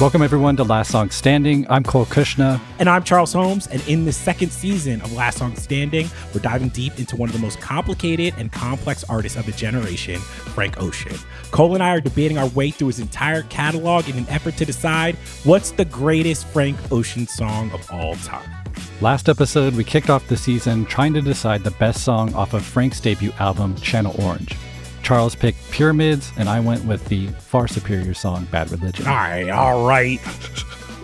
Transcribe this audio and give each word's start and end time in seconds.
Welcome, 0.00 0.22
everyone, 0.22 0.56
to 0.58 0.62
Last 0.62 0.92
Song 0.92 1.10
Standing. 1.10 1.68
I'm 1.68 1.82
Cole 1.82 2.06
Cuchna. 2.06 2.60
And 2.78 2.88
I'm 2.88 3.02
Charles 3.02 3.32
Holmes. 3.32 3.66
And 3.66 3.82
in 3.88 4.04
the 4.04 4.12
second 4.12 4.52
season 4.52 5.02
of 5.02 5.12
Last 5.12 5.38
Song 5.38 5.56
Standing, 5.56 6.08
we're 6.32 6.40
diving 6.40 6.68
deep 6.68 6.96
into 7.00 7.16
one 7.16 7.28
of 7.28 7.32
the 7.32 7.40
most 7.40 7.60
complicated 7.60 8.32
and 8.38 8.52
complex 8.52 9.02
artists 9.02 9.36
of 9.36 9.44
the 9.44 9.50
generation, 9.50 10.20
Frank 10.20 10.80
Ocean. 10.80 11.16
Cole 11.50 11.74
and 11.74 11.82
I 11.82 11.96
are 11.96 12.00
debating 12.00 12.38
our 12.38 12.46
way 12.50 12.70
through 12.70 12.86
his 12.86 13.00
entire 13.00 13.42
catalog 13.42 14.08
in 14.08 14.16
an 14.16 14.28
effort 14.28 14.56
to 14.58 14.64
decide 14.64 15.16
what's 15.42 15.72
the 15.72 15.84
greatest 15.84 16.46
Frank 16.46 16.78
Ocean 16.92 17.26
song 17.26 17.72
of 17.72 17.84
all 17.90 18.14
time. 18.14 18.57
Last 19.00 19.28
episode, 19.28 19.76
we 19.76 19.84
kicked 19.84 20.10
off 20.10 20.26
the 20.26 20.36
season 20.36 20.84
trying 20.84 21.14
to 21.14 21.20
decide 21.20 21.62
the 21.62 21.70
best 21.70 22.02
song 22.02 22.34
off 22.34 22.52
of 22.52 22.64
Frank's 22.64 22.98
debut 22.98 23.30
album, 23.38 23.76
Channel 23.76 24.12
Orange. 24.20 24.56
Charles 25.04 25.36
picked 25.36 25.58
Pyramids, 25.70 26.32
and 26.36 26.48
I 26.48 26.58
went 26.58 26.84
with 26.84 27.04
the 27.04 27.28
far 27.28 27.68
superior 27.68 28.12
song 28.12 28.48
Bad 28.50 28.72
Religion. 28.72 29.06
All 29.06 29.14
right, 29.14 29.48
all 29.50 29.86
right. 29.86 30.18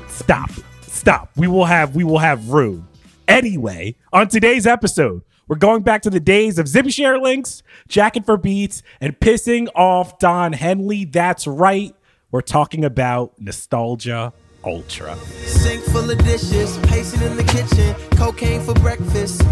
Stop. 0.09 0.51
Stop. 0.83 1.31
We 1.37 1.47
will 1.47 1.67
have 1.67 1.95
we 1.95 2.03
will 2.03 2.19
have 2.19 2.49
room. 2.49 2.89
Anyway, 3.29 3.95
on 4.13 4.27
today's 4.27 4.67
episode, 4.67 5.23
we're 5.47 5.55
going 5.55 5.83
back 5.83 6.03
to 6.03 6.11
the 6.11 6.19
days 6.19 6.59
of 6.59 6.67
Zippy 6.67 6.91
Share 6.91 7.21
links, 7.21 7.63
jacking 7.87 8.25
for 8.25 8.37
beats, 8.37 8.83
and 9.01 9.17
pissing 9.21 9.69
off 9.77 10.19
Don 10.19 10.53
Henley. 10.53 11.05
That's 11.05 11.47
right. 11.47 11.95
We're 12.33 12.41
talking 12.41 12.85
about 12.85 13.41
nostalgia 13.41 14.33
ultra. 14.67 15.17
Sink 15.47 15.83
full 15.85 16.11
of 16.11 16.19
dishes, 16.25 16.79
pacing 16.89 17.23
in 17.23 17.37
the 17.37 17.45
kitchen, 17.45 17.95
cocaine 18.17 18.61
for 18.63 18.75
breakfast. 18.75 19.43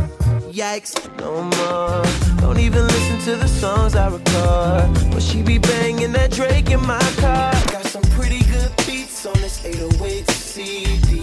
Yikes, 0.51 0.95
no 1.19 1.43
more. 1.43 2.03
Don't 2.41 2.59
even 2.59 2.87
listen 2.87 3.19
to 3.21 3.37
the 3.37 3.49
songs 3.49 3.95
I 3.95 4.09
record. 4.09 5.11
But 5.11 5.23
she 5.23 5.43
be 5.43 5.59
banging 5.59 6.13
that 6.13 6.31
Drake 6.31 6.71
in 6.71 6.85
my 6.87 7.01
car. 7.17 7.53
Got 7.73 7.85
some 7.85 8.03
pretty 8.17 8.43
good 8.45 8.71
beats 8.87 9.27
on 9.27 9.35
this 9.35 9.65
808 9.65 10.29
CD. 10.31 11.23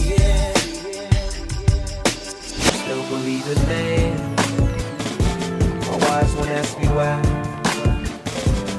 Still 2.80 3.04
believe 3.10 3.46
in 3.48 3.68
man. 3.68 4.36
My 5.82 5.98
wise 6.08 6.36
one 6.36 6.50
ask 6.50 6.78
me 6.80 6.88
why. 6.88 7.22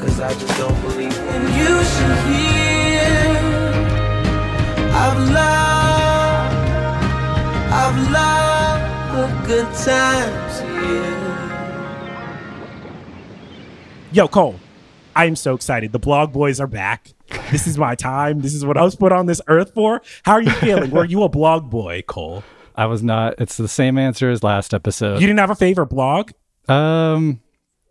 Cause 0.00 0.20
I 0.20 0.32
just 0.32 0.58
don't 0.58 0.80
believe 0.82 1.16
in 1.16 1.42
you 1.58 1.84
should 1.84 2.18
hear. 2.34 2.49
I've 5.32 6.52
loved, 7.72 7.72
I've 7.72 8.12
loved 8.12 9.16
the 9.16 9.26
good 9.46 9.66
times, 9.74 10.60
yeah. 10.60 11.30
Yo, 14.12 14.26
Cole, 14.28 14.56
I 15.14 15.26
am 15.26 15.36
so 15.36 15.54
excited. 15.54 15.92
The 15.92 15.98
blog 15.98 16.32
boys 16.32 16.60
are 16.60 16.66
back. 16.66 17.12
This 17.52 17.66
is 17.66 17.78
my 17.78 17.94
time. 17.94 18.40
This 18.40 18.54
is 18.54 18.64
what 18.64 18.76
I 18.76 18.82
was 18.82 18.96
put 18.96 19.12
on 19.12 19.26
this 19.26 19.40
earth 19.48 19.72
for. 19.74 20.02
How 20.24 20.32
are 20.32 20.42
you 20.42 20.50
feeling? 20.50 20.90
Were 20.90 21.04
you 21.04 21.22
a 21.22 21.28
blog 21.28 21.70
boy, 21.70 22.02
Cole? 22.06 22.42
I 22.76 22.86
was 22.86 23.02
not. 23.02 23.34
It's 23.38 23.56
the 23.56 23.68
same 23.68 23.98
answer 23.98 24.30
as 24.30 24.42
last 24.42 24.72
episode. 24.74 25.20
You 25.20 25.26
didn't 25.26 25.38
have 25.40 25.50
a 25.50 25.54
favorite 25.56 25.86
blog? 25.86 26.30
um, 26.68 27.40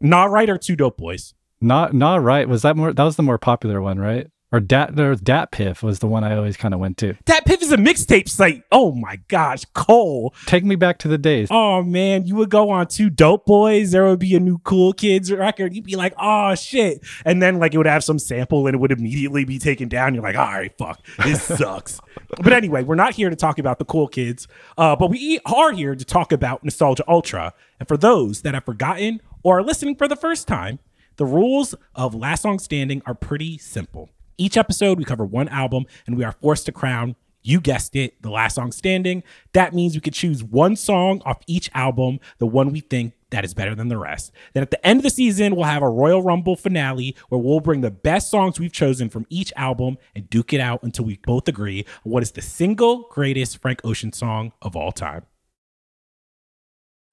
NahRight 0.03 0.49
or 0.49 0.57
2DopeBoyz? 0.57 1.33
not 1.61 1.93
not 1.93 2.23
right. 2.23 2.47
Was 2.47 2.61
that 2.61 2.77
more? 2.77 2.93
That 2.93 3.03
was 3.03 3.17
the 3.17 3.23
more 3.23 3.37
popular 3.37 3.81
one, 3.81 3.99
right? 3.99 4.27
Or 4.51 4.59
Dat 4.59 4.99
or 4.99 5.15
DatPiff 5.15 5.83
was 5.83 5.99
the 5.99 6.07
one 6.07 6.23
I 6.23 6.35
always 6.35 6.57
kind 6.57 6.73
of 6.73 6.79
went 6.79 6.97
to. 6.97 7.13
DatPiff 7.25 7.61
is 7.61 7.71
a 7.71 7.77
mixtape 7.77 8.27
site. 8.27 8.63
Oh 8.71 8.91
my 8.93 9.17
gosh, 9.27 9.63
Cole. 9.75 10.33
Take 10.47 10.63
me 10.63 10.75
back 10.75 10.97
to 10.99 11.07
the 11.07 11.19
days. 11.19 11.49
Oh 11.51 11.83
man, 11.83 12.25
you 12.25 12.35
would 12.35 12.49
go 12.49 12.71
on 12.71 12.87
2DopeBoyz. 12.87 13.91
There 13.91 14.05
would 14.07 14.17
be 14.17 14.35
a 14.35 14.39
new 14.39 14.57
cool 14.59 14.91
kids 14.93 15.31
record. 15.31 15.75
You'd 15.75 15.85
be 15.85 15.95
like, 15.95 16.13
oh 16.17 16.55
shit. 16.55 17.01
And 17.25 17.43
then 17.43 17.59
like 17.59 17.75
it 17.75 17.77
would 17.77 17.85
have 17.85 18.03
some 18.03 18.17
sample 18.17 18.65
and 18.65 18.73
it 18.73 18.79
would 18.79 18.91
immediately 18.91 19.45
be 19.45 19.59
taken 19.59 19.87
down. 19.87 20.15
You're 20.15 20.23
like, 20.23 20.35
all 20.35 20.45
right, 20.45 20.75
fuck. 20.79 20.99
This 21.23 21.43
sucks. 21.59 22.01
but 22.41 22.51
anyway, 22.51 22.81
we're 22.83 22.95
not 22.95 23.13
here 23.13 23.29
to 23.29 23.35
talk 23.35 23.59
about 23.59 23.77
the 23.77 23.85
cool 23.85 24.07
kids. 24.07 24.47
Uh, 24.79 24.95
but 24.95 25.11
we 25.11 25.39
are 25.45 25.73
here 25.73 25.93
to 25.95 26.05
talk 26.05 26.31
about 26.31 26.63
Nostalgia 26.63 27.03
Ultra. 27.07 27.53
And 27.79 27.87
for 27.87 27.97
those 27.97 28.41
that 28.41 28.55
have 28.55 28.65
forgotten 28.65 29.21
or 29.43 29.59
are 29.59 29.63
listening 29.63 29.95
for 29.95 30.07
the 30.07 30.15
first 30.15 30.47
time, 30.47 30.79
the 31.17 31.25
rules 31.25 31.75
of 31.93 32.15
Last 32.15 32.41
Song 32.41 32.57
Standing 32.57 33.03
are 33.05 33.13
pretty 33.13 33.59
simple. 33.59 34.09
Each 34.39 34.55
episode, 34.55 34.97
we 34.97 35.03
cover 35.03 35.25
one 35.25 35.49
album 35.49 35.83
and 36.07 36.17
we 36.17 36.23
are 36.23 36.31
forced 36.31 36.65
to 36.67 36.71
crown, 36.71 37.17
you 37.41 37.59
guessed 37.59 37.93
it, 37.97 38.21
the 38.21 38.29
last 38.29 38.55
song 38.55 38.71
standing. 38.71 39.21
That 39.51 39.73
means 39.73 39.95
we 39.95 39.99
could 39.99 40.13
choose 40.13 40.41
one 40.41 40.77
song 40.77 41.21
off 41.25 41.41
each 41.45 41.69
album, 41.73 42.21
the 42.37 42.47
one 42.47 42.71
we 42.71 42.79
think 42.79 43.15
that 43.31 43.43
is 43.43 43.53
better 43.53 43.75
than 43.75 43.89
the 43.89 43.97
rest. 43.97 44.31
Then 44.53 44.63
at 44.63 44.71
the 44.71 44.87
end 44.87 44.99
of 44.99 45.03
the 45.03 45.09
season, 45.09 45.57
we'll 45.57 45.65
have 45.65 45.83
a 45.83 45.89
Royal 45.89 46.23
Rumble 46.23 46.55
finale 46.55 47.17
where 47.27 47.39
we'll 47.39 47.59
bring 47.59 47.81
the 47.81 47.91
best 47.91 48.31
songs 48.31 48.61
we've 48.61 48.71
chosen 48.71 49.09
from 49.09 49.25
each 49.29 49.51
album 49.57 49.97
and 50.15 50.29
duke 50.29 50.53
it 50.53 50.61
out 50.61 50.83
until 50.83 51.03
we 51.03 51.17
both 51.17 51.49
agree 51.49 51.85
on 52.05 52.11
what 52.13 52.23
is 52.23 52.31
the 52.31 52.41
single 52.41 53.09
greatest 53.11 53.61
Frank 53.61 53.81
Ocean 53.83 54.13
song 54.13 54.53
of 54.61 54.73
all 54.73 54.93
time. 54.93 55.25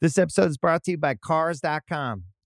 This 0.00 0.16
episode 0.16 0.48
is 0.50 0.58
brought 0.58 0.84
to 0.84 0.92
you 0.92 0.98
by 0.98 1.16
Cars.com. 1.16 2.22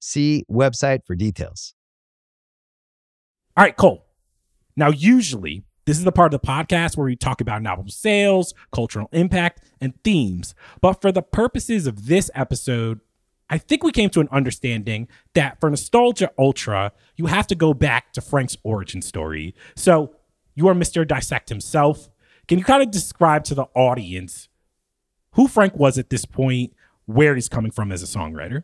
See 0.00 0.44
website 0.50 1.04
for 1.06 1.14
details. 1.14 1.74
All 3.56 3.64
right, 3.64 3.76
Cole. 3.76 4.06
Now, 4.76 4.90
usually, 4.90 5.64
this 5.84 5.98
is 5.98 6.04
the 6.04 6.12
part 6.12 6.32
of 6.32 6.40
the 6.40 6.46
podcast 6.46 6.96
where 6.96 7.06
we 7.06 7.16
talk 7.16 7.40
about 7.40 7.64
album's 7.66 7.96
sales, 7.96 8.54
cultural 8.72 9.08
impact, 9.10 9.62
and 9.80 9.94
themes. 10.04 10.54
But 10.80 11.00
for 11.00 11.10
the 11.10 11.22
purposes 11.22 11.86
of 11.86 12.06
this 12.06 12.30
episode, 12.34 13.00
I 13.50 13.58
think 13.58 13.82
we 13.82 13.90
came 13.90 14.10
to 14.10 14.20
an 14.20 14.28
understanding 14.30 15.08
that 15.34 15.58
for 15.58 15.70
Nostalgia 15.70 16.30
Ultra, 16.38 16.92
you 17.16 17.26
have 17.26 17.46
to 17.48 17.54
go 17.54 17.74
back 17.74 18.12
to 18.12 18.20
Frank's 18.20 18.56
origin 18.62 19.02
story. 19.02 19.54
So, 19.74 20.14
you 20.54 20.68
are 20.68 20.74
Mr. 20.74 21.06
Dissect 21.06 21.48
himself. 21.48 22.08
Can 22.46 22.58
you 22.58 22.64
kind 22.64 22.82
of 22.82 22.90
describe 22.90 23.44
to 23.44 23.54
the 23.54 23.66
audience 23.74 24.48
who 25.32 25.48
Frank 25.48 25.76
was 25.76 25.98
at 25.98 26.10
this 26.10 26.24
point, 26.24 26.74
where 27.06 27.34
he's 27.34 27.48
coming 27.48 27.70
from 27.70 27.90
as 27.90 28.02
a 28.02 28.06
songwriter? 28.06 28.62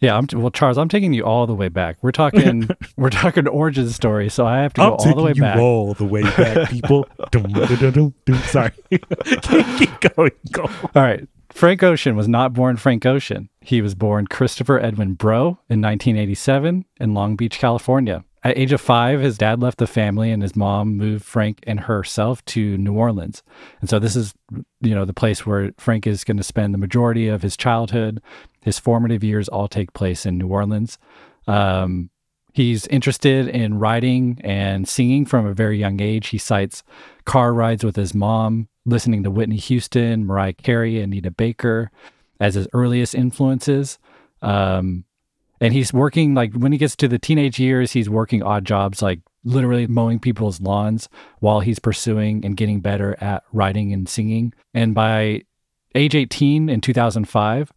Yeah, 0.00 0.16
I'm 0.16 0.26
well, 0.34 0.50
Charles. 0.50 0.76
I'm 0.76 0.88
taking 0.88 1.12
you 1.14 1.22
all 1.24 1.46
the 1.46 1.54
way 1.54 1.68
back. 1.68 1.96
We're 2.02 2.12
talking, 2.12 2.68
we're 2.96 3.10
talking 3.10 3.48
origin 3.48 3.88
story, 3.88 4.28
so 4.28 4.46
I 4.46 4.58
have 4.58 4.74
to 4.74 4.80
go 4.80 4.94
all 4.94 5.14
the 5.14 5.22
way 5.22 5.32
back. 5.32 5.56
all 5.58 5.94
the 5.94 6.04
way 6.04 6.22
back, 6.22 6.68
people. 6.70 7.08
dum, 7.30 7.44
dum, 7.44 8.14
dum. 8.24 8.38
Sorry. 8.44 8.72
keep, 8.90 9.08
keep 9.78 10.00
going. 10.14 10.32
Go. 10.52 10.64
All 10.64 11.02
right. 11.02 11.26
Frank 11.50 11.82
Ocean 11.82 12.16
was 12.16 12.28
not 12.28 12.52
born 12.52 12.76
Frank 12.76 13.06
Ocean. 13.06 13.48
He 13.62 13.80
was 13.80 13.94
born 13.94 14.26
Christopher 14.26 14.78
Edwin 14.78 15.14
Breaux 15.14 15.58
in 15.70 15.80
1987 15.80 16.84
in 17.00 17.14
Long 17.14 17.34
Beach, 17.34 17.58
California. 17.58 18.24
At 18.44 18.58
age 18.58 18.72
of 18.72 18.80
five, 18.80 19.20
his 19.20 19.38
dad 19.38 19.60
left 19.60 19.78
the 19.78 19.86
family 19.86 20.30
and 20.30 20.42
his 20.42 20.54
mom 20.54 20.96
moved 20.96 21.24
Frank 21.24 21.60
and 21.66 21.80
herself 21.80 22.44
to 22.44 22.76
New 22.76 22.92
Orleans. 22.92 23.42
And 23.80 23.88
so 23.88 23.98
this 23.98 24.14
is, 24.14 24.34
you 24.82 24.94
know, 24.94 25.04
the 25.04 25.14
place 25.14 25.46
where 25.46 25.72
Frank 25.78 26.06
is 26.06 26.22
going 26.22 26.36
to 26.36 26.42
spend 26.44 26.74
the 26.74 26.78
majority 26.78 27.26
of 27.26 27.42
his 27.42 27.56
childhood. 27.56 28.22
His 28.66 28.80
formative 28.80 29.22
years 29.22 29.48
all 29.48 29.68
take 29.68 29.92
place 29.92 30.26
in 30.26 30.36
New 30.36 30.48
Orleans. 30.48 30.98
Um, 31.46 32.10
he's 32.52 32.84
interested 32.88 33.46
in 33.46 33.78
writing 33.78 34.40
and 34.42 34.88
singing 34.88 35.24
from 35.24 35.46
a 35.46 35.54
very 35.54 35.78
young 35.78 36.00
age. 36.00 36.26
He 36.26 36.38
cites 36.38 36.82
car 37.24 37.54
rides 37.54 37.84
with 37.84 37.94
his 37.94 38.12
mom, 38.12 38.66
listening 38.84 39.22
to 39.22 39.30
Whitney 39.30 39.58
Houston, 39.58 40.26
Mariah 40.26 40.54
Carey, 40.54 40.96
and 41.00 41.12
Anita 41.12 41.30
Baker 41.30 41.92
as 42.40 42.56
his 42.56 42.66
earliest 42.72 43.14
influences. 43.14 44.00
Um, 44.42 45.04
and 45.60 45.72
he's 45.72 45.92
working 45.92 46.34
like 46.34 46.52
when 46.52 46.72
he 46.72 46.78
gets 46.78 46.96
to 46.96 47.06
the 47.06 47.20
teenage 47.20 47.60
years, 47.60 47.92
he's 47.92 48.10
working 48.10 48.42
odd 48.42 48.64
jobs 48.64 49.00
like 49.00 49.20
literally 49.44 49.86
mowing 49.86 50.18
people's 50.18 50.60
lawns 50.60 51.08
while 51.38 51.60
he's 51.60 51.78
pursuing 51.78 52.44
and 52.44 52.56
getting 52.56 52.80
better 52.80 53.16
at 53.22 53.44
writing 53.52 53.92
and 53.92 54.08
singing. 54.08 54.52
And 54.74 54.92
by 54.92 55.42
age 55.94 56.16
18 56.16 56.68
in 56.68 56.80
2005, 56.80 57.72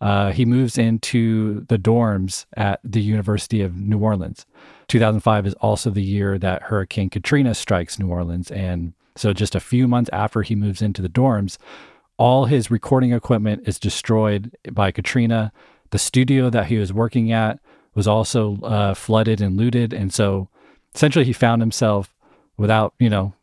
uh, 0.00 0.32
he 0.32 0.44
moves 0.44 0.78
into 0.78 1.66
the 1.68 1.78
dorms 1.78 2.46
at 2.56 2.80
the 2.82 3.02
University 3.02 3.60
of 3.60 3.76
New 3.76 3.98
Orleans. 3.98 4.46
2005 4.88 5.46
is 5.46 5.54
also 5.54 5.90
the 5.90 6.02
year 6.02 6.38
that 6.38 6.62
Hurricane 6.62 7.10
Katrina 7.10 7.54
strikes 7.54 7.98
New 7.98 8.08
Orleans. 8.08 8.50
And 8.50 8.94
so, 9.16 9.32
just 9.32 9.54
a 9.54 9.60
few 9.60 9.86
months 9.86 10.10
after 10.12 10.42
he 10.42 10.54
moves 10.54 10.80
into 10.80 11.02
the 11.02 11.08
dorms, 11.08 11.58
all 12.16 12.46
his 12.46 12.70
recording 12.70 13.12
equipment 13.12 13.62
is 13.66 13.78
destroyed 13.78 14.56
by 14.72 14.90
Katrina. 14.90 15.52
The 15.90 15.98
studio 15.98 16.48
that 16.50 16.66
he 16.66 16.78
was 16.78 16.92
working 16.92 17.30
at 17.32 17.58
was 17.94 18.06
also 18.06 18.60
uh, 18.62 18.94
flooded 18.94 19.40
and 19.40 19.56
looted. 19.56 19.92
And 19.92 20.12
so, 20.12 20.48
essentially, 20.94 21.24
he 21.24 21.32
found 21.32 21.60
himself 21.60 22.14
without, 22.56 22.94
you 22.98 23.10
know, 23.10 23.34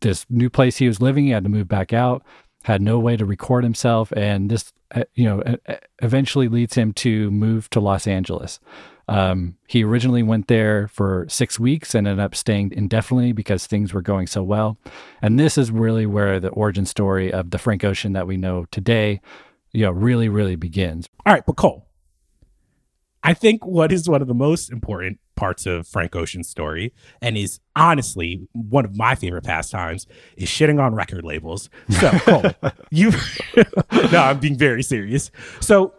this 0.00 0.26
new 0.28 0.50
place 0.50 0.76
he 0.76 0.88
was 0.88 1.00
living. 1.00 1.24
He 1.24 1.30
had 1.30 1.44
to 1.44 1.50
move 1.50 1.68
back 1.68 1.92
out, 1.92 2.22
had 2.68 2.82
no 2.82 2.98
way 2.98 3.16
to 3.16 3.24
record 3.24 3.64
himself. 3.64 4.12
And 4.14 4.50
this, 4.50 4.74
uh, 4.94 5.04
you 5.14 5.24
know, 5.24 5.56
eventually 6.02 6.48
leads 6.48 6.74
him 6.74 6.92
to 6.92 7.30
move 7.30 7.70
to 7.70 7.80
Los 7.80 8.06
Angeles. 8.06 8.60
Um, 9.08 9.56
he 9.66 9.82
originally 9.82 10.22
went 10.22 10.48
there 10.48 10.86
for 10.88 11.24
six 11.30 11.58
weeks 11.58 11.94
and 11.94 12.06
ended 12.06 12.22
up 12.22 12.34
staying 12.34 12.72
indefinitely 12.72 13.32
because 13.32 13.66
things 13.66 13.94
were 13.94 14.02
going 14.02 14.26
so 14.26 14.42
well. 14.42 14.76
And 15.22 15.40
this 15.40 15.56
is 15.56 15.70
really 15.70 16.04
where 16.04 16.38
the 16.38 16.50
origin 16.50 16.84
story 16.84 17.32
of 17.32 17.52
the 17.52 17.58
Frank 17.58 17.84
Ocean 17.84 18.12
that 18.12 18.26
we 18.26 18.36
know 18.36 18.66
today, 18.70 19.22
you 19.72 19.86
know, 19.86 19.90
really, 19.90 20.28
really 20.28 20.56
begins. 20.56 21.08
All 21.24 21.32
right, 21.32 21.46
but 21.46 21.56
Cole, 21.56 21.86
I 23.22 23.32
think 23.32 23.64
what 23.64 23.92
is 23.92 24.10
one 24.10 24.20
of 24.20 24.28
the 24.28 24.34
most 24.34 24.70
important 24.70 25.20
parts 25.38 25.66
of 25.66 25.86
Frank 25.86 26.16
Ocean's 26.16 26.48
story, 26.48 26.92
and 27.22 27.38
is 27.38 27.60
honestly 27.76 28.46
one 28.52 28.84
of 28.84 28.96
my 28.96 29.14
favorite 29.14 29.44
pastimes, 29.44 30.06
is 30.36 30.48
shitting 30.48 30.82
on 30.82 30.94
record 30.94 31.24
labels. 31.24 31.70
So, 31.88 32.10
Cole, 32.18 32.44
you, 32.90 33.12
no, 34.12 34.18
I'm 34.18 34.40
being 34.40 34.56
very 34.56 34.82
serious. 34.82 35.30
So, 35.60 35.94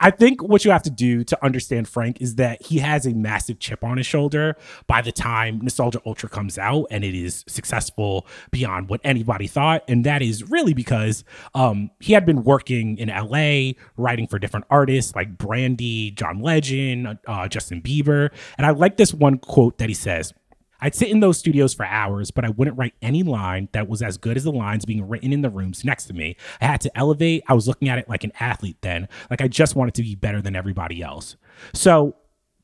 I 0.00 0.10
think 0.10 0.42
what 0.42 0.64
you 0.64 0.70
have 0.70 0.82
to 0.84 0.90
do 0.90 1.24
to 1.24 1.44
understand 1.44 1.88
Frank 1.88 2.20
is 2.20 2.36
that 2.36 2.62
he 2.62 2.78
has 2.78 3.06
a 3.06 3.10
massive 3.10 3.58
chip 3.58 3.82
on 3.82 3.96
his 3.96 4.06
shoulder 4.06 4.56
by 4.86 5.02
the 5.02 5.10
time 5.10 5.60
Nostalgia 5.60 6.00
Ultra 6.06 6.28
comes 6.28 6.56
out 6.58 6.86
and 6.90 7.04
it 7.04 7.14
is 7.14 7.44
successful 7.48 8.26
beyond 8.50 8.88
what 8.88 9.00
anybody 9.02 9.46
thought. 9.46 9.82
And 9.88 10.04
that 10.04 10.22
is 10.22 10.48
really 10.48 10.72
because 10.74 11.24
um, 11.54 11.90
he 12.00 12.12
had 12.12 12.24
been 12.24 12.44
working 12.44 12.96
in 12.98 13.08
LA, 13.08 13.72
writing 13.96 14.28
for 14.28 14.38
different 14.38 14.66
artists 14.70 15.14
like 15.16 15.36
Brandy, 15.36 16.12
John 16.12 16.40
Legend, 16.40 17.18
uh, 17.26 17.48
Justin 17.48 17.82
Bieber. 17.82 18.30
And 18.56 18.66
I 18.66 18.70
like 18.70 18.96
this 18.96 19.12
one 19.12 19.38
quote 19.38 19.78
that 19.78 19.88
he 19.88 19.94
says. 19.94 20.32
I'd 20.80 20.94
sit 20.94 21.08
in 21.08 21.20
those 21.20 21.38
studios 21.38 21.74
for 21.74 21.84
hours, 21.84 22.30
but 22.30 22.44
I 22.44 22.50
wouldn't 22.50 22.78
write 22.78 22.94
any 23.02 23.22
line 23.22 23.68
that 23.72 23.88
was 23.88 24.02
as 24.02 24.16
good 24.16 24.36
as 24.36 24.44
the 24.44 24.52
lines 24.52 24.84
being 24.84 25.08
written 25.08 25.32
in 25.32 25.42
the 25.42 25.50
rooms 25.50 25.84
next 25.84 26.04
to 26.06 26.14
me. 26.14 26.36
I 26.60 26.66
had 26.66 26.80
to 26.82 26.98
elevate. 26.98 27.42
I 27.48 27.54
was 27.54 27.66
looking 27.66 27.88
at 27.88 27.98
it 27.98 28.08
like 28.08 28.24
an 28.24 28.32
athlete 28.38 28.78
then, 28.80 29.08
like 29.30 29.40
I 29.40 29.48
just 29.48 29.74
wanted 29.76 29.94
to 29.94 30.02
be 30.02 30.14
better 30.14 30.40
than 30.40 30.54
everybody 30.54 31.02
else. 31.02 31.36
So 31.74 32.16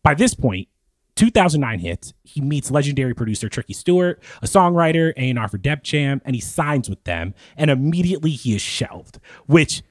by 0.02 0.14
this 0.14 0.34
point, 0.34 0.68
2009 1.16 1.78
hits. 1.78 2.12
He 2.24 2.40
meets 2.40 2.70
legendary 2.70 3.14
producer 3.14 3.48
Tricky 3.48 3.72
Stewart, 3.72 4.20
a 4.42 4.46
songwriter, 4.46 5.12
A&R 5.16 5.48
for 5.48 5.58
Def 5.58 5.82
Jam, 5.82 6.20
and 6.24 6.34
he 6.34 6.40
signs 6.40 6.90
with 6.90 7.04
them. 7.04 7.34
And 7.56 7.70
immediately 7.70 8.30
he 8.30 8.54
is 8.54 8.62
shelved, 8.62 9.20
which 9.46 9.82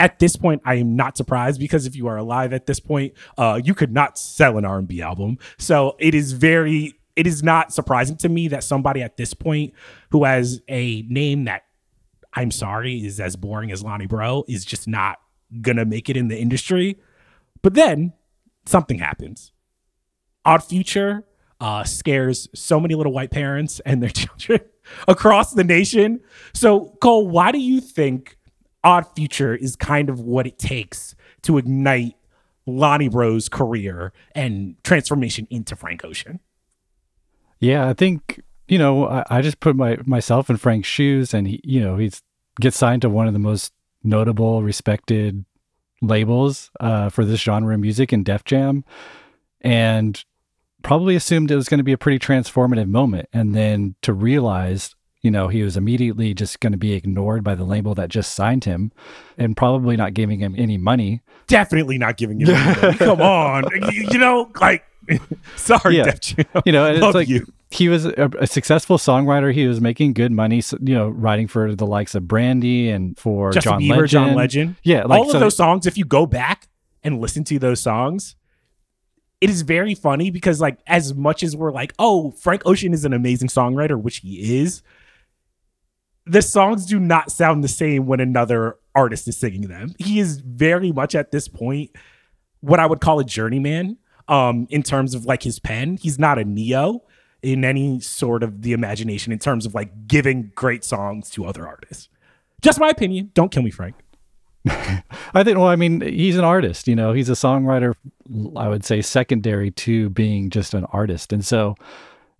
at 0.00 0.18
this 0.20 0.36
point 0.36 0.62
i 0.64 0.76
am 0.76 0.94
not 0.94 1.16
surprised 1.16 1.58
because 1.58 1.84
if 1.84 1.96
you 1.96 2.06
are 2.06 2.16
alive 2.16 2.52
at 2.52 2.66
this 2.66 2.78
point 2.78 3.12
uh, 3.36 3.60
you 3.62 3.74
could 3.74 3.92
not 3.92 4.16
sell 4.16 4.56
an 4.56 4.64
r&b 4.64 5.02
album 5.02 5.36
so 5.58 5.96
it 5.98 6.14
is 6.14 6.32
very 6.32 6.97
it 7.18 7.26
is 7.26 7.42
not 7.42 7.72
surprising 7.72 8.16
to 8.18 8.28
me 8.28 8.46
that 8.46 8.62
somebody 8.62 9.02
at 9.02 9.16
this 9.16 9.34
point 9.34 9.74
who 10.10 10.22
has 10.22 10.62
a 10.68 11.02
name 11.02 11.44
that 11.44 11.64
I'm 12.32 12.52
sorry 12.52 13.04
is 13.04 13.18
as 13.18 13.34
boring 13.34 13.72
as 13.72 13.82
Lonny 13.82 14.06
Breaux 14.06 14.44
is 14.46 14.64
just 14.64 14.86
not 14.86 15.18
gonna 15.60 15.84
make 15.84 16.08
it 16.08 16.16
in 16.16 16.28
the 16.28 16.38
industry. 16.38 16.96
But 17.60 17.74
then 17.74 18.12
something 18.66 19.00
happens. 19.00 19.50
Odd 20.44 20.62
Future 20.62 21.24
uh, 21.60 21.82
scares 21.82 22.48
so 22.54 22.78
many 22.78 22.94
little 22.94 23.12
white 23.12 23.32
parents 23.32 23.80
and 23.84 24.00
their 24.00 24.10
children 24.10 24.60
across 25.08 25.54
the 25.54 25.64
nation. 25.64 26.20
So, 26.54 26.96
Cole, 27.00 27.26
why 27.26 27.50
do 27.50 27.58
you 27.58 27.80
think 27.80 28.38
Odd 28.84 29.06
Future 29.16 29.56
is 29.56 29.74
kind 29.74 30.08
of 30.08 30.20
what 30.20 30.46
it 30.46 30.56
takes 30.60 31.16
to 31.42 31.58
ignite 31.58 32.14
Lonny 32.64 33.08
Breaux's 33.08 33.48
career 33.48 34.12
and 34.36 34.76
transformation 34.84 35.48
into 35.50 35.74
Frank 35.74 36.04
Ocean? 36.04 36.38
Yeah, 37.60 37.88
I 37.88 37.92
think 37.92 38.40
you 38.68 38.78
know 38.78 39.08
I, 39.08 39.24
I, 39.30 39.42
just 39.42 39.60
put 39.60 39.76
my 39.76 39.98
myself 40.04 40.50
in 40.50 40.56
Frank's 40.56 40.88
shoes, 40.88 41.34
and 41.34 41.46
he, 41.46 41.60
you 41.64 41.80
know, 41.80 41.96
he's 41.96 42.22
gets 42.60 42.76
signed 42.76 43.02
to 43.02 43.08
one 43.08 43.26
of 43.26 43.32
the 43.32 43.38
most 43.38 43.72
notable, 44.02 44.62
respected 44.62 45.44
labels 46.00 46.70
uh, 46.80 47.08
for 47.08 47.24
this 47.24 47.40
genre 47.40 47.74
of 47.74 47.80
music 47.80 48.12
in 48.12 48.22
Def 48.22 48.44
Jam, 48.44 48.84
and 49.60 50.24
probably 50.82 51.16
assumed 51.16 51.50
it 51.50 51.56
was 51.56 51.68
going 51.68 51.78
to 51.78 51.84
be 51.84 51.92
a 51.92 51.98
pretty 51.98 52.18
transformative 52.18 52.88
moment, 52.88 53.28
and 53.32 53.54
then 53.54 53.94
to 54.02 54.12
realize. 54.12 54.94
You 55.20 55.32
know, 55.32 55.48
he 55.48 55.64
was 55.64 55.76
immediately 55.76 56.32
just 56.32 56.60
going 56.60 56.70
to 56.70 56.78
be 56.78 56.92
ignored 56.92 57.42
by 57.42 57.56
the 57.56 57.64
label 57.64 57.92
that 57.96 58.08
just 58.08 58.34
signed 58.34 58.62
him 58.62 58.92
and 59.36 59.56
probably 59.56 59.96
not 59.96 60.14
giving 60.14 60.38
him 60.38 60.54
any 60.56 60.78
money. 60.78 61.22
Definitely 61.48 61.98
not 61.98 62.18
giving 62.18 62.40
him 62.40 62.50
any 62.50 62.80
money. 62.80 62.98
Come 62.98 63.20
on. 63.20 63.64
You 63.92 64.16
know, 64.16 64.48
like, 64.60 64.84
Sorry, 65.56 65.96
yeah. 65.96 66.04
Def. 66.04 66.34
You 66.64 66.72
know, 66.72 66.86
it's 66.86 67.14
like 67.14 67.28
you. 67.28 67.46
he 67.70 67.88
was 67.88 68.04
a, 68.04 68.30
a, 68.38 68.46
successful 68.46 68.98
songwriter. 68.98 69.52
He 69.52 69.66
was 69.66 69.80
making 69.80 70.12
good 70.12 70.32
money. 70.32 70.62
You 70.80 70.94
know, 70.94 71.08
writing 71.08 71.48
for 71.48 71.74
the 71.74 71.86
likes 71.86 72.14
of 72.14 72.28
Brandy 72.28 72.90
and 72.90 73.18
for 73.18 73.52
Justin 73.52 73.72
John 73.72 73.80
Bieber, 73.80 73.90
Legend. 73.90 74.08
John 74.08 74.34
Legend. 74.34 74.76
Yeah, 74.82 75.04
like, 75.04 75.18
all 75.18 75.26
of 75.26 75.32
so, 75.32 75.38
those 75.38 75.56
songs. 75.56 75.86
If 75.86 75.96
you 75.96 76.04
go 76.04 76.26
back 76.26 76.68
and 77.02 77.20
listen 77.20 77.44
to 77.44 77.58
those 77.58 77.80
songs, 77.80 78.36
it 79.40 79.50
is 79.50 79.62
very 79.62 79.94
funny 79.94 80.30
because, 80.30 80.60
like, 80.60 80.78
as 80.86 81.14
much 81.14 81.42
as 81.42 81.56
we're 81.56 81.72
like, 81.72 81.94
"Oh, 81.98 82.32
Frank 82.32 82.62
Ocean 82.66 82.92
is 82.92 83.04
an 83.04 83.12
amazing 83.12 83.48
songwriter," 83.48 84.00
which 84.00 84.18
he 84.18 84.60
is, 84.60 84.82
the 86.26 86.42
songs 86.42 86.86
do 86.86 87.00
not 87.00 87.30
sound 87.30 87.64
the 87.64 87.68
same 87.68 88.06
when 88.06 88.20
another 88.20 88.76
artist 88.94 89.28
is 89.28 89.36
singing 89.38 89.68
them. 89.68 89.94
He 89.98 90.20
is 90.20 90.40
very 90.40 90.92
much 90.92 91.14
at 91.14 91.30
this 91.30 91.48
point 91.48 91.90
what 92.60 92.80
I 92.80 92.86
would 92.86 93.00
call 93.00 93.20
a 93.20 93.24
journeyman 93.24 93.96
um, 94.28 94.66
in 94.70 94.82
terms 94.82 95.14
of 95.14 95.24
like 95.24 95.42
his 95.42 95.58
pen. 95.58 95.96
He's 95.96 96.18
not 96.18 96.38
a 96.38 96.44
Ne-Yo 96.44 97.02
in 97.42 97.64
any 97.64 98.00
sort 98.00 98.42
of 98.42 98.62
the 98.62 98.72
imagination 98.72 99.32
in 99.32 99.38
terms 99.38 99.66
of 99.66 99.74
like 99.74 100.06
giving 100.06 100.52
great 100.54 100.84
songs 100.84 101.30
to 101.30 101.46
other 101.46 101.66
artists. 101.66 102.08
Just 102.60 102.80
my 102.80 102.88
opinion. 102.88 103.30
Don't 103.34 103.50
kill 103.50 103.62
me, 103.62 103.70
Frank. 103.70 103.94
I 104.68 105.44
think, 105.44 105.56
well, 105.56 105.68
I 105.68 105.76
mean, 105.76 106.00
he's 106.00 106.36
an 106.36 106.44
artist, 106.44 106.88
you 106.88 106.96
know, 106.96 107.12
he's 107.12 107.28
a 107.28 107.34
songwriter, 107.34 107.94
I 108.56 108.68
would 108.68 108.84
say 108.84 109.00
secondary 109.00 109.70
to 109.70 110.10
being 110.10 110.50
just 110.50 110.74
an 110.74 110.84
artist. 110.86 111.32
And 111.32 111.44
so, 111.44 111.76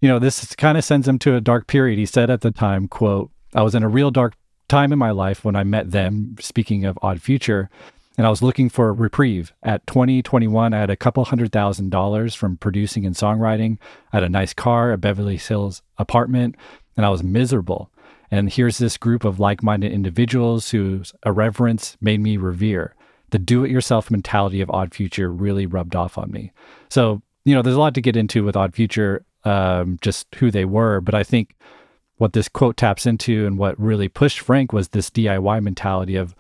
you 0.01 0.09
know, 0.09 0.19
this 0.19 0.55
kind 0.57 0.77
of 0.77 0.85
sends 0.85 1.07
him 1.09 1.19
to 1.21 1.37
a 1.37 1.41
dark 1.41 1.69
period. 1.69 1.99
He 1.99 2.07
said 2.07 2.29
at 2.29 2.41
the 2.41 2.51
time, 2.51 2.89
quote, 2.89 3.31
I 3.55 3.63
was 3.63 3.75
in 3.75 3.83
a 3.83 3.89
real 3.89 4.11
dark 4.11 4.35
time 4.69 4.93
in 4.93 4.99
my 4.99 5.13
life 5.13 5.45
when 5.45 5.57
I 5.57 5.65
met 5.65 5.93
them, 5.93 6.37
speaking 6.41 6.85
of 6.85 6.99
Odd 7.01 7.23
Future 7.23 7.71
and 8.19 8.27
I 8.27 8.31
was 8.31 8.43
looking 8.43 8.69
for 8.69 8.89
a 8.89 8.93
reprieve. 8.93 9.53
At 9.63 9.87
2021, 9.87 10.75
I 10.75 10.79
had 10.79 10.91
a 10.91 10.97
couple 10.97 11.25
hundred 11.25 11.53
thousand 11.53 11.91
dollars 11.91 12.35
from 12.35 12.57
producing 12.57 13.07
and 13.07 13.15
songwriting. 13.15 13.79
I 14.13 14.17
had 14.17 14.25
a 14.25 14.29
nice 14.29 14.53
car, 14.53 14.91
a 14.91 14.99
Beverly 14.99 15.37
Hills 15.37 15.83
apartment, 15.99 16.57
and 16.97 17.07
I 17.07 17.11
was 17.11 17.23
miserable. 17.23 17.93
And 18.29 18.53
here's 18.53 18.79
this 18.79 18.97
group 18.97 19.25
of 19.25 19.39
like 19.39 19.63
minded 19.63 19.93
individuals 19.93 20.71
whose 20.71 21.15
irreverence 21.25 21.97
made 22.01 22.21
me 22.21 22.37
revere. 22.37 22.97
The 23.31 23.39
do 23.39 23.65
it 23.65 23.71
yourself 23.71 24.11
mentality 24.11 24.61
of 24.61 24.71
Odd 24.71 24.95
Future 24.95 25.33
really 25.33 25.67
rubbed 25.67 25.95
off 25.95 26.19
on 26.19 26.33
me. 26.33 26.51
So, 26.91 27.23
you 27.45 27.55
know, 27.55 27.63
there's 27.63 27.77
a 27.77 27.81
lot 27.81 27.95
to 27.95 28.01
get 28.01 28.17
into 28.17 28.43
with 28.43 28.57
Odd 28.57 28.75
Future, 28.75 29.25
um, 29.45 29.97
just 30.03 30.35
who 30.35 30.51
they 30.51 30.65
were. 30.65 31.01
But 31.01 31.15
I 31.15 31.23
think 31.23 31.55
what 32.17 32.33
this 32.33 32.49
quote 32.49 32.77
taps 32.77 33.07
into 33.07 33.47
and 33.47 33.57
what 33.59 33.79
really 33.79 34.09
pushed 34.09 34.41
Frank 34.41 34.73
was 34.73 34.89
this 34.89 35.09
DIY 35.09 35.63
mentality 35.63 36.17
of, 36.17 36.35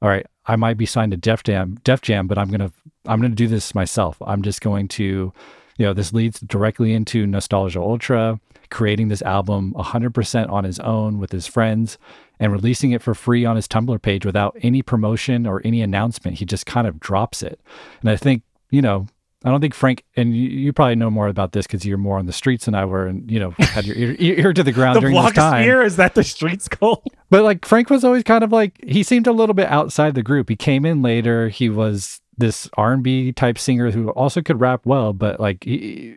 all 0.00 0.08
right, 0.08 0.26
I 0.46 0.56
might 0.56 0.76
be 0.76 0.86
signed 0.86 1.12
to 1.12 1.16
Def 1.16 1.42
Jam, 1.42 1.78
Def 1.84 2.02
Jam, 2.02 2.26
but 2.26 2.38
I'm 2.38 2.50
gonna 2.50 2.72
I'm 3.06 3.20
gonna 3.20 3.34
do 3.34 3.48
this 3.48 3.74
myself. 3.74 4.16
I'm 4.24 4.42
just 4.42 4.60
going 4.60 4.88
to, 4.88 5.32
you 5.76 5.86
know, 5.86 5.92
this 5.92 6.12
leads 6.12 6.40
directly 6.40 6.92
into 6.92 7.26
Nostalgia 7.26 7.80
Ultra, 7.80 8.40
creating 8.70 9.08
this 9.08 9.22
album 9.22 9.74
100% 9.76 10.50
on 10.50 10.64
his 10.64 10.78
own 10.80 11.18
with 11.18 11.32
his 11.32 11.46
friends 11.46 11.98
and 12.38 12.52
releasing 12.52 12.92
it 12.92 13.02
for 13.02 13.14
free 13.14 13.44
on 13.44 13.56
his 13.56 13.68
Tumblr 13.68 14.00
page 14.02 14.24
without 14.24 14.56
any 14.62 14.82
promotion 14.82 15.46
or 15.46 15.60
any 15.64 15.82
announcement. 15.82 16.38
He 16.38 16.44
just 16.44 16.66
kind 16.66 16.86
of 16.86 17.00
drops 17.00 17.42
it, 17.42 17.60
and 18.00 18.10
I 18.10 18.16
think 18.16 18.42
you 18.70 18.82
know 18.82 19.06
I 19.42 19.50
don't 19.50 19.62
think 19.62 19.74
Frank, 19.74 20.04
and 20.16 20.36
you, 20.36 20.48
you 20.48 20.72
probably 20.72 20.96
know 20.96 21.10
more 21.10 21.26
about 21.26 21.52
this 21.52 21.66
because 21.66 21.86
you're 21.86 21.96
more 21.96 22.18
on 22.18 22.26
the 22.26 22.32
streets 22.32 22.66
than 22.66 22.74
I 22.74 22.84
were, 22.84 23.06
and 23.06 23.30
you 23.30 23.40
know 23.40 23.54
had 23.58 23.86
your 23.86 23.96
ear, 23.96 24.16
ear 24.20 24.52
to 24.52 24.62
the 24.62 24.72
ground 24.72 24.96
the 24.96 25.00
during 25.00 25.16
this 25.16 25.32
time. 25.32 25.66
is 25.82 25.96
that 25.96 26.14
the 26.14 26.24
streets 26.24 26.68
called? 26.68 27.02
But 27.30 27.44
like 27.44 27.64
Frank 27.64 27.90
was 27.90 28.02
always 28.02 28.24
kind 28.24 28.42
of 28.42 28.50
like 28.50 28.82
he 28.84 29.04
seemed 29.04 29.28
a 29.28 29.32
little 29.32 29.54
bit 29.54 29.68
outside 29.68 30.16
the 30.16 30.22
group. 30.22 30.48
He 30.48 30.56
came 30.56 30.84
in 30.84 31.00
later. 31.00 31.48
He 31.48 31.68
was 31.68 32.20
this 32.36 32.68
R 32.76 32.92
and 32.92 33.04
B 33.04 33.30
type 33.30 33.56
singer 33.56 33.92
who 33.92 34.10
also 34.10 34.42
could 34.42 34.60
rap 34.60 34.84
well, 34.84 35.12
but 35.12 35.38
like 35.38 35.62
he 35.62 36.16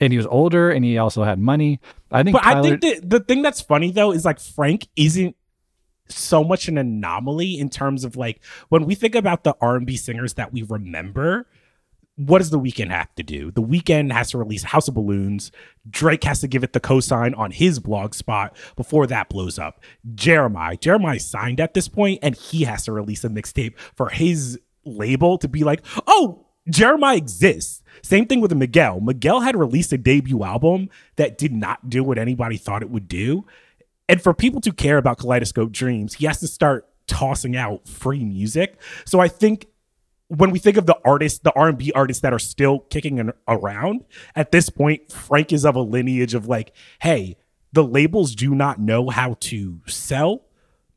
and 0.00 0.12
he 0.12 0.16
was 0.16 0.26
older 0.26 0.70
and 0.70 0.84
he 0.84 0.98
also 0.98 1.22
had 1.22 1.38
money. 1.38 1.80
I 2.10 2.24
think 2.24 2.34
But 2.34 2.44
I 2.44 2.60
think 2.60 2.80
that 2.80 3.08
the 3.08 3.20
thing 3.20 3.42
that's 3.42 3.60
funny 3.60 3.92
though 3.92 4.10
is 4.10 4.24
like 4.24 4.40
Frank 4.40 4.88
isn't 4.96 5.36
so 6.08 6.42
much 6.42 6.68
an 6.68 6.78
anomaly 6.78 7.58
in 7.58 7.68
terms 7.68 8.02
of 8.02 8.16
like 8.16 8.40
when 8.68 8.84
we 8.84 8.94
think 8.94 9.14
about 9.14 9.44
the 9.44 9.54
R&B 9.60 9.96
singers 9.96 10.34
that 10.34 10.52
we 10.52 10.62
remember 10.62 11.46
what 12.18 12.38
does 12.38 12.50
the 12.50 12.58
Weeknd 12.58 12.90
have 12.90 13.14
to 13.14 13.22
do? 13.22 13.52
The 13.52 13.62
Weeknd 13.62 14.12
has 14.12 14.32
to 14.32 14.38
release 14.38 14.64
House 14.64 14.88
of 14.88 14.94
Balloons. 14.94 15.52
Drake 15.88 16.24
has 16.24 16.40
to 16.40 16.48
give 16.48 16.64
it 16.64 16.72
the 16.72 16.80
cosign 16.80 17.36
on 17.38 17.52
his 17.52 17.78
blog 17.78 18.12
spot 18.12 18.56
before 18.74 19.06
that 19.06 19.28
blows 19.28 19.56
up. 19.56 19.80
Jeremih, 20.16 20.80
Jeremih 20.80 21.20
signed 21.20 21.60
at 21.60 21.74
this 21.74 21.86
point, 21.86 22.18
and 22.20 22.34
he 22.34 22.64
has 22.64 22.84
to 22.86 22.92
release 22.92 23.22
a 23.22 23.28
mixtape 23.28 23.78
for 23.94 24.08
his 24.08 24.58
label 24.84 25.38
to 25.38 25.46
be 25.46 25.62
like, 25.62 25.80
oh, 26.08 26.44
Jeremih 26.68 27.16
exists. 27.16 27.84
Same 28.02 28.26
thing 28.26 28.40
with 28.40 28.52
Miguel. 28.52 29.00
Miguel 29.00 29.40
had 29.40 29.54
released 29.54 29.92
a 29.92 29.98
debut 29.98 30.42
album 30.42 30.90
that 31.16 31.38
did 31.38 31.52
not 31.52 31.88
do 31.88 32.02
what 32.02 32.18
anybody 32.18 32.56
thought 32.56 32.82
it 32.82 32.90
would 32.90 33.06
do. 33.06 33.46
And 34.08 34.20
for 34.20 34.34
people 34.34 34.60
to 34.62 34.72
care 34.72 34.98
about 34.98 35.18
Kaleidoscope 35.18 35.70
Dreams, 35.70 36.14
he 36.14 36.26
has 36.26 36.40
to 36.40 36.48
start 36.48 36.88
tossing 37.06 37.56
out 37.56 37.86
free 37.86 38.24
music. 38.24 38.80
So 39.04 39.20
I 39.20 39.28
think 39.28 39.68
when 40.28 40.50
we 40.50 40.58
think 40.58 40.76
of 40.76 40.86
the 40.86 40.98
artists, 41.04 41.38
the 41.40 41.52
R&B 41.54 41.92
artists 41.94 42.22
that 42.22 42.32
are 42.32 42.38
still 42.38 42.80
kicking 42.90 43.18
an, 43.18 43.32
around, 43.46 44.04
at 44.36 44.52
this 44.52 44.68
point, 44.70 45.10
Frank 45.10 45.52
is 45.52 45.64
of 45.64 45.74
a 45.74 45.80
lineage 45.80 46.34
of 46.34 46.46
like, 46.46 46.72
hey, 47.00 47.36
the 47.72 47.84
labels 47.84 48.34
do 48.34 48.54
not 48.54 48.78
know 48.78 49.08
how 49.08 49.36
to 49.40 49.80
sell 49.86 50.44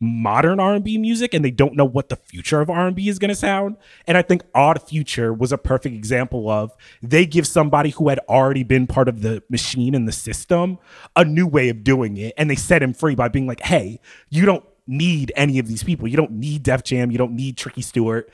modern 0.04 0.60
R&B 0.60 0.98
music 0.98 1.34
and 1.34 1.46
they 1.46 1.52
don't 1.52 1.76
know 1.76 1.86
what 1.86 2.10
the 2.10 2.16
future 2.16 2.60
of 2.60 2.70
R&B 2.70 3.08
is 3.08 3.20
going 3.20 3.30
to 3.30 3.36
sound. 3.36 3.78
And 4.08 4.18
I 4.18 4.24
think 4.24 4.42
Odd 4.56 4.82
Future 4.82 5.32
was 5.32 5.52
a 5.52 5.60
perfect 5.60 5.96
example 5.96 6.50
of 6.50 6.76
they 7.04 7.26
give 7.26 7.46
somebody 7.46 7.92
who 7.92 8.10
had 8.10 8.20
already 8.28 8.64
been 8.64 8.88
part 8.88 9.08
of 9.08 9.22
the 9.22 9.44
machine 9.48 9.94
and 9.94 10.08
the 10.08 10.12
system 10.12 10.80
a 11.16 11.24
new 11.24 11.46
way 11.46 11.70
of 11.70 11.84
doing 11.84 12.18
it 12.18 12.34
and 12.36 12.50
they 12.50 12.56
set 12.56 12.82
him 12.82 12.94
free 12.94 13.14
by 13.14 13.28
being 13.28 13.46
like, 13.46 13.62
"Hey, 13.62 14.00
you 14.30 14.46
don't 14.46 14.66
need 14.88 15.32
any 15.36 15.60
of 15.60 15.68
these 15.68 15.84
people. 15.84 16.08
You 16.08 16.18
don't 16.18 16.32
need 16.32 16.64
Def 16.64 16.84
Jam, 16.84 17.12
you 17.12 17.18
don't 17.18 17.36
need 17.36 17.58
Tricky 17.58 17.82
Stewart. 17.82 18.30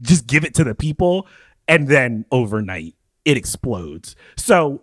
Just 0.00 0.26
give 0.26 0.44
it 0.44 0.54
to 0.54 0.64
the 0.64 0.74
people 0.74 1.26
and 1.68 1.88
then 1.88 2.24
overnight 2.30 2.94
it 3.24 3.36
explodes." 3.36 4.16
So 4.36 4.82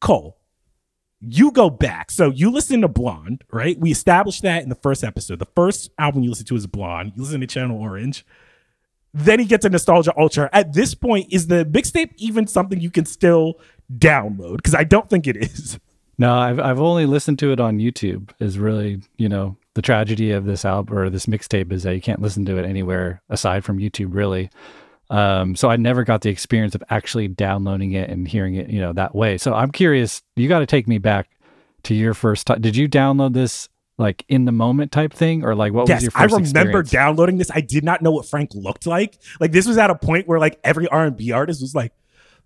Cole, 0.00 0.38
you 1.20 1.52
go 1.52 1.70
back. 1.70 2.10
So 2.10 2.30
you 2.30 2.50
listen 2.50 2.80
to 2.80 2.88
Blonde, 2.88 3.44
right? 3.52 3.78
We 3.78 3.90
established 3.90 4.42
that 4.42 4.62
in 4.62 4.68
the 4.68 4.74
first 4.74 5.04
episode. 5.04 5.38
The 5.38 5.48
first 5.54 5.90
album 5.98 6.22
you 6.22 6.30
listen 6.30 6.46
to 6.46 6.56
is 6.56 6.66
Blonde. 6.66 7.12
You 7.14 7.22
listen 7.22 7.40
to 7.40 7.46
Channel 7.46 7.78
Orange. 7.78 8.24
Then 9.12 9.40
he 9.40 9.44
gets 9.44 9.64
a 9.64 9.68
Nostalgia 9.68 10.12
Ultra. 10.16 10.48
At 10.52 10.72
this 10.72 10.94
point, 10.94 11.32
is 11.32 11.48
the 11.48 11.64
mixtape 11.64 12.12
even 12.16 12.46
something 12.46 12.80
you 12.80 12.90
can 12.90 13.04
still 13.04 13.54
download? 13.92 14.56
Because 14.56 14.74
I 14.74 14.84
don't 14.84 15.10
think 15.10 15.26
it 15.26 15.36
is. 15.36 15.78
No, 16.16 16.34
I've 16.34 16.60
I've 16.60 16.80
only 16.80 17.06
listened 17.06 17.38
to 17.40 17.50
it 17.50 17.60
on 17.60 17.78
YouTube. 17.78 18.30
Is 18.40 18.58
really 18.58 19.00
you 19.16 19.28
know 19.28 19.56
the 19.80 19.86
tragedy 19.86 20.30
of 20.32 20.44
this 20.44 20.66
album 20.66 20.94
or 20.94 21.08
this 21.08 21.24
mixtape 21.24 21.72
is 21.72 21.84
that 21.84 21.94
you 21.94 22.02
can't 22.02 22.20
listen 22.20 22.44
to 22.44 22.58
it 22.58 22.66
anywhere 22.66 23.22
aside 23.30 23.64
from 23.64 23.78
YouTube. 23.78 24.14
Really, 24.14 24.50
um, 25.08 25.56
so 25.56 25.70
I 25.70 25.76
never 25.76 26.04
got 26.04 26.20
the 26.20 26.28
experience 26.28 26.74
of 26.74 26.82
actually 26.90 27.28
downloading 27.28 27.92
it 27.92 28.10
and 28.10 28.28
hearing 28.28 28.56
it 28.56 28.68
you 28.68 28.78
know 28.78 28.92
that 28.92 29.14
way. 29.14 29.38
So 29.38 29.54
I'm 29.54 29.70
curious. 29.70 30.22
You 30.36 30.48
got 30.48 30.58
to 30.58 30.66
take 30.66 30.86
me 30.86 30.98
back 30.98 31.30
to 31.84 31.94
your 31.94 32.12
first 32.12 32.46
time. 32.46 32.60
Did 32.60 32.76
you 32.76 32.90
download 32.90 33.32
this 33.32 33.70
like 33.96 34.22
in 34.28 34.44
the 34.44 34.52
moment 34.52 34.92
type 34.92 35.14
thing 35.14 35.44
or 35.44 35.54
like 35.54 35.72
what 35.72 35.88
yes, 35.88 35.96
was 35.96 36.02
your 36.02 36.10
first 36.10 36.34
I 36.34 36.36
remember 36.36 36.80
experience? 36.80 36.90
downloading 36.90 37.38
this. 37.38 37.50
I 37.50 37.62
did 37.62 37.82
not 37.82 38.02
know 38.02 38.10
what 38.10 38.26
Frank 38.26 38.50
looked 38.54 38.86
like. 38.86 39.18
Like 39.40 39.52
this 39.52 39.66
was 39.66 39.78
at 39.78 39.88
a 39.88 39.94
point 39.94 40.28
where 40.28 40.38
like 40.38 40.60
every 40.62 40.88
R 40.88 41.06
and 41.06 41.16
B 41.16 41.32
artist 41.32 41.62
was 41.62 41.74
like, 41.74 41.94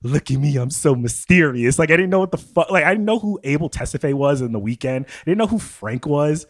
"Look 0.04 0.30
at 0.30 0.38
me, 0.38 0.56
I'm 0.56 0.70
so 0.70 0.94
mysterious." 0.94 1.80
Like 1.80 1.90
I 1.90 1.96
didn't 1.96 2.10
know 2.10 2.20
what 2.20 2.30
the 2.30 2.38
fuck. 2.38 2.70
Like 2.70 2.84
I 2.84 2.90
didn't 2.90 3.06
know 3.06 3.18
who 3.18 3.40
Abel 3.42 3.68
Tesfaye 3.68 4.14
was 4.14 4.40
in 4.40 4.52
the 4.52 4.60
Weeknd. 4.60 5.04
I 5.04 5.24
didn't 5.24 5.38
know 5.38 5.48
who 5.48 5.58
Frank 5.58 6.06
was. 6.06 6.46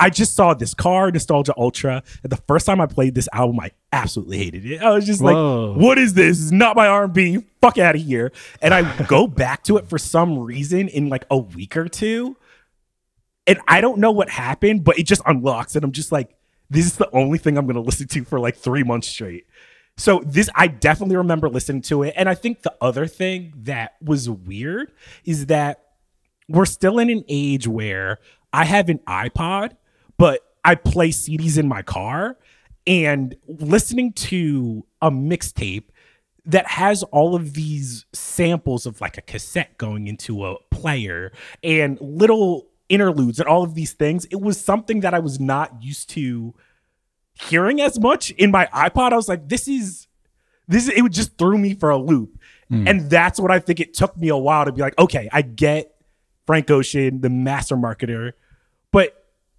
I 0.00 0.10
just 0.10 0.34
saw 0.34 0.54
this 0.54 0.72
car, 0.72 1.10
Nostalgia 1.10 1.54
Ultra, 1.56 2.02
and 2.22 2.32
the 2.32 2.40
first 2.48 2.64
time 2.64 2.80
I 2.80 2.86
played 2.86 3.14
this 3.14 3.28
album, 3.32 3.60
I 3.60 3.70
absolutely 3.92 4.38
hated 4.38 4.64
it. 4.64 4.82
I 4.82 4.94
was 4.94 5.04
just 5.04 5.20
Whoa. 5.20 5.72
like, 5.72 5.80
"What 5.80 5.98
is 5.98 6.14
this? 6.14 6.38
This 6.38 6.46
is 6.46 6.52
not 6.52 6.74
my 6.74 6.86
R&B. 6.88 7.44
Fuck 7.60 7.78
out 7.78 7.94
of 7.94 8.00
here!" 8.00 8.32
And 8.62 8.72
I 8.72 9.04
go 9.04 9.26
back 9.28 9.62
to 9.64 9.76
it 9.76 9.88
for 9.88 9.98
some 9.98 10.38
reason 10.38 10.88
in 10.88 11.08
like 11.10 11.26
a 11.30 11.36
week 11.36 11.76
or 11.76 11.86
two, 11.88 12.36
and 13.46 13.60
I 13.68 13.80
don't 13.80 13.98
know 13.98 14.10
what 14.10 14.30
happened, 14.30 14.84
but 14.84 14.98
it 14.98 15.04
just 15.04 15.22
unlocks, 15.26 15.76
and 15.76 15.84
I'm 15.84 15.92
just 15.92 16.10
like, 16.10 16.34
"This 16.70 16.86
is 16.86 16.96
the 16.96 17.10
only 17.12 17.38
thing 17.38 17.58
I'm 17.58 17.66
going 17.66 17.76
to 17.76 17.82
listen 17.82 18.08
to 18.08 18.24
for 18.24 18.40
like 18.40 18.56
three 18.56 18.82
months 18.82 19.06
straight." 19.06 19.46
So 19.96 20.22
this, 20.24 20.48
I 20.54 20.66
definitely 20.66 21.16
remember 21.16 21.50
listening 21.50 21.82
to 21.82 22.04
it, 22.04 22.14
and 22.16 22.26
I 22.26 22.34
think 22.34 22.62
the 22.62 22.74
other 22.80 23.06
thing 23.06 23.52
that 23.64 23.96
was 24.00 24.30
weird 24.30 24.92
is 25.26 25.46
that 25.46 25.84
we're 26.48 26.64
still 26.64 26.98
in 26.98 27.10
an 27.10 27.22
age 27.28 27.68
where 27.68 28.18
I 28.52 28.64
have 28.64 28.88
an 28.88 28.98
iPod, 29.06 29.76
but 30.20 30.44
I 30.66 30.74
play 30.74 31.08
CDs 31.08 31.56
in 31.56 31.66
my 31.66 31.80
car 31.80 32.36
and 32.86 33.34
listening 33.46 34.12
to 34.12 34.84
a 35.00 35.10
mixtape 35.10 35.84
that 36.44 36.66
has 36.66 37.02
all 37.04 37.34
of 37.34 37.54
these 37.54 38.04
samples 38.12 38.84
of 38.84 39.00
like 39.00 39.16
a 39.16 39.22
cassette 39.22 39.78
going 39.78 40.08
into 40.08 40.44
a 40.44 40.56
player 40.70 41.32
and 41.64 41.98
little 42.02 42.68
interludes 42.90 43.40
and 43.40 43.48
all 43.48 43.62
of 43.62 43.74
these 43.74 43.94
things. 43.94 44.26
It 44.26 44.42
was 44.42 44.60
something 44.60 45.00
that 45.00 45.14
I 45.14 45.20
was 45.20 45.40
not 45.40 45.82
used 45.82 46.10
to 46.10 46.52
hearing 47.32 47.80
as 47.80 47.98
much 47.98 48.30
in 48.32 48.50
my 48.50 48.66
iPod. 48.74 49.14
I 49.14 49.16
was 49.16 49.28
like, 49.28 49.48
this 49.48 49.66
is 49.66 50.06
this 50.68 50.84
is, 50.86 50.90
it 50.90 51.00
would 51.00 51.14
just 51.14 51.38
threw 51.38 51.56
me 51.56 51.72
for 51.72 51.88
a 51.88 51.96
loop. 51.96 52.38
Hmm. 52.68 52.86
And 52.86 53.08
that's 53.08 53.40
what 53.40 53.50
I 53.50 53.58
think 53.58 53.80
it 53.80 53.94
took 53.94 54.18
me 54.18 54.28
a 54.28 54.36
while 54.36 54.66
to 54.66 54.72
be 54.72 54.82
like, 54.82 54.98
okay, 54.98 55.30
I 55.32 55.40
get 55.40 55.94
Frank 56.46 56.70
Ocean, 56.70 57.22
the 57.22 57.30
master 57.30 57.76
marketer. 57.76 58.34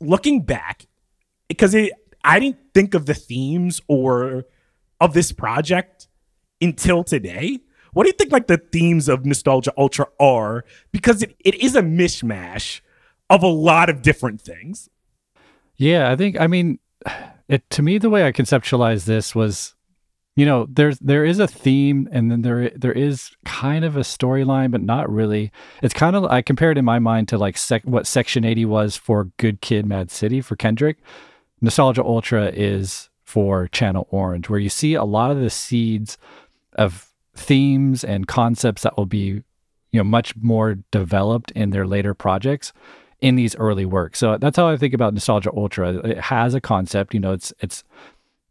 Looking 0.01 0.41
back, 0.41 0.87
because 1.47 1.73
it 1.73 1.93
I 2.23 2.39
didn't 2.39 2.59
think 2.73 2.93
of 2.93 3.05
the 3.05 3.13
themes 3.13 3.81
or 3.87 4.45
of 4.99 5.13
this 5.13 5.31
project 5.31 6.07
until 6.61 7.03
today. 7.03 7.59
What 7.93 8.03
do 8.03 8.09
you 8.09 8.13
think 8.13 8.31
like 8.31 8.47
the 8.47 8.57
themes 8.57 9.09
of 9.09 9.25
Nostalgia 9.25 9.73
Ultra 9.77 10.07
are? 10.19 10.63
Because 10.91 11.23
it, 11.23 11.35
it 11.39 11.55
is 11.55 11.75
a 11.75 11.81
mishmash 11.81 12.81
of 13.29 13.43
a 13.43 13.47
lot 13.47 13.89
of 13.89 14.01
different 14.01 14.41
things. 14.41 14.89
Yeah, 15.77 16.11
I 16.11 16.15
think 16.15 16.39
I 16.39 16.47
mean 16.47 16.79
it 17.47 17.69
to 17.71 17.81
me 17.81 17.97
the 17.97 18.09
way 18.09 18.25
I 18.25 18.31
conceptualized 18.31 19.05
this 19.05 19.35
was 19.35 19.75
you 20.35 20.45
know, 20.45 20.65
there's 20.69 20.97
there 20.99 21.25
is 21.25 21.39
a 21.39 21.47
theme 21.47 22.07
and 22.11 22.31
then 22.31 22.41
there 22.41 22.69
there 22.69 22.93
is 22.93 23.31
kind 23.43 23.83
of 23.83 23.97
a 23.97 24.01
storyline 24.01 24.71
but 24.71 24.81
not 24.81 25.09
really. 25.11 25.51
It's 25.81 25.93
kind 25.93 26.15
of 26.15 26.25
I 26.25 26.41
compare 26.41 26.71
it 26.71 26.77
in 26.77 26.85
my 26.85 26.99
mind 26.99 27.27
to 27.29 27.37
like 27.37 27.57
sec, 27.57 27.83
what 27.83 28.07
Section 28.07 28.45
80 28.45 28.65
was 28.65 28.95
for 28.95 29.25
Good 29.37 29.61
Kid 29.61 29.85
Mad 29.85 30.09
City 30.09 30.39
for 30.41 30.55
Kendrick. 30.55 30.97
Nostalgia 31.59 32.03
Ultra 32.03 32.47
is 32.47 33.09
for 33.23 33.67
Channel 33.67 34.07
Orange 34.09 34.49
where 34.49 34.59
you 34.59 34.69
see 34.69 34.93
a 34.93 35.03
lot 35.03 35.31
of 35.31 35.39
the 35.39 35.49
seeds 35.49 36.17
of 36.73 37.11
themes 37.35 38.03
and 38.03 38.27
concepts 38.27 38.83
that 38.83 38.97
will 38.97 39.05
be 39.05 39.43
you 39.91 39.99
know 39.99 40.03
much 40.03 40.35
more 40.37 40.75
developed 40.91 41.51
in 41.51 41.71
their 41.71 41.85
later 41.85 42.13
projects 42.13 42.71
in 43.21 43.35
these 43.35 43.55
early 43.57 43.85
works. 43.85 44.19
So 44.19 44.37
that's 44.37 44.57
how 44.57 44.67
I 44.67 44.77
think 44.77 44.93
about 44.93 45.13
Nostalgia 45.13 45.51
Ultra. 45.55 45.97
It 45.97 46.17
has 46.17 46.55
a 46.55 46.61
concept, 46.61 47.13
you 47.13 47.19
know, 47.19 47.33
it's 47.33 47.53
it's 47.59 47.83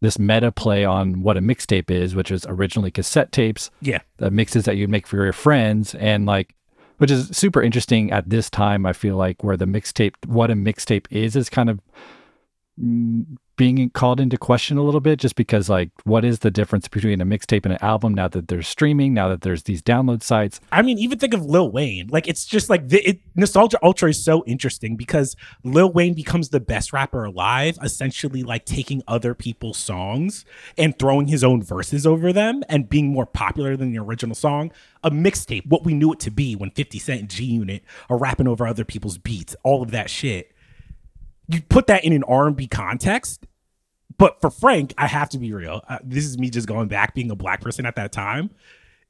this 0.01 0.19
meta 0.19 0.51
play 0.51 0.85
on 0.85 1.23
what 1.23 1.37
a 1.37 1.41
mixtape 1.41 1.91
is, 1.91 2.15
which 2.15 2.31
is 2.31 2.47
originally 2.49 2.91
cassette 2.91 3.33
tapes, 3.33 3.71
Yeah. 3.81 4.01
the 4.17 4.31
mixes 4.31 4.65
that 4.65 4.77
you'd 4.77 4.91
make 4.91 5.07
for 5.07 5.23
your 5.23 5.33
friends, 5.33 5.95
and 5.97 6.25
like, 6.27 6.55
which 6.99 7.11
is 7.11 7.29
super 7.37 7.63
interesting 7.63 8.11
at 8.11 8.29
this 8.31 8.49
time. 8.51 8.87
I 8.87 8.93
feel 8.93 9.17
like 9.17 9.43
where 9.45 9.57
the 9.57 9.67
mixtape, 9.67 10.15
what 10.27 10.51
a 10.51 10.55
mixtape 10.55 11.07
is, 11.11 11.37
is 11.37 11.49
kind 11.51 11.69
of 11.71 11.81
mm, 12.83 13.25
being 13.61 13.91
called 13.91 14.21
into 14.21 14.39
question 14.39 14.79
a 14.79 14.83
little 14.83 15.03
bit, 15.03 15.19
just 15.19 15.37
because 15.37 15.69
like, 15.69 15.91
what 16.05 16.25
is 16.25 16.39
the 16.39 16.51
difference 16.51 16.89
between 16.89 17.21
a 17.21 17.27
mixtape 17.27 17.67
and 17.67 17.75
an 17.75 17.79
album 17.83 18.15
now 18.15 18.27
that 18.27 18.49
there's 18.49 18.67
streaming, 18.67 19.13
now 19.13 19.29
that 19.29 19.43
there's 19.43 19.65
these 19.65 19.83
download 19.83 20.23
sites? 20.23 20.63
I 20.73 20.81
mean, 20.81 20.97
even 20.97 21.19
think 21.19 21.35
of 21.35 21.45
Lil 21.45 21.71
Wayne. 21.71 22.09
Like, 22.09 22.27
it's 22.27 22.47
just 22.47 22.71
like 22.71 22.89
the, 22.89 23.07
it, 23.07 23.21
Nostalgia 23.35 23.79
Ultra 23.83 24.09
is 24.09 24.25
so 24.25 24.43
interesting 24.47 24.97
because 24.97 25.37
Lil 25.63 25.93
Wayne 25.93 26.15
becomes 26.15 26.49
the 26.49 26.59
best 26.59 26.95
rapper 26.95 27.23
alive, 27.23 27.77
essentially 27.83 28.43
like 28.43 28.65
taking 28.65 29.03
other 29.07 29.35
people's 29.35 29.77
songs 29.77 30.47
and 30.79 30.99
throwing 30.99 31.27
his 31.27 31.45
own 31.45 31.63
verses 31.63 32.07
over 32.07 32.33
them 32.33 32.63
and 32.67 32.89
being 32.89 33.09
more 33.09 33.27
popular 33.27 33.77
than 33.77 33.93
the 33.93 33.99
original 33.99 34.35
song. 34.35 34.73
A 35.05 35.11
mixtape, 35.11 35.67
what 35.67 35.85
we 35.85 35.93
knew 35.93 36.15
it 36.15 36.21
to 36.21 36.31
be 36.31 36.57
when 36.57 36.71
50 36.71 36.99
Cent 36.99 37.29
G 37.29 37.45
Unit 37.45 37.85
are 38.09 38.17
rapping 38.17 38.49
over 38.49 38.67
other 38.67 38.87
people's 38.87 39.19
beats, 39.19 39.55
all 39.63 39.83
of 39.83 39.91
that 39.91 40.09
shit. 40.09 40.51
You 41.47 41.61
put 41.61 41.89
that 41.89 42.05
in 42.05 42.15
an 42.15 42.23
R&B 42.23 42.69
context, 42.69 43.45
but 44.21 44.41
for 44.41 44.51
Frank, 44.51 44.95
I 44.97 45.09
have 45.09 45.29
to 45.31 45.39
be 45.39 45.53
real. 45.53 45.83
Uh, 45.89 45.99
this 46.05 46.25
is 46.25 46.39
me 46.39 46.49
just 46.51 46.69
going 46.69 46.87
back, 46.87 47.15
being 47.17 47.33
a 47.33 47.37
black 47.37 47.61
person 47.61 47.85
at 47.87 47.97
that 47.97 48.13
time 48.13 48.51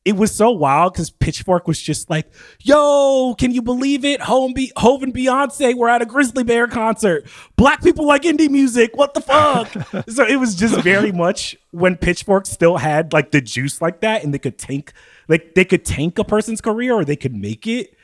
it 0.06 0.16
was 0.16 0.34
so 0.34 0.50
wild 0.50 0.94
because 0.94 1.10
Pitchfork 1.10 1.68
was 1.68 1.78
just 1.78 2.08
like, 2.08 2.32
"Yo, 2.62 3.34
can 3.38 3.52
you 3.52 3.60
believe 3.60 4.02
it? 4.02 4.22
Home 4.22 4.54
Be- 4.54 4.72
Hov 4.76 5.02
and 5.02 5.12
Beyonce 5.12 5.76
were 5.76 5.90
at 5.90 6.00
a 6.00 6.06
Grizzly 6.06 6.42
Bear 6.42 6.66
concert. 6.66 7.26
Black 7.56 7.82
people 7.82 8.06
like 8.06 8.22
indie 8.22 8.48
music. 8.48 8.96
What 8.96 9.12
the 9.12 9.20
fuck?" 9.20 9.68
so 10.08 10.24
it 10.26 10.36
was 10.36 10.54
just 10.54 10.80
very 10.80 11.12
much 11.12 11.54
when 11.72 11.96
Pitchfork 11.98 12.46
still 12.46 12.78
had 12.78 13.12
like 13.12 13.30
the 13.30 13.42
juice 13.42 13.82
like 13.82 14.00
that, 14.00 14.24
and 14.24 14.32
they 14.32 14.38
could 14.38 14.56
tank, 14.56 14.94
like 15.28 15.54
they 15.54 15.66
could 15.66 15.84
tank 15.84 16.18
a 16.18 16.24
person's 16.24 16.62
career 16.62 16.94
or 16.94 17.04
they 17.04 17.16
could 17.16 17.34
make 17.34 17.66
it. 17.66 17.94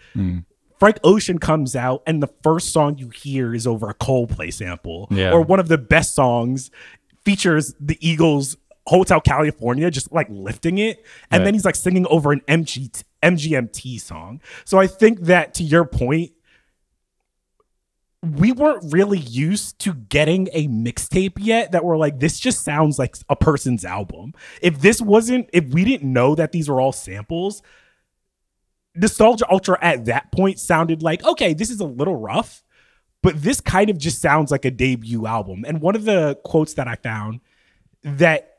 Frank 0.78 0.98
Ocean 1.02 1.38
comes 1.38 1.74
out, 1.74 2.02
and 2.06 2.22
the 2.22 2.28
first 2.42 2.70
song 2.74 2.98
you 2.98 3.08
hear 3.08 3.54
is 3.54 3.66
over 3.66 3.88
a 3.88 3.94
Coldplay 3.94 4.52
sample, 4.52 5.08
Yeah. 5.10 5.32
or 5.32 5.40
one 5.40 5.60
of 5.60 5.68
the 5.68 5.78
best 5.78 6.14
songs 6.14 6.70
features 7.26 7.74
the 7.78 7.98
Eagles 8.00 8.56
Hotel 8.86 9.20
California 9.20 9.90
just 9.90 10.12
like 10.12 10.28
lifting 10.30 10.78
it 10.78 11.04
and 11.30 11.40
Right. 11.40 11.44
then 11.46 11.54
he's 11.54 11.64
like 11.64 11.74
singing 11.74 12.06
over 12.08 12.32
an 12.32 12.40
MG 12.48 13.02
MGMT 13.22 14.00
song. 14.00 14.40
So 14.64 14.78
I 14.78 14.86
think 14.86 15.22
that 15.22 15.52
to 15.54 15.64
your 15.64 15.84
point 15.84 16.30
we 18.22 18.50
weren't 18.52 18.92
really 18.92 19.18
used 19.18 19.78
to 19.80 19.94
getting 19.94 20.48
a 20.52 20.66
mixtape 20.68 21.34
yet 21.38 21.72
that 21.72 21.84
were 21.84 21.96
like 21.96 22.18
this 22.20 22.38
just 22.40 22.64
sounds 22.64 22.98
like 22.98 23.16
a 23.28 23.36
person's 23.36 23.84
album. 23.84 24.32
If 24.62 24.80
this 24.80 25.00
wasn't 25.02 25.50
if 25.52 25.64
we 25.66 25.84
didn't 25.84 26.12
know 26.12 26.34
that 26.36 26.52
these 26.52 26.68
were 26.68 26.80
all 26.80 26.92
samples 26.92 27.62
Nostalgia 28.94 29.44
Ultra 29.50 29.78
at 29.82 30.06
that 30.06 30.32
point 30.32 30.58
sounded 30.58 31.02
like 31.02 31.24
okay, 31.24 31.54
this 31.54 31.70
is 31.70 31.80
a 31.80 31.84
little 31.84 32.16
rough, 32.16 32.62
but 33.26 33.42
this 33.42 33.60
kind 33.60 33.90
of 33.90 33.98
just 33.98 34.22
sounds 34.22 34.52
like 34.52 34.64
a 34.64 34.70
debut 34.70 35.26
album. 35.26 35.64
And 35.66 35.80
one 35.80 35.96
of 35.96 36.04
the 36.04 36.38
quotes 36.44 36.74
that 36.74 36.86
I 36.86 36.94
found 36.94 37.40
that 38.04 38.58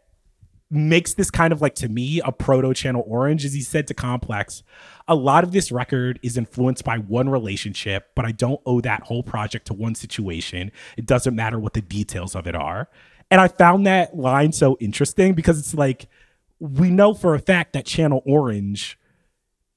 makes 0.69 1.13
this 1.13 1.31
kind 1.31 1.53
of 1.53 1.61
like 1.61 1.73
to 1.75 1.87
me 1.87 2.19
a 2.25 2.33
proto 2.33 2.73
channel 2.73 3.01
orange 3.07 3.45
is 3.45 3.53
he 3.53 3.61
said 3.61 3.87
to 3.87 3.93
complex 3.93 4.63
a 5.07 5.15
lot 5.15 5.45
of 5.45 5.53
this 5.53 5.71
record 5.71 6.19
is 6.21 6.37
influenced 6.37 6.83
by 6.83 6.97
one 6.97 7.29
relationship 7.29 8.09
but 8.13 8.25
i 8.25 8.33
don't 8.33 8.59
owe 8.65 8.81
that 8.81 9.03
whole 9.03 9.23
project 9.23 9.65
to 9.65 9.73
one 9.73 9.95
situation 9.95 10.69
it 10.97 11.05
doesn't 11.05 11.33
matter 11.33 11.57
what 11.57 11.71
the 11.71 11.81
details 11.81 12.35
of 12.35 12.45
it 12.45 12.53
are 12.53 12.89
and 13.31 13.39
i 13.39 13.47
found 13.47 13.87
that 13.87 14.17
line 14.17 14.51
so 14.51 14.75
interesting 14.81 15.33
because 15.33 15.57
it's 15.57 15.73
like 15.73 16.09
we 16.59 16.89
know 16.89 17.13
for 17.13 17.33
a 17.33 17.39
fact 17.39 17.71
that 17.71 17.85
channel 17.85 18.21
orange 18.25 18.99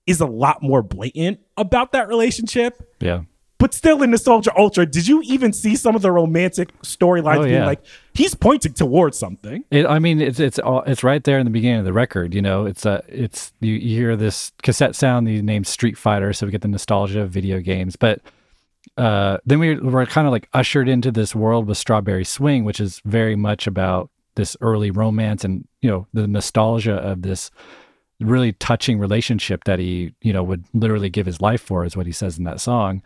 is 0.09 0.21
a 0.21 0.27
lot 0.27 0.61
more 0.61 0.83
blatant 0.83 1.39
about 1.57 1.93
that 1.93 2.09
relationship 2.09 2.93
Yeah. 2.99 3.21
But 3.61 3.75
still 3.75 4.03
in 4.03 4.11
Nostalgia 4.11 4.51
Ultra, 4.57 4.87
did 4.87 5.07
you 5.07 5.21
even 5.23 5.53
see 5.53 5.77
some 5.77 5.95
of 5.95 6.03
the 6.03 6.11
romantic 6.11 6.73
storylines 6.81 7.37
Oh, 7.37 7.43
being 7.45 7.55
yeah. 7.57 7.67
like 7.67 7.83
he's 8.15 8.35
pointing 8.35 8.73
towards 8.73 9.19
something? 9.19 9.65
It, 9.71 9.87
I 9.87 9.99
mean, 10.01 10.21
it's 10.21 10.41
it's 10.41 10.59
all, 10.59 10.83
it's 10.83 11.05
right 11.05 11.23
there 11.23 11.39
in 11.39 11.45
the 11.45 11.51
beginning 11.51 11.79
of 11.81 11.85
the 11.85 11.93
record. 11.93 12.35
You 12.35 12.43
know, 12.43 12.65
it's 12.65 12.85
a 12.87 13.05
it's 13.07 13.53
you, 13.61 13.75
you 13.75 13.97
hear 13.97 14.17
this 14.17 14.51
cassette 14.63 14.97
sound. 14.97 15.29
You 15.29 15.43
name 15.43 15.63
Street 15.65 15.97
Fighter, 15.99 16.33
so 16.33 16.47
we 16.47 16.53
get 16.53 16.63
the 16.63 16.69
nostalgia 16.69 17.21
of 17.21 17.31
video 17.31 17.61
games. 17.61 17.95
But 17.97 18.21
uh, 18.97 19.37
then 19.45 19.59
we 19.61 19.77
were 19.77 20.07
kind 20.07 20.27
of 20.27 20.33
like 20.33 20.49
ushered 20.55 20.89
into 20.89 21.13
this 21.13 21.35
world 21.35 21.67
with 21.67 21.77
Strawberry 21.77 22.25
Swing, 22.25 22.65
which 22.65 22.81
is 22.81 23.03
very 23.05 23.37
much 23.37 23.67
about 23.67 24.11
this 24.37 24.57
early 24.63 24.91
romance 24.91 25.45
and 25.45 25.69
you 25.83 25.91
know 25.91 26.07
the 26.15 26.27
nostalgia 26.27 26.95
of 26.95 27.21
this 27.23 27.51
really 28.21 28.53
touching 28.53 28.99
relationship 28.99 29.65
that 29.65 29.79
he 29.79 30.15
you 30.23 30.33
know 30.33 30.43
would 30.43 30.65
literally 30.73 31.11
give 31.11 31.27
his 31.27 31.43
life 31.43 31.61
for, 31.61 31.85
is 31.85 31.95
what 31.97 32.07
he 32.07 32.13
says 32.13 32.39
in 32.39 32.45
that 32.45 32.61
song. 32.61 33.03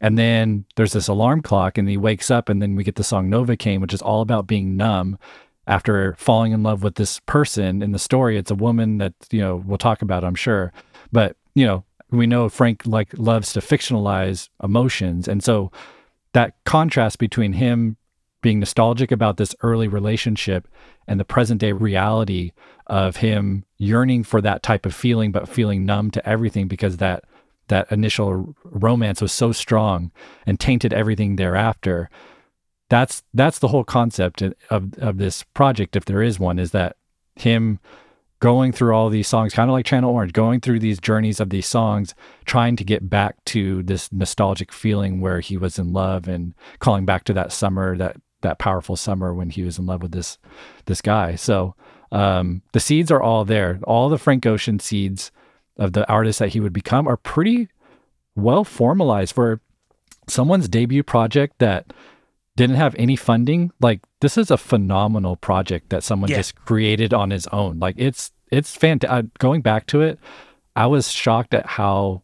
And 0.00 0.18
then 0.18 0.64
there's 0.76 0.92
this 0.92 1.08
alarm 1.08 1.42
clock, 1.42 1.78
and 1.78 1.88
he 1.88 1.96
wakes 1.96 2.30
up, 2.30 2.48
and 2.48 2.60
then 2.60 2.76
we 2.76 2.84
get 2.84 2.96
the 2.96 3.04
song 3.04 3.30
Novacane, 3.30 3.80
which 3.80 3.94
is 3.94 4.02
all 4.02 4.20
about 4.20 4.46
being 4.46 4.76
numb 4.76 5.18
after 5.66 6.14
falling 6.18 6.52
in 6.52 6.62
love 6.62 6.82
with 6.82 6.96
this 6.96 7.20
person 7.20 7.82
in 7.82 7.92
the 7.92 7.98
story. 7.98 8.36
It's 8.36 8.50
a 8.50 8.56
woman 8.56 8.98
that, 8.98 9.14
you 9.30 9.40
know, 9.40 9.62
we'll 9.64 9.78
talk 9.78 10.02
about, 10.02 10.24
I'm 10.24 10.34
sure. 10.34 10.72
But, 11.10 11.36
you 11.54 11.64
know, 11.64 11.84
we 12.10 12.26
know 12.26 12.48
Frank 12.48 12.82
like 12.84 13.16
loves 13.16 13.52
to 13.54 13.60
fictionalize 13.60 14.48
emotions. 14.62 15.26
And 15.26 15.42
so 15.42 15.72
that 16.32 16.54
contrast 16.64 17.18
between 17.18 17.54
him 17.54 17.96
being 18.42 18.60
nostalgic 18.60 19.10
about 19.10 19.38
this 19.38 19.54
early 19.62 19.88
relationship 19.88 20.68
and 21.08 21.18
the 21.18 21.24
present 21.24 21.60
day 21.60 21.72
reality 21.72 22.52
of 22.86 23.16
him 23.16 23.64
yearning 23.78 24.22
for 24.22 24.42
that 24.42 24.62
type 24.62 24.84
of 24.84 24.94
feeling 24.94 25.32
but 25.32 25.48
feeling 25.48 25.86
numb 25.86 26.10
to 26.10 26.28
everything 26.28 26.68
because 26.68 26.98
that 26.98 27.24
that 27.68 27.90
initial 27.90 28.54
romance 28.64 29.20
was 29.20 29.32
so 29.32 29.52
strong 29.52 30.10
and 30.46 30.60
tainted 30.60 30.92
everything 30.92 31.36
thereafter 31.36 32.10
that's 32.88 33.22
that's 33.32 33.58
the 33.58 33.68
whole 33.68 33.84
concept 33.84 34.42
of 34.42 34.94
of 34.98 35.18
this 35.18 35.42
project 35.54 35.96
if 35.96 36.04
there 36.04 36.22
is 36.22 36.38
one 36.38 36.58
is 36.58 36.72
that 36.72 36.96
him 37.36 37.78
going 38.40 38.72
through 38.72 38.94
all 38.94 39.08
these 39.08 39.26
songs 39.26 39.54
kind 39.54 39.70
of 39.70 39.72
like 39.72 39.86
channel 39.86 40.12
orange 40.12 40.32
going 40.32 40.60
through 40.60 40.78
these 40.78 41.00
journeys 41.00 41.40
of 41.40 41.50
these 41.50 41.66
songs 41.66 42.14
trying 42.44 42.76
to 42.76 42.84
get 42.84 43.08
back 43.08 43.42
to 43.44 43.82
this 43.84 44.12
nostalgic 44.12 44.72
feeling 44.72 45.20
where 45.20 45.40
he 45.40 45.56
was 45.56 45.78
in 45.78 45.92
love 45.92 46.28
and 46.28 46.54
calling 46.78 47.06
back 47.06 47.24
to 47.24 47.32
that 47.32 47.52
summer 47.52 47.96
that 47.96 48.16
that 48.44 48.58
powerful 48.58 48.94
summer 48.94 49.34
when 49.34 49.50
he 49.50 49.62
was 49.62 49.78
in 49.78 49.86
love 49.86 50.02
with 50.02 50.12
this 50.12 50.38
this 50.84 51.00
guy. 51.00 51.34
So 51.34 51.74
um 52.12 52.62
the 52.72 52.80
seeds 52.80 53.10
are 53.10 53.22
all 53.22 53.44
there. 53.44 53.80
All 53.84 54.08
the 54.08 54.18
frank 54.18 54.46
ocean 54.46 54.78
seeds 54.78 55.32
of 55.76 55.92
the 55.92 56.08
artist 56.08 56.38
that 56.38 56.50
he 56.50 56.60
would 56.60 56.72
become 56.72 57.06
are 57.08 57.16
pretty 57.16 57.68
well 58.36 58.64
formalized 58.64 59.34
for 59.34 59.60
someone's 60.28 60.68
debut 60.68 61.02
project 61.02 61.58
that 61.58 61.92
didn't 62.56 62.76
have 62.76 62.94
any 62.98 63.16
funding 63.16 63.72
like 63.80 64.00
this 64.20 64.38
is 64.38 64.50
a 64.50 64.56
phenomenal 64.56 65.36
project 65.36 65.90
that 65.90 66.02
someone 66.04 66.30
Yeah. 66.30 66.36
just 66.38 66.54
created 66.56 67.12
on 67.12 67.30
his 67.30 67.46
own 67.48 67.78
like 67.78 67.96
it's 67.98 68.30
it's 68.50 68.74
fantastic 68.76 69.10
uh, 69.26 69.28
going 69.38 69.60
back 69.60 69.86
to 69.88 70.00
it 70.02 70.18
i 70.76 70.86
was 70.86 71.10
shocked 71.10 71.52
at 71.54 71.66
how 71.66 72.22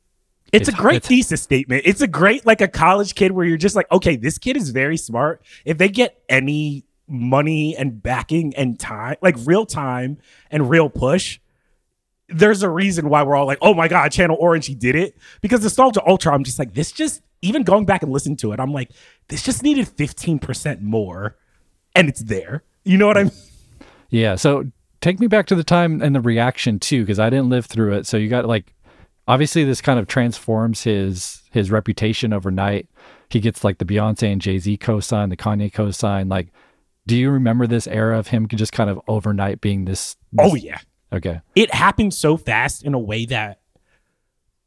It's, 0.53 0.69
a 0.69 0.73
great 0.73 0.97
it's- 0.97 1.09
thesis 1.09 1.43
statement. 1.43 1.83
It's 1.85 2.01
a 2.01 2.07
great 2.09 2.45
like 2.47 2.61
a 2.61 2.69
college 2.69 3.15
kid 3.15 3.31
where 3.33 3.47
you're 3.47 3.57
just 3.57 3.77
like, 3.77 3.87
okay, 3.93 4.17
this 4.17 4.37
kid 4.39 4.57
is 4.57 4.71
very 4.71 4.97
smart. 4.97 5.43
If 5.65 5.79
they 5.79 5.89
get 5.89 6.21
any 6.29 6.85
money 7.07 7.77
and 7.77 8.03
backing 8.03 8.53
and 8.57 8.77
time, 8.79 9.15
like 9.23 9.37
real 9.45 9.65
time 9.65 10.19
and 10.51 10.69
real 10.69 10.89
push, 10.91 11.39
there's 12.33 12.63
a 12.63 12.69
reason 12.69 13.09
why 13.09 13.23
we're 13.23 13.37
all 13.37 13.47
like, 13.47 13.59
oh 13.61 13.75
my 13.75 13.89
god, 13.89 14.13
Channel 14.13 14.37
Orange, 14.41 14.67
he 14.67 14.75
did 14.75 14.95
it. 14.95 15.17
Because 15.41 15.63
Nostalgia 15.63 16.03
Ultra, 16.07 16.33
I'm 16.33 16.45
just 16.45 16.59
like, 16.59 16.75
this 16.75 16.93
just 16.93 17.23
even 17.43 17.63
going 17.63 17.85
back 17.85 18.03
and 18.03 18.13
listening 18.13 18.37
to 18.39 18.53
it, 18.53 18.61
I'm 18.61 18.73
like, 18.73 18.91
this 19.29 19.43
just 19.43 19.63
needed 19.63 19.87
15% 19.87 20.81
more, 20.83 21.37
and 21.95 22.09
it's 22.09 22.23
there. 22.23 22.63
You 22.85 22.99
know 22.99 23.07
what 23.07 23.17
I 23.17 23.25
mean? 23.25 23.33
Yeah. 24.11 24.35
So 24.35 24.65
take 25.01 25.21
me 25.21 25.27
back 25.27 25.47
to 25.47 25.55
the 25.55 25.65
time 25.65 26.03
and 26.03 26.15
the 26.15 26.21
reaction 26.21 26.79
too, 26.79 27.03
because 27.03 27.19
I 27.19 27.31
didn't 27.31 27.49
live 27.49 27.67
through 27.67 27.95
it. 27.95 28.07
So 28.07 28.17
you 28.17 28.29
got 28.29 28.47
like, 28.47 28.75
obviously 29.29 29.65
this 29.65 29.81
kind 29.81 29.99
of 29.99 30.07
transforms 30.07 30.83
his 30.83 31.43
his 31.53 31.71
reputation 31.71 32.33
overnight. 32.33 32.89
He 33.29 33.41
gets 33.41 33.63
like 33.63 33.79
the 33.79 33.85
Beyonce 33.85 34.33
and 34.33 34.41
Jay 34.41 34.59
Z 34.59 34.79
cosign, 34.79 35.31
the 35.31 35.37
Kanye 35.37 35.71
cosign. 35.71 36.29
Like, 36.31 36.53
do 37.07 37.17
you 37.17 37.31
remember 37.31 37.67
this 37.67 37.87
era 37.87 38.19
of 38.19 38.29
him 38.29 38.49
just 38.49 38.73
kind 38.73 38.91
of 38.91 39.01
overnight 39.07 39.61
being 39.61 39.85
this? 39.85 40.17
Oh 40.39 40.55
yeah. 40.55 40.79
Okay. 41.13 41.41
it 41.57 41.75
happened 41.75 42.15
so 42.15 42.37
fast 42.37 42.85
in 42.85 42.95
a 42.95 42.99
way 42.99 43.27
that 43.27 43.61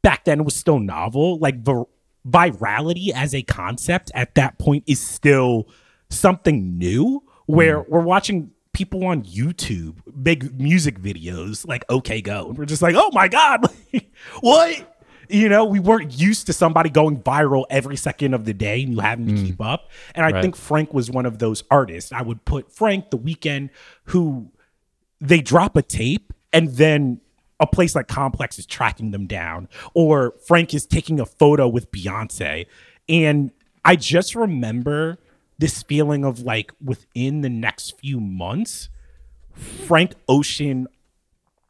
back 0.02 0.24
then 0.24 0.44
was 0.44 0.54
still 0.54 0.78
novel. 0.78 1.38
Like 1.38 1.64
vir- 1.64 1.84
virality 2.28 3.10
as 3.14 3.34
a 3.34 3.42
concept 3.42 4.10
at 4.14 4.34
that 4.34 4.58
point 4.58 4.84
is 4.86 5.00
still 5.00 5.68
something 6.10 6.78
new. 6.78 7.22
Where 7.46 7.80
mm. 7.80 7.88
we're 7.88 8.02
watching 8.02 8.50
people 8.72 9.06
on 9.06 9.22
YouTube 9.22 9.96
big 10.22 10.60
music 10.60 11.00
videos 11.00 11.66
like 11.66 11.84
OK 11.88 12.20
Go, 12.20 12.48
and 12.48 12.58
we're 12.58 12.64
just 12.66 12.82
like, 12.82 12.94
oh 12.96 13.10
my 13.12 13.28
god, 13.28 13.66
what? 14.40 14.90
You 15.30 15.48
know, 15.48 15.64
we 15.64 15.80
weren't 15.80 16.18
used 16.18 16.46
to 16.46 16.52
somebody 16.52 16.90
going 16.90 17.22
viral 17.22 17.64
every 17.70 17.96
second 17.96 18.34
of 18.34 18.44
the 18.44 18.52
day 18.52 18.82
and 18.82 18.92
you 18.92 19.00
having 19.00 19.26
to 19.28 19.32
mm. 19.32 19.46
keep 19.46 19.60
up. 19.60 19.90
And 20.14 20.26
I 20.26 20.32
Right. 20.32 20.42
think 20.42 20.54
Frank 20.54 20.92
was 20.92 21.10
one 21.10 21.24
of 21.24 21.38
those 21.38 21.64
artists. 21.70 22.12
I 22.12 22.20
would 22.20 22.44
put 22.44 22.70
Frank 22.70 23.10
the 23.10 23.16
Weeknd 23.16 23.70
who 24.04 24.52
they 25.22 25.40
drop 25.40 25.76
a 25.76 25.82
tape 25.82 26.33
and 26.54 26.68
then 26.68 27.20
a 27.60 27.66
place 27.66 27.94
like 27.94 28.08
Complex 28.08 28.58
is 28.58 28.64
tracking 28.64 29.10
them 29.10 29.26
down, 29.26 29.68
or 29.92 30.34
Frank 30.46 30.72
is 30.72 30.86
taking 30.86 31.20
a 31.20 31.26
photo 31.26 31.68
with 31.68 31.90
Beyonce. 31.90 32.66
And 33.08 33.50
I 33.84 33.96
just 33.96 34.34
remember 34.34 35.18
this 35.58 35.82
feeling 35.82 36.24
of 36.24 36.40
like 36.40 36.72
within 36.82 37.42
the 37.42 37.50
next 37.50 37.98
few 37.98 38.20
months, 38.20 38.88
Frank 39.52 40.14
Ocean 40.28 40.86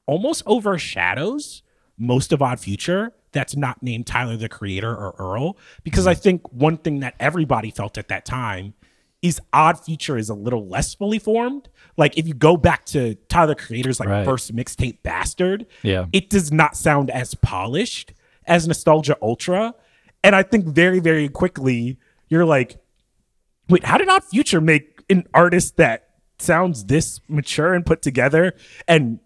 almost 0.06 0.42
overshadows 0.46 1.62
most 1.98 2.32
of 2.32 2.42
Odd 2.42 2.60
Future 2.60 3.12
that's 3.32 3.56
not 3.56 3.82
named 3.82 4.06
Tyler 4.06 4.36
the 4.36 4.48
Creator 4.48 4.90
or 4.90 5.14
Earl. 5.18 5.56
Because 5.82 6.06
I 6.06 6.14
think 6.14 6.50
one 6.52 6.76
thing 6.76 7.00
that 7.00 7.14
everybody 7.18 7.70
felt 7.70 7.98
at 7.98 8.08
that 8.08 8.24
time 8.24 8.74
is 9.24 9.40
Odd 9.54 9.80
Future 9.82 10.18
is 10.18 10.28
a 10.28 10.34
little 10.34 10.68
less 10.68 10.94
fully 10.94 11.18
formed. 11.18 11.70
Like 11.96 12.18
if 12.18 12.28
you 12.28 12.34
go 12.34 12.58
back 12.58 12.84
to 12.86 13.14
Tyler 13.28 13.54
Creator's 13.54 13.98
like 13.98 14.08
Right. 14.10 14.24
first 14.24 14.54
mixtape 14.54 14.98
Bastard, 15.02 15.64
Yeah. 15.82 16.04
it 16.12 16.28
does 16.28 16.52
not 16.52 16.76
sound 16.76 17.10
as 17.10 17.34
polished 17.34 18.12
as 18.46 18.68
Nostalgia 18.68 19.16
Ultra. 19.22 19.74
And 20.22 20.36
I 20.36 20.42
think 20.42 20.66
very, 20.66 21.00
very 21.00 21.28
quickly 21.30 21.96
you're 22.28 22.44
like, 22.44 22.76
wait, 23.70 23.84
how 23.84 23.96
did 23.96 24.08
Odd 24.10 24.24
Future 24.24 24.60
make 24.60 25.00
an 25.08 25.26
artist 25.32 25.78
that 25.78 26.08
sounds 26.38 26.84
this 26.84 27.20
mature 27.26 27.72
and 27.72 27.86
put 27.86 28.02
together 28.02 28.54
and 28.86 29.20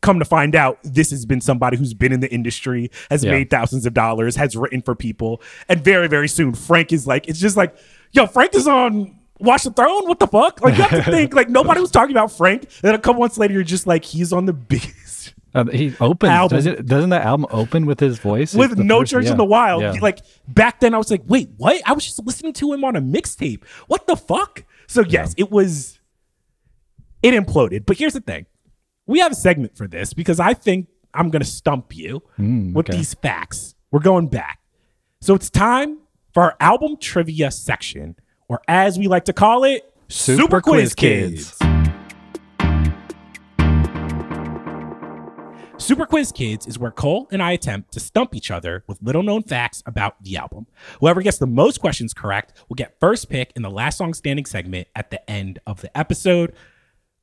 come 0.00 0.18
to 0.18 0.24
find 0.24 0.54
out 0.54 0.78
this 0.84 1.10
has 1.10 1.26
been 1.26 1.40
somebody 1.40 1.76
who's 1.76 1.92
been 1.94 2.12
in 2.12 2.20
the 2.20 2.32
industry 2.32 2.90
has 3.10 3.24
Yeah. 3.24 3.32
made 3.32 3.50
thousands 3.50 3.84
of 3.86 3.94
dollars 3.94 4.36
has 4.36 4.56
written 4.56 4.80
for 4.82 4.94
people 4.94 5.42
and 5.68 5.82
very 5.82 6.06
very 6.08 6.28
soon 6.28 6.54
frank 6.54 6.92
is 6.92 7.06
like 7.06 7.28
it's 7.28 7.40
just 7.40 7.56
like 7.56 7.76
yo 8.12 8.26
frank 8.26 8.54
is 8.54 8.68
on 8.68 9.18
watch 9.40 9.64
the 9.64 9.72
throne 9.72 10.06
what 10.06 10.20
the 10.20 10.28
fuck 10.28 10.60
like 10.62 10.76
you 10.76 10.82
have 10.84 11.04
to 11.04 11.10
think 11.10 11.34
like 11.34 11.48
nobody 11.48 11.80
was 11.80 11.90
talking 11.90 12.14
about 12.14 12.30
frank 12.30 12.62
and 12.62 12.70
then 12.82 12.94
a 12.94 12.98
couple 12.98 13.20
months 13.20 13.38
later 13.38 13.54
you're 13.54 13.64
just 13.64 13.86
like 13.88 14.04
he's 14.04 14.32
on 14.32 14.46
the 14.46 14.52
biggest 14.52 15.34
Uh, 15.54 15.66
he 15.66 15.94
opens. 16.00 16.30
Album. 16.30 16.56
Doesn't, 16.56 16.86
doesn't 16.86 17.10
that 17.10 17.26
album 17.26 17.44
open 17.50 17.84
with 17.84 18.00
his 18.00 18.18
voice? 18.18 18.54
with 18.54 18.78
no 18.78 19.00
first- 19.00 19.10
church 19.10 19.24
yeah. 19.26 19.32
in 19.32 19.36
the 19.36 19.44
wild 19.44 19.82
Yeah. 19.82 19.92
like 20.00 20.20
back 20.48 20.80
then 20.80 20.94
i 20.94 20.96
was 20.96 21.10
like 21.10 21.20
wait 21.26 21.50
what 21.58 21.82
i 21.84 21.92
was 21.92 22.06
just 22.06 22.24
listening 22.24 22.54
to 22.54 22.72
him 22.72 22.84
on 22.84 22.96
a 22.96 23.02
mixtape 23.02 23.62
what 23.86 24.06
the 24.06 24.16
fuck 24.16 24.64
so 24.86 25.02
yes 25.06 25.34
it 25.36 25.50
was 25.50 25.98
it 27.22 27.34
imploded 27.34 27.84
but 27.84 27.98
here's 27.98 28.14
the 28.14 28.20
thing 28.22 28.46
we 29.12 29.20
have 29.20 29.32
a 29.32 29.34
segment 29.36 29.76
for 29.76 29.86
this 29.86 30.12
because 30.14 30.40
i 30.40 30.52
think 30.54 30.88
i'm 31.14 31.30
gonna 31.30 31.44
stump 31.44 31.94
you 31.96 32.14
with 32.38 32.46
Mm, 32.46 32.76
okay. 32.78 32.96
these 32.96 33.14
facts 33.14 33.74
we're 33.90 34.00
going 34.00 34.28
back 34.28 34.58
so 35.20 35.34
it's 35.34 35.50
time 35.50 35.98
for 36.34 36.42
our 36.42 36.56
album 36.60 36.96
trivia 36.98 37.50
section 37.50 38.16
or 38.48 38.60
as 38.68 38.98
we 38.98 39.06
like 39.08 39.24
to 39.26 39.32
call 39.32 39.64
it 39.64 39.82
Super 40.08 40.60
Quiz 40.60 40.94
Kids. 40.94 41.56
Super 45.78 46.06
Quiz 46.06 46.30
Kids 46.30 46.66
is 46.66 46.78
where 46.78 46.92
Cole 46.92 47.26
and 47.32 47.42
I 47.42 47.52
attempt 47.52 47.92
to 47.94 48.00
stump 48.00 48.34
each 48.36 48.50
other 48.52 48.84
with 48.86 48.98
little 49.02 49.22
known 49.24 49.42
facts 49.42 49.82
about 49.84 50.22
the 50.22 50.36
album. 50.36 50.66
Whoever 51.00 51.22
gets 51.22 51.38
the 51.38 51.46
most 51.46 51.80
questions 51.80 52.14
correct 52.14 52.52
will 52.68 52.76
get 52.76 53.00
first 53.00 53.28
pick 53.28 53.52
in 53.56 53.62
the 53.62 53.70
last 53.70 53.98
song 53.98 54.14
standing 54.14 54.44
segment 54.46 54.86
at 54.94 55.10
the 55.10 55.28
end 55.28 55.58
of 55.66 55.80
the 55.80 55.96
episode. 55.98 56.52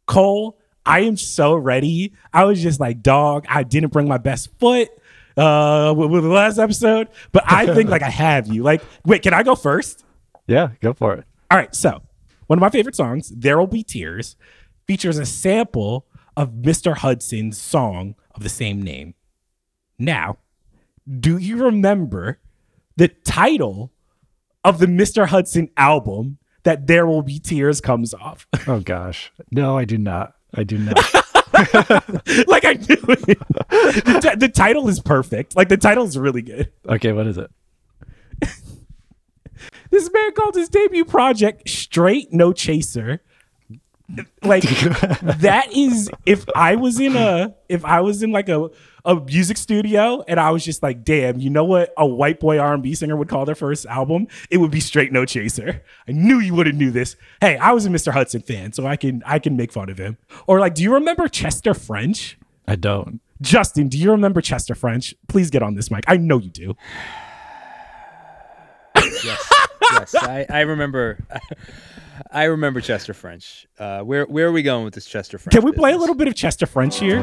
Cole, 0.08 0.59
I 0.86 1.02
am 1.02 1.18
so 1.18 1.56
ready. 1.56 2.14
I 2.34 2.46
was 2.46 2.62
just 2.62 2.80
like, 2.80 3.02
dog, 3.02 3.46
I 3.50 3.64
didn't 3.64 3.92
bring 3.94 4.08
my 4.08 4.18
best 4.18 4.50
foot 4.60 4.90
uh 5.38 5.94
with, 5.96 6.12
with 6.12 6.24
the 6.24 6.30
last 6.30 6.58
episode, 6.58 7.08
but 7.32 7.44
I 7.46 7.74
think 7.74 7.90
like 7.90 8.02
I 8.04 8.10
have 8.10 8.48
you. 8.48 8.64
Like, 8.64 8.82
wait, 9.06 9.22
can 9.22 9.34
I 9.34 9.44
go 9.44 9.56
first? 9.56 10.04
Yeah, 10.48 10.70
go 10.82 10.94
for 10.94 11.14
it. 11.14 11.26
All 11.52 11.58
right, 11.58 11.74
so 11.76 12.02
one 12.48 12.58
of 12.58 12.62
my 12.62 12.70
favorite 12.70 12.96
songs, 12.96 13.30
There 13.30 13.58
Will 13.58 13.68
Be 13.68 13.84
Tears, 13.84 14.36
features 14.88 15.18
a 15.20 15.26
sample 15.26 16.08
of 16.36 16.50
Mr. 16.50 16.98
Hudson's 16.98 17.60
song 17.62 18.16
of 18.34 18.44
the 18.44 18.50
same 18.50 18.82
name. 18.82 19.14
Now, 20.00 20.38
do 21.20 21.38
you 21.38 21.58
remember 21.58 22.40
the 22.96 23.08
title 23.08 23.92
of 24.64 24.80
the 24.80 24.86
Mr. 24.88 25.28
Hudson 25.28 25.70
album 25.78 26.38
that 26.64 26.88
There 26.88 27.06
Will 27.06 27.22
Be 27.22 27.40
Tears 27.40 27.82
comes 27.82 28.14
off? 28.14 28.48
Oh 28.68 28.80
gosh, 28.80 29.32
no, 29.52 29.78
I 29.78 29.86
do 29.86 29.98
not. 29.98 30.34
I 30.54 30.64
do 30.64 30.78
not. 30.78 30.96
like 32.48 32.66
I 32.66 32.74
knew 32.74 32.98
it. 33.08 33.40
The, 34.06 34.20
ti- 34.22 34.36
the 34.38 34.50
title 34.54 34.88
is 34.90 35.00
perfect. 35.00 35.56
Like 35.56 35.70
the 35.70 35.78
title 35.78 36.06
is 36.06 36.18
really 36.18 36.42
good. 36.42 36.72
okay, 36.88 37.12
what 37.12 37.28
is 37.28 37.38
it? 37.38 37.52
This 39.90 40.10
man 40.14 40.34
called 40.34 40.56
his 40.56 40.70
debut 40.70 41.04
project 41.06 41.68
Straight 41.68 42.32
No 42.32 42.54
Chaser. 42.54 43.22
Like 44.44 44.64
that 45.22 45.68
is 45.76 46.10
if 46.26 46.46
I 46.56 46.76
was 46.76 47.00
in 47.00 47.16
a 47.16 47.56
if 47.68 47.86
I 47.86 48.02
was 48.02 48.24
in 48.24 48.32
like 48.32 48.50
a 48.50 48.70
a 49.06 49.16
music 49.16 49.58
studio 49.58 50.24
and 50.28 50.40
I 50.40 50.52
was 50.52 50.64
just 50.64 50.84
like, 50.84 51.04
damn, 51.04 51.40
you 51.40 51.50
know 51.50 51.66
what 51.66 51.94
a 51.98 52.06
white 52.06 52.40
boy 52.40 52.58
R&B 52.60 52.94
singer 52.96 53.16
would 53.16 53.30
call 53.30 53.46
their 53.46 53.56
first 53.56 53.86
album? 53.86 54.28
It 54.50 54.58
would 54.58 54.72
be 54.72 54.80
Straight 54.80 55.12
No 55.12 55.26
Chaser. 55.26 55.84
I 56.08 56.12
knew 56.12 56.40
you 56.40 56.54
would 56.56 56.68
have 56.68 56.76
knew 56.76 56.92
this. 56.92 57.16
Hey, 57.42 57.58
I 57.58 57.72
was 57.72 57.86
a 57.86 57.90
Mr. 57.90 58.12
Hudson 58.14 58.42
fan, 58.42 58.74
so 58.74 58.86
I 58.86 58.96
can 58.96 59.24
I 59.26 59.40
can 59.40 59.56
make 59.56 59.72
fun 59.72 59.90
of 59.90 59.98
him. 59.98 60.18
Or 60.48 60.60
like, 60.60 60.76
do 60.76 60.84
you 60.84 60.94
remember 60.94 61.28
Chester 61.28 61.74
French? 61.74 62.38
I 62.68 62.76
don't. 62.76 63.22
Justin, 63.42 63.88
do 63.88 63.98
you 63.98 64.12
remember 64.12 64.42
Chester 64.42 64.76
French? 64.76 65.16
Please 65.28 65.50
get 65.50 65.64
on 65.64 65.76
this 65.76 65.90
mic. 65.90 66.04
I 66.08 66.18
know 66.18 66.38
you 66.40 66.50
do. 66.50 66.76
yes, 68.96 69.54
yes. 69.92 70.16
I, 70.16 70.46
I 70.50 70.62
remember. 70.62 71.20
I 72.32 72.46
remember 72.46 72.82
Chester 72.82 73.14
French. 73.14 73.66
Uh, 73.78 74.02
where 74.02 74.26
where 74.26 74.48
are 74.48 74.52
we 74.52 74.62
going 74.62 74.84
with 74.84 74.94
this 74.94 75.06
Chester 75.06 75.38
French? 75.38 75.54
Can 75.54 75.64
we 75.64 75.72
play 75.72 75.94
a 75.94 75.98
little 75.98 76.16
bit 76.16 76.28
of 76.28 76.36
Chester 76.36 76.66
French 76.66 77.00
here? 77.00 77.22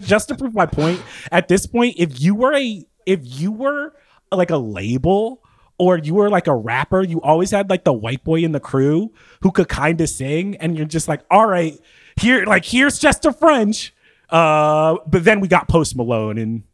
Just 0.00 0.28
to 0.28 0.34
prove 0.34 0.54
my 0.54 0.66
point 0.66 1.00
at 1.32 1.48
this 1.48 1.66
point 1.66 1.94
if 1.98 2.20
you 2.20 2.34
were 2.34 2.54
a 2.54 2.84
if 3.06 3.20
you 3.22 3.50
were 3.50 3.92
like 4.30 4.50
a 4.50 4.56
label 4.56 5.42
or 5.78 5.98
you 5.98 6.14
were 6.14 6.28
like 6.28 6.46
a 6.46 6.54
rapper 6.54 7.02
you 7.02 7.20
always 7.22 7.50
had 7.50 7.70
like 7.70 7.84
the 7.84 7.92
white 7.92 8.22
boy 8.22 8.40
in 8.40 8.52
the 8.52 8.60
crew 8.60 9.10
who 9.42 9.50
could 9.50 9.68
kind 9.68 10.00
of 10.00 10.08
sing 10.08 10.56
and 10.58 10.76
you're 10.76 10.86
just 10.86 11.08
like 11.08 11.22
all 11.30 11.46
right 11.46 11.78
here 12.20 12.44
like 12.44 12.64
here's 12.64 12.98
chester 12.98 13.32
french. 13.32 13.94
Uh 14.30 14.96
but 15.06 15.24
then 15.24 15.40
we 15.40 15.48
got 15.48 15.68
post 15.68 15.96
malone 15.96 16.38
and 16.38 16.64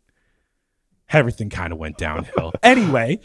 everything 1.11 1.51
kind 1.51 1.73
of 1.73 1.79
went 1.79 1.97
downhill. 1.99 2.53
Anyway 2.63 3.21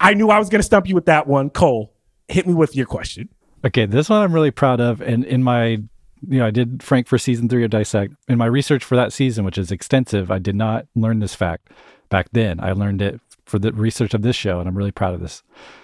i 0.00 0.14
knew 0.14 0.30
i 0.30 0.38
was 0.38 0.48
gonna 0.48 0.62
stump 0.62 0.86
you 0.88 0.94
with 0.94 1.06
that 1.06 1.26
one. 1.26 1.50
Cole 1.50 1.94
hit 2.28 2.46
me 2.46 2.54
with 2.54 2.76
your 2.76 2.86
question. 2.86 3.28
Okay, 3.64 3.86
this 3.86 4.08
one 4.08 4.22
I'm 4.22 4.32
really 4.32 4.50
proud 4.52 4.80
of. 4.80 5.00
And 5.00 5.24
in 5.24 5.42
my, 5.42 5.82
you 6.26 6.38
know, 6.38 6.46
I 6.46 6.50
did 6.50 6.82
Frank 6.82 7.06
for 7.06 7.18
season 7.18 7.48
three 7.48 7.64
of 7.64 7.70
Dissect. 7.70 8.14
In 8.28 8.38
my 8.38 8.46
research 8.46 8.84
for 8.84 8.96
that 8.96 9.12
season, 9.12 9.44
which 9.44 9.58
is 9.58 9.70
extensive, 9.70 10.30
I 10.30 10.38
did 10.38 10.56
not 10.56 10.86
learn 10.94 11.20
this 11.20 11.34
fact 11.34 11.70
back 12.08 12.28
then. 12.32 12.60
I 12.60 12.72
learned 12.72 13.02
it 13.02 13.20
for 13.44 13.58
the 13.58 13.72
research 13.72 14.14
of 14.14 14.22
this 14.22 14.36
show, 14.36 14.58
and 14.60 14.68
I'm 14.68 14.76
really 14.76 14.92
proud 14.92 15.14
of 15.14 15.20
this. 15.20 15.42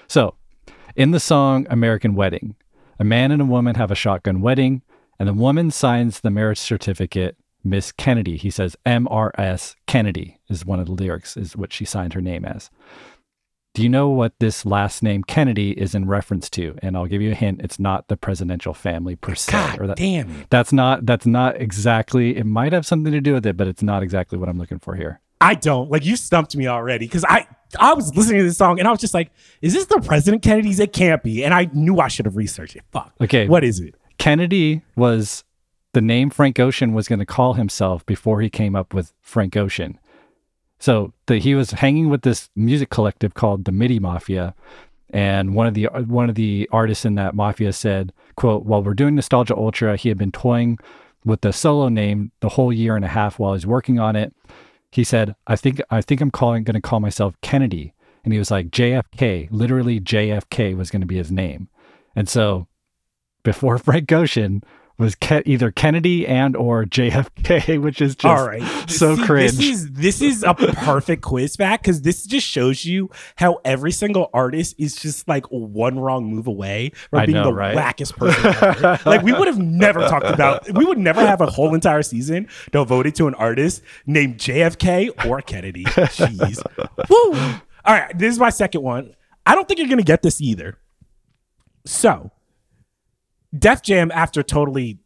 So, 0.09 0.35
in 0.97 1.11
the 1.11 1.21
song 1.21 1.67
American 1.71 2.15
Wedding, 2.15 2.57
a 2.99 3.05
man 3.05 3.31
and 3.31 3.43
a 3.43 3.47
woman 3.47 3.75
have 3.75 3.91
a 3.91 3.97
shotgun 3.97 4.41
wedding, 4.41 4.83
and 5.19 5.29
the 5.29 5.35
woman 5.35 5.71
signs 5.71 6.21
the 6.21 6.31
marriage 6.31 6.59
certificate 6.59 7.37
Miss 7.65 7.93
Kennedy. 7.93 8.37
He 8.37 8.51
says 8.51 8.77
MRS 8.85 9.75
Kennedy 9.87 10.39
is 10.49 10.67
one 10.67 10.81
of 10.81 10.87
the 10.87 10.93
lyrics, 10.93 11.37
is 11.37 11.57
what 11.57 11.73
she 11.73 11.85
signed 11.85 12.13
her 12.13 12.21
name 12.21 12.45
as. 12.45 12.71
Do 13.75 13.83
you 13.83 13.89
know 13.89 14.09
what 14.09 14.35
this 14.39 14.65
last 14.65 15.03
name 15.03 15.25
Kennedy 15.25 15.73
is 15.73 15.97
in 15.97 16.07
reference 16.07 16.49
to? 16.51 16.77
And 16.81 16.97
I'll 16.97 17.07
give 17.07 17.21
you 17.21 17.33
a 17.33 17.35
hint. 17.35 17.61
It's 17.61 17.81
not 17.81 18.07
the 18.07 18.17
presidential 18.17 18.73
family 18.73 19.17
per 19.17 19.35
se. 19.35 19.51
god 19.51 19.81
or 19.81 19.87
that, 19.89 19.97
damn 19.97 20.31
it 20.31 20.47
That's 20.49 20.73
not. 20.73 21.05
That's 21.05 21.27
not 21.27 21.61
exactly. 21.61 22.37
It 22.37 22.47
might 22.47 22.73
have 22.73 22.87
something 22.87 23.13
to 23.13 23.21
do 23.21 23.35
with 23.35 23.45
it, 23.47 23.57
but 23.57 23.67
it's 23.67 23.83
not 23.83 24.05
exactly 24.05 24.39
what 24.39 24.49
I'm 24.49 24.59
looking 24.59 24.79
for 24.79 24.95
here. 24.95 25.21
I 25.41 25.55
don't. 25.55 25.91
Like 25.91 26.05
you 26.05 26.15
stumped 26.15 26.55
me 26.55 26.69
already 26.69 27.07
because 27.07 27.25
I 27.25 27.49
I 27.79 27.95
was 27.95 28.17
listening 28.17 28.39
to 28.39 28.45
this 28.45 28.57
song 28.57 28.79
and 28.79 28.87
I 28.87 28.93
was 28.93 29.01
just 29.01 29.13
like, 29.13 29.33
is 29.61 29.75
this 29.75 29.87
the 29.87 30.01
President 30.01 30.43
Kennedy's? 30.43 30.79
It 30.79 30.93
can't 30.93 31.23
be. 31.23 31.45
And 31.45 31.53
I 31.53 31.69
knew 31.73 31.99
I 31.99 32.07
should 32.07 32.27
have 32.27 32.37
researched 32.37 32.77
it. 32.77 32.83
Fuck. 32.93 33.13
Okay. 33.21 33.49
What 33.49 33.65
is 33.65 33.81
it? 33.81 33.97
Kennedy 34.19 34.83
was 34.95 35.43
the 35.95 36.01
name 36.01 36.31
Frank 36.31 36.61
Ocean 36.61 36.95
was 36.95 37.09
going 37.09 37.19
to 37.19 37.27
call 37.27 37.55
himself 37.55 38.07
before 38.07 38.41
he 38.41 38.49
came 38.49 38.77
up 38.77 38.95
with 38.95 39.13
Frank 39.21 39.57
Ocean. 39.57 39.99
So 40.79 41.13
the, 41.27 41.39
he 41.39 41.55
was 41.55 41.71
hanging 41.71 42.11
with 42.11 42.23
this 42.23 42.51
music 42.57 42.91
collective 42.91 43.35
called 43.35 43.65
the 43.65 43.73
MIDI 43.73 43.99
Mafia, 43.99 44.55
and 45.11 45.55
one 45.55 45.67
of 45.67 45.75
the 45.75 45.85
one 45.85 46.29
of 46.29 46.35
the 46.35 46.69
artists 46.73 47.05
in 47.05 47.15
that 47.15 47.35
mafia 47.35 47.73
said, 47.73 48.13
"quote 48.37 48.65
While 48.65 48.83
we're 48.83 48.95
doing 48.95 49.15
Nostalgia 49.15 49.57
Ultra, 49.57 49.97
he 49.97 50.09
had 50.09 50.19
been 50.19 50.33
toying 50.33 50.79
with 51.25 51.41
the 51.41 51.53
solo 51.53 51.89
name 51.89 52.33
the 52.41 52.51
whole 52.51 52.73
year 52.73 52.97
and 52.97 53.05
a 53.05 53.09
half 53.09 53.39
while 53.39 53.55
he's 53.55 53.67
working 53.67 53.99
on 53.99 54.17
it. 54.17 54.35
He 54.91 55.05
said, 55.05 55.35
"I 55.47 55.57
think 55.57 55.81
I 55.91 56.01
think 56.01 56.21
I'm 56.21 56.31
calling 56.31 56.65
going 56.65 56.75
to 56.75 56.81
call 56.81 57.01
myself 57.01 57.35
Kennedy," 57.43 57.95
and 58.25 58.33
he 58.33 58.39
was 58.39 58.51
like 58.51 58.71
JFK. 58.71 59.49
Literally, 59.51 60.01
JFK 60.01 60.77
was 60.77 60.91
going 60.91 61.03
to 61.03 61.07
be 61.07 61.17
his 61.17 61.31
name, 61.31 61.69
and 62.17 62.29
so 62.29 62.67
before 63.43 63.79
Frank 63.79 64.11
Ocean 64.11 64.65
was 64.97 65.15
Ke- 65.17 65.43
either 65.45 65.71
Kennedy 65.73 66.27
and 66.27 66.55
or 66.57 66.85
JFK, 66.85 67.79
which 67.83 68.01
is 68.01 68.15
just 68.15 68.25
All 68.25 68.47
right. 68.47 68.63
so 68.89 69.17
See, 69.17 69.25
cringe. 69.25 69.53
This 69.53 69.61
is 69.61 69.91
this 69.93 70.23
is 70.23 70.43
a 70.45 70.55
perfect 70.55 71.23
quiz 71.23 71.57
fact 71.57 71.83
because 71.83 72.03
this 72.03 72.25
just 72.25 72.47
shows 72.47 72.85
you 72.85 73.11
how 73.37 73.61
every 73.65 73.91
single 73.91 74.31
artist 74.33 74.77
is 74.79 74.95
just 74.97 75.27
like 75.27 75.47
one 75.47 75.99
wrong 75.99 76.27
move 76.27 76.47
away 76.47 76.93
from 77.11 77.19
I 77.21 77.27
being 77.27 77.37
know, 77.37 77.45
the 77.45 77.55
right? 77.55 77.77
wackest 77.77 78.17
person 78.17 78.47
ever. 78.47 79.01
like 79.09 79.23
we 79.23 79.33
would 79.33 79.49
have 79.49 79.59
never 79.59 80.01
talked 80.03 80.27
about 80.27 80.71
we 80.73 80.85
would 80.85 80.99
never 80.99 81.21
have 81.21 81.41
a 81.41 81.47
whole 81.47 81.75
entire 81.75 82.03
season 82.03 82.49
devoted 82.71 83.15
to 83.17 83.27
an 83.27 83.35
artist 83.35 83.83
named 84.07 84.39
JFK 84.39 85.27
or 85.27 85.41
Kennedy. 85.43 85.85
Jeez. 85.85 86.63
Woo. 87.09 87.39
All 87.87 87.95
right, 87.95 88.17
this 88.17 88.33
is 88.33 88.39
my 88.39 88.51
second 88.51 88.83
one. 88.83 89.15
I 89.45 89.55
don't 89.55 89.67
think 89.69 89.79
you're 89.79 89.89
gonna 89.89 90.03
get 90.03 90.23
this 90.23 90.41
either. 90.41 90.79
So, 91.85 92.31
Def 93.57 93.83
Jam, 93.83 94.11
after 94.13 94.43
totally 94.43 94.99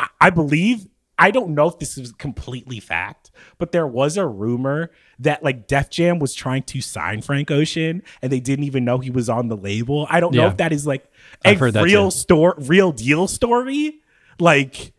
I- 0.00 0.08
I 0.20 0.30
believe 0.30 0.86
I 1.18 1.30
don't 1.30 1.50
know 1.50 1.68
if 1.68 1.78
this 1.78 1.96
is 1.98 2.10
completely 2.12 2.80
fact, 2.80 3.30
but 3.58 3.70
there 3.70 3.86
was 3.86 4.16
a 4.16 4.26
rumor 4.26 4.90
that 5.20 5.44
like 5.44 5.68
Def 5.68 5.88
Jam 5.90 6.18
was 6.18 6.34
trying 6.34 6.62
to 6.64 6.80
sign 6.80 7.22
Frank 7.22 7.50
Ocean 7.50 8.02
and 8.20 8.32
they 8.32 8.40
didn't 8.40 8.64
even 8.64 8.84
know 8.84 8.98
he 8.98 9.10
was 9.10 9.28
on 9.28 9.46
the 9.48 9.56
label. 9.56 10.06
I 10.10 10.18
don't 10.20 10.34
know 10.34 10.42
if 10.48 10.56
that 10.56 10.72
is 10.72 10.86
like 10.86 11.04
a 11.44 11.50
I've 11.50 11.58
heard 11.60 11.74
that 11.74 11.84
real 11.84 12.10
store 12.10 12.54
real 12.58 12.90
deal 12.92 13.28
story. 13.28 14.00
Like 14.40 14.92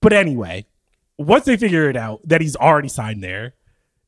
but 0.00 0.12
anyway, 0.12 0.66
once 1.18 1.44
they 1.44 1.56
figure 1.56 1.88
it 1.88 1.96
out 1.96 2.20
that 2.26 2.40
he's 2.40 2.56
already 2.56 2.88
signed 2.88 3.22
there, 3.22 3.54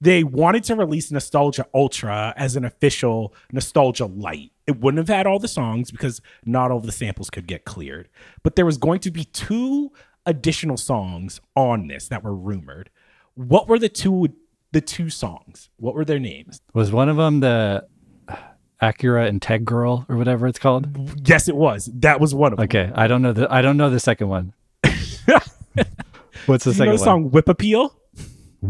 they 0.07 0.23
wanted 0.23 0.63
to 0.63 0.77
release 0.77 1.11
Nostalgia 1.11 1.67
Ultra 1.75 2.33
as 2.37 2.55
an 2.55 2.65
official 2.65 3.35
Nostalgia 3.51 4.07
Lite. 4.07 4.53
It 4.65 4.79
wouldn't 4.79 4.99
have 4.99 5.15
had 5.15 5.27
all 5.27 5.41
the 5.41 5.49
songs 5.49 5.91
because 5.91 6.21
not 6.45 6.71
all 6.71 6.79
the 6.79 6.93
samples 6.93 7.29
could 7.29 7.49
get 7.49 7.65
cleared. 7.65 8.09
But 8.45 8.55
there 8.55 8.65
was 8.65 8.79
going 8.79 9.01
to 9.01 9.11
be 9.11 9.25
two 9.25 9.91
additional 10.25 10.77
songs 10.77 11.41
on 11.57 11.89
this 11.89 12.07
that 12.07 12.23
were 12.23 12.37
rumored. 12.37 12.89
What 13.35 13.67
were 13.67 13.81
the 13.81 13.89
two 13.89 14.29
the 14.71 14.81
two 14.81 15.11
songs? 15.11 15.71
What 15.77 15.97
were 15.97 16.05
their 16.05 16.21
names? 16.21 16.61
Was 16.73 16.93
one 16.93 17.09
of 17.09 17.17
them 17.17 17.41
the 17.41 17.85
Acura 18.81 19.29
Integurl 19.29 20.09
or 20.09 20.17
whatever 20.17 20.47
it's 20.47 20.61
called? 20.61 21.27
Yes, 21.29 21.49
it 21.49 21.57
was. 21.57 21.91
That 21.93 22.21
was 22.21 22.33
one 22.33 22.53
of 22.53 22.59
them. 22.59 22.65
Okay, 22.65 22.93
I 22.95 23.09
don't 23.09 23.23
know 23.23 23.33
the 23.33 23.53
I 23.53 23.61
don't 23.61 23.77
know 23.77 23.91
the 23.91 23.99
second 23.99 24.29
one. 24.29 24.53
What's 26.47 26.63
the 26.63 26.71
you 26.71 26.79
know 26.79 26.79
second 26.79 26.85
the 26.85 26.91
one? 26.91 26.99
song 26.99 27.31
Whip 27.33 27.49
Appeal? 27.49 27.93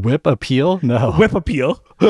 Whip 0.02 0.26
Appeal? 0.26 0.80
No. 0.82 1.12
Whip 1.18 1.34
Appeal. 1.34 1.82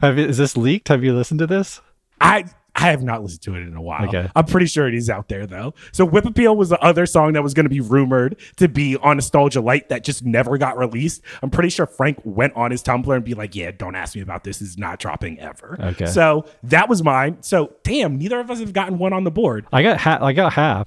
Have 0.00 0.18
you, 0.18 0.26
is 0.26 0.38
this 0.38 0.56
leaked? 0.56 0.88
Have 0.88 1.02
you 1.04 1.14
listened 1.14 1.40
to 1.40 1.46
this? 1.46 1.80
I 2.20 2.44
I 2.78 2.90
have 2.90 3.02
not 3.02 3.22
listened 3.22 3.40
to 3.44 3.54
it 3.54 3.60
in 3.62 3.74
a 3.74 3.80
while. 3.80 4.06
Okay. 4.06 4.28
I'm 4.36 4.44
pretty 4.44 4.66
sure 4.66 4.86
it 4.86 4.94
is 4.94 5.08
out 5.08 5.28
there 5.28 5.46
though. 5.46 5.72
So 5.92 6.04
Whip 6.04 6.26
Appeal 6.26 6.54
was 6.54 6.68
the 6.68 6.78
other 6.82 7.06
song 7.06 7.32
that 7.32 7.42
was 7.42 7.54
going 7.54 7.64
to 7.64 7.70
be 7.70 7.80
rumored 7.80 8.36
to 8.56 8.68
be 8.68 8.96
on 8.98 9.16
Nostalgia 9.16 9.62
Lite 9.62 9.88
that 9.88 10.04
just 10.04 10.26
never 10.26 10.58
got 10.58 10.76
released. 10.76 11.22
I'm 11.42 11.48
pretty 11.48 11.70
sure 11.70 11.86
Frank 11.86 12.18
went 12.24 12.52
on 12.54 12.70
his 12.70 12.82
Tumblr 12.82 13.14
and 13.14 13.24
be 13.24 13.32
like, 13.32 13.54
"Yeah, 13.54 13.70
don't 13.70 13.94
ask 13.94 14.14
me 14.14 14.20
about 14.20 14.44
this. 14.44 14.60
It's 14.60 14.76
not 14.76 14.98
dropping 14.98 15.40
ever." 15.40 15.78
Okay. 15.80 16.04
So 16.06 16.44
that 16.64 16.88
was 16.90 17.02
mine. 17.02 17.38
So 17.42 17.72
damn, 17.82 18.18
neither 18.18 18.40
of 18.40 18.50
us 18.50 18.60
have 18.60 18.74
gotten 18.74 18.98
one 18.98 19.14
on 19.14 19.24
the 19.24 19.30
board. 19.30 19.66
I 19.72 19.82
got 19.82 19.98
ha- 19.98 20.18
I 20.20 20.34
got 20.34 20.52
half. 20.52 20.86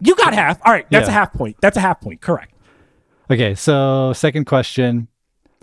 You 0.00 0.16
got 0.16 0.34
half. 0.34 0.60
All 0.66 0.72
right, 0.72 0.86
that's 0.90 1.06
Yeah. 1.06 1.10
a 1.10 1.14
half 1.14 1.32
point. 1.32 1.56
That's 1.60 1.76
a 1.76 1.80
half 1.80 2.00
point. 2.00 2.20
Correct. 2.20 2.52
Okay, 3.30 3.54
so 3.54 4.12
second 4.12 4.46
question. 4.46 5.06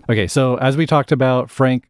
Okay, 0.08 0.26
so 0.26 0.56
as 0.56 0.76
we 0.76 0.86
talked 0.86 1.12
about, 1.12 1.50
Frank 1.50 1.88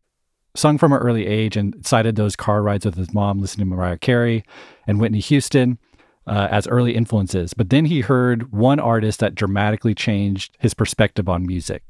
sung 0.55 0.77
from 0.77 0.92
an 0.92 0.98
early 0.98 1.27
age 1.27 1.57
and 1.57 1.85
cited 1.87 2.16
those 2.16 2.37
car 2.37 2.62
rides 2.62 2.85
with 2.85 2.96
his 2.96 3.14
mom 3.14 3.40
listening 3.40 3.68
to 3.68 3.75
Mariah 3.75 3.98
Carey 3.98 4.44
and 4.87 5.01
Whitney 5.01 5.20
Houston 5.20 5.79
uh, 6.27 6.48
as 6.51 6.66
early 6.68 6.94
influences. 6.94 7.55
But 7.55 7.70
then 7.70 7.87
he 7.87 8.03
heard 8.03 8.53
one 8.53 8.79
artist 8.79 9.20
that 9.20 9.35
dramatically 9.35 9.94
changed 9.94 10.57
his 10.61 10.75
perspective 10.75 11.29
on 11.29 11.46
music. 11.46 11.83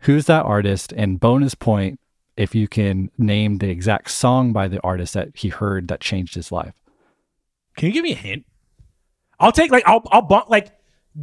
Who's 0.00 0.26
that 0.26 0.44
artist? 0.44 0.92
And 0.96 1.20
bonus 1.20 1.54
point 1.54 2.00
if 2.36 2.54
you 2.54 2.66
can 2.66 3.10
name 3.16 3.58
the 3.58 3.68
exact 3.68 4.10
song 4.10 4.52
by 4.52 4.68
the 4.68 4.80
artist 4.82 5.14
that 5.14 5.28
he 5.34 5.48
heard 5.48 5.88
that 5.88 6.00
changed 6.00 6.34
his 6.34 6.50
life. 6.50 6.74
Can 7.76 7.86
you 7.88 7.92
give 7.92 8.02
me 8.02 8.12
a 8.12 8.16
hint? 8.16 8.44
I'll 9.38 9.52
take 9.52 9.70
like 9.70 9.84
I'll 9.86 10.02
I'll 10.10 10.22
bump 10.22 10.48
like 10.48 10.72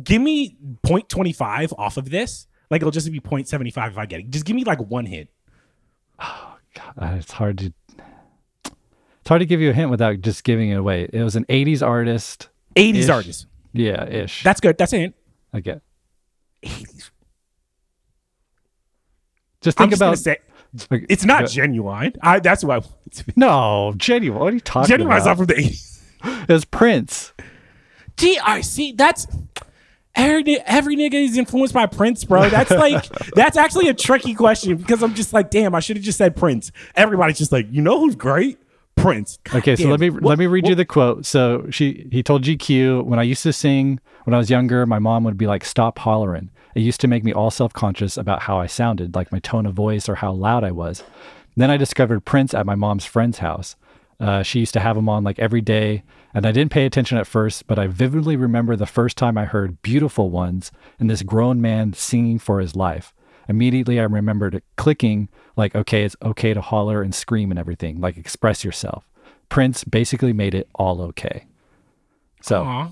give 0.04 0.22
me 0.22 0.58
0.25 0.86 1.74
off 1.78 1.98
of 1.98 2.10
this. 2.10 2.48
Like 2.72 2.82
it'll 2.82 2.92
just 2.92 3.12
be 3.12 3.20
0.75 3.20 3.90
if 3.90 3.98
I 3.98 4.06
get 4.08 4.22
it. 4.22 4.30
Just 4.32 4.46
give 4.46 4.56
me 4.56 4.64
like 4.64 4.80
one 4.80 5.06
hint. 5.06 5.30
Uh, 6.98 7.16
it's 7.20 7.34
hard 7.34 7.58
to 7.58 7.74
it's 8.64 9.28
hard 9.28 9.42
to 9.42 9.46
give 9.46 9.60
you 9.60 9.72
a 9.72 9.74
hint 9.74 9.92
without 9.92 10.22
just 10.22 10.46
giving 10.46 10.70
it 10.70 10.76
away. 10.76 11.10
It 11.12 11.22
was 11.22 11.36
an 11.36 11.44
80s 11.46 11.86
artist. 11.86 12.48
80s 12.78 12.96
Ish. 12.96 13.10
artist. 13.10 13.46
Yeah, 13.74 14.06
ish. 14.06 14.42
That's 14.42 14.62
good. 14.62 14.78
That's 14.78 14.94
a 14.94 14.98
hint. 14.98 15.16
okay. 15.54 15.82
80s. 16.64 17.10
Just 19.60 19.78
think 19.78 19.92
just 19.92 20.02
about 20.02 20.18
say 20.18 20.38
like, 20.90 21.06
it's 21.10 21.26
not 21.26 21.44
Ginuwine. 21.44 22.18
I 22.22 22.40
that's 22.40 22.62
who 22.62 22.72
I 22.72 22.78
want 22.78 22.94
it 23.06 23.14
to 23.16 23.26
be. 23.26 23.34
No, 23.36 23.94
Ginuwine. 23.98 24.40
What 24.40 24.54
are 24.54 24.56
you 24.56 24.62
talking 24.62 24.98
Ginuwine's 24.98 25.26
not 25.26 25.36
from 25.36 25.48
the 25.48 25.56
80s. 25.56 26.02
It 26.24 26.54
was 26.54 26.66
Prince. 26.66 27.34
Gee, 28.16 28.40
I 28.40 28.62
see. 28.62 28.94
That's 28.94 29.28
every 30.16 30.60
every 30.62 30.96
nigga 30.96 31.14
is 31.16 31.38
influenced 31.38 31.74
by 31.74 31.86
Prince, 31.86 32.24
bro. 32.24 32.50
That's 32.50 32.72
like 32.72 33.08
that's 33.36 33.58
actually 33.58 33.90
a 33.90 33.94
tricky 33.94 34.34
question 34.34 34.78
because 34.78 35.04
I'm 35.04 35.14
just 35.14 35.34
like, 35.34 35.50
damn, 35.50 35.76
I 35.76 35.80
should 35.80 35.98
have 35.98 36.04
just 36.06 36.18
said 36.18 36.36
Prince. 36.36 36.72
Everybody's 36.96 37.38
just 37.38 37.52
like, 37.52 37.68
you 37.72 37.82
know 37.82 38.00
who's 38.00 38.16
great? 38.16 38.58
Prince. 38.96 39.40
God 39.46 39.60
Okay, 39.60 39.76
so 39.76 39.88
let 39.88 40.00
me 40.00 40.10
What- 40.10 40.24
let 40.24 40.40
me 40.40 40.46
read 40.48 40.64
what- 40.64 40.70
you 40.70 40.76
the 40.76 40.86
quote. 40.86 41.26
So 41.26 41.66
she 41.70 42.08
he 42.12 42.22
told 42.24 42.44
GQ 42.44 43.04
when 43.06 43.20
I 43.20 43.24
used 43.24 43.44
to 43.44 43.54
sing 43.54 44.00
when 44.26 44.34
I 44.34 44.38
was 44.38 44.50
younger, 44.50 44.86
my 44.86 45.00
mom 45.00 45.24
would 45.24 45.38
be 45.38 45.48
like, 45.48 45.66
"Stop 45.66 46.00
hollering." 46.00 46.50
It 46.76 46.82
used 46.82 47.02
to 47.02 47.08
make 47.08 47.24
me 47.24 47.34
all 47.34 47.52
self 47.52 47.74
conscious 47.74 48.18
about 48.18 48.44
how 48.44 48.60
I 48.60 48.68
sounded, 48.68 49.16
like 49.16 49.32
my 49.32 49.40
tone 49.40 49.66
of 49.66 49.74
voice 49.74 50.08
or 50.08 50.16
how 50.16 50.32
loud 50.32 50.64
I 50.64 50.72
was. 50.72 51.04
Then 51.58 51.70
I 51.72 51.78
discovered 51.78 52.22
Prince 52.26 52.54
at 52.54 52.66
my 52.66 52.76
mom's 52.76 53.06
friend's 53.06 53.40
house. 53.40 53.76
Uh, 54.20 54.44
she 54.44 54.60
used 54.60 54.74
to 54.74 54.80
have 54.80 54.96
him 54.96 55.10
on 55.10 55.24
like 55.24 55.40
every 55.40 55.62
day, 55.62 56.04
and 56.34 56.46
I 56.46 56.52
didn't 56.52 56.72
pay 56.72 56.86
attention 56.86 57.18
at 57.18 57.28
first, 57.28 57.68
but 57.68 57.78
I 57.80 57.88
vividly 57.88 58.36
remember 58.36 58.76
the 58.76 58.86
first 58.86 59.18
time 59.18 59.38
I 59.38 59.46
heard 59.46 59.82
"Beautiful 59.82 60.30
Ones" 60.30 60.72
and 61.00 61.10
this 61.10 61.22
grown 61.24 61.62
man 61.62 61.94
singing 61.94 62.40
for 62.40 62.60
his 62.60 62.76
life. 62.76 63.14
Immediately, 63.50 64.00
I 64.00 64.04
remembered 64.04 64.56
it 64.56 64.64
clicking, 64.78 65.28
like, 65.58 65.76
okay, 65.76 66.04
it's 66.04 66.16
okay 66.22 66.54
to 66.54 66.62
holler 66.62 67.02
and 67.02 67.14
scream 67.14 67.50
and 67.52 67.60
everything, 67.60 68.00
like 68.00 68.16
express 68.18 68.64
yourself. 68.64 69.10
Prince 69.50 69.84
basically 69.84 70.32
made 70.32 70.54
it 70.56 70.70
all 70.76 71.02
okay. 71.02 71.48
So, 72.42 72.64
Aw. 72.64 72.92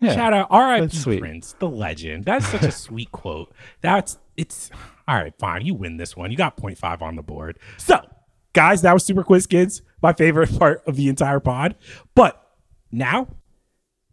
yeah, 0.00 0.14
Shout 0.14 0.32
out, 0.32 0.46
all 0.50 0.60
right, 0.62 0.80
That's 0.80 0.98
sweet. 1.00 1.20
Prince, 1.20 1.54
the 1.58 1.68
legend. 1.68 2.24
That's 2.24 2.46
such 2.48 2.62
a 2.62 2.70
sweet 2.86 3.12
quote. 3.12 3.52
That's 3.82 4.18
it's 4.36 4.70
all 5.06 5.16
right. 5.16 5.34
Fine, 5.38 5.66
you 5.66 5.74
win 5.74 5.96
this 5.98 6.16
one. 6.16 6.30
You 6.30 6.36
got 6.36 6.56
0.5 6.56 7.02
on 7.02 7.16
the 7.16 7.22
board. 7.22 7.58
So, 7.76 8.00
guys, 8.52 8.82
that 8.82 8.94
was 8.94 9.04
Super 9.04 9.24
Quiz 9.24 9.46
Kids, 9.46 9.82
my 10.00 10.12
favorite 10.12 10.56
part 10.58 10.82
of 10.86 10.96
the 10.96 11.08
entire 11.08 11.40
pod. 11.40 11.74
But 12.14 12.42
now 12.90 13.28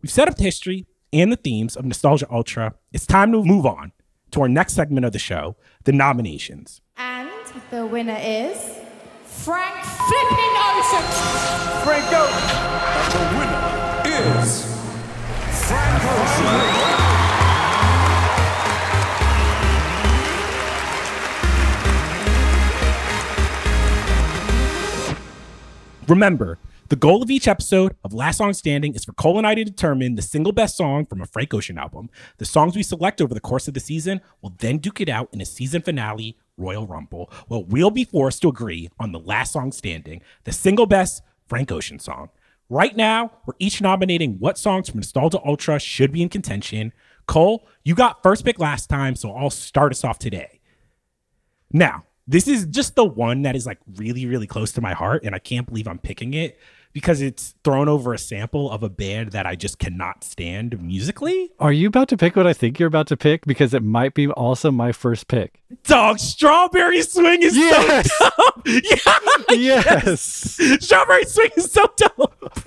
we've 0.01 0.11
set 0.11 0.27
up 0.27 0.35
the 0.35 0.43
history 0.43 0.85
and 1.13 1.31
the 1.31 1.37
themes 1.37 1.75
of 1.75 1.85
Nostalgia 1.85 2.27
Ultra. 2.31 2.73
It's 2.91 3.05
time 3.05 3.31
to 3.31 3.43
move 3.43 3.65
on 3.65 3.91
to 4.31 4.41
our 4.41 4.49
next 4.49 4.73
segment 4.73 5.05
of 5.05 5.13
the 5.13 5.19
show, 5.19 5.55
the 5.85 5.91
nominations. 5.91 6.81
And 6.97 7.29
the 7.71 7.85
winner 7.85 8.17
is 8.19 8.57
Frank 9.23 9.75
Flipping 9.83 10.55
Ocean. 10.57 11.03
Frank 11.83 12.05
Ocean. 12.11 12.51
And 12.91 13.13
the 13.13 13.19
winner 13.37 14.41
is 14.43 14.65
Frank 15.67 16.03
Ocean. 16.03 16.95
Remember, 26.07 26.59
the 26.95 26.99
goal 26.99 27.21
of 27.21 27.29
each 27.29 27.45
episode 27.45 27.93
of 28.05 28.13
Last 28.13 28.37
Song 28.37 28.53
Standing 28.53 28.95
is 28.95 29.03
for 29.03 29.11
Cole 29.11 29.37
and 29.37 29.45
I 29.45 29.53
to 29.53 29.65
determine 29.65 30.15
the 30.15 30.21
single 30.21 30.53
best 30.53 30.77
song 30.77 31.05
from 31.05 31.19
a 31.19 31.25
Frank 31.25 31.53
Ocean 31.53 31.77
album. 31.77 32.09
The 32.37 32.45
songs 32.45 32.73
we 32.73 32.83
select 32.83 33.19
over 33.19 33.33
the 33.33 33.41
course 33.41 33.67
of 33.67 33.73
the 33.73 33.81
season 33.81 34.21
will 34.41 34.53
then 34.59 34.77
duke 34.77 35.01
it 35.01 35.09
out 35.09 35.27
in 35.33 35.41
a 35.41 35.45
season 35.45 35.81
finale 35.81 36.37
Royal 36.55 36.87
Rumble. 36.87 37.29
where 37.49 37.59
we'll 37.59 37.91
be 37.91 38.05
forced 38.05 38.41
to 38.43 38.47
agree 38.47 38.89
on 38.97 39.11
the 39.11 39.19
last 39.19 39.51
song 39.51 39.73
standing, 39.73 40.21
the 40.45 40.53
single 40.53 40.85
best 40.85 41.21
Frank 41.49 41.69
Ocean 41.69 41.99
song. 41.99 42.29
Right 42.69 42.95
now, 42.95 43.29
we're 43.45 43.55
each 43.59 43.81
nominating 43.81 44.39
what 44.39 44.57
songs 44.57 44.87
from 44.87 45.01
Nostalgia 45.01 45.41
Ultra 45.45 45.79
should 45.79 46.13
be 46.13 46.21
in 46.21 46.29
contention. 46.29 46.93
Cole, 47.27 47.67
you 47.83 47.93
got 47.93 48.23
first 48.23 48.45
pick 48.45 48.57
last 48.57 48.89
time, 48.89 49.17
so 49.17 49.33
I'll 49.33 49.49
start 49.49 49.91
us 49.91 50.05
off 50.05 50.17
today. 50.17 50.61
Now, 51.73 52.05
this 52.25 52.47
is 52.47 52.65
just 52.65 52.95
the 52.95 53.03
one 53.03 53.41
that 53.41 53.57
is 53.57 53.65
like 53.65 53.79
really, 53.97 54.25
really 54.25 54.47
close 54.47 54.71
to 54.71 54.81
my 54.81 54.93
heart, 54.93 55.25
and 55.25 55.35
I 55.35 55.39
can't 55.39 55.67
believe 55.67 55.89
I'm 55.89 55.99
picking 55.99 56.33
it 56.33 56.57
because 56.95 57.21
it's 57.21 57.53
thrown 57.65 57.89
over 57.89 58.13
a 58.13 58.17
sample 58.17 58.71
of 58.71 58.81
a 58.81 58.89
band 58.89 59.33
that 59.33 59.45
I 59.45 59.55
just 59.55 59.79
cannot 59.79 60.23
stand 60.23 60.81
musically. 60.81 61.51
are 61.59 61.73
you 61.73 61.89
about 61.89 62.07
to 62.07 62.17
pick 62.17 62.37
what 62.37 62.47
I 62.47 62.53
think 62.53 62.79
you're 62.79 62.87
about 62.87 63.07
to 63.07 63.17
pick? 63.17 63.45
Because 63.45 63.73
it 63.73 63.83
might 63.83 64.13
be 64.13 64.27
also 64.29 64.71
my 64.71 64.93
first 64.93 65.27
pick. 65.27 65.61
Dog, 65.83 66.19
Strawberry 66.19 67.01
Swing 67.01 67.43
is 67.43 67.55
Yes. 67.57 68.09
so 68.17 68.29
dope. 68.37 68.65
yeah, 68.65 69.99
Yes. 70.05 70.21
Strawberry 70.79 71.25
Swing 71.25 71.49
is 71.57 71.69
so 71.69 71.85
dope. 71.97 72.61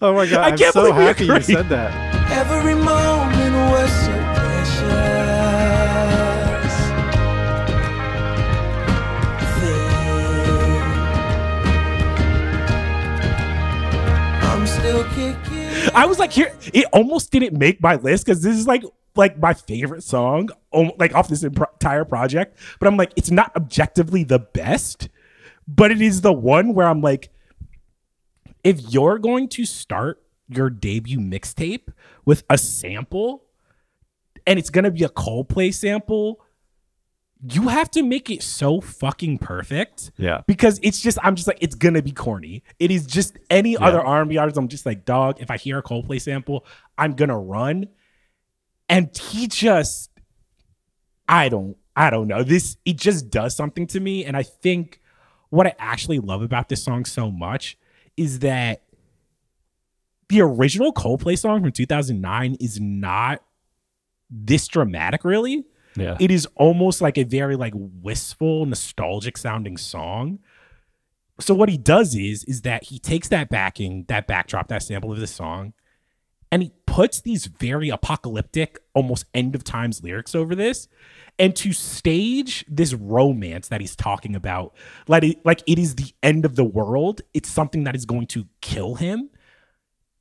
oh 0.00 0.14
my 0.14 0.26
god! 0.26 0.34
I 0.34 0.50
I'm 0.50 0.56
so 0.56 0.72
believe 0.72 0.96
we 0.96 1.02
happy 1.04 1.24
you 1.26 1.32
agreed. 1.32 1.44
said 1.44 1.68
that. 1.68 2.30
Every 2.30 2.74
moment 2.76 3.54
was 3.72 3.90
so 4.04 4.12
still 14.84 15.04
kicking. 15.10 15.90
I 15.94 16.06
was 16.06 16.18
like, 16.18 16.32
here, 16.32 16.52
it 16.72 16.86
almost 16.92 17.30
didn't 17.30 17.58
make 17.58 17.82
my 17.82 17.96
list 17.96 18.26
because 18.26 18.42
this 18.42 18.56
is 18.56 18.66
like 18.66 18.84
like 19.16 19.38
my 19.38 19.54
favorite 19.54 20.02
song, 20.02 20.50
like 20.98 21.14
off 21.14 21.28
this 21.28 21.44
entire 21.44 22.04
project. 22.04 22.58
But 22.80 22.88
I'm 22.88 22.96
like, 22.96 23.12
it's 23.16 23.30
not 23.30 23.54
objectively 23.54 24.24
the 24.24 24.40
best, 24.40 25.08
but 25.68 25.90
it 25.90 26.02
is 26.02 26.20
the 26.20 26.32
one 26.32 26.74
where 26.74 26.88
I'm 26.88 27.00
like, 27.00 27.30
if 28.64 28.80
you're 28.92 29.18
going 29.18 29.48
to 29.50 29.64
start 29.64 30.22
your 30.48 30.68
debut 30.68 31.20
mixtape 31.20 31.92
with 32.24 32.42
a 32.50 32.58
sample, 32.58 33.44
and 34.46 34.58
it's 34.58 34.70
gonna 34.70 34.90
be 34.90 35.04
a 35.04 35.08
Coldplay 35.08 35.72
sample, 35.72 36.43
you 37.46 37.68
have 37.68 37.90
to 37.90 38.02
make 38.02 38.30
it 38.30 38.42
so 38.42 38.80
fucking 38.80 39.36
perfect 39.38 40.10
Yeah. 40.16 40.40
because 40.46 40.80
it's 40.82 41.00
just 41.00 41.18
I'm 41.22 41.34
just 41.36 41.46
like 41.46 41.58
it's 41.60 41.74
gonna 41.74 42.00
be 42.02 42.12
corny. 42.12 42.62
It 42.78 42.90
is 42.90 43.06
just 43.06 43.36
any 43.50 43.76
other 43.76 44.00
R&B 44.00 44.38
artist. 44.38 44.56
I'm 44.56 44.68
just 44.68 44.86
like 44.86 45.04
dog. 45.04 45.40
If 45.40 45.50
I 45.50 45.56
hear 45.58 45.78
a 45.78 45.82
Coldplay 45.82 46.20
sample, 46.20 46.64
I'm 46.96 47.12
gonna 47.14 47.38
run. 47.38 47.88
And 48.88 49.16
he 49.16 49.46
just, 49.46 50.10
I 51.28 51.48
don't, 51.48 51.76
I 51.96 52.10
don't 52.10 52.28
know. 52.28 52.42
This 52.42 52.76
it 52.84 52.96
just 52.96 53.30
does 53.30 53.54
something 53.56 53.86
to 53.88 54.00
me, 54.00 54.24
and 54.24 54.36
I 54.36 54.42
think 54.42 55.00
what 55.50 55.66
I 55.66 55.74
actually 55.78 56.18
love 56.18 56.42
about 56.42 56.68
this 56.68 56.82
song 56.82 57.04
so 57.04 57.30
much 57.30 57.78
is 58.16 58.40
that 58.40 58.82
the 60.28 60.40
original 60.40 60.92
Coldplay 60.92 61.38
song 61.38 61.60
from 61.62 61.72
2009 61.72 62.56
is 62.60 62.80
not 62.80 63.42
this 64.30 64.66
dramatic, 64.66 65.24
really. 65.24 65.64
Yeah. 65.96 66.16
It 66.20 66.30
is 66.30 66.46
almost 66.56 67.00
like 67.00 67.18
a 67.18 67.24
very 67.24 67.56
like 67.56 67.72
wistful, 67.76 68.66
nostalgic 68.66 69.36
sounding 69.36 69.76
song. 69.76 70.40
So 71.40 71.54
what 71.54 71.68
he 71.68 71.76
does 71.76 72.14
is 72.14 72.44
is 72.44 72.62
that 72.62 72.84
he 72.84 72.98
takes 72.98 73.28
that 73.28 73.48
backing, 73.48 74.04
that 74.08 74.26
backdrop, 74.26 74.68
that 74.68 74.82
sample 74.82 75.12
of 75.12 75.18
the 75.18 75.26
song, 75.26 75.72
and 76.54 76.62
he 76.62 76.72
puts 76.86 77.20
these 77.20 77.46
very 77.46 77.88
apocalyptic, 77.88 78.78
almost 78.94 79.24
end 79.34 79.56
of 79.56 79.64
times 79.64 80.04
lyrics 80.04 80.36
over 80.36 80.54
this. 80.54 80.86
And 81.36 81.56
to 81.56 81.72
stage 81.72 82.64
this 82.68 82.94
romance 82.94 83.66
that 83.66 83.80
he's 83.80 83.96
talking 83.96 84.36
about, 84.36 84.72
like 85.08 85.24
it, 85.24 85.44
like 85.44 85.64
it 85.66 85.80
is 85.80 85.96
the 85.96 86.14
end 86.22 86.44
of 86.44 86.54
the 86.54 86.62
world, 86.62 87.22
it's 87.34 87.50
something 87.50 87.82
that 87.84 87.96
is 87.96 88.04
going 88.04 88.28
to 88.28 88.46
kill 88.60 88.94
him. 88.94 89.30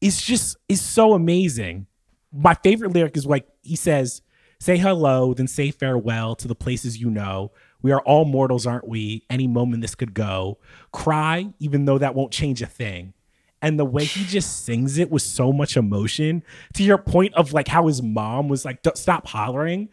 Is 0.01 0.19
just 0.19 0.57
is 0.67 0.81
so 0.81 1.13
amazing. 1.13 1.85
My 2.33 2.55
favorite 2.55 2.93
lyric 2.93 3.15
is 3.15 3.27
like 3.27 3.47
he 3.61 3.75
says, 3.75 4.22
"Say 4.63 4.77
hello, 4.77 5.33
then 5.33 5.47
say 5.47 5.71
farewell 5.71 6.35
to 6.35 6.47
the 6.47 6.55
places 6.55 6.97
you 6.97 7.09
know. 7.09 7.51
We 7.81 7.91
are 7.91 7.99
all 8.03 8.23
mortals, 8.23 8.65
aren't 8.65 8.87
we? 8.87 9.25
Any 9.29 9.45
moment 9.45 9.81
this 9.81 9.93
could 9.93 10.13
go. 10.13 10.57
Cry, 10.93 11.53
even 11.59 11.83
though 11.83 11.97
that 11.97 12.15
won't 12.15 12.31
change 12.31 12.61
a 12.61 12.65
thing." 12.65 13.13
And 13.61 13.77
the 13.77 13.83
way 13.83 14.05
he 14.05 14.23
just 14.37 14.63
sings 14.63 14.97
it 14.97 15.11
with 15.11 15.21
so 15.21 15.51
much 15.51 15.75
emotion, 15.75 16.43
to 16.75 16.83
your 16.83 16.97
point 16.97 17.33
of 17.33 17.51
like 17.51 17.67
how 17.67 17.87
his 17.87 18.01
mom 18.01 18.47
was 18.47 18.63
like, 18.63 18.79
"Stop 18.95 19.27
hollering." 19.27 19.89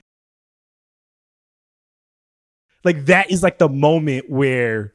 Like 2.84 3.06
that 3.06 3.28
is 3.32 3.42
like 3.42 3.58
the 3.58 3.68
moment 3.68 4.30
where 4.30 4.94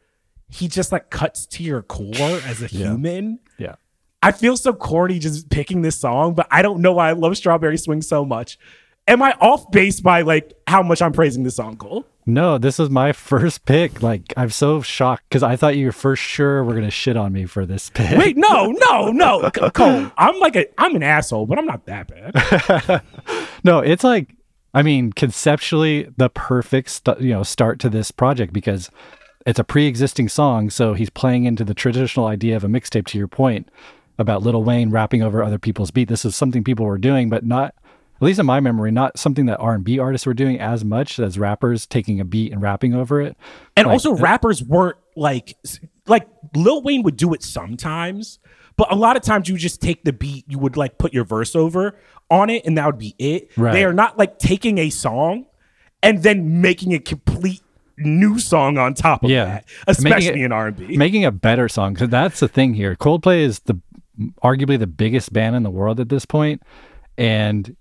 he 0.50 0.70
just 0.70 0.94
like 0.94 1.10
cuts 1.10 1.46
to 1.48 1.64
your 1.64 1.82
core 1.82 2.14
as 2.46 2.62
a 2.62 2.68
Yeah. 2.68 2.92
human. 2.92 3.40
Yeah. 3.58 3.76
I 4.24 4.32
feel 4.32 4.56
so 4.56 4.72
corny 4.72 5.20
just 5.20 5.50
picking 5.50 5.82
this 5.82 6.00
song, 6.00 6.34
but 6.34 6.48
I 6.50 6.62
don't 6.62 6.80
know 6.80 6.94
why 6.94 7.10
I 7.10 7.12
love 7.12 7.36
Strawberry 7.36 7.78
Swing 7.78 8.02
so 8.02 8.24
much. 8.24 8.58
Am 9.08 9.22
I 9.22 9.34
off 9.40 9.70
base 9.70 10.02
by 10.02 10.22
like 10.22 10.54
how 10.68 10.82
much 10.82 11.02
I'm 11.02 11.14
praising 11.14 11.44
this 11.44 11.58
song, 11.58 11.78
Cole? 11.78 12.06
No, 12.26 12.58
this 12.58 12.80
was 12.80 12.90
my 12.90 13.12
first 13.14 13.66
pick. 13.66 14.02
Like, 14.02 14.34
I'm 14.36 14.50
so 14.50 14.82
shocked 14.82 15.26
because 15.30 15.44
I 15.44 15.56
thought 15.56 15.78
you 15.78 15.88
were 15.88 15.92
for 15.92 16.16
sure 16.16 16.64
were 16.64 16.74
gonna 16.74 16.90
shit 16.90 17.16
on 17.16 17.32
me 17.32 17.46
for 17.46 17.66
this 17.66 17.90
pick. 17.92 18.18
Wait, 18.18 18.36
no, 18.36 18.72
no, 18.90 19.12
no, 19.12 19.50
Cole. 19.52 20.12
I'm 20.18 20.40
like 20.40 20.56
a, 20.56 20.66
I'm 20.82 20.96
an 20.96 21.04
asshole, 21.04 21.46
but 21.46 21.60
I'm 21.60 21.66
not 21.66 21.86
that 21.86 22.08
bad. 22.08 23.02
no, 23.64 23.80
it's 23.80 24.04
like, 24.04 24.36
I 24.74 24.82
mean, 24.82 25.14
conceptually, 25.14 26.10
the 26.18 26.30
perfect, 26.30 26.90
st- 26.90 27.22
you 27.22 27.30
know, 27.30 27.44
start 27.44 27.80
to 27.82 27.90
this 27.90 28.10
project 28.10 28.54
because 28.54 28.90
it's 29.46 29.60
a 29.60 29.64
pre-existing 29.64 30.28
song, 30.28 30.72
so 30.72 30.96
he's 30.96 31.12
playing 31.12 31.46
into 31.46 31.64
the 31.64 31.76
traditional 31.76 32.26
idea 32.26 32.56
of 32.56 32.64
a 32.64 32.68
mixtape. 32.68 33.06
To 33.08 33.18
your 33.20 33.28
point 33.28 33.70
about 34.18 34.42
Lil 34.42 34.64
Wayne 34.64 34.90
rapping 34.90 35.22
over 35.22 35.44
other 35.44 35.60
people's 35.60 35.92
beat, 35.92 36.10
this 36.10 36.26
is 36.26 36.36
something 36.36 36.64
people 36.64 36.88
were 36.88 36.98
doing, 36.98 37.30
but 37.30 37.46
not, 37.46 37.76
at 38.16 38.22
least 38.22 38.40
in 38.40 38.46
my 38.46 38.60
memory, 38.60 38.92
not 38.92 39.20
something 39.20 39.46
that 39.48 39.58
R 39.60 39.74
and 39.74 39.84
B 39.84 40.00
artists 40.00 40.26
were 40.26 40.34
doing 40.34 40.60
as 40.60 40.86
much 40.86 41.20
as 41.20 41.38
rappers 41.38 41.86
taking 41.86 42.20
a 42.20 42.26
beat 42.26 42.52
and 42.52 42.62
rapping 42.62 42.94
over 42.94 43.20
it. 43.22 43.36
And 43.76 43.88
Like, 43.88 43.94
also, 43.94 44.14
rappers 44.14 44.64
weren't 44.64 44.98
like 45.16 45.56
like 46.08 46.28
Lil 46.56 46.82
Wayne 46.82 47.04
would 47.04 47.18
do 47.18 47.34
it 47.34 47.44
sometimes, 47.44 48.40
but 48.78 48.92
a 48.92 48.96
lot 48.96 49.18
of 49.18 49.24
times 49.24 49.48
you 49.48 49.56
would 49.56 49.62
just 49.62 49.82
take 49.82 50.04
the 50.04 50.14
beat, 50.14 50.46
you 50.48 50.60
would 50.60 50.78
like 50.78 50.98
put 50.98 51.14
your 51.14 51.26
verse 51.26 51.56
over 51.56 51.98
on 52.30 52.50
it, 52.50 52.66
and 52.66 52.78
that 52.78 52.86
would 52.86 52.98
be 53.00 53.16
it. 53.20 53.50
Right. 53.58 53.74
They 53.74 53.84
are 53.86 53.94
not 53.94 54.18
like 54.18 54.40
taking 54.40 54.78
a 54.78 54.90
song 54.90 55.46
and 56.04 56.24
then 56.24 56.62
making 56.62 56.94
a 56.94 57.00
complete 57.00 57.62
new 57.98 58.38
song 58.40 58.78
on 58.78 58.94
top 58.94 59.24
of 59.24 59.30
Yeah. 59.30 59.46
that, 59.46 59.66
especially 59.88 60.42
it- 60.42 60.46
in 60.46 60.52
R 60.52 60.68
and 60.68 60.78
B. 60.78 60.98
making 60.98 61.26
a 61.26 61.32
better 61.32 61.68
song 61.70 61.94
because 61.94 62.10
that's 62.10 62.40
the 62.42 62.48
thing 62.48 62.74
here 62.74 62.96
coldplay 62.96 63.40
is 63.40 63.60
the 63.62 63.80
arguably 64.44 64.78
the 64.80 64.88
biggest 64.88 65.32
band 65.34 65.56
in 65.56 65.64
the 65.64 65.70
world 65.70 66.00
at 66.00 66.10
this 66.10 66.26
point 66.26 66.62
and 67.18 67.76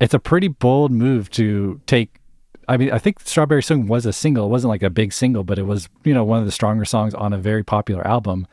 it's 0.00 0.14
a 0.14 0.18
pretty 0.18 0.48
bold 0.48 0.92
move 0.92 1.30
to 1.30 1.80
take 1.86 2.20
i 2.68 2.76
mean 2.76 2.90
i 2.90 2.98
think 2.98 3.20
strawberry 3.20 3.62
Swing 3.62 3.86
was 3.86 4.06
a 4.06 4.12
single. 4.12 4.46
It 4.46 4.50
wasn't 4.50 4.70
like 4.70 4.82
a 4.82 4.90
big 4.90 5.12
single 5.12 5.44
but 5.44 5.58
it 5.58 5.64
was 5.64 5.88
you 6.04 6.14
know 6.14 6.24
one 6.24 6.38
of 6.40 6.46
the 6.46 6.52
stronger 6.52 6.84
songs 6.84 7.14
on 7.14 7.32
a 7.32 7.38
very 7.38 7.64
popular 7.64 8.06
album. 8.06 8.46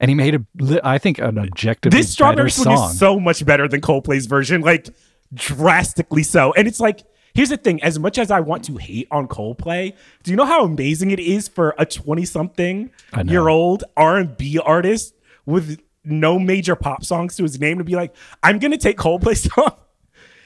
And 0.00 0.08
he 0.10 0.14
made 0.14 0.36
a, 0.36 0.80
I 0.86 0.98
think 0.98 1.18
an 1.18 1.38
objectively 1.38 1.98
This 1.98 2.12
Strawberry 2.12 2.52
Swing 2.52 2.76
song 2.76 2.90
is 2.90 2.98
so 2.98 3.18
much 3.18 3.44
better 3.44 3.66
than 3.66 3.80
Coldplay's 3.80 4.26
version, 4.26 4.60
like 4.60 4.88
drastically 5.34 6.22
so. 6.22 6.52
And 6.52 6.68
it's 6.68 6.78
like, 6.78 7.02
here's 7.34 7.48
the 7.48 7.56
thing: 7.56 7.82
as 7.82 7.98
much 7.98 8.16
as 8.16 8.30
I 8.30 8.38
want 8.38 8.64
to 8.66 8.76
hate 8.76 9.08
on 9.10 9.26
Coldplay, 9.26 9.94
do 10.22 10.30
you 10.30 10.36
know 10.36 10.44
how 10.44 10.64
amazing 10.64 11.10
it 11.10 11.18
is 11.18 11.48
for 11.48 11.74
a 11.78 11.84
twenty-something 11.84 12.92
year 13.24 13.48
old 13.48 13.82
R 13.96 14.18
and 14.18 14.36
B 14.36 14.60
artist 14.60 15.14
with 15.46 15.80
no 16.04 16.38
major 16.38 16.76
pop 16.76 17.04
songs 17.04 17.34
to 17.36 17.42
his 17.42 17.58
name 17.58 17.78
to 17.78 17.84
be 17.84 17.96
like, 17.96 18.14
I'm 18.44 18.60
gonna 18.60 18.78
take 18.78 18.98
Coldplay 18.98 19.36
song 19.52 19.74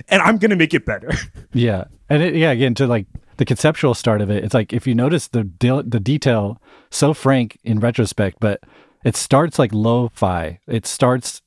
and 0.08 0.22
I'm 0.22 0.38
gonna 0.38 0.56
make 0.56 0.74
it 0.74 0.84
better. 0.84 1.10
Yeah, 1.54 1.84
and 2.08 2.22
it, 2.22 2.34
yeah, 2.34 2.50
again 2.50 2.74
to 2.76 2.86
like 2.86 3.06
the 3.36 3.44
conceptual 3.44 3.92
start 3.92 4.22
of 4.22 4.30
it, 4.30 4.42
it's 4.42 4.54
like 4.54 4.72
if 4.72 4.86
you 4.86 4.94
notice 4.94 5.28
the 5.28 5.44
de- 5.44 5.82
the 5.82 6.00
detail, 6.00 6.60
so 6.90 7.12
frank 7.12 7.58
in 7.62 7.78
retrospect, 7.78 8.38
but 8.40 8.60
it 9.04 9.16
starts 9.16 9.58
like 9.58 9.72
lo-fi. 9.74 10.60
It 10.66 10.86
starts 10.86 11.42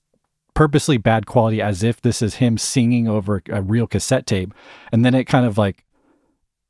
purposely 0.54 0.98
bad 0.98 1.26
quality, 1.26 1.60
as 1.60 1.82
if 1.82 2.02
this 2.02 2.22
is 2.22 2.36
him 2.36 2.58
singing 2.60 3.08
over 3.08 3.42
a 3.50 3.64
real 3.64 3.88
cassette 3.88 4.28
tape, 4.28 4.54
and 4.92 5.04
then 5.04 5.16
it 5.16 5.26
kind 5.26 5.46
of 5.46 5.58
like 5.58 5.86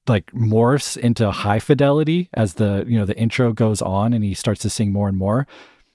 like 0.08 0.32
morphs 0.32 0.96
into 0.96 1.30
high 1.32 1.60
fidelity 1.60 2.30
as 2.34 2.54
the 2.54 2.86
you 2.88 2.98
know 2.98 3.06
the 3.06 3.18
intro 3.18 3.52
goes 3.52 3.82
on, 3.82 4.14
and 4.14 4.24
he 4.24 4.34
starts 4.34 4.62
to 4.62 4.70
sing 4.70 4.94
more 4.94 5.10
and 5.10 5.18
more, 5.18 5.46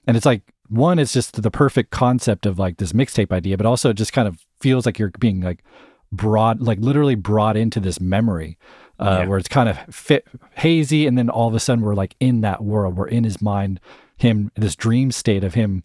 and 0.05 0.15
it's 0.15 0.27
like 0.27 0.43
one, 0.69 0.99
it's 0.99 1.11
just 1.11 1.41
the 1.41 1.51
perfect 1.51 1.91
concept 1.91 2.45
of 2.45 2.57
like 2.57 2.77
this 2.77 2.93
mixtape 2.93 3.31
idea, 3.31 3.57
but 3.57 3.65
also 3.65 3.89
it 3.89 3.95
just 3.95 4.13
kind 4.13 4.27
of 4.27 4.45
feels 4.61 4.85
like 4.85 4.99
you're 4.99 5.11
being 5.19 5.41
like 5.41 5.63
brought 6.11 6.61
like 6.61 6.79
literally 6.79 7.15
brought 7.15 7.57
into 7.57 7.79
this 7.79 7.99
memory 7.99 8.57
uh, 8.99 9.19
Yeah. 9.21 9.27
where 9.27 9.37
it's 9.39 9.47
kind 9.47 9.67
of 9.69 9.77
fit, 9.93 10.27
hazy 10.55 11.07
and 11.07 11.17
then 11.17 11.29
all 11.29 11.47
of 11.47 11.55
a 11.55 11.59
sudden 11.59 11.83
we're 11.83 11.95
like 11.95 12.15
in 12.19 12.41
that 12.41 12.63
world. 12.63 12.95
We're 12.97 13.07
in 13.07 13.23
his 13.23 13.41
mind 13.41 13.79
him 14.17 14.51
this 14.55 14.75
dream 14.75 15.11
state 15.11 15.43
of 15.43 15.55
him 15.55 15.83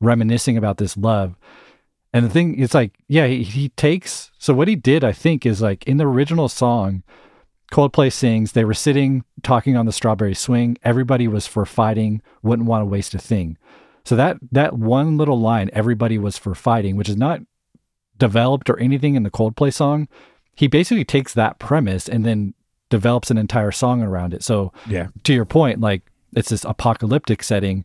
reminiscing 0.00 0.56
about 0.58 0.76
this 0.76 0.96
love. 0.96 1.36
And 2.12 2.24
the 2.24 2.30
thing 2.30 2.58
it's 2.60 2.74
like 2.74 2.92
yeah 3.08 3.26
he, 3.26 3.42
he 3.42 3.68
takes 3.70 4.30
so 4.38 4.52
what 4.54 4.66
he 4.68 4.74
did 4.76 5.04
i 5.04 5.12
think 5.12 5.44
is 5.46 5.60
like 5.62 5.84
in 5.86 5.98
the 5.98 6.06
original 6.06 6.48
song 6.48 7.02
coldplay 7.70 8.10
sings 8.12 8.52
they 8.52 8.64
were 8.64 8.74
sitting 8.74 9.24
talking 9.42 9.76
on 9.76 9.84
the 9.86 9.92
strawberry 9.92 10.34
swing 10.34 10.76
everybody 10.82 11.28
was 11.28 11.46
for 11.46 11.66
fighting 11.66 12.22
wouldn't 12.42 12.66
want 12.68 12.80
to 12.82 12.86
waste 12.86 13.14
a 13.14 13.18
thing. 13.18 13.56
So 14.04 14.16
that 14.16 14.38
that 14.52 14.72
one 14.78 15.16
little 15.18 15.38
line 15.38 15.68
everybody 15.74 16.16
was 16.18 16.38
for 16.38 16.54
fighting 16.54 16.96
which 16.96 17.08
is 17.10 17.16
not 17.16 17.40
developed 18.18 18.68
or 18.70 18.78
anything 18.78 19.14
in 19.14 19.22
the 19.22 19.30
Coldplay 19.30 19.72
song, 19.72 20.08
he 20.54 20.66
basically 20.66 21.04
takes 21.04 21.34
that 21.34 21.58
premise 21.58 22.08
and 22.08 22.24
then 22.24 22.54
develops 22.90 23.30
an 23.30 23.38
entire 23.38 23.70
song 23.72 24.02
around 24.02 24.32
it. 24.34 24.42
So 24.42 24.72
Yeah. 24.88 25.08
to 25.24 25.32
your 25.34 25.44
point, 25.44 25.80
like 25.80 26.02
it's 26.34 26.48
this 26.50 26.64
apocalyptic 26.64 27.42
setting 27.42 27.84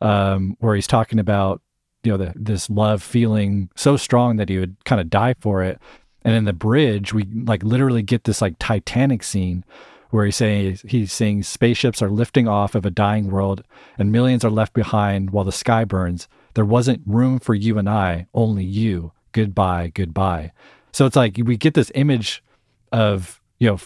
um, 0.00 0.56
where 0.60 0.74
he's 0.74 0.86
talking 0.86 1.18
about 1.18 1.62
you 2.04 2.12
know 2.12 2.18
the, 2.18 2.32
this 2.36 2.70
love 2.70 3.02
feeling 3.02 3.68
so 3.74 3.96
strong 3.96 4.36
that 4.36 4.48
he 4.48 4.58
would 4.58 4.76
kind 4.84 5.00
of 5.00 5.10
die 5.10 5.34
for 5.40 5.62
it. 5.62 5.80
And 6.22 6.34
in 6.34 6.44
the 6.44 6.52
bridge, 6.52 7.12
we 7.12 7.24
like 7.24 7.62
literally 7.62 8.02
get 8.02 8.24
this 8.24 8.40
like 8.40 8.56
Titanic 8.58 9.22
scene 9.22 9.64
where 10.10 10.24
he's 10.24 10.36
saying 10.36 10.78
he's 10.86 11.12
saying 11.12 11.42
spaceships 11.42 12.00
are 12.02 12.10
lifting 12.10 12.46
off 12.46 12.74
of 12.76 12.86
a 12.86 12.90
dying 12.90 13.30
world 13.30 13.62
and 13.98 14.12
millions 14.12 14.44
are 14.44 14.50
left 14.50 14.72
behind 14.72 15.30
while 15.30 15.44
the 15.44 15.52
sky 15.52 15.84
burns. 15.84 16.28
There 16.54 16.64
wasn't 16.64 17.02
room 17.06 17.38
for 17.40 17.54
you 17.54 17.76
and 17.78 17.88
I, 17.88 18.26
only 18.32 18.64
you. 18.64 19.12
Goodbye, 19.36 19.92
goodbye. 19.92 20.52
So 20.92 21.04
it's 21.04 21.14
like 21.14 21.38
we 21.44 21.58
get 21.58 21.74
this 21.74 21.92
image 21.94 22.42
of 22.90 23.38
you 23.58 23.68
know 23.68 23.78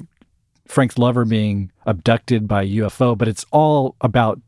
Frank's 0.68 0.96
lover 0.96 1.24
being 1.24 1.72
abducted 1.86 2.46
by 2.46 2.64
UFO, 2.64 3.18
but 3.18 3.26
it's 3.26 3.44
all 3.50 3.96
about 4.00 4.40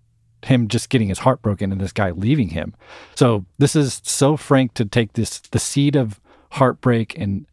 him 0.45 0.69
just 0.69 0.91
getting 0.91 1.09
his 1.09 1.19
heart 1.19 1.43
broken 1.43 1.73
and 1.73 1.81
this 1.81 1.93
guy 1.93 2.13
leaving 2.13 2.51
him. 2.51 2.73
So 3.17 3.45
this 3.59 3.75
is 3.75 4.01
so 4.05 4.37
Frank 4.37 4.75
to 4.75 4.85
take 4.85 5.15
this 5.15 5.41
the 5.41 5.59
seed 5.59 5.97
of 5.97 6.21
heartbreak 6.53 7.19
and 7.19 7.47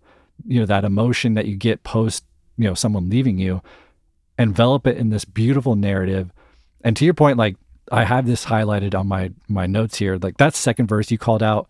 you 0.45 0.59
know 0.59 0.67
that 0.67 0.85
emotion 0.85 1.33
that 1.33 1.47
you 1.47 1.55
get 1.55 1.81
post 1.81 2.23
you 2.55 2.65
know 2.65 2.75
someone 2.75 3.09
leaving 3.09 3.39
you, 3.39 3.63
envelop 4.37 4.85
it 4.85 4.97
in 4.97 5.09
this 5.09 5.25
beautiful 5.25 5.75
narrative. 5.75 6.31
And 6.83 6.95
to 6.97 7.03
your 7.03 7.15
point, 7.15 7.39
like 7.39 7.55
I 7.91 8.03
have 8.03 8.27
this 8.27 8.45
highlighted 8.45 8.93
on 8.93 9.07
my 9.07 9.31
my 9.47 9.65
notes 9.65 9.97
here. 9.97 10.19
Like 10.21 10.37
that 10.37 10.53
second 10.53 10.85
verse 10.85 11.09
you 11.09 11.17
called 11.17 11.41
out, 11.41 11.67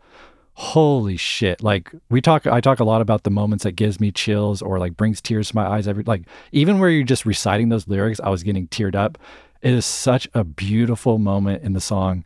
holy 0.59 1.15
shit. 1.15 1.63
Like 1.63 1.89
we 2.09 2.19
talk 2.19 2.45
i 2.45 2.59
talk 2.59 2.81
a 2.81 2.83
lot 2.83 2.99
about 3.01 3.23
the 3.23 3.29
moments 3.29 3.63
that 3.63 3.71
gives 3.71 4.01
me 4.01 4.11
chills 4.11 4.61
or 4.61 4.77
like 4.77 4.97
brings 4.97 5.21
tears 5.21 5.47
to 5.49 5.55
my 5.55 5.65
eyes 5.65 5.87
every 5.87 6.03
like 6.03 6.23
even 6.51 6.79
where 6.79 6.89
you're 6.89 7.05
just 7.05 7.25
reciting 7.25 7.69
those 7.69 7.87
lyrics 7.87 8.19
i 8.19 8.27
was 8.29 8.43
getting 8.43 8.67
teared 8.67 8.93
up. 8.93 9.17
It 9.61 9.73
is 9.73 9.85
such 9.85 10.27
a 10.33 10.43
beautiful 10.43 11.17
moment 11.17 11.63
in 11.63 11.71
the 11.71 11.79
song. 11.79 12.25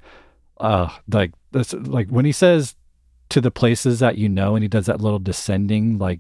Uh 0.58 0.90
like 1.08 1.32
this 1.52 1.74
like 1.74 2.10
when 2.10 2.26
he 2.26 2.32
says 2.32 2.76
to 3.30 3.40
the 3.40 3.52
places 3.52 4.00
that 4.00 4.18
you 4.18 4.30
know 4.30 4.56
and 4.56 4.64
he 4.64 4.68
does 4.68 4.88
that 4.88 5.00
little 5.00 5.20
descending 5.20 6.00
like 6.00 6.20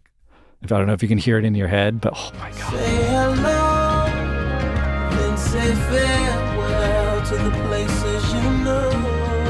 if 0.62 0.72
i 0.72 0.78
don't 0.78 0.86
know 0.86 0.94
if 0.94 1.02
you 1.02 1.10
can 1.10 1.18
hear 1.18 1.40
it 1.40 1.46
in 1.46 1.56
your 1.56 1.68
head 1.68 2.00
but 2.00 2.14
oh 2.16 2.32
my 2.38 2.52
god. 2.52 2.74
Say 2.74 3.06
hello, 3.08 4.06
say 5.36 5.74
farewell 5.90 7.26
to 7.26 7.38
the 7.38 7.50
places 7.68 8.34
you 8.34 8.52
know. 8.64 9.43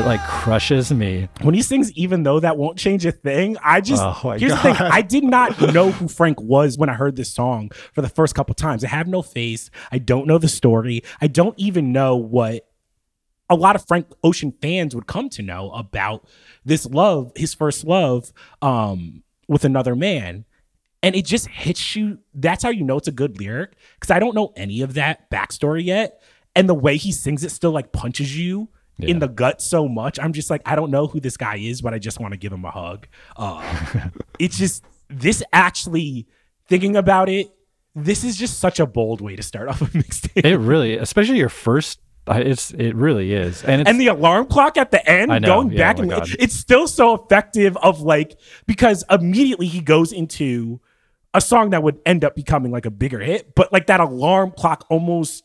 It 0.00 0.06
like 0.06 0.24
crushes 0.26 0.90
me. 0.90 1.28
when 1.42 1.54
he 1.54 1.60
sings 1.60 1.92
even 1.92 2.22
though 2.22 2.40
that 2.40 2.56
won't 2.56 2.78
change 2.78 3.04
a 3.04 3.12
thing 3.12 3.58
i 3.62 3.82
just 3.82 4.02
Oh 4.02 4.30
here's 4.30 4.52
the 4.52 4.58
thing. 4.58 4.74
I 4.76 5.02
did 5.02 5.24
not 5.24 5.60
know 5.74 5.90
who 5.90 6.08
frank 6.08 6.40
was 6.40 6.78
when 6.78 6.88
i 6.88 6.94
heard 6.94 7.16
this 7.16 7.30
song 7.30 7.70
for 7.92 8.00
the 8.00 8.08
first 8.08 8.34
couple 8.34 8.54
times. 8.54 8.82
I 8.82 8.88
have 8.88 9.06
no 9.06 9.20
face. 9.20 9.70
I 9.92 9.98
don't 9.98 10.26
know 10.26 10.38
the 10.38 10.48
story. 10.48 11.02
I 11.20 11.26
don't 11.26 11.54
even 11.58 11.92
know 11.92 12.16
what 12.16 12.66
a 13.50 13.54
lot 13.54 13.76
of 13.76 13.86
frank 13.86 14.06
ocean 14.24 14.54
fans 14.62 14.94
would 14.94 15.06
come 15.06 15.28
to 15.30 15.42
know 15.42 15.70
about 15.72 16.24
this 16.64 16.86
love 16.86 17.32
his 17.36 17.52
first 17.52 17.84
love 17.84 18.32
um 18.62 19.22
with 19.48 19.66
another 19.66 19.94
man. 19.94 20.46
And 21.02 21.14
it 21.14 21.26
just 21.26 21.46
hits 21.48 21.94
you. 21.96 22.20
That's 22.32 22.62
how 22.62 22.70
you 22.70 22.84
know 22.84 22.96
it's 22.96 23.08
a 23.08 23.12
good 23.12 23.38
lyric 23.38 23.72
because 23.96 24.10
i 24.10 24.18
don't 24.18 24.34
know 24.34 24.54
any 24.56 24.80
of 24.80 24.94
that 24.94 25.30
backstory 25.30 25.84
yet. 25.84 26.22
And 26.56 26.70
the 26.70 26.74
way 26.74 26.96
he 26.96 27.12
sings 27.12 27.44
it 27.44 27.50
still 27.50 27.70
like 27.72 27.92
punches 27.92 28.36
you 28.38 28.70
in 29.04 29.18
the 29.18 29.28
gut 29.28 29.62
so 29.62 29.88
much 29.88 30.18
i'm 30.18 30.32
just 30.32 30.50
like 30.50 30.62
i 30.66 30.74
don't 30.74 30.90
know 30.90 31.06
who 31.06 31.20
this 31.20 31.36
guy 31.36 31.56
is 31.56 31.80
but 31.80 31.94
i 31.94 31.98
just 31.98 32.20
want 32.20 32.32
to 32.32 32.38
give 32.38 32.52
him 32.52 32.64
a 32.64 32.70
hug 32.70 33.06
uh, 33.36 34.08
it's 34.38 34.58
just 34.58 34.84
this 35.08 35.42
actually 35.52 36.26
thinking 36.68 36.96
about 36.96 37.28
it 37.28 37.50
this 37.94 38.24
is 38.24 38.36
just 38.36 38.58
such 38.58 38.80
a 38.80 38.86
bold 38.86 39.20
way 39.20 39.36
to 39.36 39.42
start 39.42 39.68
off 39.68 39.82
a 39.82 39.84
mixtape 39.86 40.44
It 40.44 40.58
really, 40.58 40.96
especially 40.96 41.38
your 41.38 41.48
first. 41.48 42.00
It's 42.28 42.70
it 42.72 42.94
really 42.94 43.32
is, 43.32 43.64
and 43.64 43.80
it's, 43.80 43.90
and 43.90 44.00
the 44.00 44.06
alarm 44.08 44.46
clock 44.46 44.76
at 44.76 44.92
the 44.92 45.04
end 45.08 45.30
know, 45.30 45.40
going 45.40 45.72
yeah, 45.72 45.78
back 45.78 45.98
oh 45.98 46.02
and 46.02 46.10
God. 46.10 46.28
it's 46.38 46.54
still 46.54 46.86
so 46.86 47.14
effective 47.14 47.76
of 47.78 48.02
like 48.02 48.38
because 48.66 49.04
immediately 49.10 49.66
he 49.66 49.80
goes 49.80 50.12
into 50.12 50.80
a 51.34 51.40
song 51.40 51.70
that 51.70 51.82
would 51.82 51.98
end 52.06 52.22
up 52.24 52.36
becoming 52.36 52.70
like 52.70 52.86
a 52.86 52.90
bigger 52.90 53.18
hit 53.18 53.54
but 53.56 53.72
like 53.72 53.86
that 53.86 53.98
alarm 53.98 54.52
clock 54.52 54.84
almost 54.90 55.42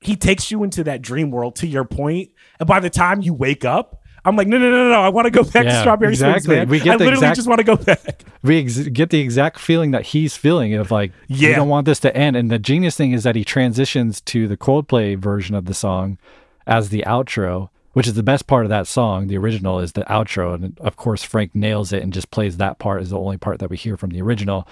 he 0.00 0.16
takes 0.16 0.50
you 0.50 0.62
into 0.62 0.84
that 0.84 1.02
dream 1.02 1.30
world 1.30 1.56
to 1.56 1.66
your 1.66 1.84
point 1.84 2.30
and 2.58 2.66
by 2.66 2.80
the 2.80 2.90
time 2.90 3.20
you 3.20 3.34
wake 3.34 3.64
up 3.64 4.02
i'm 4.24 4.36
like 4.36 4.46
no 4.48 4.58
no 4.58 4.70
no 4.70 4.76
no, 4.84 4.90
no 4.90 5.00
i 5.00 5.08
want 5.08 5.26
to 5.26 5.30
go 5.30 5.42
back 5.42 5.64
to 5.64 5.80
strawberry 5.80 6.12
exactly. 6.12 6.64
We 6.64 6.80
get 6.80 6.94
i 6.94 6.96
literally 6.96 7.14
exact- 7.14 7.36
just 7.36 7.48
want 7.48 7.58
to 7.58 7.64
go 7.64 7.76
back. 7.76 8.24
We 8.42 8.60
ex- 8.60 8.78
get 8.88 9.10
the 9.10 9.20
exact 9.20 9.58
feeling 9.58 9.90
that 9.90 10.06
he's 10.06 10.36
feeling 10.36 10.74
of 10.74 10.90
like 10.90 11.12
yeah, 11.28 11.50
we 11.50 11.54
don't 11.54 11.68
want 11.68 11.84
this 11.84 12.00
to 12.00 12.16
end 12.16 12.36
and 12.36 12.50
the 12.50 12.58
genius 12.58 12.96
thing 12.96 13.12
is 13.12 13.22
that 13.24 13.36
he 13.36 13.44
transitions 13.44 14.20
to 14.22 14.48
the 14.48 14.56
coldplay 14.56 15.16
version 15.18 15.54
of 15.54 15.66
the 15.66 15.74
song 15.74 16.18
as 16.66 16.88
the 16.88 17.04
outro 17.06 17.68
which 17.92 18.06
is 18.06 18.14
the 18.14 18.22
best 18.22 18.46
part 18.46 18.64
of 18.64 18.68
that 18.70 18.86
song 18.86 19.26
the 19.26 19.36
original 19.36 19.80
is 19.80 19.92
the 19.92 20.02
outro 20.02 20.54
and 20.54 20.78
of 20.80 20.96
course 20.96 21.22
frank 21.22 21.54
nails 21.54 21.92
it 21.92 22.02
and 22.02 22.12
just 22.12 22.30
plays 22.30 22.56
that 22.56 22.78
part 22.78 23.02
is 23.02 23.10
the 23.10 23.18
only 23.18 23.36
part 23.36 23.58
that 23.58 23.68
we 23.68 23.76
hear 23.76 23.96
from 23.96 24.10
the 24.10 24.22
original. 24.22 24.66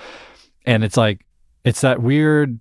And 0.64 0.84
it's 0.84 0.96
like 0.96 1.24
it's 1.64 1.80
that 1.80 2.00
weird 2.02 2.60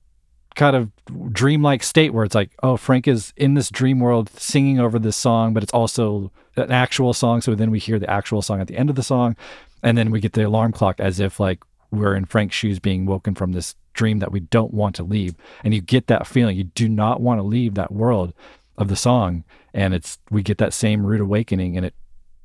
kind 0.58 0.76
of 0.76 0.92
dreamlike 1.32 1.84
state 1.84 2.14
where 2.14 2.26
it's 2.26 2.36
like 2.36 2.52
oh 2.64 2.76
frank 2.76 3.08
is 3.08 3.32
in 3.38 3.54
this 3.54 3.70
dream 3.70 4.00
world 4.00 4.30
singing 4.32 4.80
over 4.80 5.00
this 5.00 5.16
song 5.16 5.54
but 5.54 5.64
it's 5.64 5.72
also 5.72 6.32
an 6.58 6.72
actual 6.72 7.14
song. 7.14 7.42
So 7.42 7.56
then 7.56 7.72
we 7.72 7.80
hear 7.80 8.00
the 8.00 8.10
actual 8.10 8.42
song 8.42 8.60
at 8.62 8.68
the 8.68 8.78
end 8.78 8.90
of 8.90 8.96
the 8.96 9.04
song 9.04 9.36
and 9.84 9.98
then 9.98 10.12
we 10.12 10.20
get 10.20 10.34
the 10.34 10.48
alarm 10.48 10.72
clock 10.72 11.00
as 11.00 11.20
if 11.20 11.40
like 11.40 11.64
we're 11.92 12.16
in 12.16 12.26
frank's 12.26 12.56
shoes 12.56 12.80
being 12.80 13.06
woken 13.06 13.36
from 13.36 13.54
this 13.54 13.76
dream 13.94 14.20
that 14.20 14.32
we 14.32 14.42
don't 14.42 14.74
want 14.74 14.96
to 14.96 15.04
leave. 15.04 15.36
And 15.64 15.74
you 15.74 15.82
get 15.82 16.08
that 16.08 16.28
feeling. 16.28 16.58
You 16.58 16.66
do 16.66 16.90
not 16.90 17.22
want 17.22 17.40
to 17.40 17.44
leave 17.44 17.76
that 17.76 17.92
world 17.92 18.34
of 18.78 18.90
the 18.90 18.96
song. 18.96 19.44
And 19.74 19.94
it's 19.94 20.18
we 20.30 20.44
get 20.44 20.58
that 20.58 20.74
same 20.74 21.06
rude 21.06 21.22
awakening 21.22 21.78
and 21.78 21.86
it 21.86 21.94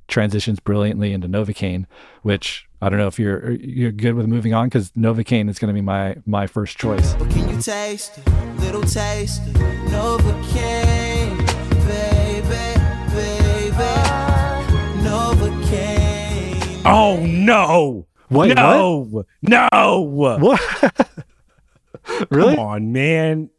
transitions 0.08 0.60
brilliantly 0.60 1.12
into 1.12 1.28
Novacane, 1.28 1.86
which 2.22 2.66
I 2.82 2.88
don't 2.88 2.98
know 2.98 3.06
if 3.06 3.16
you're 3.16 3.52
you're 3.52 3.92
good 3.92 4.14
with 4.14 4.26
moving 4.26 4.54
on 4.54 4.66
because 4.66 4.90
Novacane 4.90 5.48
is 5.48 5.60
going 5.60 5.68
to 5.68 5.72
be 5.74 5.80
my 5.80 6.16
my 6.26 6.48
first 6.48 6.78
choice. 6.78 7.14
But 7.14 7.30
can 7.30 7.48
you 7.48 7.62
taste 7.62 8.18
it? 8.18 8.26
Little 8.58 8.82
taste 8.82 9.40
of 9.46 9.52
Novocaine, 9.92 11.38
baby, 11.86 12.42
baby, 13.14 13.92
Novocaine. 15.06 16.82
oh 16.84 17.24
no 17.24 18.06
Wait, 18.30 18.56
no 18.56 19.24
no 19.42 20.00
What? 20.00 20.60
really? 22.30 22.56
Come 22.56 22.64
on, 22.66 22.92
man. 22.92 23.50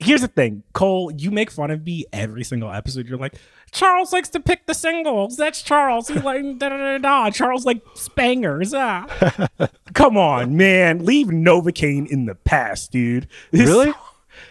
Here's 0.00 0.20
the 0.20 0.28
thing, 0.28 0.62
Cole. 0.74 1.10
You 1.16 1.30
make 1.32 1.50
fun 1.50 1.70
of 1.72 1.84
me 1.84 2.04
every 2.12 2.44
single 2.44 2.70
episode. 2.70 3.08
You're 3.08 3.18
like, 3.18 3.34
Charles 3.72 4.12
likes 4.12 4.28
to 4.30 4.40
pick 4.40 4.66
the 4.66 4.74
singles. 4.74 5.36
That's 5.36 5.60
Charles. 5.60 6.06
He 6.08 6.14
like 6.20 6.42
da 6.58 6.68
da 6.68 6.76
da 6.76 6.98
da. 6.98 7.30
Charles 7.30 7.66
like 7.66 7.82
spangers. 7.94 8.72
Ah. 8.74 9.48
Come 9.94 10.16
on, 10.16 10.56
man. 10.56 11.04
Leave 11.04 11.26
Novacane 11.28 12.08
in 12.08 12.26
the 12.26 12.36
past, 12.36 12.92
dude. 12.92 13.26
This 13.50 13.68
Really? 13.68 13.92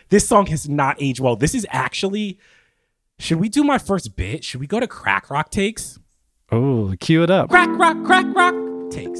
this 0.09 0.27
song 0.27 0.47
has 0.47 0.67
not 0.67 0.97
aged 0.99 1.21
well. 1.21 1.35
This 1.37 1.55
is 1.55 1.65
actually. 1.69 2.37
Should 3.19 3.39
we 3.39 3.47
do 3.49 3.63
my 3.63 3.77
first 3.77 4.15
bit? 4.15 4.43
Should 4.43 4.59
we 4.59 4.67
go 4.67 4.79
to 4.79 4.87
crack 4.87 5.29
rock 5.29 5.49
takes? 5.49 5.97
Oh, 6.51 6.93
cue 6.99 7.23
it 7.23 7.29
up. 7.29 7.49
crack 7.49 7.69
rock 7.79 8.03
crack 8.05 8.25
rock 8.35 8.53
takes 8.89 9.19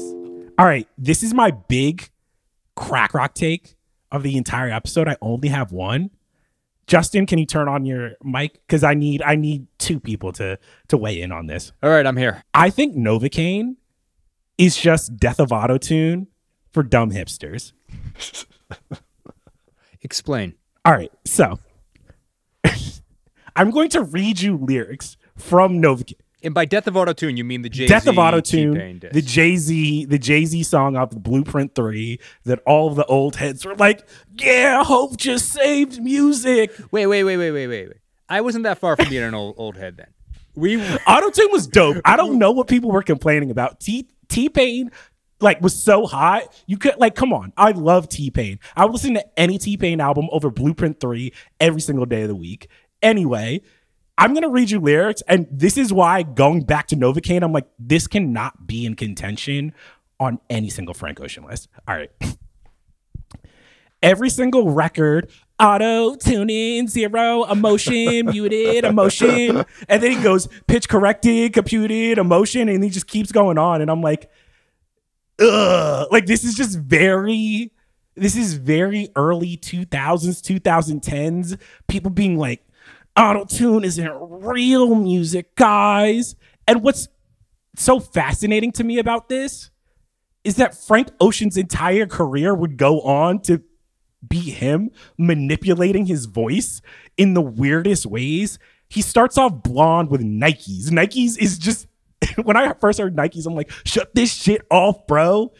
all 0.58 0.64
right 0.64 0.88
this 0.96 1.22
is 1.22 1.34
my 1.34 1.50
big 1.50 2.08
crack 2.74 3.12
rock 3.12 3.34
take 3.34 3.76
of 4.10 4.22
the 4.22 4.34
entire 4.38 4.70
episode 4.70 5.06
i 5.08 5.16
only 5.20 5.48
have 5.48 5.70
one 5.70 6.08
justin 6.88 7.24
can 7.26 7.38
you 7.38 7.46
turn 7.46 7.68
on 7.68 7.84
your 7.86 8.12
mic 8.24 8.54
because 8.66 8.82
i 8.82 8.94
need 8.94 9.22
i 9.22 9.36
need 9.36 9.66
two 9.78 10.00
people 10.00 10.32
to 10.32 10.58
to 10.88 10.96
weigh 10.96 11.20
in 11.20 11.30
on 11.30 11.46
this 11.46 11.70
All 11.82 11.90
right, 11.90 12.04
I'm 12.06 12.16
here. 12.16 12.42
i 12.54 12.70
think 12.70 12.96
novacane 12.96 13.76
is 14.56 14.76
just 14.76 15.16
death 15.16 15.38
of 15.38 15.50
autotune 15.50 16.26
for 16.72 16.82
dumb 16.82 17.10
hipsters 17.12 17.72
Explain. 20.02 20.54
all 20.84 20.92
right 20.94 21.12
so 21.24 21.58
i'm 23.56 23.70
going 23.70 23.90
to 23.90 24.02
read 24.02 24.40
you 24.40 24.56
lyrics 24.56 25.16
from 25.36 25.80
novacane 25.82 26.14
And 26.42 26.54
by 26.54 26.66
Death 26.66 26.86
of 26.86 26.94
Autotune, 26.94 27.36
you 27.36 27.44
mean 27.44 27.62
the 27.62 27.68
Jay-Z 27.68 27.88
Death 27.88 28.06
of 28.06 28.14
Autotune, 28.14 29.12
the 29.12 29.22
Jay 29.22 29.56
Z, 29.56 30.04
the 30.04 30.18
Jay 30.18 30.44
Z 30.44 30.62
song 30.62 30.96
off 30.96 31.10
Blueprint 31.10 31.74
Three, 31.74 32.20
that 32.44 32.60
all 32.64 32.88
of 32.88 32.94
the 32.94 33.04
old 33.06 33.36
heads 33.36 33.64
were 33.64 33.74
like, 33.74 34.06
"Yeah, 34.36 34.84
Hov 34.84 35.16
just 35.16 35.48
saved 35.52 36.00
music." 36.00 36.72
Wait, 36.92 37.06
wait, 37.06 37.24
wait, 37.24 37.36
wait, 37.36 37.50
wait, 37.50 37.66
wait, 37.66 37.88
wait. 37.88 37.96
I 38.28 38.40
wasn't 38.40 38.64
that 38.64 38.78
far 38.78 38.94
from 38.94 39.08
being 39.08 39.24
an 39.24 39.34
old 39.34 39.56
old 39.58 39.76
head 39.76 39.96
then. 39.96 40.06
We 40.54 40.76
Autotune 41.06 41.50
was 41.50 41.66
dope. 41.66 41.96
I 42.04 42.16
don't 42.16 42.38
know 42.38 42.52
what 42.52 42.68
people 42.68 42.92
were 42.92 43.02
complaining 43.02 43.50
about. 43.50 43.80
T 43.80 44.08
T 44.28 44.48
Pain 44.48 44.92
like 45.40 45.60
was 45.60 45.80
so 45.80 46.06
hot. 46.06 46.44
You 46.66 46.78
could 46.78 46.98
like, 46.98 47.16
come 47.16 47.32
on. 47.32 47.52
I 47.56 47.72
love 47.72 48.08
T 48.08 48.30
Pain. 48.30 48.60
I 48.76 48.84
would 48.84 48.92
listen 48.92 49.14
to 49.14 49.38
any 49.38 49.58
T 49.58 49.76
Pain 49.76 50.00
album 50.00 50.28
over 50.30 50.50
Blueprint 50.50 51.00
Three 51.00 51.32
every 51.58 51.80
single 51.80 52.06
day 52.06 52.22
of 52.22 52.28
the 52.28 52.36
week. 52.36 52.68
Anyway. 53.02 53.62
I'm 54.18 54.34
gonna 54.34 54.48
read 54.48 54.68
you 54.70 54.80
lyrics, 54.80 55.22
and 55.28 55.46
this 55.48 55.78
is 55.78 55.92
why 55.92 56.24
going 56.24 56.62
back 56.62 56.88
to 56.88 56.96
Novacane, 56.96 57.42
I'm 57.42 57.52
like, 57.52 57.68
this 57.78 58.08
cannot 58.08 58.66
be 58.66 58.84
in 58.84 58.96
contention 58.96 59.72
on 60.18 60.40
any 60.50 60.70
single 60.70 60.92
Frank 60.92 61.20
Ocean 61.20 61.44
list. 61.44 61.68
All 61.86 61.94
right. 61.94 62.10
Every 64.02 64.28
single 64.28 64.70
record, 64.70 65.30
auto 65.60 66.16
tuning, 66.16 66.88
zero 66.88 67.44
emotion, 67.44 68.26
muted 68.32 68.84
emotion. 68.84 69.64
And 69.88 70.02
then 70.02 70.10
he 70.10 70.22
goes 70.22 70.48
pitch 70.66 70.88
corrected, 70.88 71.52
computed 71.52 72.18
emotion, 72.18 72.68
and 72.68 72.82
he 72.82 72.90
just 72.90 73.06
keeps 73.06 73.30
going 73.30 73.56
on. 73.56 73.80
And 73.80 73.90
I'm 73.90 74.02
like, 74.02 74.30
ugh. 75.40 76.08
Like 76.10 76.26
this 76.26 76.42
is 76.42 76.54
just 76.54 76.76
very, 76.78 77.72
this 78.16 78.36
is 78.36 78.54
very 78.54 79.10
early 79.14 79.56
2000s, 79.56 80.42
2010s. 80.42 81.60
People 81.86 82.10
being 82.10 82.36
like, 82.36 82.64
auto 83.18 83.44
tune 83.44 83.84
isn't 83.84 84.12
real 84.20 84.94
music, 84.94 85.54
guys. 85.56 86.36
And 86.66 86.82
what's 86.82 87.08
so 87.76 88.00
fascinating 88.00 88.72
to 88.72 88.84
me 88.84 88.98
about 88.98 89.28
this 89.28 89.70
is 90.44 90.56
that 90.56 90.74
Frank 90.74 91.08
Ocean's 91.20 91.56
entire 91.56 92.06
career 92.06 92.54
would 92.54 92.76
go 92.76 93.00
on 93.00 93.40
to 93.42 93.62
be 94.26 94.50
him 94.50 94.90
manipulating 95.16 96.06
his 96.06 96.26
voice 96.26 96.80
in 97.16 97.34
the 97.34 97.40
weirdest 97.40 98.06
ways. 98.06 98.58
He 98.88 99.02
starts 99.02 99.36
off 99.36 99.62
blonde 99.62 100.10
with 100.10 100.22
Nikes. 100.22 100.88
Nikes 100.90 101.36
is 101.38 101.58
just 101.58 101.86
when 102.42 102.56
I 102.56 102.72
first 102.74 102.98
heard 102.98 103.16
Nikes, 103.16 103.46
I'm 103.46 103.54
like, 103.54 103.70
shut 103.84 104.14
this 104.14 104.32
shit 104.32 104.62
off, 104.70 105.06
bro. 105.06 105.52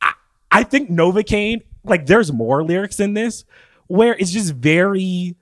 I, 0.00 0.12
I 0.50 0.62
think 0.64 0.90
Novacane, 0.90 1.62
like, 1.84 2.06
there's 2.06 2.32
more 2.32 2.62
lyrics 2.62 3.00
in 3.00 3.14
this 3.14 3.44
where 3.86 4.14
it's 4.14 4.30
just 4.30 4.54
very, 4.54 5.36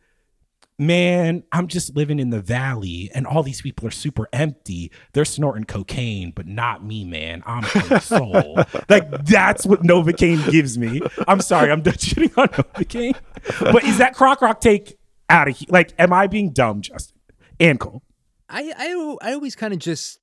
man, 0.78 1.42
I'm 1.52 1.66
just 1.68 1.96
living 1.96 2.18
in 2.18 2.30
the 2.30 2.40
valley 2.40 3.10
and 3.14 3.26
all 3.26 3.42
these 3.42 3.62
people 3.62 3.86
are 3.88 3.92
super 3.92 4.28
empty. 4.32 4.92
They're 5.12 5.24
snorting 5.24 5.64
cocaine, 5.64 6.32
but 6.32 6.46
not 6.46 6.84
me, 6.84 7.04
man. 7.04 7.42
I'm 7.46 7.62
from 7.62 8.00
soul. 8.00 8.56
like, 8.88 9.24
that's 9.24 9.66
what 9.66 9.82
Novacane 9.82 10.50
gives 10.50 10.76
me. 10.76 11.00
I'm 11.26 11.40
sorry, 11.40 11.72
I'm 11.72 11.82
done 11.82 11.94
shitting 11.94 12.36
on 12.36 12.48
Novacane. 12.48 13.16
But 13.60 13.84
is 13.84 13.98
that 13.98 14.14
Croc 14.14 14.42
Rock 14.42 14.60
take 14.60 14.98
out 15.30 15.48
of 15.48 15.56
here? 15.56 15.68
Like, 15.70 15.92
am 15.98 16.12
I 16.12 16.26
being 16.26 16.50
dumb, 16.52 16.82
Justin? 16.82 17.16
and 17.60 17.80
Cole. 17.80 18.02
I 18.48 18.72
I, 18.76 19.30
I 19.30 19.32
always 19.32 19.56
kind 19.56 19.72
of 19.72 19.80
just 19.80 20.18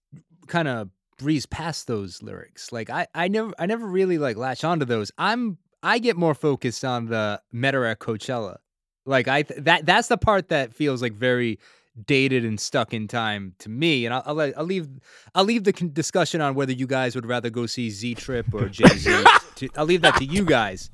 kind 0.47 0.67
of 0.67 0.89
breeze 1.17 1.45
past 1.45 1.87
those 1.87 2.21
lyrics. 2.21 2.71
Like 2.71 2.89
I 2.89 3.07
I 3.13 3.27
never 3.27 3.51
I 3.59 3.65
never 3.65 3.85
really 3.85 4.17
like 4.17 4.37
latch 4.37 4.63
onto 4.63 4.85
those. 4.85 5.11
I'm 5.17 5.57
I 5.81 5.99
get 5.99 6.15
more 6.15 6.33
focused 6.33 6.85
on 6.85 7.07
the 7.07 7.41
met 7.51 7.75
at 7.75 7.99
Coachella. 7.99 8.57
Like 9.05 9.27
I 9.27 9.43
th- 9.43 9.61
that 9.63 9.85
that's 9.85 10.07
the 10.07 10.17
part 10.17 10.49
that 10.49 10.73
feels 10.73 11.01
like 11.01 11.13
very 11.13 11.59
dated 12.05 12.43
and 12.43 12.59
stuck 12.59 12.93
in 12.93 13.07
time 13.07 13.53
to 13.59 13.69
me. 13.69 14.05
And 14.05 14.13
I'll 14.13 14.23
I'll, 14.25 14.53
I'll 14.57 14.63
leave 14.65 14.87
I'll 15.35 15.43
leave 15.43 15.63
the 15.63 15.73
con- 15.73 15.93
discussion 15.93 16.41
on 16.41 16.55
whether 16.55 16.71
you 16.71 16.87
guys 16.87 17.15
would 17.15 17.25
rather 17.25 17.49
go 17.49 17.65
see 17.65 17.89
Z 17.89 18.15
Trip 18.15 18.53
or 18.53 18.69
Jay 18.69 18.87
Z. 18.87 19.25
I'll 19.75 19.85
leave 19.85 20.01
that 20.01 20.17
to 20.17 20.25
you 20.25 20.45
guys. 20.45 20.89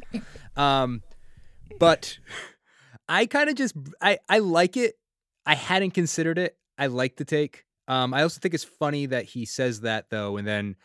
Um, 0.55 1.03
but 1.80 2.18
I 3.07 3.26
kind 3.26 3.49
of 3.49 3.55
just 3.55 3.76
I 4.01 4.20
I 4.28 4.39
like 4.39 4.76
it. 4.78 4.95
I 5.45 5.55
hadn't 5.55 5.91
considered 5.91 6.38
it. 6.38 6.57
I 6.78 6.88
like 6.88 7.18
the 7.18 7.26
take. 7.26 7.66
Um, 7.88 8.14
I 8.14 8.22
also 8.22 8.39
think 8.39 8.53
it's 8.53 8.64
funny 8.64 9.07
that 9.07 9.26
he 9.26 9.45
says 9.45 9.82
that 9.82 10.10
though, 10.10 10.38
and 10.38 10.47
then 10.47 10.76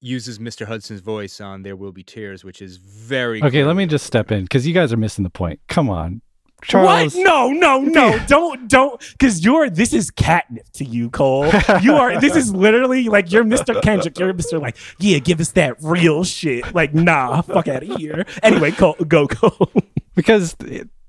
uses 0.00 0.38
Mr. 0.38 0.66
Hudson's 0.66 1.00
voice 1.00 1.40
on 1.40 1.62
"There 1.62 1.74
Will 1.76 1.92
Be 1.92 2.04
Tears," 2.04 2.44
which 2.44 2.62
is 2.62 2.76
very 2.76 3.42
Okay, 3.42 3.64
let 3.64 3.76
me 3.76 3.86
just 3.86 4.06
step 4.06 4.30
in 4.30 4.42
because 4.42 4.66
you 4.66 4.74
guys 4.74 4.92
are 4.92 4.96
missing 4.96 5.24
the 5.24 5.30
point. 5.30 5.60
Come 5.68 5.90
on, 5.90 6.22
Charles. 6.62 7.14
What? 7.14 7.24
No, 7.24 7.50
no, 7.50 7.80
no! 7.80 8.18
don't, 8.26 8.68
don't, 8.68 9.00
because 9.12 9.44
you're. 9.44 9.70
This 9.70 9.92
is 9.92 10.10
catnip 10.10 10.68
to 10.72 10.84
you, 10.84 11.10
Cole. 11.10 11.50
You 11.82 11.94
are. 11.94 12.20
This 12.20 12.34
is 12.34 12.54
literally 12.54 13.08
like 13.08 13.30
you're 13.30 13.44
Mr. 13.44 13.80
Kendrick. 13.82 14.18
You're 14.18 14.32
Mr. 14.34 14.60
Like, 14.60 14.76
yeah, 14.98 15.18
give 15.18 15.40
us 15.40 15.52
that 15.52 15.76
real 15.82 16.24
shit. 16.24 16.74
Like, 16.74 16.94
nah, 16.94 17.42
fuck 17.42 17.68
out 17.68 17.82
of 17.82 17.96
here. 17.96 18.26
Anyway, 18.42 18.70
Cole, 18.72 18.96
go, 19.06 19.28
Cole. 19.28 19.70
because 20.16 20.56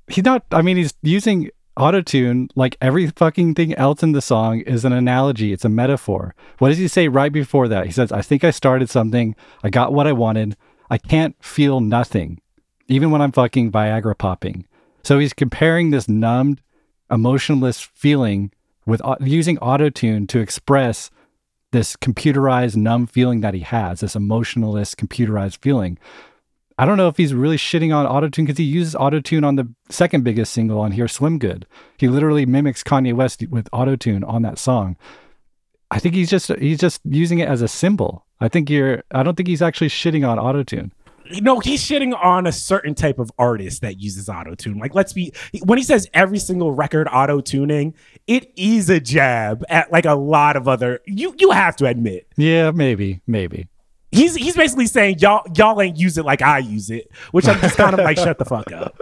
he's 0.08 0.24
not 0.24 0.46
i 0.52 0.62
mean 0.62 0.78
he's 0.78 0.94
using 1.02 1.50
autotune 1.78 2.50
like 2.56 2.78
every 2.82 3.08
fucking 3.08 3.54
thing 3.56 3.74
else 3.76 4.04
in 4.04 4.12
the 4.12 4.22
song 4.22 4.62
is 4.62 4.86
an 4.86 4.94
analogy 4.94 5.54
it's 5.54 5.66
a 5.66 5.70
metaphor 5.70 6.36
what 6.60 6.70
does 6.70 6.78
he 6.78 6.88
say 6.88 7.08
right 7.08 7.32
before 7.32 7.68
that 7.68 7.86
he 7.86 7.92
says 7.92 8.12
i 8.12 8.22
think 8.22 8.44
i 8.44 8.52
started 8.52 8.90
something 8.90 9.36
i 9.64 9.70
got 9.70 9.94
what 9.94 10.08
i 10.08 10.12
wanted 10.12 10.56
i 10.90 10.98
can't 10.98 11.36
feel 11.44 11.80
nothing 11.80 12.40
even 12.88 13.12
when 13.12 13.22
i'm 13.22 13.32
fucking 13.32 13.72
viagra 13.72 14.18
popping 14.18 14.66
so 15.08 15.20
he's 15.20 15.32
comparing 15.32 15.90
this 15.90 16.10
numbed 16.10 16.62
emotionless 17.10 17.80
feeling 17.80 18.52
with 18.86 19.02
au- 19.06 19.16
using 19.22 19.56
autotune 19.60 20.28
to 20.28 20.40
express 20.40 21.10
this 21.72 21.96
computerized 21.96 22.76
numb 22.76 23.08
feeling 23.08 23.40
that 23.40 23.54
he 23.54 23.62
has 23.62 24.02
this 24.02 24.18
emotionalist 24.18 24.98
computerized 24.98 25.60
feeling 25.60 25.98
I 26.78 26.86
don't 26.86 26.98
know 26.98 27.08
if 27.08 27.16
he's 27.16 27.34
really 27.34 27.56
shitting 27.56 27.96
on 27.96 28.06
autotune 28.06 28.46
because 28.46 28.58
he 28.58 28.66
uses 28.66 28.96
autotune 28.96 29.46
on 29.46 29.56
the 29.56 29.68
second 29.90 30.24
biggest 30.24 30.54
single 30.54 30.80
on 30.80 30.92
here, 30.92 31.08
Swim 31.08 31.40
Good. 31.40 31.66
He 31.98 32.08
literally 32.08 32.46
mimics 32.46 32.84
Kanye 32.84 33.16
West 33.16 33.44
with 33.50 33.72
autotune 33.72 34.28
on 34.28 34.44
that 34.44 34.60
song. 34.60 34.96
I 35.90 35.98
think 35.98 36.14
he's 36.14 36.30
just 36.30 36.54
he's 36.60 36.78
just 36.78 37.02
using 37.04 37.40
it 37.40 37.48
as 37.48 37.64
a 37.64 37.68
symbol. 37.68 38.26
I 38.40 38.48
think 38.48 38.70
you're 38.70 39.04
I 39.12 39.24
don't 39.24 39.36
think 39.36 39.48
he's 39.48 39.64
actually 39.64 39.90
shitting 39.90 40.28
on 40.28 40.38
autotune. 40.38 40.92
No, 41.42 41.60
he's 41.60 41.84
shitting 41.84 42.14
on 42.24 42.48
a 42.48 42.52
certain 42.52 42.96
type 42.96 43.20
of 43.20 43.32
artist 43.38 43.82
that 43.82 44.00
uses 44.00 44.30
auto 44.30 44.56
tune. 44.56 44.78
Like, 44.80 44.96
let's 44.96 45.14
be 45.14 45.34
when 45.64 45.78
he 45.78 45.84
says 45.84 46.08
every 46.14 46.40
single 46.40 46.72
record 46.72 47.08
auto 47.12 47.42
tuning, 47.42 47.94
it 48.28 48.52
is 48.56 48.90
a 48.90 49.00
jab 49.00 49.64
at 49.70 49.92
like 49.92 50.06
a 50.06 50.16
lot 50.16 50.56
of 50.56 50.68
other. 50.68 51.00
You 51.06 51.36
you 51.38 51.52
have 51.52 51.76
to 51.78 51.86
admit 51.86 52.28
Yeah, 52.38 52.72
maybe, 52.72 53.22
maybe. 53.28 53.68
he's 54.12 54.36
he's 54.36 54.56
basically 54.56 54.88
saying 54.88 55.20
y'all 55.20 55.42
y'all 55.56 55.82
ain't 55.82 55.98
use 55.98 56.18
it 56.18 56.26
like 56.26 56.42
I 56.42 56.60
use 56.60 56.90
it, 56.90 57.10
which 57.32 57.48
I'm 57.48 57.60
just 57.60 57.78
kind 57.78 57.94
of 57.94 58.00
like 58.00 58.18
shut 58.18 58.38
the 58.40 58.46
fuck 58.46 58.72
up. 58.72 58.98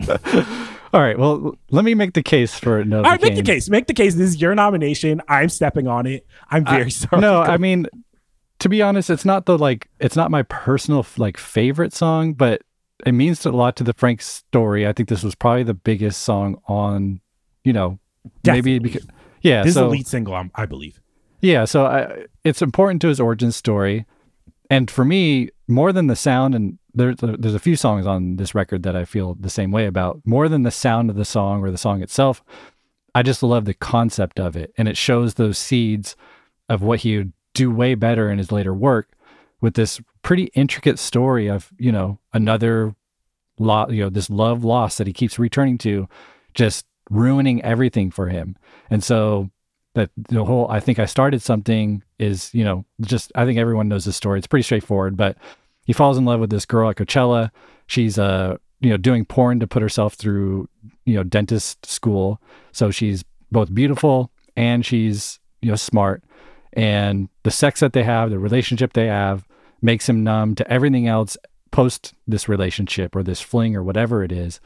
All 0.92 1.00
right, 1.00 1.16
well, 1.16 1.56
let 1.70 1.84
me 1.84 1.94
make 1.94 2.14
the 2.14 2.22
case 2.22 2.58
for 2.58 2.84
no. 2.84 2.98
All 2.98 3.02
right, 3.04 3.22
make 3.22 3.36
the 3.36 3.42
case. 3.42 3.70
Make 3.70 3.86
the 3.86 3.94
case. 3.94 4.16
This 4.16 4.30
is 4.30 4.40
your 4.40 4.54
nomination. 4.56 5.22
I'm 5.28 5.48
stepping 5.48 5.86
on 5.86 6.06
it. 6.06 6.26
I'm 6.50 6.64
very 6.64 6.90
sorry. 6.90 7.20
No, 7.20 7.40
I 7.42 7.58
mean, 7.58 7.86
to 8.60 8.68
be 8.68 8.82
honest, 8.82 9.10
it's 9.10 9.24
not 9.24 9.46
the 9.46 9.58
like, 9.58 9.88
it's 9.98 10.16
not 10.16 10.30
my 10.30 10.42
personal 10.44 11.04
like 11.16 11.36
favorite 11.36 11.92
song, 11.92 12.34
but 12.34 12.62
it 13.04 13.12
means 13.12 13.44
a 13.44 13.50
lot 13.50 13.76
to 13.76 13.84
the 13.84 13.94
Frank 13.94 14.22
story. 14.22 14.86
I 14.86 14.92
think 14.92 15.08
this 15.08 15.22
was 15.22 15.34
probably 15.34 15.64
the 15.64 15.74
biggest 15.74 16.22
song 16.22 16.60
on, 16.66 17.20
you 17.64 17.72
know, 17.72 17.98
maybe 18.44 18.78
because 18.78 19.06
yeah. 19.42 19.62
this 19.62 19.74
so 19.74 19.80
is 19.80 19.84
the 19.86 19.90
lead 19.90 20.06
single. 20.06 20.48
I 20.54 20.66
believe. 20.66 21.00
yeah, 21.40 21.64
so 21.64 21.86
I, 21.86 22.26
it's 22.44 22.62
important 22.62 23.00
to 23.02 23.08
his 23.08 23.20
origin 23.20 23.52
story, 23.52 24.06
and 24.68 24.90
for 24.90 25.04
me, 25.04 25.48
more 25.66 25.92
than 25.92 26.06
the 26.08 26.16
sound, 26.16 26.54
and 26.54 26.78
there's 26.92 27.16
there's 27.20 27.54
a 27.54 27.58
few 27.58 27.76
songs 27.76 28.06
on 28.06 28.36
this 28.36 28.54
record 28.54 28.82
that 28.82 28.94
I 28.94 29.06
feel 29.06 29.34
the 29.40 29.50
same 29.50 29.72
way 29.72 29.86
about. 29.86 30.20
More 30.24 30.48
than 30.48 30.62
the 30.62 30.70
sound 30.70 31.08
of 31.08 31.16
the 31.16 31.24
song 31.24 31.60
or 31.60 31.70
the 31.70 31.78
song 31.78 32.02
itself, 32.02 32.42
I 33.14 33.22
just 33.22 33.42
love 33.42 33.64
the 33.64 33.74
concept 33.74 34.38
of 34.38 34.56
it, 34.56 34.72
and 34.76 34.86
it 34.86 34.98
shows 34.98 35.34
those 35.34 35.56
seeds 35.56 36.16
of 36.68 36.82
what 36.82 37.00
he 37.00 37.16
would 37.16 37.32
do 37.54 37.70
way 37.70 37.94
better 37.94 38.30
in 38.30 38.38
his 38.38 38.52
later 38.52 38.74
work 38.74 39.10
with 39.60 39.74
this 39.74 40.00
pretty 40.22 40.44
intricate 40.54 40.98
story 40.98 41.48
of 41.48 41.70
you 41.78 41.92
know 41.92 42.18
another 42.32 42.94
lot 43.58 43.90
you 43.90 44.02
know 44.02 44.10
this 44.10 44.30
love 44.30 44.64
loss 44.64 44.96
that 44.96 45.06
he 45.06 45.12
keeps 45.12 45.38
returning 45.38 45.78
to 45.78 46.08
just 46.54 46.86
ruining 47.10 47.62
everything 47.62 48.10
for 48.10 48.28
him. 48.28 48.56
And 48.88 49.02
so 49.02 49.50
that 49.94 50.10
the 50.16 50.44
whole 50.44 50.70
i 50.70 50.78
think 50.78 51.00
i 51.00 51.04
started 51.04 51.42
something 51.42 52.00
is 52.20 52.54
you 52.54 52.62
know 52.62 52.84
just 53.00 53.32
i 53.34 53.44
think 53.44 53.58
everyone 53.58 53.88
knows 53.88 54.04
this 54.04 54.16
story. 54.16 54.38
It's 54.38 54.46
pretty 54.46 54.62
straightforward 54.62 55.16
but 55.16 55.36
he 55.84 55.92
falls 55.92 56.16
in 56.16 56.24
love 56.24 56.38
with 56.38 56.50
this 56.50 56.64
girl 56.66 56.90
at 56.90 56.96
coachella. 56.96 57.50
She's 57.86 58.18
uh 58.18 58.56
you 58.80 58.90
know 58.90 58.96
doing 58.96 59.24
porn 59.24 59.58
to 59.60 59.66
put 59.66 59.82
herself 59.82 60.14
through 60.14 60.68
you 61.04 61.14
know 61.14 61.24
dentist 61.24 61.84
school. 61.86 62.40
So 62.72 62.90
she's 62.90 63.24
both 63.50 63.74
beautiful 63.74 64.30
and 64.56 64.86
she's 64.86 65.40
you 65.60 65.70
know 65.70 65.76
smart 65.76 66.22
and 66.72 67.28
the 67.42 67.50
sex 67.50 67.80
that 67.80 67.92
they 67.92 68.02
have 68.02 68.30
the 68.30 68.38
relationship 68.38 68.92
they 68.92 69.06
have 69.06 69.46
makes 69.82 70.08
him 70.08 70.22
numb 70.22 70.54
to 70.54 70.70
everything 70.70 71.06
else 71.08 71.36
post 71.70 72.14
this 72.26 72.48
relationship 72.48 73.14
or 73.14 73.22
this 73.22 73.40
fling 73.40 73.76
or 73.76 73.82
whatever 73.82 74.22
it 74.22 74.32
is 74.32 74.60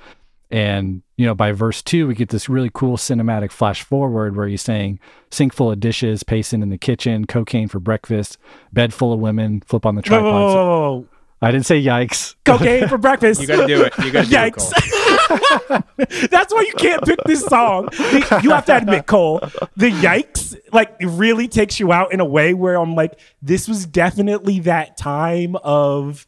and 0.51 1.03
you 1.17 1.27
know 1.27 1.35
by 1.35 1.53
verse 1.53 1.83
two 1.83 2.07
we 2.07 2.15
get 2.15 2.29
this 2.29 2.49
really 2.49 2.71
cool 2.73 2.97
cinematic 2.97 3.51
flash 3.51 3.83
forward 3.83 4.37
where 4.37 4.47
he's 4.47 4.63
saying 4.63 4.99
sink 5.31 5.53
full 5.53 5.71
of 5.71 5.81
dishes 5.81 6.23
pacing 6.23 6.63
in 6.63 6.71
the 6.71 6.79
kitchen 6.79 7.27
cocaine 7.27 7.69
for 7.69 7.81
breakfast 7.81 8.39
bed 8.73 8.93
full 8.93 9.13
of 9.13 9.21
women 9.21 9.61
flip 9.63 9.87
on 9.87 9.95
the 9.95 10.03
tripod 10.03 10.25
whoa, 10.25 10.55
whoa, 10.55 10.91
whoa. 10.99 11.09
I 11.45 11.51
didn't 11.51 11.67
say 11.67 11.83
yikes 11.83 12.35
Cocaine 12.45 12.89
for 12.89 12.99
breakfast. 12.99 13.41
You 13.41 13.47
gotta 13.47 13.67
do 13.67 13.83
it. 13.83 13.93
You 14.05 14.11
gotta 14.13 14.29
do 14.29 14.37
it, 14.37 14.55
Yikes. 14.55 16.29
That's 16.31 16.53
why 16.53 16.61
you 16.63 16.75
can't 16.77 17.03
pick 17.05 17.19
this 17.25 17.43
song. 17.45 17.87
The- 17.87 18.41
you 18.43 18.51
have 18.51 18.67
to 18.67 18.77
admit, 18.77 19.07
Cole, 19.07 19.41
the 19.77 19.91
yikes 19.91 20.55
like 20.73 20.95
really 21.01 21.49
takes 21.49 21.81
you 21.81 21.91
out 21.93 22.13
in 22.13 22.21
a 22.21 22.25
way 22.25 22.53
where 22.53 22.75
I'm 22.75 22.95
like, 22.95 23.19
this 23.41 23.67
was 23.67 23.87
definitely 23.87 24.61
that 24.61 24.97
time 24.99 25.57
of 25.57 26.27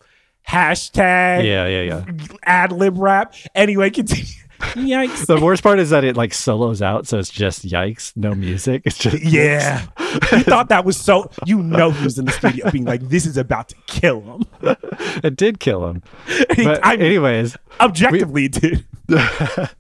hashtag 0.49 1.45
yeah 1.45 1.67
yeah 1.67 1.83
yeah 1.83 2.05
ad 2.45 2.73
lib 2.73 2.97
rap. 2.99 3.35
Anyway, 3.55 3.91
continue. 3.91 4.25
Yikes. 4.59 5.27
the 5.27 5.41
worst 5.41 5.63
part 5.63 5.79
is 5.79 5.91
that 5.91 6.05
it 6.05 6.17
like 6.17 6.33
solos 6.35 6.81
out 6.83 7.07
so 7.07 7.19
it's 7.19 7.31
just 7.31 7.67
yikes 7.67 8.13
no 8.17 8.35
music 8.35 8.83
it's 8.85 8.99
just 8.99 9.21
Yeah. 9.23 9.87
You 10.33 10.41
thought 10.45 10.69
that 10.71 10.85
was 10.85 10.97
so 10.97 11.31
you 11.45 11.63
know 11.63 11.91
he 11.91 12.05
was 12.05 12.19
in 12.19 12.25
the 12.25 12.33
studio 12.33 12.71
being 12.71 12.85
like, 12.85 13.03
this 13.09 13.27
is 13.27 13.37
about 13.37 13.69
to 13.71 13.77
kill 13.87 14.21
him. 14.23 14.77
it 15.23 15.37
did 15.37 15.61
kill 15.61 15.87
him 15.89 16.03
but 16.57 16.85
I- 16.85 16.97
anyways 16.97 17.57
Objectively 17.81 18.47
it 18.47 18.53
did. 18.53 18.85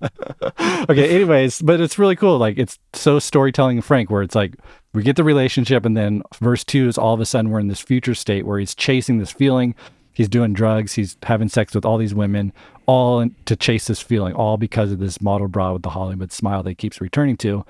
okay 0.88 1.08
anyways 1.14 1.60
but 1.62 1.80
it's 1.80 1.98
really 1.98 2.16
cool 2.16 2.38
like 2.38 2.58
it's 2.58 2.78
so 2.92 3.18
storytelling 3.18 3.80
frank 3.80 4.10
where 4.10 4.22
it's 4.22 4.34
like 4.34 4.54
we 4.94 5.02
get 5.02 5.16
the 5.16 5.24
relationship 5.24 5.84
and 5.84 5.96
then 5.96 6.22
verse 6.40 6.64
two 6.64 6.88
is 6.88 6.96
all 6.96 7.14
of 7.14 7.20
a 7.20 7.26
sudden 7.26 7.50
we're 7.50 7.60
in 7.60 7.68
this 7.68 7.80
future 7.80 8.14
state 8.14 8.46
where 8.46 8.58
he's 8.58 8.74
chasing 8.74 9.18
this 9.18 9.32
feeling 9.32 9.74
he's 10.16 10.30
doing 10.30 10.54
drugs. 10.54 10.94
He's 10.94 11.14
having 11.24 11.50
sex 11.50 11.74
with 11.74 11.84
all 11.84 11.98
these 11.98 12.14
women 12.14 12.50
all 12.86 13.20
in, 13.20 13.36
to 13.44 13.54
chase 13.54 13.86
this 13.86 14.00
feeling 14.00 14.32
all 14.32 14.56
because 14.56 14.90
of 14.90 14.98
this 14.98 15.20
model 15.20 15.46
bra 15.46 15.74
with 15.74 15.82
the 15.82 15.90
hollywood 15.90 16.32
smile 16.32 16.62
that 16.62 16.70
he 16.70 16.74
keeps 16.74 17.02
returning 17.02 17.36
to. 17.36 17.66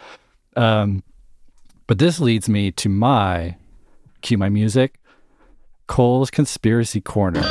Um, 0.55 1.03
but 1.89 1.99
this 1.99 2.21
leads 2.21 2.49
me 2.49 2.71
to 2.73 2.89
my 2.89 3.57
cue 4.23 4.39
my 4.39 4.49
music. 4.49 5.01
Cole's 5.89 6.31
conspiracy 6.31 7.01
corner. 7.01 7.43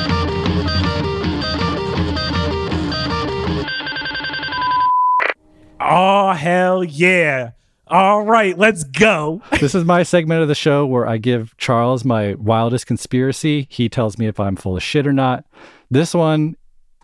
Oh 5.82 6.34
hell 6.38 6.86
yeah. 6.86 7.52
All 7.88 8.24
right, 8.24 8.58
let's 8.58 8.84
go. 8.84 9.42
this 9.60 9.76
is 9.76 9.86
my 9.86 10.04
segment 10.04 10.42
of 10.42 10.48
the 10.48 10.56
show 10.56 10.86
where 10.86 11.08
I 11.08 11.18
give 11.18 11.56
Charles 11.58 12.04
my 12.04 12.34
wildest 12.36 12.88
conspiracy. 12.88 13.68
He 13.70 13.90
tells 13.90 14.18
me 14.18 14.28
if 14.28 14.40
I'm 14.40 14.56
full 14.56 14.76
of 14.76 14.84
shit 14.84 15.06
or 15.06 15.14
not. 15.14 15.46
This 15.92 16.14
one, 16.14 16.56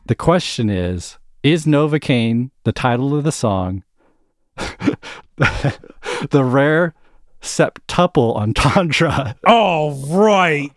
the 0.07 0.15
question 0.15 0.69
is 0.69 1.17
Is 1.43 1.65
Novocaine 1.65 2.49
the 2.63 2.71
title 2.71 3.15
of 3.15 3.23
the 3.23 3.31
song? 3.31 3.83
the 5.37 6.43
rare 6.43 6.95
septuple 7.41 8.35
entendre. 8.35 9.35
All 9.45 9.93
right. 10.07 10.71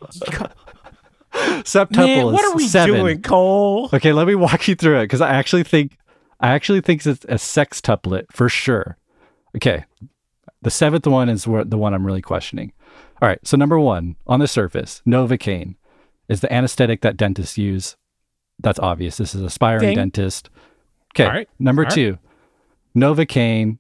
Septuple 1.32 1.96
Man, 1.96 2.26
is 2.26 2.32
what 2.32 2.44
are 2.44 2.54
we 2.54 2.68
seven. 2.68 2.94
doing, 2.94 3.22
Cole? 3.22 3.90
Okay, 3.92 4.12
let 4.12 4.26
me 4.26 4.34
walk 4.34 4.68
you 4.68 4.74
through 4.74 5.00
it 5.00 5.04
because 5.04 5.20
I 5.20 5.30
actually 5.30 5.64
think 5.64 5.96
I 6.40 6.50
actually 6.52 6.80
think 6.80 7.04
it's 7.06 7.24
a 7.24 7.34
sextuplet 7.34 8.26
for 8.30 8.48
sure. 8.48 8.96
Okay, 9.56 9.84
The 10.62 10.70
seventh 10.70 11.06
one 11.06 11.28
is 11.28 11.46
where, 11.46 11.64
the 11.64 11.78
one 11.78 11.94
I'm 11.94 12.06
really 12.06 12.22
questioning. 12.22 12.72
All 13.22 13.28
right. 13.28 13.38
So, 13.46 13.56
number 13.56 13.78
one, 13.78 14.16
on 14.26 14.40
the 14.40 14.48
surface, 14.48 15.02
Novocaine 15.06 15.76
is 16.28 16.40
the 16.40 16.52
anesthetic 16.52 17.02
that 17.02 17.16
dentists 17.16 17.58
use. 17.58 17.96
That's 18.58 18.78
obvious. 18.78 19.16
This 19.16 19.34
is 19.34 19.42
a 19.42 19.46
aspiring 19.46 19.80
Ding. 19.80 19.96
dentist. 19.96 20.48
Okay. 21.14 21.24
All 21.24 21.30
right. 21.30 21.48
Number 21.58 21.82
All 21.82 21.86
right. 21.86 21.94
two, 21.94 22.18
Novocaine, 22.96 23.78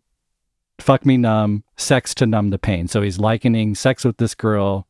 fuck 0.78 1.06
me 1.06 1.16
numb, 1.16 1.64
sex 1.76 2.14
to 2.16 2.26
numb 2.26 2.50
the 2.50 2.58
pain. 2.58 2.86
So 2.88 3.02
he's 3.02 3.18
likening 3.18 3.74
sex 3.74 4.04
with 4.04 4.18
this 4.18 4.34
girl 4.34 4.86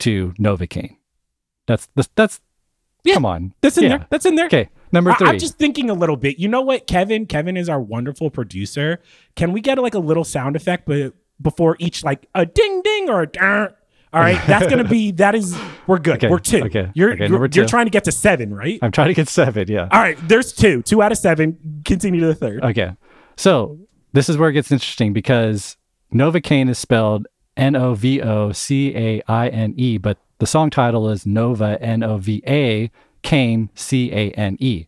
to 0.00 0.32
Novocaine. 0.38 0.96
That's 1.66 1.88
that's, 1.94 2.10
that's 2.14 2.40
Yeah, 3.04 3.14
come 3.14 3.26
on. 3.26 3.54
That's 3.60 3.76
in 3.78 3.84
Yeah. 3.84 3.88
there. 3.98 4.06
That's 4.10 4.26
in 4.26 4.34
there. 4.34 4.46
Okay. 4.46 4.68
Number 4.92 5.12
3 5.14 5.28
I'm 5.28 5.38
just 5.38 5.56
thinking 5.58 5.88
a 5.88 5.94
little 5.94 6.16
bit. 6.16 6.38
You 6.38 6.48
know 6.48 6.60
what, 6.62 6.86
Kevin? 6.86 7.26
Kevin 7.26 7.56
is 7.56 7.68
our 7.68 7.80
wonderful 7.80 8.28
producer. 8.30 9.00
Can 9.36 9.52
we 9.52 9.60
get 9.60 9.78
like 9.78 9.94
a 9.94 9.98
little 10.00 10.24
sound 10.24 10.56
effect, 10.56 10.84
but 10.86 11.14
before 11.40 11.76
each 11.78 12.02
like 12.04 12.26
a 12.34 12.44
ding 12.44 12.82
ding 12.82 13.08
or 13.08 13.22
a 13.22 13.26
"Durr"? 13.26 13.74
all 14.12 14.20
right? 14.20 14.40
That's 14.48 14.66
gonna 14.66 14.82
be 14.84 15.12
that 15.22 15.34
is 15.36 15.56
we're 15.86 15.98
good. 15.98 16.16
Okay, 16.16 16.28
We're 16.28 16.40
two. 16.40 16.64
okay, 16.64 16.90
You're 16.94 17.12
okay, 17.12 17.20
you're, 17.20 17.28
number 17.38 17.48
you're 17.52 17.66
trying 17.66 17.86
to 17.86 17.90
get 17.90 18.04
to 18.04 18.12
seven, 18.12 18.52
right? 18.52 18.78
I'm 18.82 18.90
trying 18.90 19.08
to 19.08 19.14
get 19.14 19.28
seven. 19.28 19.66
Yeah. 19.68 19.88
all 19.92 20.00
right. 20.00 20.18
There's 20.28 20.52
two. 20.52 20.82
Two 20.82 21.00
out 21.02 21.12
of 21.12 21.18
seven. 21.18 21.82
Continue 21.84 22.20
to 22.20 22.26
the 22.26 22.34
third. 22.34 22.64
Okay. 22.64 22.90
So 23.36 23.78
this 24.12 24.28
is 24.28 24.36
where 24.36 24.50
it 24.50 24.54
gets 24.54 24.72
interesting 24.72 25.12
because 25.12 25.76
Novocaine 26.12 26.68
is 26.68 26.78
spelled 26.78 27.28
N 27.56 27.76
O 27.76 27.94
V 27.94 28.20
O 28.20 28.50
C 28.50 28.94
A 28.96 29.22
I 29.28 29.48
N 29.48 29.74
E, 29.76 29.96
but 29.98 30.18
the 30.40 30.46
song 30.46 30.70
title 30.70 31.08
is 31.10 31.26
Nova 31.26 31.80
N 31.80 32.02
O 32.02 32.16
V 32.16 32.42
A 32.46 32.90
Kane 33.22 33.68
C 33.74 34.10
A 34.10 34.30
N 34.32 34.56
E. 34.58 34.86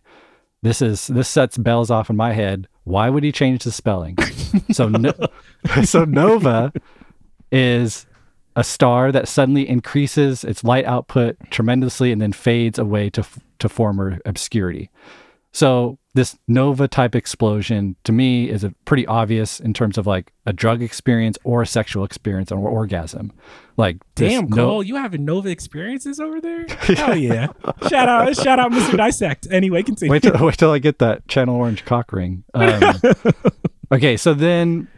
This 0.63 0.81
is 0.81 1.07
this 1.07 1.29
sets 1.29 1.59
bells 1.59 1.91
off 1.91 2.11
in 2.11 2.17
my 2.17 2.33
head. 2.33 2.67
Why 2.85 3.11
would 3.11 3.23
he 3.23 3.31
change 3.31 3.63
the 3.63 3.71
spelling? 3.71 4.17
so 4.73 4.89
no, 4.89 5.13
so 5.85 6.05
Nova 6.05 6.73
is 7.53 8.07
a 8.57 8.65
star 8.65 9.13
that 9.13 9.29
suddenly 9.29 9.69
increases 9.69 10.43
its 10.43 10.65
light 10.65 10.87
output 10.87 11.37
tremendously 11.51 12.13
and 12.13 12.21
then 12.21 12.33
fades 12.33 12.79
away 12.79 13.11
to 13.11 13.25
to 13.59 13.69
former 13.69 14.21
obscurity. 14.25 14.91
So 15.53 15.99
this 16.15 16.37
nova 16.47 16.89
type 16.89 17.15
explosion 17.15 17.97
to 18.05 18.13
me 18.13 18.51
is 18.51 18.65
a 18.65 18.75
pretty 18.85 19.07
obvious 19.07 19.59
in 19.61 19.73
terms 19.73 19.97
of 19.97 20.07
like 20.07 20.33
a 20.45 20.53
drug 20.53 20.83
experience 20.83 21.39
or 21.43 21.63
a 21.63 21.67
sexual 21.67 22.05
experience 22.05 22.53
or 22.53 22.59
orgasm. 22.59 23.33
Like 23.77 23.99
Damn, 24.15 24.49
no- 24.49 24.57
Cole, 24.57 24.83
you 24.83 24.97
having 24.97 25.25
Nova 25.25 25.49
experiences 25.49 26.21
over 26.21 26.41
there? 26.41 26.67
Hell 26.69 27.17
yeah! 27.17 27.49
shout 27.89 28.09
out, 28.09 28.37
shout 28.37 28.59
out, 28.59 28.73
Mr. 28.73 28.97
Dissect. 28.97 29.49
Anyway, 29.51 29.83
continue. 29.83 30.13
wait 30.13 30.23
till 30.23 30.37
wait 30.39 30.59
till 30.59 30.71
I 30.71 30.79
get 30.79 30.99
that 30.99 31.27
Channel 31.29 31.57
Orange 31.57 31.85
cock 31.85 32.13
ring. 32.13 32.45
Um, 32.53 33.01
okay, 33.93 34.17
so 34.19 34.35
then, 34.35 34.89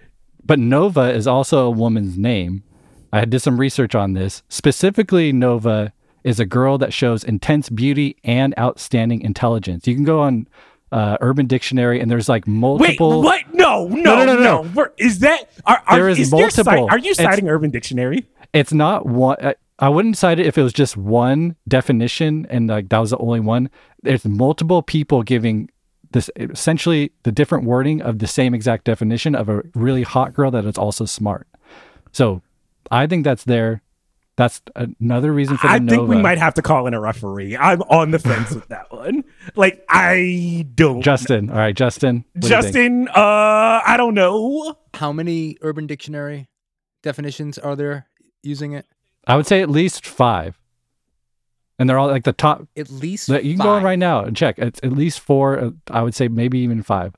but 0.44 0.58
Nova 0.58 1.12
is 1.12 1.26
also 1.28 1.66
a 1.66 1.70
woman's 1.70 2.18
name. 2.18 2.64
I 3.12 3.24
did 3.24 3.40
some 3.40 3.60
research 3.60 3.94
on 3.94 4.14
this. 4.14 4.42
Specifically, 4.48 5.32
Nova 5.32 5.92
is 6.24 6.40
a 6.40 6.46
girl 6.46 6.78
that 6.78 6.92
shows 6.92 7.22
intense 7.22 7.68
beauty 7.68 8.16
and 8.24 8.54
outstanding 8.58 9.20
intelligence. 9.20 9.86
You 9.86 9.94
can 9.94 10.04
go 10.04 10.20
on 10.20 10.48
uh, 10.90 11.16
Urban 11.20 11.46
Dictionary, 11.46 12.00
and 12.00 12.10
there's 12.10 12.28
like 12.28 12.46
multiple. 12.46 13.20
Wait, 13.22 13.24
what? 13.24 13.54
No, 13.54 13.86
no, 13.88 14.16
no, 14.16 14.24
no, 14.24 14.34
no, 14.36 14.42
no. 14.62 14.70
We're- 14.74 14.90
Is 14.98 15.18
that? 15.20 15.50
Are, 15.66 15.82
are, 15.86 15.96
There 15.98 16.08
is 16.08 16.18
is 16.20 16.30
cite- 16.30 16.40
multiple. 16.40 16.88
are 16.90 16.98
you 16.98 17.10
It's- 17.12 17.24
citing 17.24 17.48
Urban 17.48 17.70
Dictionary? 17.70 18.26
it's 18.52 18.72
not 18.72 19.04
one 19.04 19.36
I, 19.44 19.54
I 19.80 19.88
wouldn't 19.88 20.16
cite 20.16 20.38
it 20.38 20.46
if 20.46 20.56
it 20.56 20.62
was 20.62 20.72
just 20.72 20.96
one 20.96 21.56
definition 21.66 22.46
and 22.48 22.68
like 22.68 22.88
that 22.90 22.98
was 22.98 23.10
the 23.10 23.18
only 23.18 23.40
one 23.40 23.68
there's 24.04 24.24
multiple 24.24 24.80
people 24.80 25.24
giving 25.24 25.68
this 26.12 26.30
essentially 26.38 27.10
the 27.24 27.32
different 27.32 27.64
wording 27.64 28.00
of 28.00 28.20
the 28.20 28.28
same 28.28 28.54
exact 28.54 28.84
definition 28.84 29.34
of 29.34 29.48
a 29.48 29.62
really 29.74 30.04
hot 30.04 30.32
girl 30.34 30.52
that 30.52 30.64
is 30.64 30.78
also 30.78 31.04
smart 31.04 31.48
so 32.12 32.42
i 32.92 33.08
think 33.08 33.24
that's 33.24 33.42
there 33.42 33.82
that's 34.36 34.60
another 34.74 35.32
reason 35.32 35.56
for 35.56 35.68
the 35.68 35.72
I 35.74 35.78
think 35.78 36.08
we 36.08 36.20
might 36.20 36.38
have 36.38 36.54
to 36.54 36.62
call 36.62 36.86
in 36.86 36.94
a 36.94 37.00
referee. 37.00 37.56
I'm 37.56 37.82
on 37.82 38.10
the 38.10 38.18
fence 38.18 38.50
with 38.50 38.66
that 38.68 38.90
one. 38.92 39.24
Like 39.54 39.84
I 39.88 40.66
don't. 40.74 41.02
justin 41.02 41.50
all 41.50 41.56
right 41.56 41.76
justin 41.76 42.24
what 42.32 42.42
do 42.42 42.48
you 42.48 42.54
think? 42.54 42.64
Justin, 42.64 43.08
uh, 43.08 43.80
I 43.86 43.94
don't 43.96 44.14
know. 44.14 44.76
How 44.94 45.12
many 45.12 45.56
Urban 45.60 45.86
Dictionary 45.86 46.48
definitions 47.02 47.58
are 47.58 47.76
there 47.76 48.06
using 48.42 48.72
it? 48.72 48.86
i 49.26 49.36
would 49.36 49.46
say 49.46 49.62
at 49.62 49.70
least 49.70 50.06
five 50.06 50.58
and 51.78 51.88
they're 51.88 51.98
all 51.98 52.08
like 52.08 52.24
the 52.24 52.32
top 52.32 52.66
At 52.76 52.90
least 52.90 53.28
you 53.28 53.40
can 53.40 53.56
go 53.56 53.70
on 53.70 53.82
right 53.82 53.98
now 53.98 54.22
and 54.24 54.36
check 54.36 54.58
it's 54.58 54.80
at 54.82 54.92
least 54.92 55.20
four 55.20 55.58
uh, 55.58 55.70
i 55.90 56.02
would 56.02 56.14
say 56.14 56.28
maybe 56.28 56.58
even 56.58 56.82
five 56.82 57.14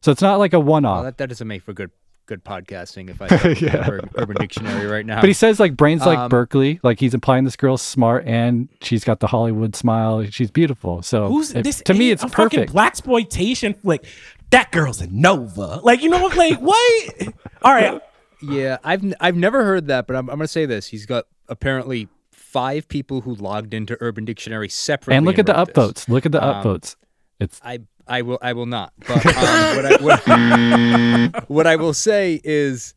so 0.00 0.12
it's 0.12 0.22
not 0.22 0.38
like 0.38 0.52
a 0.52 0.60
one 0.60 0.84
off. 0.84 1.04
that, 1.04 1.18
that 1.18 1.28
doesn't 1.28 1.48
make 1.48 1.62
for 1.62 1.72
good 1.72 1.90
good 2.26 2.44
podcasting 2.44 3.10
if 3.10 3.20
I 3.20 3.26
start 3.38 3.60
Yeah. 3.60 3.76
yeah. 3.76 3.88
Urban, 3.90 4.10
Urban 4.16 4.36
Dictionary 4.38 4.86
right 4.86 5.04
now. 5.04 5.20
But 5.20 5.28
he 5.28 5.32
says 5.34 5.60
like 5.60 5.76
brains 5.76 6.04
like 6.06 6.18
Um, 6.18 6.28
Berkeley, 6.28 6.80
like 6.82 7.00
he's 7.00 7.14
implying 7.14 7.44
this 7.44 7.56
girl's 7.56 7.82
smart 7.82 8.24
and 8.26 8.68
she's 8.80 9.04
got 9.04 9.20
the 9.20 9.26
Hollywood 9.26 9.76
smile. 9.76 10.24
She's 10.26 10.50
beautiful. 10.50 11.02
So 11.02 11.28
Who's 11.28 11.52
it- 11.54 11.64
this? 11.64 11.82
To 11.86 11.94
me, 11.94 12.10
it's 12.10 12.22
a 12.22 12.28
fucking 12.28 12.58
perfect. 12.60 12.72
black 12.72 12.88
exploitation 12.92 13.74
flick. 13.74 14.04
That 14.50 14.70
girl's 14.72 15.00
a 15.00 15.06
Nova. 15.08 15.80
Like 15.82 16.02
you 16.02 16.08
know 16.10 16.22
what? 16.22 16.36
Like 16.36 16.58
what? 16.60 17.34
All 17.62 17.72
right. 17.74 18.00
Yeah, 18.42 18.76
I've 18.84 19.02
n- 19.02 19.14
I've 19.20 19.36
never 19.36 19.64
heard 19.64 19.86
that, 19.88 20.06
but 20.06 20.16
I'm, 20.16 20.28
I'm 20.30 20.36
gonna 20.36 20.48
say 20.48 20.66
this. 20.66 20.86
He's 20.88 21.06
got 21.06 21.24
apparently 21.48 22.08
five 22.30 22.86
people 22.88 23.22
who 23.22 23.34
logged 23.34 23.74
into 23.74 23.96
Urban 24.00 24.24
Dictionary 24.24 24.68
separately. 24.68 25.16
and 25.16 25.26
look 25.26 25.38
at 25.38 25.46
the 25.46 25.54
wrote 25.54 25.74
this. 25.74 25.76
upvotes. 26.04 26.08
Look 26.08 26.24
at 26.26 26.32
the 26.32 26.44
Um, 26.46 26.62
upvotes. 26.64 26.96
It's 27.40 27.60
I 27.64 27.80
I 28.06 28.22
will 28.22 28.38
I 28.42 28.52
will 28.52 28.66
not. 28.66 28.92
But 29.06 29.24
um, 29.26 29.76
what, 29.76 29.86
I, 29.86 31.32
what, 31.34 31.44
what 31.48 31.66
I 31.66 31.76
will 31.76 31.94
say 31.94 32.40
is, 32.44 32.94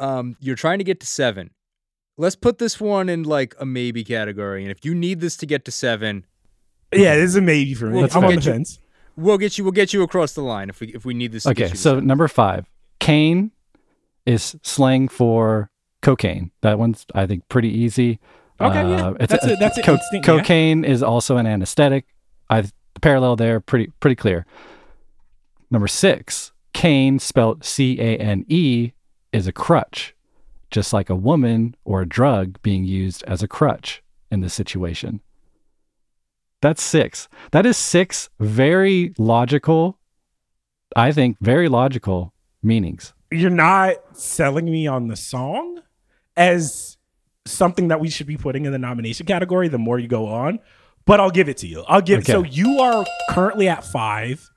um, 0.00 0.36
you're 0.40 0.56
trying 0.56 0.78
to 0.78 0.84
get 0.84 1.00
to 1.00 1.06
seven. 1.06 1.50
Let's 2.16 2.34
put 2.36 2.58
this 2.58 2.80
one 2.80 3.08
in 3.08 3.22
like 3.22 3.54
a 3.60 3.66
maybe 3.66 4.02
category, 4.04 4.62
and 4.62 4.70
if 4.70 4.84
you 4.84 4.94
need 4.94 5.20
this 5.20 5.36
to 5.38 5.46
get 5.46 5.64
to 5.66 5.70
seven, 5.70 6.26
Yeah, 6.92 7.14
this 7.14 7.30
is 7.30 7.36
a 7.36 7.40
maybe 7.40 7.74
for 7.74 7.86
me. 7.86 8.02
Let's 8.02 8.16
I'm 8.16 8.24
on 8.24 8.30
the 8.30 8.36
get 8.36 8.46
you- 8.46 8.52
fence. 8.52 8.80
we'll 9.16 9.38
get 9.38 9.56
you 9.58 9.64
we'll 9.64 9.72
get 9.72 9.92
you 9.92 10.02
across 10.02 10.32
the 10.32 10.42
line 10.42 10.68
if 10.68 10.80
we 10.80 10.88
if 10.88 11.04
we 11.04 11.14
need 11.14 11.32
this. 11.32 11.44
To 11.44 11.54
get 11.54 11.64
okay. 11.66 11.72
you 11.72 11.76
So 11.76 11.90
seven. 11.92 12.06
number 12.06 12.26
five, 12.26 12.66
cane 12.98 13.52
is 14.26 14.56
slang 14.62 15.06
for 15.08 15.70
cocaine. 16.02 16.50
That 16.62 16.78
one's 16.78 17.06
I 17.14 17.26
think 17.26 17.48
pretty 17.48 17.70
easy. 17.70 18.18
Okay, 18.60 18.90
yeah. 18.90 19.12
That's 19.20 19.44
a- 19.44 19.56
that's 19.60 19.76
an 19.78 19.84
co- 19.84 19.92
instinct, 19.94 20.26
yeah. 20.26 20.36
cocaine 20.38 20.84
is 20.84 21.02
also 21.04 21.36
an 21.36 21.46
anesthetic. 21.46 22.06
I 22.50 22.64
the 22.94 23.00
parallel 23.00 23.36
there 23.36 23.60
pretty 23.60 23.92
pretty 24.00 24.16
clear. 24.16 24.46
Number 25.70 25.88
six, 25.88 26.52
cane 26.72 27.18
spelled 27.18 27.64
C 27.64 28.00
A 28.00 28.16
N 28.16 28.44
E 28.48 28.92
is 29.32 29.46
a 29.46 29.52
crutch, 29.52 30.14
just 30.70 30.92
like 30.92 31.10
a 31.10 31.16
woman 31.16 31.74
or 31.84 32.02
a 32.02 32.08
drug 32.08 32.60
being 32.62 32.84
used 32.84 33.22
as 33.24 33.42
a 33.42 33.48
crutch 33.48 34.02
in 34.30 34.40
this 34.40 34.54
situation. 34.54 35.20
That's 36.60 36.82
six. 36.82 37.28
That 37.52 37.66
is 37.66 37.76
six 37.76 38.30
very 38.40 39.14
logical, 39.18 39.98
I 40.96 41.12
think, 41.12 41.36
very 41.40 41.68
logical 41.68 42.32
meanings. 42.62 43.14
You're 43.30 43.50
not 43.50 44.16
selling 44.16 44.64
me 44.64 44.86
on 44.86 45.08
the 45.08 45.16
song 45.16 45.82
as 46.36 46.96
something 47.44 47.88
that 47.88 48.00
we 48.00 48.10
should 48.10 48.26
be 48.26 48.36
putting 48.36 48.64
in 48.64 48.72
the 48.72 48.78
nomination 48.78 49.26
category. 49.26 49.68
The 49.68 49.78
more 49.78 49.98
you 49.98 50.08
go 50.08 50.26
on, 50.26 50.58
but 51.08 51.18
I'll 51.18 51.30
give 51.30 51.48
it 51.48 51.56
to 51.58 51.66
you. 51.66 51.82
I'll 51.88 52.00
give. 52.02 52.20
Okay. 52.20 52.32
So 52.32 52.44
you 52.44 52.78
are 52.78 53.04
currently 53.30 53.68
at 53.68 53.84
five. 53.84 54.48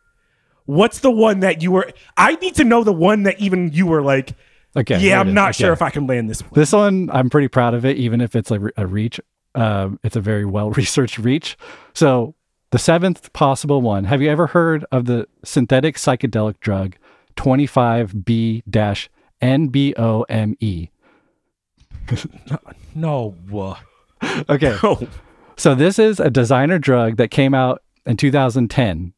What's 0.65 0.99
the 0.99 1.09
one 1.09 1.39
that 1.39 1.63
you 1.63 1.71
were? 1.71 1.91
I 2.15 2.35
need 2.35 2.53
to 2.55 2.63
know 2.63 2.83
the 2.83 2.93
one 2.93 3.23
that 3.23 3.39
even 3.39 3.71
you 3.73 3.87
were 3.87 4.03
like, 4.03 4.35
Okay. 4.75 4.99
yeah, 4.99 5.19
I'm 5.19 5.33
not 5.33 5.49
Okay. 5.49 5.63
sure 5.63 5.73
if 5.73 5.81
I 5.81 5.89
can 5.89 6.05
land 6.07 6.29
this 6.29 6.41
one. 6.41 6.51
This 6.53 6.71
one, 6.71 7.09
I'm 7.11 7.29
pretty 7.29 7.47
proud 7.47 7.73
of 7.73 7.83
it, 7.83 7.97
even 7.97 8.21
if 8.21 8.35
it's 8.35 8.51
a, 8.51 8.59
a 8.77 8.85
reach. 8.85 9.19
Um, 9.55 9.99
it's 10.03 10.15
a 10.15 10.21
very 10.21 10.45
well 10.45 10.69
researched 10.81 11.17
reach. 11.17 11.57
So, 11.93 12.35
the 12.69 12.79
seventh 12.79 13.33
possible 13.33 13.81
one 13.81 14.05
have 14.05 14.21
you 14.21 14.29
ever 14.29 14.47
heard 14.47 14.85
of 14.93 15.05
the 15.05 15.27
synthetic 15.43 15.95
psychedelic 15.97 16.59
drug 16.61 16.95
25B 17.35 18.63
NBOME? 19.41 20.89
No. 22.95 23.35
Okay. 24.49 24.77
No. 24.83 25.07
So, 25.61 25.75
this 25.75 25.99
is 25.99 26.19
a 26.19 26.31
designer 26.31 26.79
drug 26.79 27.17
that 27.17 27.29
came 27.29 27.53
out 27.53 27.83
in 28.07 28.17
2010. 28.17 29.13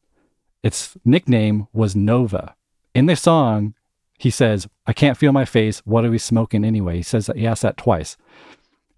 Its 0.62 0.94
nickname 1.02 1.68
was 1.72 1.96
Nova. 1.96 2.54
In 2.94 3.06
the 3.06 3.16
song, 3.16 3.72
he 4.18 4.28
says, 4.28 4.68
I 4.86 4.92
can't 4.92 5.16
feel 5.16 5.32
my 5.32 5.46
face. 5.46 5.80
What 5.86 6.04
are 6.04 6.10
we 6.10 6.18
smoking 6.18 6.62
anyway? 6.62 6.96
He 6.96 7.02
says 7.02 7.24
that 7.28 7.38
he 7.38 7.46
asked 7.46 7.62
that 7.62 7.78
twice. 7.78 8.18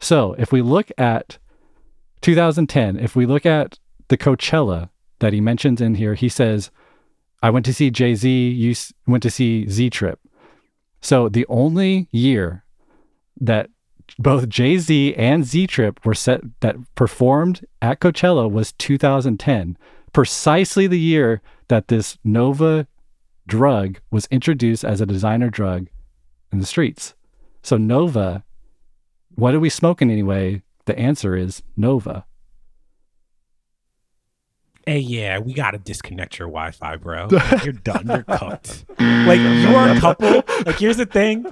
So 0.00 0.34
if 0.36 0.50
we 0.50 0.60
look 0.60 0.90
at 0.98 1.38
2010, 2.22 2.98
if 2.98 3.14
we 3.14 3.26
look 3.26 3.46
at 3.46 3.78
the 4.08 4.18
Coachella 4.18 4.90
that 5.20 5.32
he 5.32 5.40
mentions 5.40 5.80
in 5.80 5.94
here, 5.94 6.14
he 6.14 6.28
says, 6.28 6.72
I 7.44 7.50
went 7.50 7.64
to 7.66 7.72
see 7.72 7.92
Jay 7.92 8.16
Z, 8.16 8.28
you 8.28 8.74
went 9.06 9.22
to 9.22 9.30
see 9.30 9.68
Z 9.68 9.90
Trip. 9.90 10.18
So 11.00 11.28
the 11.28 11.46
only 11.48 12.08
year 12.10 12.64
that 13.40 13.70
both 14.18 14.48
Jay 14.48 14.78
Z 14.78 15.14
and 15.16 15.44
Z 15.44 15.66
Trip 15.66 16.04
were 16.04 16.14
set 16.14 16.42
that 16.60 16.76
performed 16.94 17.66
at 17.82 18.00
Coachella 18.00 18.50
was 18.50 18.72
2010, 18.72 19.76
precisely 20.12 20.86
the 20.86 20.98
year 20.98 21.42
that 21.68 21.88
this 21.88 22.18
Nova 22.24 22.86
drug 23.46 24.00
was 24.10 24.26
introduced 24.30 24.84
as 24.84 25.00
a 25.00 25.06
designer 25.06 25.50
drug 25.50 25.88
in 26.52 26.58
the 26.58 26.66
streets. 26.66 27.14
So 27.62 27.76
Nova, 27.76 28.44
what 29.34 29.54
are 29.54 29.60
we 29.60 29.70
smoking 29.70 30.10
anyway? 30.10 30.62
The 30.86 30.98
answer 30.98 31.36
is 31.36 31.62
Nova. 31.76 32.24
Hey, 34.86 35.00
yeah, 35.00 35.40
we 35.40 35.52
gotta 35.52 35.78
disconnect 35.78 36.38
your 36.38 36.46
Wi-Fi, 36.46 36.96
bro. 36.96 37.28
You're 37.64 37.72
done. 37.72 38.06
You're 38.06 38.22
cooked. 38.22 38.84
Like 39.00 39.40
you 39.40 39.74
are 39.74 39.88
a 39.88 39.98
couple. 39.98 40.44
Like 40.64 40.78
here's 40.78 40.96
the 40.96 41.06
thing. 41.06 41.44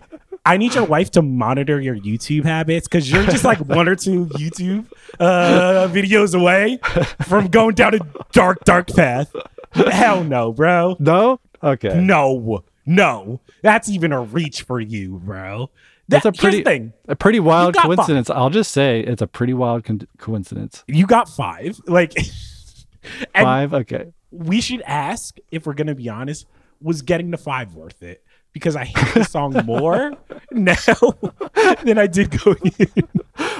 I 0.46 0.56
need 0.58 0.74
your 0.74 0.84
wife 0.84 1.10
to 1.12 1.22
monitor 1.22 1.80
your 1.80 1.96
YouTube 1.96 2.44
habits 2.44 2.86
because 2.86 3.10
you're 3.10 3.24
just 3.24 3.44
like 3.44 3.58
one 3.60 3.88
or 3.88 3.96
two 3.96 4.26
YouTube 4.26 4.86
uh, 5.18 5.88
videos 5.90 6.38
away 6.38 6.78
from 7.26 7.48
going 7.48 7.74
down 7.74 7.94
a 7.94 7.98
dark, 8.32 8.62
dark 8.64 8.88
path. 8.88 9.34
Hell 9.72 10.22
no, 10.22 10.52
bro. 10.52 10.96
No? 10.98 11.40
Okay. 11.62 11.98
No, 11.98 12.62
no. 12.84 13.40
That's 13.62 13.88
even 13.88 14.12
a 14.12 14.20
reach 14.20 14.62
for 14.62 14.78
you, 14.80 15.18
bro. 15.24 15.70
That's 16.08 16.26
a 16.26 16.32
pretty 16.32 16.62
thing. 16.62 16.92
a 17.08 17.16
pretty 17.16 17.40
wild 17.40 17.74
coincidence. 17.74 18.28
I'll 18.28 18.50
just 18.50 18.70
say 18.72 19.00
it's 19.00 19.22
a 19.22 19.26
pretty 19.26 19.54
wild 19.54 19.84
con- 19.84 20.06
coincidence. 20.18 20.84
You 20.86 21.06
got 21.06 21.28
five. 21.30 21.80
Like, 21.86 22.12
Five. 23.34 23.74
Okay. 23.74 24.12
we 24.30 24.60
should 24.60 24.82
ask 24.82 25.38
if 25.50 25.66
we're 25.66 25.74
gonna 25.74 25.94
be 25.94 26.08
honest. 26.08 26.46
Was 26.82 27.00
getting 27.02 27.30
to 27.30 27.38
five 27.38 27.74
worth 27.74 28.02
it? 28.02 28.22
Because 28.54 28.76
I 28.76 28.84
hate 28.84 29.14
the 29.14 29.24
song 29.24 29.52
more 29.66 30.12
now 30.50 30.74
than 31.84 31.98
I 31.98 32.06
did 32.06 32.30
going 32.42 32.72
in. 32.78 33.08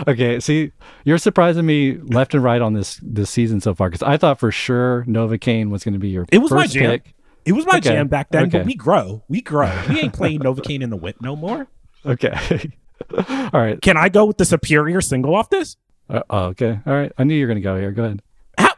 Okay. 0.09 0.41
See, 0.41 0.73
you're 1.05 1.19
surprising 1.19 1.67
me 1.67 1.99
left 1.99 2.33
and 2.33 2.43
right 2.43 2.63
on 2.63 2.73
this 2.73 2.99
this 3.03 3.29
season 3.29 3.61
so 3.61 3.75
far 3.75 3.91
because 3.91 4.03
I 4.03 4.17
thought 4.17 4.39
for 4.41 4.51
sure 4.51 5.05
Novacane 5.07 5.69
was 5.69 5.85
going 5.85 5.93
to 5.95 5.99
be 6.01 6.09
your 6.09 6.25
It 6.33 6.39
was 6.39 6.53
my 6.53 6.67
jam. 6.67 6.91
pick. 6.93 7.13
It 7.45 7.53
was 7.53 7.67
my 7.67 7.73
Okay. 7.79 7.91
jam 7.91 8.09
back 8.09 8.31
then, 8.31 8.45
Okay. 8.45 8.59
but 8.59 8.67
we 8.67 8.75
grow. 8.75 9.23
We 9.29 9.43
grow. 9.43 9.71
We 9.91 10.01
ain't 10.01 10.15
playing 10.15 10.41
Novacane 10.41 10.81
in 10.81 10.89
the 10.91 10.97
whip 10.97 11.17
no 11.21 11.37
more. 11.37 11.67
Okay. 12.07 12.71
All 13.29 13.51
right. 13.61 13.79
Can 13.83 13.97
I 13.99 14.09
go 14.09 14.25
with 14.25 14.39
the 14.39 14.45
superior 14.47 15.01
single 15.03 15.35
off 15.35 15.51
this? 15.51 15.77
Uh, 16.09 16.23
oh, 16.31 16.45
okay. 16.47 16.79
All 16.87 16.93
right. 16.95 17.13
I 17.19 17.25
knew 17.25 17.35
you 17.35 17.43
were 17.45 17.49
going 17.49 17.57
to 17.57 17.63
go 17.63 17.77
here. 17.79 17.91
Go 17.91 18.05
ahead. 18.05 18.23
How? 18.57 18.75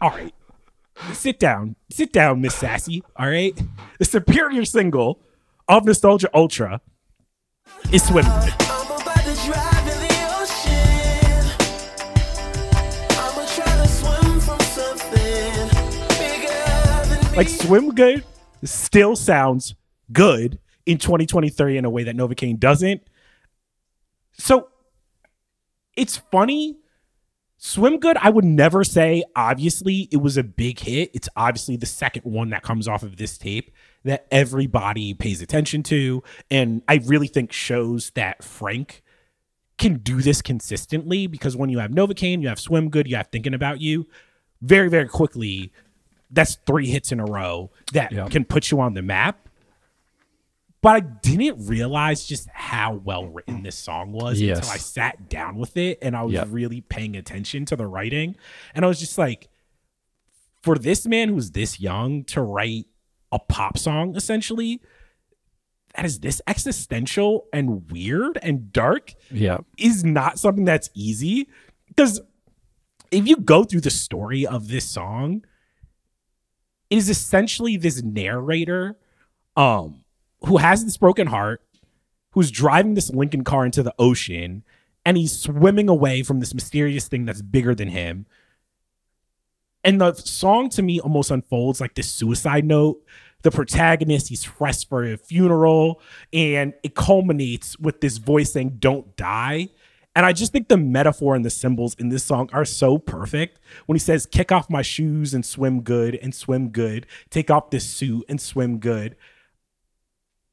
All 0.00 0.10
right. 0.10 0.32
Sit 1.12 1.38
down. 1.38 1.76
Sit 1.90 2.12
down, 2.12 2.40
Miss 2.40 2.54
Sassy. 2.54 3.02
All 3.16 3.28
right. 3.28 3.58
The 3.98 4.04
superior 4.04 4.64
single 4.64 5.20
of 5.68 5.84
Nostalgia 5.84 6.28
Ultra 6.34 6.80
is 7.92 8.06
Swim. 8.06 8.24
I'm 8.26 8.42
about 8.42 9.16
to 9.16 9.34
drive 9.46 9.86
in 9.88 9.98
the 10.06 10.14
ocean. 10.38 11.50
I'ma 13.10 13.46
try 13.46 13.76
to 13.76 13.88
swim 13.88 14.40
from 14.40 14.60
something 14.60 15.68
bigger 16.18 16.54
than 17.08 17.30
me. 17.30 17.36
Like 17.36 17.48
Swim 17.48 17.94
Good 17.94 18.24
still 18.64 19.16
sounds 19.16 19.74
good 20.12 20.58
in 20.86 20.98
2023 20.98 21.76
in 21.78 21.84
a 21.84 21.90
way 21.90 22.04
that 22.04 22.16
Novacane 22.16 22.58
doesn't. 22.58 23.02
So 24.32 24.68
it's 25.96 26.16
funny. 26.16 26.78
Swim 27.60 27.98
Good, 27.98 28.16
I 28.18 28.30
would 28.30 28.44
never 28.44 28.84
say, 28.84 29.24
obviously, 29.34 30.08
it 30.12 30.18
was 30.18 30.36
a 30.36 30.44
big 30.44 30.78
hit. 30.78 31.10
It's 31.12 31.28
obviously 31.36 31.76
the 31.76 31.86
second 31.86 32.22
one 32.22 32.50
that 32.50 32.62
comes 32.62 32.86
off 32.86 33.02
of 33.02 33.16
this 33.16 33.36
tape 33.36 33.72
that 34.04 34.26
everybody 34.30 35.12
pays 35.12 35.42
attention 35.42 35.82
to. 35.84 36.22
And 36.52 36.82
I 36.86 37.00
really 37.04 37.26
think 37.26 37.50
shows 37.52 38.10
that 38.10 38.44
Frank 38.44 39.02
can 39.76 39.94
do 39.98 40.22
this 40.22 40.40
consistently 40.40 41.26
because 41.26 41.56
when 41.56 41.68
you 41.68 41.80
have 41.80 41.90
Novacane, 41.90 42.42
you 42.42 42.48
have 42.48 42.60
Swim 42.60 42.90
Good, 42.90 43.08
you 43.08 43.16
have 43.16 43.26
Thinking 43.32 43.54
About 43.54 43.80
You, 43.80 44.06
very, 44.62 44.88
very 44.88 45.08
quickly, 45.08 45.72
that's 46.30 46.58
three 46.64 46.86
hits 46.88 47.10
in 47.10 47.18
a 47.18 47.24
row 47.24 47.70
that 47.92 48.12
Yeah. 48.12 48.28
can 48.28 48.44
put 48.44 48.70
you 48.70 48.80
on 48.80 48.94
the 48.94 49.02
map. 49.02 49.47
But 50.80 50.90
I 50.96 51.00
didn't 51.00 51.66
realize 51.66 52.24
just 52.24 52.48
how 52.50 52.94
well 52.94 53.26
written 53.26 53.62
this 53.64 53.76
song 53.76 54.12
was 54.12 54.40
Yes. 54.40 54.58
until 54.58 54.70
I 54.72 54.76
sat 54.76 55.28
down 55.28 55.56
with 55.56 55.76
it 55.76 55.98
and 56.02 56.16
I 56.16 56.22
was 56.22 56.34
Yep. 56.34 56.48
really 56.50 56.80
paying 56.82 57.16
attention 57.16 57.64
to 57.66 57.76
the 57.76 57.86
writing. 57.86 58.36
And 58.74 58.84
I 58.84 58.88
was 58.88 59.00
just 59.00 59.18
like, 59.18 59.48
for 60.62 60.76
this 60.78 61.04
man 61.06 61.30
who's 61.30 61.50
this 61.52 61.80
young 61.80 62.22
to 62.24 62.42
write 62.42 62.86
a 63.32 63.38
pop 63.40 63.76
song, 63.76 64.14
essentially, 64.16 64.80
that 65.96 66.04
is 66.04 66.20
this 66.20 66.40
existential 66.46 67.46
and 67.52 67.90
weird 67.90 68.38
and 68.42 68.72
dark 68.72 69.14
Yeah. 69.32 69.58
is 69.78 70.04
not 70.04 70.38
something 70.38 70.64
that's 70.64 70.90
easy 70.94 71.48
because 71.88 72.20
if 73.10 73.26
you 73.26 73.36
go 73.36 73.64
through 73.64 73.80
the 73.80 73.90
story 73.90 74.46
of 74.46 74.68
this 74.68 74.84
song 74.88 75.44
it 76.90 76.98
is 76.98 77.08
essentially 77.08 77.76
this 77.76 78.02
narrator 78.02 78.98
um 79.56 80.04
who 80.46 80.58
has 80.58 80.84
this 80.84 80.96
broken 80.96 81.28
heart 81.28 81.62
who's 82.32 82.50
driving 82.50 82.94
this 82.94 83.10
lincoln 83.10 83.44
car 83.44 83.64
into 83.64 83.82
the 83.82 83.94
ocean 83.98 84.62
and 85.04 85.16
he's 85.16 85.38
swimming 85.38 85.88
away 85.88 86.22
from 86.22 86.40
this 86.40 86.54
mysterious 86.54 87.08
thing 87.08 87.24
that's 87.24 87.42
bigger 87.42 87.74
than 87.74 87.88
him. 87.88 88.26
And 89.82 90.00
the 90.00 90.12
song 90.14 90.68
to 90.70 90.82
me 90.82 91.00
almost 91.00 91.30
unfolds 91.30 91.80
like 91.80 91.94
this 91.94 92.10
suicide 92.10 92.64
note. 92.64 93.02
The 93.42 93.50
protagonist 93.50 94.28
he's 94.28 94.44
fresh 94.44 94.86
for 94.86 95.04
a 95.04 95.16
funeral 95.16 96.00
and 96.32 96.74
it 96.82 96.94
culminates 96.94 97.78
with 97.78 98.00
this 98.00 98.18
voice 98.18 98.52
saying 98.52 98.76
don't 98.80 99.16
die. 99.16 99.68
And 100.14 100.26
i 100.26 100.32
just 100.32 100.50
think 100.50 100.68
the 100.68 100.76
metaphor 100.76 101.36
and 101.36 101.44
the 101.44 101.50
symbols 101.50 101.94
in 101.94 102.08
this 102.08 102.24
song 102.24 102.50
are 102.52 102.64
so 102.64 102.98
perfect. 102.98 103.60
When 103.86 103.94
he 103.94 104.00
says 104.00 104.26
kick 104.26 104.50
off 104.52 104.68
my 104.68 104.82
shoes 104.82 105.32
and 105.32 105.46
swim 105.46 105.82
good 105.82 106.16
and 106.16 106.34
swim 106.34 106.70
good. 106.70 107.06
Take 107.30 107.50
off 107.50 107.70
this 107.70 107.88
suit 107.88 108.24
and 108.28 108.40
swim 108.40 108.78
good 108.78 109.16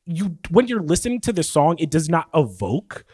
you 0.05 0.37
when 0.49 0.67
you're 0.67 0.83
listening 0.83 1.19
to 1.21 1.33
the 1.33 1.43
song 1.43 1.75
it 1.79 1.89
does 1.89 2.09
not 2.09 2.29
evoke 2.33 3.05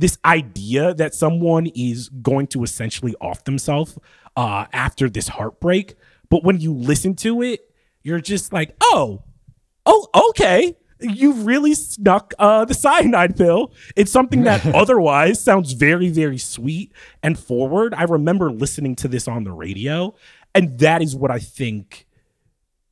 this 0.00 0.16
idea 0.24 0.94
that 0.94 1.14
someone 1.14 1.66
is 1.66 2.08
going 2.08 2.46
to 2.46 2.62
essentially 2.62 3.14
off 3.20 3.44
themselves 3.44 3.98
uh, 4.34 4.64
after 4.72 5.10
this 5.10 5.28
heartbreak. 5.28 5.94
But 6.30 6.42
when 6.42 6.58
you 6.58 6.72
listen 6.72 7.14
to 7.16 7.42
it, 7.42 7.60
you're 8.02 8.20
just 8.20 8.50
like, 8.50 8.74
oh, 8.80 9.22
oh, 9.84 10.08
okay. 10.30 10.74
You 11.00 11.32
really 11.32 11.74
snuck 11.74 12.32
uh, 12.38 12.64
the 12.64 12.72
cyanide 12.72 13.36
pill. 13.36 13.74
It's 13.94 14.10
something 14.10 14.44
that 14.44 14.64
otherwise 14.74 15.42
sounds 15.42 15.74
very, 15.74 16.08
very 16.08 16.38
sweet 16.38 16.92
and 17.22 17.38
forward. 17.38 17.92
I 17.92 18.04
remember 18.04 18.50
listening 18.50 18.96
to 18.96 19.08
this 19.08 19.28
on 19.28 19.44
the 19.44 19.52
radio, 19.52 20.14
and 20.54 20.78
that 20.78 21.02
is 21.02 21.14
what 21.14 21.30
I 21.30 21.40
think 21.40 22.06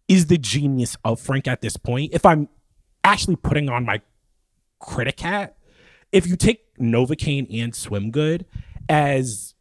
is 0.08 0.26
the 0.26 0.38
genius 0.38 0.96
of 1.04 1.20
Frank 1.20 1.48
at 1.48 1.62
this 1.62 1.78
point. 1.78 2.12
If 2.12 2.26
I'm 2.26 2.48
actually 3.04 3.36
putting 3.36 3.68
on 3.68 3.84
my 3.84 4.00
critic 4.78 5.20
hat, 5.20 5.56
if 6.12 6.26
you 6.26 6.36
take 6.36 6.76
Novacane 6.78 7.46
and 7.62 7.74
Swim 7.74 8.10
Good 8.10 8.46
as 8.88 9.54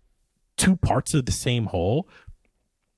two 0.55 0.75
parts 0.75 1.13
of 1.13 1.25
the 1.25 1.31
same 1.31 1.65
whole, 1.65 2.07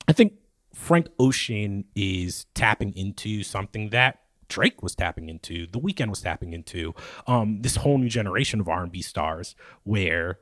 I 0.08 0.14
think 0.14 0.34
Frank 0.74 1.08
Ocean 1.20 1.86
is 1.96 2.46
tapping 2.54 2.96
into 2.96 3.44
something 3.44 3.90
that 3.90 4.20
Drake 4.48 4.82
was 4.82 4.96
tapping 4.96 5.30
into, 5.30 5.68
The 5.68 5.80
Weeknd 5.80 6.10
was 6.10 6.22
tapping 6.22 6.54
into, 6.54 6.96
um, 7.28 7.62
this 7.62 7.78
whole 7.78 7.98
new 7.98 8.10
generation 8.10 8.60
of 8.60 8.68
R&B 8.68 9.02
stars 9.02 9.56
where 9.84 10.40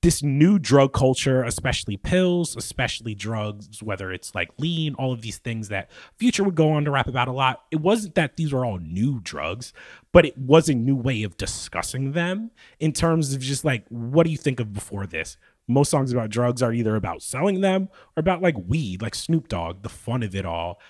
this 0.00 0.22
new 0.22 0.58
drug 0.58 0.92
culture, 0.92 1.42
especially 1.42 1.96
pills, 1.96 2.56
especially 2.56 3.14
drugs, 3.14 3.82
whether 3.82 4.12
it's 4.12 4.34
like 4.34 4.50
lean, 4.58 4.94
all 4.94 5.12
of 5.12 5.22
these 5.22 5.38
things 5.38 5.68
that 5.68 5.90
Future 6.18 6.44
would 6.44 6.54
go 6.54 6.70
on 6.70 6.84
to 6.84 6.90
rap 6.90 7.08
about 7.08 7.26
a 7.26 7.32
lot. 7.32 7.64
It 7.72 7.80
wasn't 7.80 8.14
that 8.14 8.36
these 8.36 8.52
were 8.52 8.64
all 8.64 8.78
new 8.78 9.20
drugs, 9.20 9.72
but 10.12 10.24
it 10.24 10.38
was 10.38 10.68
a 10.68 10.74
new 10.74 10.94
way 10.94 11.24
of 11.24 11.36
discussing 11.36 12.12
them 12.12 12.52
in 12.78 12.92
terms 12.92 13.34
of 13.34 13.40
just 13.40 13.64
like, 13.64 13.84
what 13.88 14.24
do 14.24 14.30
you 14.30 14.38
think 14.38 14.60
of 14.60 14.72
before 14.72 15.06
this? 15.06 15.36
Most 15.66 15.90
songs 15.90 16.12
about 16.12 16.30
drugs 16.30 16.62
are 16.62 16.72
either 16.72 16.94
about 16.94 17.20
selling 17.20 17.60
them 17.60 17.88
or 18.16 18.20
about 18.20 18.40
like 18.40 18.56
weed, 18.56 19.02
like 19.02 19.16
Snoop 19.16 19.48
Dogg, 19.48 19.82
the 19.82 19.88
fun 19.88 20.22
of 20.22 20.34
it 20.34 20.46
all. 20.46 20.80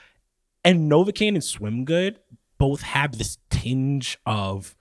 And 0.64 0.90
Novacane 0.90 1.28
and 1.34 1.42
Swim 1.42 1.84
Good 1.86 2.18
both 2.58 2.82
have 2.82 3.16
this 3.16 3.38
tinge 3.48 4.18
of 4.26 4.76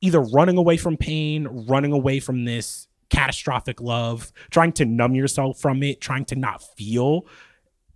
either 0.00 0.20
running 0.20 0.58
away 0.58 0.76
from 0.76 0.96
pain, 0.96 1.66
running 1.68 1.92
away 1.92 2.20
from 2.20 2.44
this 2.44 2.86
catastrophic 3.10 3.80
love, 3.80 4.32
trying 4.50 4.72
to 4.72 4.84
numb 4.84 5.14
yourself 5.14 5.58
from 5.58 5.82
it, 5.82 6.00
trying 6.00 6.24
to 6.26 6.36
not 6.36 6.62
feel. 6.76 7.26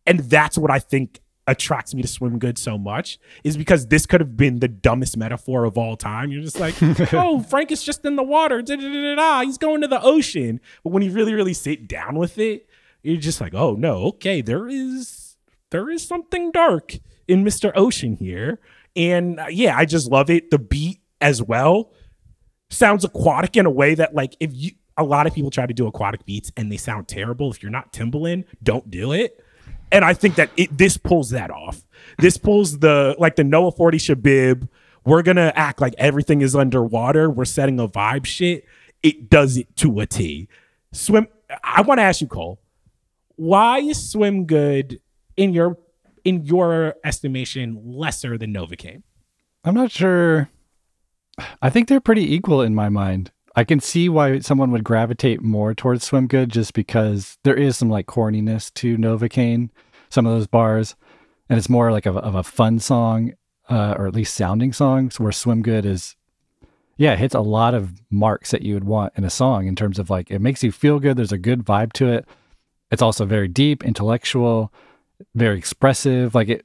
And 0.06 0.20
that's 0.20 0.56
what 0.58 0.70
I 0.70 0.78
think 0.78 1.20
attracts 1.46 1.94
me 1.94 2.02
to 2.02 2.08
Swim 2.08 2.38
Good 2.38 2.58
so 2.58 2.78
much 2.78 3.18
is 3.42 3.56
because 3.56 3.88
this 3.88 4.06
could 4.06 4.20
have 4.20 4.36
been 4.36 4.60
the 4.60 4.68
dumbest 4.68 5.16
metaphor 5.16 5.64
of 5.64 5.76
all 5.76 5.96
time. 5.96 6.30
You're 6.30 6.42
just 6.42 6.60
like, 6.60 6.74
oh, 7.12 7.42
Frank 7.42 7.72
is 7.72 7.82
just 7.82 8.04
in 8.04 8.16
the 8.16 8.22
water. 8.22 8.62
Da, 8.62 8.76
da, 8.76 9.14
da. 9.16 9.40
He's 9.42 9.58
going 9.58 9.80
to 9.80 9.88
the 9.88 10.02
ocean. 10.02 10.60
But 10.84 10.92
when 10.92 11.02
you 11.02 11.10
really, 11.10 11.34
really 11.34 11.54
sit 11.54 11.88
down 11.88 12.16
with 12.16 12.38
it, 12.38 12.68
you're 13.02 13.16
just 13.16 13.40
like, 13.40 13.54
oh 13.54 13.74
no, 13.74 14.04
okay, 14.04 14.40
there 14.40 14.68
is 14.68 15.36
there 15.70 15.88
is 15.90 16.06
something 16.06 16.50
dark 16.50 16.98
in 17.26 17.44
Mr. 17.44 17.72
Ocean 17.74 18.16
here. 18.16 18.60
And 18.94 19.40
uh, 19.40 19.46
yeah, 19.50 19.76
I 19.76 19.84
just 19.84 20.10
love 20.10 20.30
it. 20.30 20.50
The 20.50 20.58
beat 20.58 21.00
as 21.20 21.42
well 21.42 21.92
sounds 22.70 23.04
aquatic 23.04 23.56
in 23.56 23.66
a 23.66 23.70
way 23.70 23.94
that 23.94 24.14
like 24.14 24.36
if 24.40 24.50
you 24.52 24.72
a 25.00 25.04
lot 25.04 25.26
of 25.26 25.34
people 25.34 25.50
try 25.50 25.66
to 25.66 25.74
do 25.74 25.86
aquatic 25.86 26.24
beats 26.24 26.52
and 26.56 26.70
they 26.70 26.76
sound 26.76 27.08
terrible. 27.08 27.50
If 27.50 27.62
you're 27.62 27.72
not 27.72 27.92
Timbaland, 27.92 28.44
don't 28.62 28.90
do 28.90 29.12
it. 29.12 29.42
And 29.92 30.04
I 30.04 30.14
think 30.14 30.36
that 30.36 30.50
it 30.56 30.76
this 30.76 30.96
pulls 30.96 31.30
that 31.30 31.50
off. 31.50 31.84
This 32.18 32.36
pulls 32.36 32.78
the 32.78 33.16
like 33.18 33.36
the 33.36 33.44
Noah 33.44 33.72
40 33.72 33.98
Shebib 33.98 34.68
we're 35.04 35.22
gonna 35.22 35.52
act 35.54 35.80
like 35.80 35.94
everything 35.98 36.42
is 36.42 36.54
underwater. 36.54 37.30
We're 37.30 37.44
setting 37.44 37.80
a 37.80 37.88
vibe 37.88 38.26
shit. 38.26 38.64
It 39.02 39.30
does 39.30 39.56
it 39.56 39.74
to 39.76 40.00
a 40.00 40.06
T. 40.06 40.48
Swim. 40.92 41.26
I 41.64 41.82
want 41.82 41.98
to 41.98 42.02
ask 42.02 42.20
you, 42.20 42.26
Cole, 42.26 42.60
why 43.36 43.78
is 43.78 44.10
Swim 44.10 44.44
Good 44.44 45.00
in 45.36 45.52
your 45.52 45.78
in 46.24 46.44
your 46.44 46.96
estimation 47.02 47.80
lesser 47.84 48.36
than 48.36 48.52
Novacane? 48.52 49.02
I'm 49.64 49.74
not 49.74 49.90
sure. 49.90 50.50
I 51.62 51.70
think 51.70 51.88
they're 51.88 52.00
pretty 52.00 52.34
equal 52.34 52.60
in 52.60 52.74
my 52.74 52.90
mind. 52.90 53.30
I 53.60 53.64
can 53.64 53.78
see 53.78 54.08
why 54.08 54.38
someone 54.38 54.70
would 54.70 54.84
gravitate 54.84 55.42
more 55.42 55.74
towards 55.74 56.02
Swim 56.02 56.28
Good 56.28 56.48
just 56.48 56.72
because 56.72 57.36
there 57.44 57.54
is 57.54 57.76
some 57.76 57.90
like 57.90 58.06
corniness 58.06 58.72
to 58.72 58.96
Novacane, 58.96 59.68
some 60.08 60.24
of 60.24 60.32
those 60.32 60.46
bars, 60.46 60.96
and 61.46 61.58
it's 61.58 61.68
more 61.68 61.92
like 61.92 62.06
of, 62.06 62.16
of 62.16 62.34
a 62.34 62.42
fun 62.42 62.78
song, 62.78 63.34
uh, 63.68 63.96
or 63.98 64.06
at 64.06 64.14
least 64.14 64.34
sounding 64.34 64.72
songs. 64.72 65.20
Where 65.20 65.30
Swim 65.30 65.60
Good 65.60 65.84
is, 65.84 66.16
yeah, 66.96 67.12
it 67.12 67.18
hits 67.18 67.34
a 67.34 67.40
lot 67.40 67.74
of 67.74 68.00
marks 68.08 68.50
that 68.52 68.62
you 68.62 68.72
would 68.72 68.84
want 68.84 69.12
in 69.14 69.24
a 69.24 69.30
song 69.30 69.66
in 69.66 69.76
terms 69.76 69.98
of 69.98 70.08
like 70.08 70.30
it 70.30 70.38
makes 70.38 70.64
you 70.64 70.72
feel 70.72 70.98
good. 70.98 71.18
There's 71.18 71.30
a 71.30 71.36
good 71.36 71.62
vibe 71.62 71.92
to 71.92 72.08
it. 72.08 72.26
It's 72.90 73.02
also 73.02 73.26
very 73.26 73.46
deep, 73.46 73.84
intellectual, 73.84 74.72
very 75.34 75.58
expressive. 75.58 76.34
Like 76.34 76.48
it, 76.48 76.64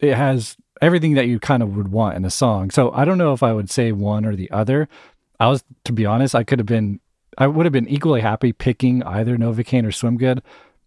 it 0.00 0.14
has 0.14 0.56
everything 0.82 1.14
that 1.14 1.28
you 1.28 1.38
kind 1.38 1.62
of 1.62 1.76
would 1.76 1.92
want 1.92 2.16
in 2.16 2.24
a 2.24 2.30
song. 2.30 2.72
So 2.72 2.90
I 2.90 3.04
don't 3.04 3.18
know 3.18 3.32
if 3.34 3.44
I 3.44 3.52
would 3.52 3.70
say 3.70 3.92
one 3.92 4.26
or 4.26 4.34
the 4.34 4.50
other. 4.50 4.88
I 5.40 5.48
was, 5.48 5.64
to 5.84 5.92
be 5.92 6.06
honest, 6.06 6.34
I 6.34 6.44
could 6.44 6.58
have 6.58 6.66
been, 6.66 7.00
I 7.36 7.46
would 7.46 7.66
have 7.66 7.72
been 7.72 7.88
equally 7.88 8.20
happy 8.20 8.52
picking 8.52 9.02
either 9.02 9.36
Novacane 9.36 9.86
or 9.86 9.92
Swim 9.92 10.16
Good. 10.16 10.42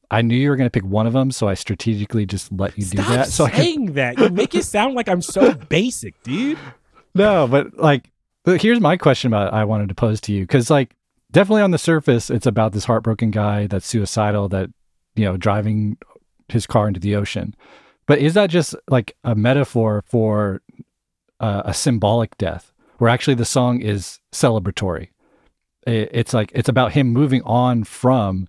I 0.10 0.22
knew 0.22 0.38
you 0.38 0.50
were 0.50 0.56
going 0.56 0.70
to 0.70 0.72
pick 0.72 0.86
one 0.86 1.06
of 1.06 1.14
them, 1.14 1.32
so 1.32 1.50
I 1.50 1.54
strategically 1.54 2.26
just 2.26 2.52
let 2.52 2.78
you 2.78 2.86
do 2.86 2.98
that. 2.98 3.28
So 3.28 3.44
I 3.46 3.50
could, 3.50 3.58
saying 3.58 3.94
that. 3.94 4.18
You 4.18 4.30
make 4.30 4.56
it 4.56 4.64
sound 4.64 4.96
like 4.96 5.10
I'm 5.10 5.22
so 5.22 5.54
basic, 5.70 6.22
dude. 6.24 6.58
no, 7.14 7.48
but 7.48 7.78
like, 7.78 8.10
here's 8.46 8.80
my 8.80 8.96
question 8.96 9.28
about 9.28 9.54
I 9.54 9.66
wanted 9.66 9.90
to 9.90 9.96
pose 9.96 10.22
to 10.22 10.34
you 10.34 10.44
because 10.44 10.70
like 10.70 10.96
definitely 11.32 11.62
on 11.62 11.72
the 11.72 11.78
surface, 11.78 12.30
it's 12.30 12.46
about 12.46 12.72
this 12.72 12.86
heartbroken 12.86 13.32
guy 13.32 13.68
that's 13.68 13.86
suicidal 13.86 14.48
that 14.50 14.70
you 15.16 15.26
know 15.26 15.36
driving 15.36 15.98
his 16.48 16.66
car 16.66 16.88
into 16.88 17.00
the 17.00 17.16
ocean. 17.16 17.56
But 18.06 18.20
is 18.20 18.34
that 18.36 18.50
just 18.50 18.76
like 18.88 19.18
a 19.24 19.36
metaphor 19.36 20.04
for 20.08 20.62
uh, 21.40 21.64
a 21.66 21.74
symbolic 21.74 22.38
death, 22.38 22.72
where 22.98 23.10
actually 23.10 23.36
the 23.36 23.46
song 23.46 23.82
is 23.82 24.20
celebratory? 24.32 25.10
It's 25.86 26.34
like 26.34 26.52
it's 26.54 26.70
about 26.70 26.92
him 26.92 27.08
moving 27.08 27.42
on 27.44 27.86
from 27.86 28.48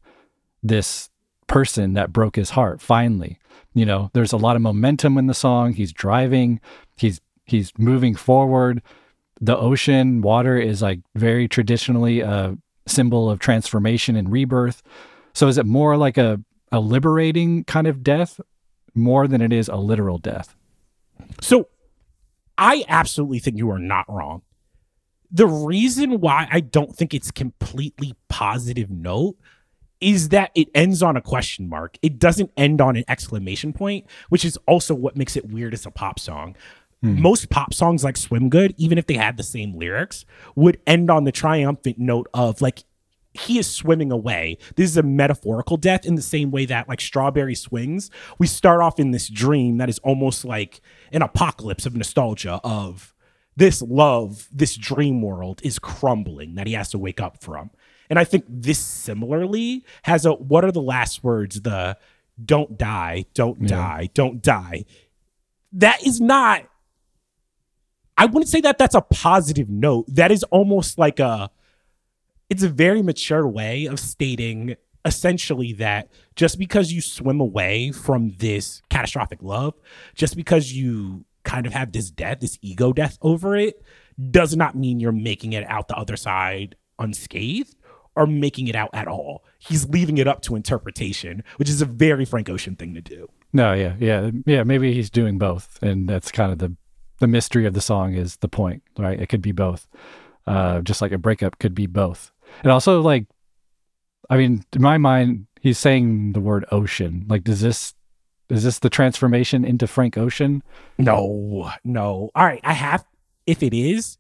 this 0.63 1.09
person 1.47 1.95
that 1.95 2.13
broke 2.13 2.37
his 2.37 2.51
heart. 2.51 2.81
Finally, 2.81 3.39
you 3.75 3.87
know, 3.87 4.11
there's 4.13 4.33
a 4.33 4.37
lot 4.37 4.57
of 4.57 4.63
momentum 4.63 5.17
in 5.19 5.27
the 5.27 5.35
song. 5.35 5.73
He's 5.73 5.93
driving. 5.93 6.61
He's 6.97 7.21
he's 7.45 7.73
moving 7.79 8.17
forward. 8.17 8.83
The 9.41 9.57
ocean 9.57 10.21
water 10.21 10.59
is 10.59 10.83
like 10.83 11.01
very 11.15 11.47
traditionally 11.47 12.21
a 12.21 12.57
symbol 12.87 13.31
of 13.31 13.39
transformation 13.39 14.17
and 14.17 14.33
rebirth. 14.33 14.83
So 15.33 15.47
is 15.47 15.59
it 15.59 15.67
more 15.67 15.97
like 15.97 16.19
a 16.19 16.41
a 16.73 16.81
liberating 16.81 17.65
kind 17.65 17.87
of 17.87 18.03
death 18.03 18.41
more 18.95 19.29
than 19.29 19.41
it 19.41 19.53
is 19.53 19.69
a 19.69 19.77
literal 19.77 20.19
death? 20.19 20.57
So 21.41 21.69
I 22.59 22.85
absolutely 22.89 23.39
think 23.39 23.57
you 23.57 23.71
are 23.71 23.79
not 23.79 24.05
wrong. 24.09 24.43
The 25.31 25.47
reason 25.47 26.21
why 26.21 26.49
I 26.51 26.61
don't 26.61 26.95
think 26.95 27.15
it's 27.15 27.31
completely 27.31 28.15
positive 28.29 28.91
note 28.91 29.37
is 30.01 30.31
that 30.31 30.51
it 30.55 30.69
ends 30.75 31.03
on 31.03 31.17
a 31.17 31.21
question 31.21 31.69
mark. 31.69 31.99
It 32.03 32.19
doesn't 32.19 32.51
end 32.57 32.81
on 32.81 32.97
an 32.97 33.05
exclamation 33.09 33.73
point, 33.73 34.07
which 34.29 34.45
is 34.45 34.59
also 34.67 34.95
what 34.95 35.17
makes 35.17 35.37
it 35.37 35.49
weird 35.49 35.75
as 35.75 35.87
a 35.87 35.91
pop 35.91 36.19
song. 36.19 36.57
Hmm. 37.03 37.21
Most 37.21 37.49
pop 37.51 37.75
songs 37.75 38.03
like 38.03 38.17
Swim 38.17 38.49
Good, 38.49 38.75
even 38.77 38.99
if 38.99 39.07
they 39.07 39.15
had 39.15 39.37
the 39.37 39.43
same 39.43 39.77
lyrics, 39.77 40.25
would 40.57 40.81
end 40.87 41.11
on 41.11 41.25
the 41.25 41.33
triumphant 41.33 41.99
note 41.99 42.29
of 42.35 42.61
like 42.61 42.85
he 43.39 43.59
is 43.59 43.71
swimming 43.71 44.13
away. 44.13 44.59
This 44.77 44.91
is 44.91 44.97
a 44.97 45.03
metaphorical 45.03 45.77
death 45.77 46.05
in 46.05 46.15
the 46.15 46.23
same 46.23 46.51
way 46.51 46.67
that 46.67 46.89
like 46.89 47.01
Strawberry 47.01 47.55
Swings, 47.55 48.11
we 48.39 48.47
start 48.47 48.81
off 48.81 48.99
in 48.99 49.11
this 49.11 49.29
dream 49.29 49.79
that 49.79 49.89
is 49.89 49.99
almost 50.01 50.45
like 50.45 50.81
an 51.13 51.23
apocalypse 51.23 51.87
of 51.87 51.97
nostalgia 51.97 52.61
of 52.65 53.15
this 53.57 53.83
love, 53.83 54.49
this 54.53 54.77
dream 54.77 55.21
world 55.21 55.61
is 55.65 55.79
crumbling 55.79 56.55
that 56.55 56.67
he 56.67 56.75
has 56.75 56.91
to 56.91 56.99
wake 56.99 57.21
up 57.21 57.43
from. 57.43 57.71
And 58.09 58.19
I 58.19 58.25
think 58.25 58.45
this 58.49 58.79
similarly 58.79 59.85
has 60.03 60.25
a 60.25 60.33
what 60.33 60.65
are 60.65 60.73
the 60.73 60.83
last 60.83 61.25
words? 61.25 61.61
The 61.63 61.99
don't 62.43 62.79
die, 62.79 63.25
don't 63.35 63.67
die, 63.67 64.11
don't 64.15 64.41
die. 64.43 64.85
That 65.73 66.07
is 66.07 66.21
not 66.21 66.65
I 68.17 68.27
wouldn't 68.27 68.49
say 68.49 68.61
that 68.63 68.79
that's 68.79 68.97
a 68.97 69.01
positive 69.01 69.69
note. 69.69 70.07
That 70.09 70.33
is 70.33 70.43
almost 70.45 70.99
like 70.99 71.21
a 71.21 71.51
it's 72.51 72.63
a 72.63 72.69
very 72.69 73.03
mature 73.03 73.47
way 73.47 73.87
of 73.87 74.01
stating 74.01 74.77
essentially 75.05 75.73
that 75.75 76.11
just 76.37 76.59
because 76.59 76.93
you 76.93 77.01
swim 77.01 77.41
away 77.41 77.93
from 77.93 78.35
this 78.39 78.83
catastrophic 78.91 79.43
love, 79.43 79.75
just 80.15 80.37
because 80.37 80.73
you 80.73 81.25
kind 81.45 81.67
of 81.67 81.73
have 81.73 81.93
this 81.93 82.11
death, 82.11 82.41
this 82.41 82.59
ego 82.63 82.93
death 82.93 83.19
over 83.23 83.57
it, 83.57 83.83
does 84.31 84.57
not 84.57 84.75
mean 84.75 85.01
you're 85.01 85.13
making 85.13 85.53
it 85.53 85.65
out 85.69 85.89
the 85.89 85.97
other 85.97 86.17
side 86.17 86.77
unscathed 86.99 87.75
or 88.17 88.27
making 88.27 88.67
it 88.67 88.75
out 88.75 88.91
at 88.93 89.09
all. 89.09 89.45
He's 89.59 89.89
leaving 89.89 90.19
it 90.19 90.27
up 90.27 90.43
to 90.43 90.57
interpretation, 90.57 91.45
which 91.57 91.69
is 91.69 91.81
a 91.81 91.87
very 91.87 92.25
Frank 92.25 92.49
Ocean 92.49 92.75
thing 92.75 92.95
to 92.95 93.01
do. 93.01 93.29
No, 93.53 93.73
yeah, 93.73 93.95
yeah, 93.99 94.31
yeah. 94.45 94.63
Maybe 94.65 94.93
he's 94.93 95.09
doing 95.09 95.39
both, 95.39 95.79
and 95.83 96.09
that's 96.09 96.31
kind 96.33 96.53
of 96.53 96.59
the 96.59 96.77
the 97.21 97.27
mystery 97.27 97.67
of 97.67 97.75
the 97.75 97.81
song 97.81 98.15
is 98.15 98.37
the 98.37 98.49
point, 98.49 98.83
right? 98.99 99.21
It 99.21 99.29
could 99.29 99.43
be 99.43 99.53
both, 99.53 99.89
uh, 100.47 100.81
just 100.81 101.01
like 101.01 101.13
a 101.13 101.19
breakup 101.19 101.59
could 101.59 101.75
be 101.75 101.87
both. 101.87 102.31
And 102.63 102.73
also, 102.73 103.01
like, 103.01 103.27
I 104.31 104.37
mean, 104.37 104.65
in 104.73 104.83
my 104.83 104.99
mind, 104.99 105.47
he's 105.61 105.79
saying 105.79 106.33
the 106.33 106.41
word 106.41 106.65
ocean. 106.71 107.25
Like, 107.29 107.45
does 107.45 107.61
this 107.61 107.95
is 108.51 108.65
this 108.65 108.79
the 108.79 108.89
transformation 108.91 109.65
into 109.65 109.87
Frank 109.87 110.17
Ocean? 110.17 110.63
No, 110.97 111.71
no. 111.85 112.31
All 112.35 112.45
right, 112.45 112.61
I 112.65 112.73
have. 112.73 113.05
If 113.47 113.63
it 113.63 113.75
is, 113.75 114.19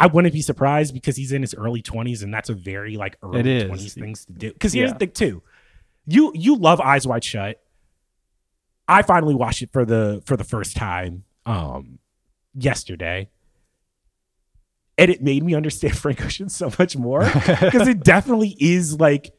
I 0.00 0.06
wouldn't 0.06 0.32
be 0.32 0.42
surprised 0.42 0.94
because 0.94 1.16
he's 1.16 1.32
in 1.32 1.42
his 1.42 1.54
early 1.54 1.82
twenties, 1.82 2.22
and 2.22 2.32
that's 2.32 2.48
a 2.48 2.54
very 2.54 2.96
like 2.96 3.16
early 3.22 3.40
It 3.40 3.66
twenties 3.66 3.94
things 3.94 4.24
to 4.26 4.32
do. 4.32 4.52
Because 4.52 4.72
here's 4.72 4.88
Yeah. 4.90 4.92
the 4.94 4.98
thing 4.98 5.10
too, 5.12 5.42
you 6.06 6.32
you 6.34 6.56
love 6.56 6.80
Eyes 6.80 7.06
Wide 7.06 7.24
Shut. 7.24 7.60
I 8.86 9.02
finally 9.02 9.34
watched 9.34 9.62
it 9.62 9.70
for 9.72 9.84
the 9.84 10.22
for 10.24 10.36
the 10.36 10.44
first 10.44 10.76
time 10.76 11.24
um 11.46 11.98
yesterday. 12.54 13.28
And 14.98 15.10
it 15.10 15.22
made 15.22 15.42
me 15.44 15.54
understand 15.54 15.96
Frank 15.98 16.24
Ocean 16.24 16.48
so 16.48 16.70
much 16.78 16.96
more 16.96 17.20
because 17.34 17.86
it 17.88 18.02
definitely 18.04 18.56
is 18.58 18.98
like 18.98 19.32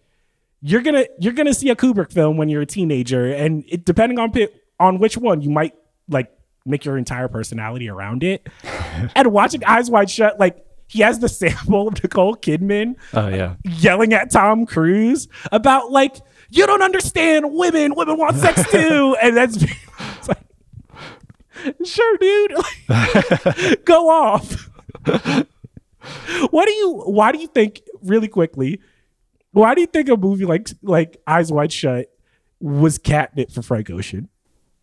you're 0.61 0.81
gonna 0.81 1.05
you're 1.19 1.33
gonna 1.33 1.53
see 1.53 1.69
a 1.69 1.75
Kubrick 1.75 2.11
film 2.11 2.37
when 2.37 2.49
you're 2.49 2.61
a 2.61 2.65
teenager, 2.65 3.31
and 3.31 3.63
it, 3.67 3.85
depending 3.85 4.19
on 4.19 4.33
on 4.79 4.99
which 4.99 5.17
one, 5.17 5.41
you 5.41 5.49
might 5.49 5.73
like 6.07 6.31
make 6.65 6.85
your 6.85 6.97
entire 6.97 7.27
personality 7.27 7.89
around 7.89 8.23
it. 8.23 8.47
and 9.15 9.31
watching 9.31 9.63
Eyes 9.63 9.89
Wide 9.89 10.09
Shut, 10.09 10.39
like 10.39 10.65
he 10.87 11.01
has 11.01 11.19
the 11.19 11.29
sample 11.29 11.87
of 11.87 12.01
Nicole 12.03 12.35
Kidman 12.35 12.95
Oh 13.13 13.27
yeah, 13.27 13.55
yelling 13.63 14.13
at 14.13 14.31
Tom 14.31 14.65
Cruise 14.65 15.27
about 15.51 15.91
like 15.91 16.17
you 16.49 16.65
don't 16.65 16.81
understand 16.81 17.53
women, 17.53 17.93
women 17.95 18.17
want 18.17 18.37
sex 18.37 18.69
too, 18.71 19.15
and 19.21 19.37
that's 19.37 19.57
it's 19.61 20.27
like, 20.27 20.39
sure, 21.85 22.17
dude, 22.17 22.53
Like, 22.87 23.85
go 23.85 24.09
off. 24.09 24.68
What 26.49 26.65
do 26.65 26.71
you? 26.71 27.03
Why 27.05 27.31
do 27.31 27.39
you 27.39 27.47
think? 27.47 27.81
Really 28.01 28.27
quickly, 28.27 28.79
why 29.51 29.75
do 29.75 29.81
you 29.81 29.87
think 29.87 30.09
a 30.09 30.17
movie 30.17 30.45
like 30.45 30.69
like 30.81 31.21
Eyes 31.27 31.51
Wide 31.51 31.71
Shut 31.71 32.07
was 32.59 32.97
catnip 32.97 33.51
for 33.51 33.61
Frank 33.61 33.89
Ocean? 33.89 34.29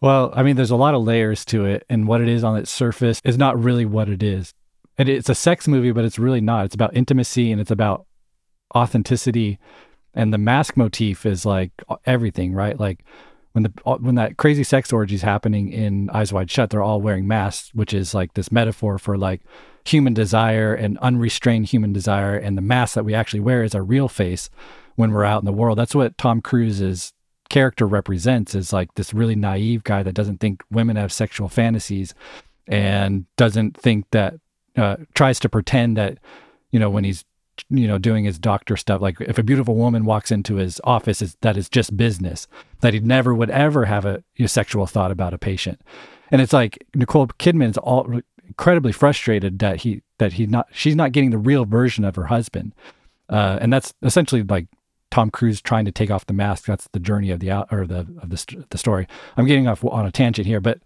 Well, 0.00 0.32
I 0.34 0.42
mean, 0.42 0.56
there's 0.56 0.70
a 0.70 0.76
lot 0.76 0.94
of 0.94 1.02
layers 1.02 1.44
to 1.46 1.64
it, 1.64 1.84
and 1.88 2.06
what 2.06 2.20
it 2.20 2.28
is 2.28 2.44
on 2.44 2.56
its 2.56 2.70
surface 2.70 3.20
is 3.24 3.38
not 3.38 3.58
really 3.62 3.86
what 3.86 4.08
it 4.08 4.22
is. 4.22 4.52
And 4.98 5.08
it's 5.08 5.28
a 5.28 5.34
sex 5.34 5.68
movie, 5.68 5.92
but 5.92 6.04
it's 6.04 6.18
really 6.18 6.40
not. 6.40 6.66
It's 6.66 6.74
about 6.74 6.96
intimacy 6.96 7.52
and 7.52 7.60
it's 7.60 7.70
about 7.70 8.06
authenticity. 8.74 9.58
And 10.14 10.32
the 10.32 10.38
mask 10.38 10.76
motif 10.76 11.26
is 11.26 11.44
like 11.44 11.70
everything, 12.06 12.54
right? 12.54 12.78
Like 12.78 13.04
when 13.56 13.62
the 13.62 13.72
when 14.00 14.16
that 14.16 14.36
crazy 14.36 14.62
sex 14.62 14.92
orgy 14.92 15.14
is 15.14 15.22
happening 15.22 15.72
in 15.72 16.10
Eyes 16.10 16.30
Wide 16.30 16.50
Shut, 16.50 16.68
they're 16.68 16.82
all 16.82 17.00
wearing 17.00 17.26
masks, 17.26 17.70
which 17.72 17.94
is 17.94 18.12
like 18.12 18.34
this 18.34 18.52
metaphor 18.52 18.98
for 18.98 19.16
like 19.16 19.40
human 19.86 20.12
desire 20.12 20.74
and 20.74 20.98
unrestrained 20.98 21.64
human 21.64 21.90
desire. 21.90 22.36
And 22.36 22.58
the 22.58 22.62
mask 22.62 22.96
that 22.96 23.06
we 23.06 23.14
actually 23.14 23.40
wear 23.40 23.62
is 23.62 23.74
our 23.74 23.82
real 23.82 24.08
face 24.08 24.50
when 24.96 25.10
we're 25.10 25.24
out 25.24 25.40
in 25.40 25.46
the 25.46 25.54
world. 25.54 25.78
That's 25.78 25.94
what 25.94 26.18
Tom 26.18 26.42
Cruise's 26.42 27.14
character 27.48 27.86
represents 27.86 28.54
is 28.54 28.74
like 28.74 28.94
this 28.94 29.14
really 29.14 29.36
naive 29.36 29.84
guy 29.84 30.02
that 30.02 30.12
doesn't 30.12 30.38
think 30.38 30.62
women 30.70 30.96
have 30.96 31.10
sexual 31.10 31.48
fantasies 31.48 32.12
and 32.66 33.24
doesn't 33.38 33.74
think 33.74 34.04
that 34.10 34.34
uh, 34.76 34.96
tries 35.14 35.40
to 35.40 35.48
pretend 35.48 35.96
that 35.96 36.18
you 36.72 36.78
know 36.78 36.90
when 36.90 37.04
he's 37.04 37.24
you 37.70 37.86
know 37.86 37.98
doing 37.98 38.24
his 38.24 38.38
doctor 38.38 38.76
stuff 38.76 39.00
like 39.00 39.20
if 39.20 39.38
a 39.38 39.42
beautiful 39.42 39.74
woman 39.74 40.04
walks 40.04 40.30
into 40.30 40.56
his 40.56 40.80
office 40.84 41.22
is 41.22 41.36
that 41.40 41.56
is 41.56 41.68
just 41.68 41.96
business 41.96 42.46
that 42.80 42.94
he 42.94 43.00
never 43.00 43.34
would 43.34 43.50
ever 43.50 43.84
have 43.84 44.04
a, 44.04 44.22
sexual 44.46 44.86
thought 44.86 45.10
about 45.10 45.34
a 45.34 45.38
patient 45.38 45.80
and 46.30 46.40
it's 46.40 46.52
like 46.52 46.84
nicole 46.94 47.26
kidman 47.26 47.70
is 47.70 47.78
all 47.78 48.20
incredibly 48.46 48.92
frustrated 48.92 49.58
that 49.58 49.80
he 49.82 50.02
that 50.18 50.34
he 50.34 50.46
not 50.46 50.68
she's 50.72 50.96
not 50.96 51.12
getting 51.12 51.30
the 51.30 51.38
real 51.38 51.64
version 51.64 52.04
of 52.04 52.16
her 52.16 52.26
husband, 52.26 52.74
uh, 53.28 53.58
and 53.60 53.72
that's 53.72 53.94
essentially 54.02 54.42
like 54.42 54.66
Tom 55.10 55.30
Cruise 55.30 55.60
trying 55.60 55.84
to 55.84 55.92
take 55.92 56.10
off 56.10 56.26
the 56.26 56.32
mask. 56.32 56.64
That's 56.64 56.88
the 56.92 57.00
journey 57.00 57.30
of 57.30 57.40
the 57.40 57.50
out 57.50 57.68
or 57.70 57.86
the 57.86 58.00
of 58.22 58.30
the 58.30 58.66
the 58.70 58.78
story. 58.78 59.06
I'm 59.36 59.46
getting 59.46 59.68
off 59.68 59.84
on 59.84 60.06
a 60.06 60.10
tangent 60.10 60.46
here, 60.46 60.60
but 60.60 60.80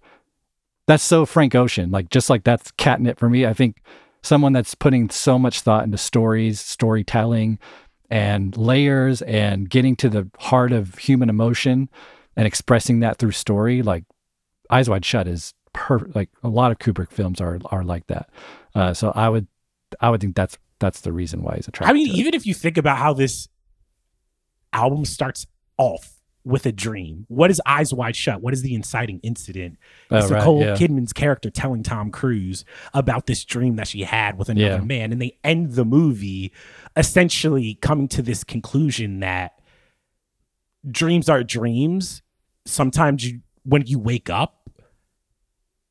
that's 0.87 1.03
so 1.03 1.27
Frank 1.27 1.55
Ocean. 1.55 1.91
Like 1.91 2.11
just 2.11 2.31
like 2.31 2.45
that's 2.45 2.71
catnip 2.73 3.19
for 3.19 3.29
me. 3.29 3.47
I 3.47 3.53
think 3.53 3.83
someone 4.23 4.53
that's 4.53 4.75
putting 4.75 5.11
so 5.11 5.39
much 5.39 5.61
thought 5.61 5.85
into 5.85 5.99
stories, 5.99 6.61
storytelling, 6.61 7.59
and 8.11 8.57
layers, 8.57 9.23
and 9.23 9.69
getting 9.71 9.97
to 9.97 10.09
the 10.09 10.29
heart 10.39 10.73
of 10.73 10.99
human 10.99 11.29
emotion 11.31 11.89
and 12.37 12.47
expressing 12.47 13.01
that 13.01 13.19
through 13.19 13.33
story. 13.33 13.83
Like 13.83 14.05
Eyes 14.71 14.89
Wide 14.89 15.05
Shut 15.05 15.29
is 15.29 15.55
perfect. 15.73 16.15
Like 16.15 16.31
a 16.43 16.49
lot 16.49 16.73
of 16.73 16.79
Kubrick 16.79 17.11
films 17.11 17.41
are 17.41 17.59
are 17.67 17.85
like 17.85 18.07
that. 18.09 18.31
Uh, 18.75 18.95
so 18.95 19.13
I 19.15 19.29
would 19.29 19.47
I 20.01 20.11
would 20.11 20.21
think 20.21 20.37
that's 20.37 20.59
that's 20.79 21.01
the 21.03 21.13
reason 21.13 21.43
why 21.43 21.57
he's 21.57 21.69
attracted. 21.69 21.91
I 21.91 21.95
mean, 21.95 22.09
even 22.09 22.35
if 22.35 22.47
you 22.47 22.55
think 22.55 22.79
about 22.79 22.99
how 22.99 23.13
this 23.13 23.49
album 24.73 25.05
starts 25.05 25.47
off 25.77 26.20
with 26.45 26.65
a 26.65 26.73
dream, 26.73 27.27
what 27.29 27.51
is 27.51 27.61
Eyes 27.67 27.93
Wide 27.93 28.17
Shut? 28.17 28.41
What 28.41 28.55
is 28.55 28.63
the 28.63 28.75
inciting 28.75 29.21
incident? 29.23 29.79
Oh, 30.11 30.17
It's 30.19 30.31
right, 30.31 30.39
Nicole 30.39 30.61
yeah. 30.63 30.75
Kidman's 30.75 31.13
character 31.13 31.51
telling 31.51 31.83
Tom 31.83 32.11
Cruise 32.11 32.65
about 32.95 33.27
this 33.27 33.45
dream 33.45 33.77
that 33.77 33.89
she 33.89 34.03
had 34.03 34.39
with 34.39 34.49
another 34.49 34.77
Yeah. 34.77 34.81
man, 34.81 35.13
and 35.13 35.21
they 35.21 35.39
end 35.45 35.73
the 35.73 35.85
movie 35.85 36.53
essentially 36.97 37.75
coming 37.75 38.09
to 38.09 38.23
this 38.23 38.43
conclusion 38.43 39.21
that 39.21 39.53
dreams 40.91 41.29
are 41.29 41.43
dreams. 41.45 42.23
Sometimes 42.65 43.27
you, 43.31 43.41
when 43.65 43.87
you 43.87 43.99
wake 43.99 44.31
up, 44.31 44.71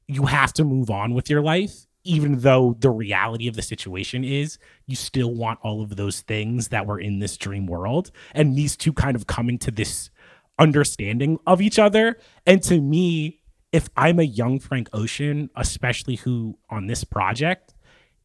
you 0.08 0.26
have 0.26 0.52
to 0.54 0.64
move 0.64 0.90
on 0.90 1.14
with 1.14 1.30
your 1.30 1.42
life, 1.42 1.86
even 2.04 2.40
though 2.40 2.76
the 2.80 2.90
reality 2.90 3.48
of 3.48 3.56
the 3.56 3.62
situation 3.62 4.24
is 4.24 4.58
you 4.88 4.96
still 4.96 5.36
want 5.36 5.60
all 5.62 5.84
of 5.84 5.96
those 5.96 6.22
things 6.22 6.70
that 6.70 6.88
were 6.88 7.00
in 7.00 7.20
this 7.20 7.38
dream 7.38 7.68
world. 7.68 8.10
And 8.34 8.56
these 8.56 8.76
two 8.76 8.94
kind 8.94 9.16
of 9.16 9.28
coming 9.28 9.60
to 9.60 9.70
this 9.70 10.10
understanding 10.60 11.40
of 11.48 11.62
each 11.62 11.80
other. 11.80 12.18
And 12.46 12.62
to 12.64 12.82
me, 12.82 13.40
if 13.72 13.90
I'm 13.96 14.20
a 14.20 14.24
young 14.24 14.60
Frank 14.60 14.90
Ocean, 14.94 15.50
especially 15.56 16.16
who 16.18 16.58
on 16.70 16.88
this 16.88 17.04
project 17.04 17.74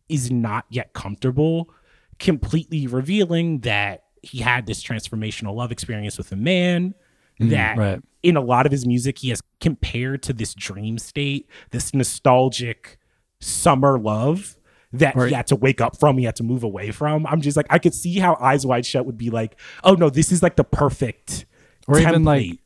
is 0.09 0.31
not 0.31 0.67
yet 0.69 0.93
comfortable 0.93 1.71
completely 2.19 2.87
revealing 2.87 3.61
that 3.61 4.05
he 4.23 4.39
had 4.39 4.67
this 4.67 4.83
transformational 4.83 5.55
love 5.55 5.73
experience 5.73 6.17
with 6.17 6.31
a 6.33 6.37
man 6.37 6.95
mm, 7.41 7.51
that 7.51 7.77
right. 7.77 8.01
in 8.23 8.37
a 8.37 8.41
lot 8.41 8.67
of 8.67 8.73
his 8.73 8.87
music 8.87 9.19
he 9.19 9.31
has 9.31 9.43
compared 9.61 10.23
to 10.23 10.33
this 10.33 10.55
dream 10.55 10.99
state 10.99 11.49
this 11.71 11.93
nostalgic 11.93 12.99
summer 13.41 13.99
love 13.99 14.57
that 14.93 15.17
Right. 15.17 15.29
he 15.29 15.35
had 15.35 15.49
to 15.49 15.57
wake 15.57 15.81
up 15.81 15.99
from 15.99 16.19
he 16.19 16.25
had 16.25 16.37
to 16.37 16.45
move 16.45 16.63
away 16.63 16.91
from 16.93 17.27
i'm 17.27 17.41
just 17.41 17.57
like 17.57 17.67
i 17.69 17.79
could 17.79 17.95
see 17.95 18.19
how 18.19 18.37
eyes 18.41 18.65
wide 18.65 18.87
shut 18.87 19.05
would 19.05 19.19
be 19.19 19.31
like 19.31 19.59
oh 19.83 19.95
no 19.95 20.09
this 20.09 20.31
is 20.31 20.43
like 20.43 20.57
the 20.57 20.65
perfect 20.65 21.47
Or 21.87 21.99
even, 21.99 22.25
like, 22.25 22.59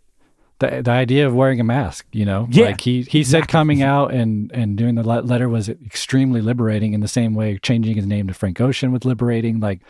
the 0.60 0.82
the 0.82 0.90
idea 0.90 1.26
of 1.26 1.34
wearing 1.34 1.60
a 1.60 1.64
mask, 1.64 2.06
you 2.12 2.24
know, 2.24 2.48
Yeah, 2.50 2.66
like 2.66 2.80
he 2.80 3.02
he 3.02 3.22
said 3.24 3.48
coming 3.48 3.82
out 3.82 4.12
and 4.12 4.50
and 4.52 4.76
doing 4.76 4.94
the 4.96 5.02
letter 5.04 5.48
was 5.48 5.68
extremely 5.68 6.40
liberating. 6.40 6.92
In 6.94 7.00
the 7.00 7.08
same 7.08 7.34
way, 7.34 7.58
changing 7.62 7.96
his 7.96 8.06
name 8.06 8.26
to 8.28 8.34
Frank 8.34 8.60
Ocean 8.60 8.90
was 8.92 9.04
liberating. 9.04 9.60
Like 9.60 9.80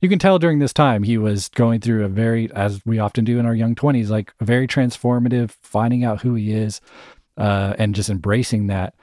you 0.00 0.08
can 0.08 0.18
tell 0.18 0.38
during 0.38 0.58
this 0.58 0.72
time 0.72 1.02
he 1.02 1.18
was 1.18 1.48
going 1.48 1.80
through 1.80 2.04
a 2.04 2.08
very, 2.08 2.50
as 2.52 2.80
we 2.84 2.98
often 2.98 3.24
do 3.24 3.38
in 3.38 3.46
our 3.46 3.54
young 3.54 3.74
twenties, 3.74 4.10
like 4.10 4.32
a 4.40 4.44
very 4.44 4.66
transformative, 4.68 5.50
finding 5.62 6.04
out 6.04 6.22
who 6.22 6.34
he 6.34 6.52
is, 6.52 6.80
uh, 7.36 7.74
and 7.78 7.94
just 7.94 8.08
embracing 8.10 8.68
that. 8.68 8.94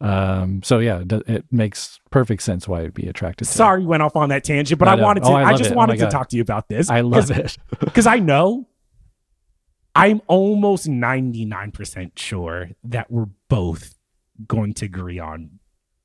Um, 0.00 0.62
so 0.62 0.78
yeah, 0.78 1.00
it 1.00 1.12
it 1.28 1.44
makes 1.50 2.00
perfect 2.10 2.42
sense 2.42 2.66
why 2.66 2.82
I'd 2.82 2.94
be 2.94 3.06
attracted. 3.06 3.44
to 3.46 3.50
sorry 3.52 3.82
you 3.82 3.88
went 3.88 4.02
off 4.02 4.16
on 4.16 4.30
that 4.30 4.44
tangent 4.44 4.78
but 4.78 4.88
I 4.88 4.92
i, 4.92 4.94
wanted 4.94 5.24
to 5.24 5.28
Oh, 5.28 5.34
I 5.34 5.50
i, 5.50 5.54
just 5.56 5.70
it. 5.70 5.74
Oh 5.74 5.76
wanted 5.76 5.92
my 5.92 5.96
to 5.96 6.02
God. 6.04 6.10
talk 6.10 6.28
to 6.30 6.36
you 6.36 6.42
about 6.42 6.68
this 6.68 6.88
I 6.88 7.02
love 7.02 7.30
it. 7.30 7.58
because 7.80 8.06
i 8.06 8.18
know 8.18 8.66
i'm 10.00 10.20
almost 10.26 10.86
99% 10.88 12.12
sure 12.16 12.70
that 12.84 13.10
we're 13.10 13.28
both 13.48 13.94
going 14.46 14.72
to 14.74 14.84
agree 14.86 15.18
on 15.18 15.58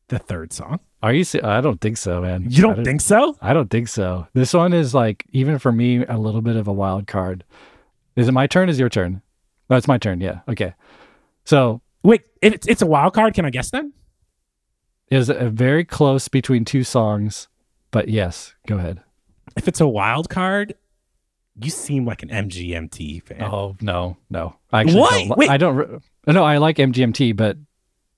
the 0.09 0.19
third 0.19 0.53
song 0.53 0.79
Are 1.01 1.13
you? 1.13 1.23
se- 1.23 1.41
I 1.41 1.61
don't 1.61 1.81
think 1.81 1.97
so, 1.97 2.21
man. 2.21 2.45
you 2.49 2.69
I 2.69 2.73
don't 2.73 2.83
think 2.83 3.01
so 3.01 3.37
I 3.41 3.53
don't 3.53 3.69
think 3.69 3.87
so. 3.87 4.27
This 4.33 4.53
one 4.53 4.73
is 4.73 4.93
like 4.93 5.25
even 5.31 5.57
for 5.57 5.71
me 5.71 6.05
a 6.05 6.17
little 6.17 6.41
bit 6.41 6.55
of 6.55 6.67
a 6.67 6.73
wild 6.73 7.07
card. 7.07 7.43
Is 8.15 8.27
it 8.27 8.31
my 8.31 8.45
turn? 8.47 8.69
Is 8.69 8.79
your 8.79 8.89
turn? 8.89 9.21
No, 9.69 9.77
it's 9.77 9.87
my 9.87 9.97
turn. 9.97 10.21
Yeah. 10.21 10.41
Okay. 10.47 10.73
So 11.43 11.81
wait 12.03 12.21
if 12.41 12.53
it's, 12.53 12.67
it's 12.67 12.81
a 12.83 12.85
wild 12.85 13.13
card 13.15 13.33
can 13.33 13.45
i 13.45 13.49
guess 13.49 13.71
then 13.71 13.93
it 15.09 15.17
was 15.17 15.29
a 15.29 15.49
very 15.49 15.85
close 15.85 16.27
between 16.27 16.65
two 16.65 16.83
songs, 16.83 17.47
but 17.91 18.07
yes, 18.09 18.53
go 18.67 18.77
ahead. 18.77 19.01
if 19.55 19.67
it's 19.67 19.81
a 19.81 19.87
wild 19.87 20.29
card 20.29 20.75
you 21.61 21.69
seem 21.69 22.05
like 22.05 22.21
an 22.23 22.29
mgmt 22.29 23.23
fan 23.23 23.41
Oh 23.43 23.75
no, 23.81 24.17
no. 24.29 24.55
I 24.73 24.81
actually 24.81 24.99
What? 24.99 25.11
don't. 25.11 25.29
li- 25.29 25.35
Wait. 25.37 25.49
I 25.49 25.57
don't. 25.57 25.75
re- 25.75 25.99
No, 26.27 26.43
I 26.43 26.57
like 26.57 26.77
MGMT, 26.77 27.35
but 27.35 27.57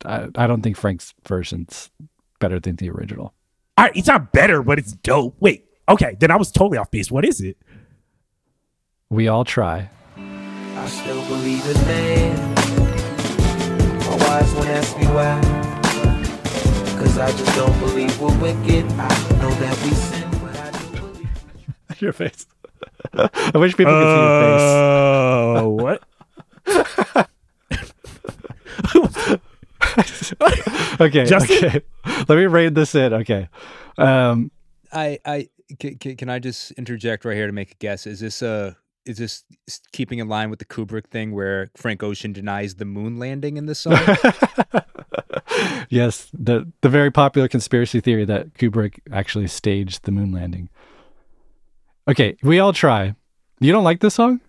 I, 0.06 0.28
I 0.36 0.48
don't 0.48 0.62
think 0.62 0.76
Frank's 0.78 1.14
version's 1.28 1.90
better 2.40 2.60
than 2.60 2.76
the 2.78 2.90
original. 2.90 3.34
All 3.78 3.86
right, 3.86 3.96
it's 3.96 4.08
not 4.08 4.32
better 4.32 4.64
but 4.64 4.80
it's 4.80 4.94
dope 4.94 5.36
wait 5.40 5.66
okay 5.90 6.16
then 6.20 6.32
i 6.32 6.36
was 6.36 6.52
totally 6.52 6.78
off 6.80 6.90
base 6.92 7.10
what 7.12 7.24
is 7.26 7.40
it 7.42 7.58
We 9.10 9.28
all 9.28 9.46
try. 9.46 9.90
I 10.18 10.88
still 10.88 11.26
believe 11.28 11.66
in 11.66 11.76
man. 11.88 12.56
My 14.00 14.16
wise 14.26 14.54
one 14.56 14.68
ask 14.68 14.98
me 14.98 15.06
why. 15.08 15.40
Cause 17.00 17.18
I 17.18 17.30
just 17.32 17.56
don't 17.56 17.80
believe 17.80 18.20
we're 18.20 18.36
wicked. 18.40 18.86
I 18.94 19.08
know 19.40 19.52
that 19.62 19.76
we 19.84 19.92
sin, 19.92 20.30
but 20.42 20.58
I 20.58 20.72
do 20.72 21.00
believe. 21.00 21.30
your 22.02 22.14
face. 22.14 22.46
I 23.14 23.58
wish 23.58 23.76
people 23.76 23.94
could 23.94 24.04
see 24.04 24.22
your 24.22 24.42
face. 24.44 24.62
Oh, 25.60 25.70
what? 25.70 26.04
Okay. 31.00 31.26
Justin? 31.26 31.66
Okay. 31.66 31.82
Let 32.28 32.30
me 32.30 32.46
rein 32.46 32.74
this 32.74 32.96
in. 32.96 33.14
Okay. 33.14 33.50
Um, 33.98 34.52
I, 34.92 35.20
I 35.26 35.50
can, 35.80 35.98
can 35.98 36.30
I 36.30 36.40
just 36.40 36.72
interject 36.72 37.26
right 37.26 37.36
here 37.36 37.48
to 37.48 37.54
make 37.54 37.72
a 37.72 37.76
guess? 37.76 38.08
Is 38.08 38.20
this 38.20 38.42
uh 38.42 38.74
is 39.06 39.18
this 39.18 39.44
keeping 39.94 40.20
in 40.20 40.28
line 40.28 40.50
with 40.50 40.60
the 40.60 40.66
Kubrick 40.66 41.08
thing 41.08 41.34
where 41.34 41.70
Frank 41.78 42.04
Ocean 42.04 42.34
denies 42.34 42.76
the 42.76 42.86
moon 42.86 43.20
landing 43.20 43.58
in 43.58 43.66
this 43.66 43.80
song? 43.80 43.94
yes, 45.90 46.30
the 46.34 46.70
the 46.82 46.90
very 46.90 47.12
popular 47.12 47.48
conspiracy 47.48 48.02
theory 48.02 48.26
that 48.26 48.54
Kubrick 48.56 49.00
actually 49.12 49.48
staged 49.48 50.04
the 50.04 50.12
moon 50.12 50.32
landing. 50.32 50.70
Okay, 52.08 52.38
we 52.42 52.60
all 52.60 52.74
try. 52.74 53.16
You 53.60 53.72
don't 53.72 53.84
like 53.84 54.00
this 54.00 54.16
song? 54.16 54.42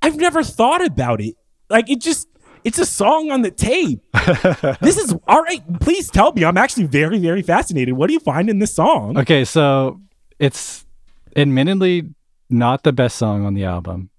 I've 0.00 0.16
never 0.16 0.42
thought 0.42 0.84
about 0.84 1.20
it. 1.20 1.36
Like 1.68 1.90
it 1.90 2.00
just 2.00 2.28
it's 2.64 2.78
a 2.78 2.86
song 2.86 3.30
on 3.30 3.42
the 3.42 3.50
tape. 3.50 4.00
this 4.80 4.96
is 4.96 5.14
all 5.26 5.42
right. 5.42 5.80
Please 5.80 6.10
tell 6.10 6.32
me. 6.32 6.44
I'm 6.44 6.56
actually 6.56 6.86
very, 6.86 7.18
very 7.18 7.42
fascinated. 7.42 7.94
What 7.94 8.06
do 8.06 8.12
you 8.12 8.20
find 8.20 8.48
in 8.48 8.58
this 8.58 8.74
song? 8.74 9.18
Okay, 9.18 9.44
so 9.44 10.00
it's 10.38 10.86
admittedly 11.34 12.14
not 12.48 12.84
the 12.84 12.92
best 12.92 13.16
song 13.16 13.44
on 13.44 13.54
the 13.54 13.64
album. 13.64 14.10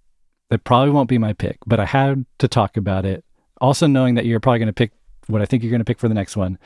It 0.50 0.64
probably 0.64 0.92
won't 0.92 1.10
be 1.10 1.18
my 1.18 1.34
pick, 1.34 1.58
but 1.66 1.80
I 1.80 1.86
had 1.86 2.26
to 2.40 2.48
talk 2.48 2.78
about 2.78 3.06
it. 3.06 3.24
Also, 3.62 3.88
knowing 3.88 4.16
that 4.16 4.26
you're 4.26 4.40
probably 4.40 4.60
going 4.60 4.68
to 4.68 4.74
pick 4.74 4.92
what 5.28 5.42
I 5.42 5.46
think 5.46 5.64
you're 5.64 5.72
going 5.72 5.80
to 5.80 5.86
pick 5.86 6.00
for 6.00 6.10
the 6.10 6.14
next 6.14 6.36
one. 6.36 6.60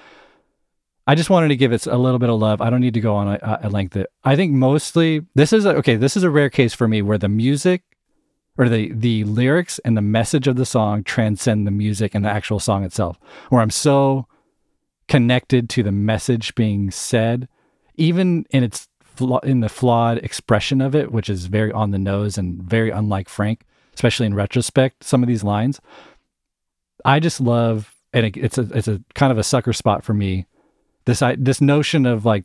I 1.08 1.16
just 1.16 1.30
wanted 1.30 1.48
to 1.48 1.56
give 1.56 1.72
it 1.72 1.88
a 1.88 1.98
little 1.98 2.20
bit 2.20 2.30
of 2.30 2.38
love. 2.38 2.60
I 2.60 2.70
don't 2.70 2.82
need 2.82 2.94
to 2.96 3.00
go 3.00 3.16
on 3.16 3.30
a, 3.30 3.60
a 3.64 3.70
length. 3.70 3.98
I 4.26 4.36
think 4.36 4.52
mostly 4.52 5.26
this 5.36 5.54
is 5.54 5.66
a, 5.66 5.76
okay. 5.78 5.96
This 5.96 6.18
is 6.18 6.24
a 6.24 6.30
rare 6.30 6.50
case 6.50 6.74
for 6.74 6.88
me 6.88 7.02
where 7.02 7.18
the 7.18 7.30
music 7.30 7.84
or 8.58 8.68
the 8.68 8.92
the 8.92 9.24
lyrics 9.24 9.80
and 9.80 9.96
the 9.96 10.02
message 10.02 10.48
of 10.48 10.58
the 10.58 10.66
song 10.66 11.04
transcend 11.04 11.66
the 11.66 11.72
music 11.72 12.14
and 12.14 12.26
the 12.26 12.30
actual 12.30 12.60
song 12.60 12.84
itself. 12.84 13.18
Where 13.50 13.62
I'm 13.62 13.70
so 13.70 14.28
connected 15.08 15.70
to 15.70 15.84
the 15.84 15.94
message 15.94 16.56
being 16.56 16.92
said, 16.92 17.48
even 17.96 18.46
in 18.50 18.64
its 18.64 18.90
in 19.44 19.62
the 19.62 19.70
flawed 19.70 20.18
expression 20.18 20.82
of 20.82 20.94
it, 20.94 21.12
which 21.12 21.30
is 21.30 21.46
very 21.46 21.72
on 21.72 21.92
the 21.92 21.98
nose 21.98 22.38
and 22.38 22.62
very 22.62 22.90
unlike 22.90 23.30
Frank, 23.30 23.64
especially 23.96 24.26
in 24.26 24.36
retrospect. 24.36 25.06
Some 25.06 25.24
of 25.24 25.28
these 25.28 25.44
lines, 25.44 25.80
I 27.06 27.22
just 27.22 27.40
love, 27.40 27.96
and 28.12 28.26
it, 28.26 28.36
it's 28.36 28.58
a 28.58 28.68
it's 28.74 28.90
a 28.90 29.02
kind 29.16 29.32
of 29.32 29.38
a 29.38 29.44
sucker 29.44 29.72
spot 29.72 30.04
for 30.04 30.14
me. 30.14 30.48
This 31.08 31.22
I, 31.22 31.36
this 31.36 31.62
notion 31.62 32.06
of 32.06 32.26
like 32.26 32.44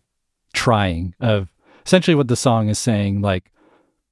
trying 0.54 1.14
of 1.20 1.52
essentially 1.84 2.14
what 2.14 2.28
the 2.28 2.36
song 2.36 2.68
is 2.68 2.78
saying, 2.78 3.20
like 3.20 3.50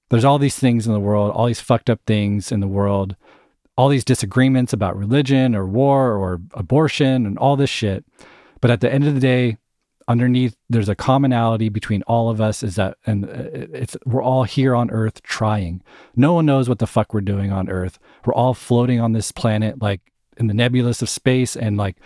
there's 0.09 0.24
all 0.24 0.40
these 0.40 0.59
things 0.59 0.88
in 0.88 0.92
the 0.92 0.98
world, 0.98 1.30
all 1.30 1.46
these 1.46 1.61
fucked 1.61 1.88
up 1.88 2.01
things 2.05 2.51
in 2.51 2.59
the 2.59 2.66
world, 2.66 3.14
all 3.76 3.88
these 3.88 4.05
disagreements 4.05 4.72
about 4.72 4.96
religion 4.96 5.55
or 5.55 5.66
war 5.66 6.16
or 6.16 6.40
abortion 6.55 7.26
and 7.26 7.38
all 7.38 7.55
this 7.55 7.70
shit. 7.70 8.05
But 8.61 8.72
at 8.72 8.80
the 8.80 8.92
end 8.92 9.07
of 9.07 9.14
the 9.14 9.20
day, 9.20 9.57
underneath 10.09 10.57
there's 10.68 10.88
a 10.88 10.96
commonality 10.96 11.68
between 11.68 12.03
all 12.03 12.28
of 12.28 12.40
us 12.40 12.64
is 12.64 12.74
that 12.74 12.96
and 13.07 13.26
uh, 13.26 13.68
it's 13.72 13.96
we're 14.05 14.20
all 14.22 14.42
here 14.42 14.74
on 14.74 14.90
earth 14.90 15.22
trying. 15.22 15.80
No 16.16 16.34
one 16.34 16.46
knows 16.46 16.68
what 16.68 16.80
the 16.80 16.88
fuck 16.88 17.14
we're 17.14 17.20
doing 17.20 17.53
on 17.53 17.68
earth. 17.68 18.01
We're 18.26 18.34
all 18.34 18.55
floating 18.55 19.01
on 19.01 19.12
this 19.12 19.30
planet 19.30 19.80
like 19.80 20.01
in 20.36 20.48
the 20.48 20.55
nebulous 20.55 21.03
of 21.03 21.09
space 21.09 21.55
and 21.55 21.76
like 21.76 21.98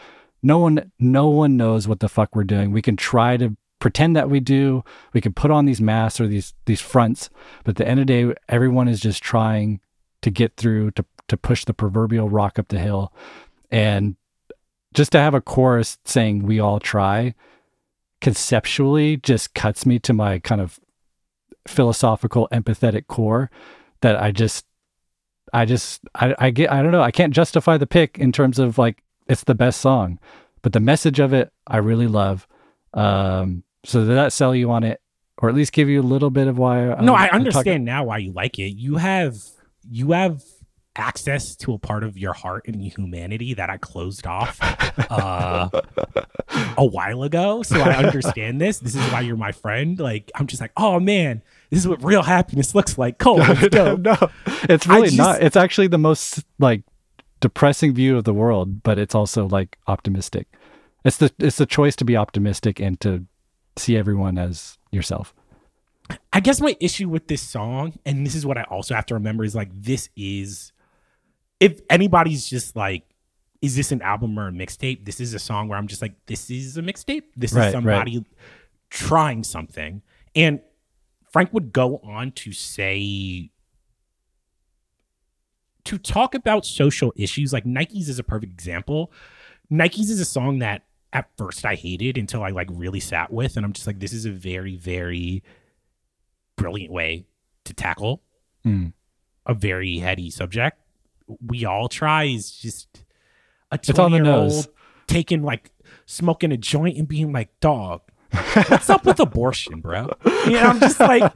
no 0.44 0.58
one 0.58 0.92
no 0.98 1.28
one 1.28 1.56
knows 1.56 1.88
what 1.88 2.00
the 2.00 2.08
fuck 2.08 2.36
we're 2.36 2.44
doing. 2.44 2.70
We 2.70 2.82
can 2.82 2.96
try 2.96 3.36
to 3.38 3.56
pretend 3.80 4.14
that 4.14 4.30
we 4.30 4.40
do. 4.40 4.84
We 5.12 5.20
can 5.20 5.32
put 5.32 5.50
on 5.50 5.64
these 5.64 5.80
masks 5.80 6.20
or 6.20 6.26
these 6.26 6.54
these 6.66 6.80
fronts, 6.80 7.30
but 7.64 7.70
at 7.70 7.76
the 7.76 7.88
end 7.88 8.00
of 8.00 8.06
the 8.06 8.12
day, 8.12 8.34
everyone 8.48 8.86
is 8.86 9.00
just 9.00 9.22
trying 9.22 9.80
to 10.22 10.30
get 10.30 10.56
through 10.56 10.92
to 10.92 11.04
to 11.28 11.36
push 11.36 11.64
the 11.64 11.74
proverbial 11.74 12.28
rock 12.28 12.58
up 12.58 12.68
the 12.68 12.78
hill. 12.78 13.12
And 13.70 14.16
just 14.92 15.12
to 15.12 15.18
have 15.18 15.34
a 15.34 15.40
chorus 15.40 15.98
saying 16.04 16.42
we 16.42 16.60
all 16.60 16.78
try 16.78 17.34
conceptually 18.20 19.16
just 19.18 19.54
cuts 19.54 19.84
me 19.84 19.98
to 19.98 20.12
my 20.12 20.38
kind 20.38 20.60
of 20.60 20.78
philosophical 21.66 22.48
empathetic 22.52 23.06
core 23.06 23.50
that 24.02 24.22
I 24.22 24.30
just 24.30 24.64
I 25.52 25.64
just 25.64 26.02
I, 26.14 26.34
I 26.38 26.50
get 26.50 26.72
I 26.72 26.82
don't 26.82 26.92
know 26.92 27.02
I 27.02 27.10
can't 27.10 27.32
justify 27.32 27.76
the 27.76 27.86
pick 27.86 28.18
in 28.18 28.32
terms 28.32 28.58
of 28.58 28.78
like 28.78 29.03
it's 29.26 29.44
the 29.44 29.54
best 29.54 29.80
song, 29.80 30.18
but 30.62 30.72
the 30.72 30.80
message 30.80 31.18
of 31.20 31.32
it 31.32 31.52
I 31.66 31.78
really 31.78 32.06
love. 32.06 32.46
Um, 32.92 33.64
so 33.84 34.00
did 34.06 34.16
that 34.16 34.32
sell 34.32 34.54
you 34.54 34.70
on 34.70 34.84
it, 34.84 35.00
or 35.38 35.48
at 35.48 35.54
least 35.54 35.72
give 35.72 35.88
you 35.88 36.00
a 36.00 36.02
little 36.02 36.30
bit 36.30 36.46
of 36.48 36.58
why? 36.58 36.86
I'm- 36.88 37.04
no, 37.04 37.14
I 37.14 37.26
talking- 37.26 37.38
understand 37.40 37.84
now 37.84 38.04
why 38.04 38.18
you 38.18 38.32
like 38.32 38.58
it. 38.58 38.70
You 38.76 38.96
have 38.96 39.36
you 39.90 40.12
have 40.12 40.42
access 40.96 41.56
to 41.56 41.72
a 41.74 41.78
part 41.78 42.04
of 42.04 42.16
your 42.16 42.32
heart 42.32 42.68
and 42.68 42.80
humanity 42.80 43.52
that 43.54 43.68
I 43.68 43.78
closed 43.78 44.26
off 44.28 44.58
uh, 45.10 45.68
a 46.78 46.84
while 46.86 47.24
ago. 47.24 47.62
So 47.64 47.80
I 47.80 47.94
understand 47.96 48.60
this. 48.60 48.78
This 48.78 48.94
is 48.94 49.02
why 49.12 49.20
you're 49.22 49.36
my 49.36 49.52
friend. 49.52 49.98
Like 49.98 50.30
I'm 50.36 50.46
just 50.46 50.60
like, 50.60 50.72
oh 50.76 51.00
man, 51.00 51.42
this 51.70 51.80
is 51.80 51.88
what 51.88 52.02
real 52.04 52.22
happiness 52.22 52.74
looks 52.74 52.96
like. 52.96 53.18
Cool, 53.18 53.38
no, 53.72 54.16
it's 54.68 54.88
I 54.88 54.94
really 54.94 55.06
just- 55.08 55.16
not. 55.18 55.42
It's 55.42 55.56
actually 55.56 55.88
the 55.88 55.98
most 55.98 56.44
like 56.58 56.82
depressing 57.44 57.92
view 57.92 58.16
of 58.16 58.24
the 58.24 58.32
world, 58.32 58.82
but 58.82 58.98
it's 58.98 59.14
also 59.14 59.46
like 59.46 59.76
optimistic. 59.86 60.46
It's 61.04 61.18
the 61.18 61.30
it's 61.38 61.58
the 61.58 61.66
choice 61.66 61.94
to 61.96 62.04
be 62.04 62.16
optimistic 62.16 62.80
and 62.80 62.98
to 63.00 63.26
see 63.76 63.98
everyone 63.98 64.38
as 64.38 64.78
yourself. 64.90 65.34
I 66.32 66.40
guess 66.40 66.58
my 66.58 66.74
issue 66.80 67.10
with 67.10 67.28
this 67.28 67.42
song, 67.42 67.98
and 68.06 68.24
this 68.26 68.34
is 68.34 68.46
what 68.46 68.56
I 68.56 68.62
also 68.62 68.94
have 68.94 69.04
to 69.06 69.14
remember, 69.14 69.44
is 69.44 69.54
like 69.54 69.68
this 69.74 70.08
is 70.16 70.72
if 71.60 71.82
anybody's 71.90 72.48
just 72.48 72.76
like, 72.76 73.02
is 73.60 73.76
this 73.76 73.92
an 73.92 74.00
album 74.00 74.38
or 74.38 74.48
a 74.48 74.52
mixtape? 74.52 75.04
This 75.04 75.20
is 75.20 75.34
a 75.34 75.38
song 75.38 75.68
where 75.68 75.78
I'm 75.78 75.86
just 75.86 76.00
like, 76.00 76.14
this 76.24 76.50
is 76.50 76.78
a 76.78 76.82
mixtape. 76.82 77.24
This 77.36 77.52
Right, 77.52 77.60
right. 77.60 77.66
is 77.68 77.72
somebody 77.72 78.24
trying 78.88 79.44
something. 79.44 80.00
And 80.34 80.60
Frank 81.30 81.52
would 81.52 81.72
go 81.74 81.98
on 81.98 82.32
to 82.32 82.52
say 82.52 83.50
to 85.84 85.98
talk 85.98 86.34
about 86.34 86.64
social 86.64 87.12
issues, 87.16 87.52
like 87.52 87.66
Nike's 87.66 88.08
is 88.08 88.18
a 88.18 88.24
perfect 88.24 88.52
example. 88.52 89.12
Nike's 89.70 90.10
is 90.10 90.20
a 90.20 90.24
song 90.24 90.58
that 90.60 90.82
at 91.12 91.28
first 91.36 91.64
I 91.64 91.74
hated 91.74 92.16
until 92.18 92.42
I 92.42 92.50
like 92.50 92.68
really 92.72 93.00
sat 93.00 93.32
with, 93.32 93.56
and 93.56 93.64
I'm 93.64 93.72
just 93.72 93.86
like, 93.86 94.00
this 94.00 94.12
is 94.12 94.24
a 94.26 94.30
very, 94.30 94.76
very 94.76 95.42
brilliant 96.56 96.92
way 96.92 97.26
to 97.64 97.74
tackle 97.74 98.22
Mm. 98.66 98.94
a 99.44 99.52
very 99.52 99.98
heady 99.98 100.30
subject. 100.30 100.78
We 101.46 101.66
all 101.66 101.88
try 101.88 102.24
is 102.24 102.50
just 102.50 103.04
a 103.70 103.74
It's 103.74 103.98
on 103.98 104.10
the 104.12 104.16
year 104.18 104.24
nose. 104.24 104.56
old 104.66 104.74
taking 105.06 105.42
like 105.42 105.70
smoking 106.06 106.50
a 106.50 106.56
joint 106.56 106.96
and 106.96 107.06
being 107.06 107.30
like, 107.30 107.50
dog, 107.60 108.00
what's 108.68 108.88
up 108.88 109.04
with 109.04 109.20
abortion, 109.20 109.80
bro? 109.82 110.08
You 110.46 110.52
know, 110.52 110.62
I'm 110.62 110.80
just 110.80 110.98
like, 110.98 111.30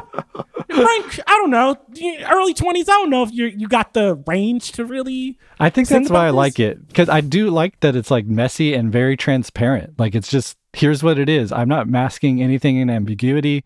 Frank, 0.68 1.20
I 1.26 1.32
don't 1.32 1.50
know, 1.50 1.76
early 2.30 2.54
20s. 2.54 2.82
I 2.82 2.82
don't 2.82 3.10
know 3.10 3.22
if 3.22 3.32
you 3.32 3.46
you 3.46 3.68
got 3.68 3.94
the 3.94 4.16
range 4.26 4.72
to 4.72 4.84
really. 4.84 5.38
I 5.60 5.70
think 5.70 5.88
that's 5.88 6.10
why 6.10 6.26
I 6.26 6.30
like 6.30 6.58
it 6.58 6.88
because 6.88 7.08
I 7.08 7.20
do 7.20 7.50
like 7.50 7.80
that 7.80 7.94
it's 7.94 8.10
like 8.10 8.26
messy 8.26 8.74
and 8.74 8.90
very 8.90 9.16
transparent. 9.16 9.98
Like 9.98 10.14
it's 10.14 10.28
just 10.28 10.56
here's 10.72 11.02
what 11.02 11.18
it 11.18 11.28
is. 11.28 11.52
I'm 11.52 11.68
not 11.68 11.88
masking 11.88 12.42
anything 12.42 12.76
in 12.76 12.90
ambiguity. 12.90 13.64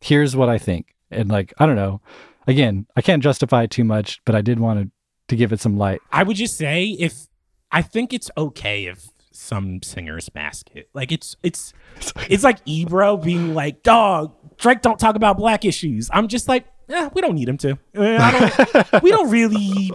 Here's 0.00 0.36
what 0.36 0.48
I 0.48 0.58
think, 0.58 0.94
and 1.10 1.28
like 1.28 1.54
I 1.58 1.66
don't 1.66 1.76
know. 1.76 2.00
Again, 2.46 2.86
I 2.96 3.02
can't 3.02 3.22
justify 3.22 3.62
it 3.64 3.70
too 3.70 3.84
much, 3.84 4.20
but 4.24 4.34
I 4.34 4.40
did 4.40 4.58
want 4.58 4.80
to 4.80 4.90
to 5.28 5.36
give 5.36 5.52
it 5.52 5.60
some 5.60 5.78
light. 5.78 6.00
I 6.12 6.24
would 6.24 6.36
just 6.36 6.56
say 6.56 6.84
if 6.98 7.26
I 7.72 7.82
think 7.82 8.12
it's 8.12 8.30
okay 8.36 8.86
if 8.86 9.08
some 9.40 9.82
singers 9.82 10.30
mask 10.34 10.70
it. 10.74 10.88
Like 10.94 11.10
it's 11.12 11.36
it's 11.42 11.72
it's 12.28 12.44
like 12.44 12.58
Ebro 12.64 13.16
being 13.16 13.54
like, 13.54 13.82
"Dog, 13.82 14.34
Drake 14.60 14.82
don't 14.82 14.98
talk 14.98 15.16
about 15.16 15.36
black 15.36 15.64
issues." 15.64 16.08
I'm 16.12 16.28
just 16.28 16.48
like, 16.48 16.66
"Yeah, 16.88 17.08
we 17.12 17.20
don't 17.20 17.34
need 17.34 17.48
him 17.48 17.58
to. 17.58 17.78
Eh, 17.94 18.18
I 18.20 18.30
don't. 18.30 19.02
we 19.02 19.10
don't 19.10 19.30
really. 19.30 19.90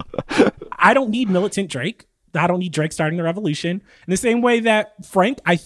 I 0.78 0.93
don't 0.93 1.09
need 1.09 1.30
militant 1.30 1.70
Drake. 1.70 2.05
I 2.34 2.47
don't 2.47 2.59
need 2.59 2.74
Drake 2.74 2.91
starting 2.91 3.18
the 3.18 3.24
revolution. 3.24 3.72
In 3.72 4.11
the 4.11 4.18
same 4.18 4.41
way 4.41 4.59
that 4.61 5.05
Frank, 5.05 5.39
I 5.45 5.59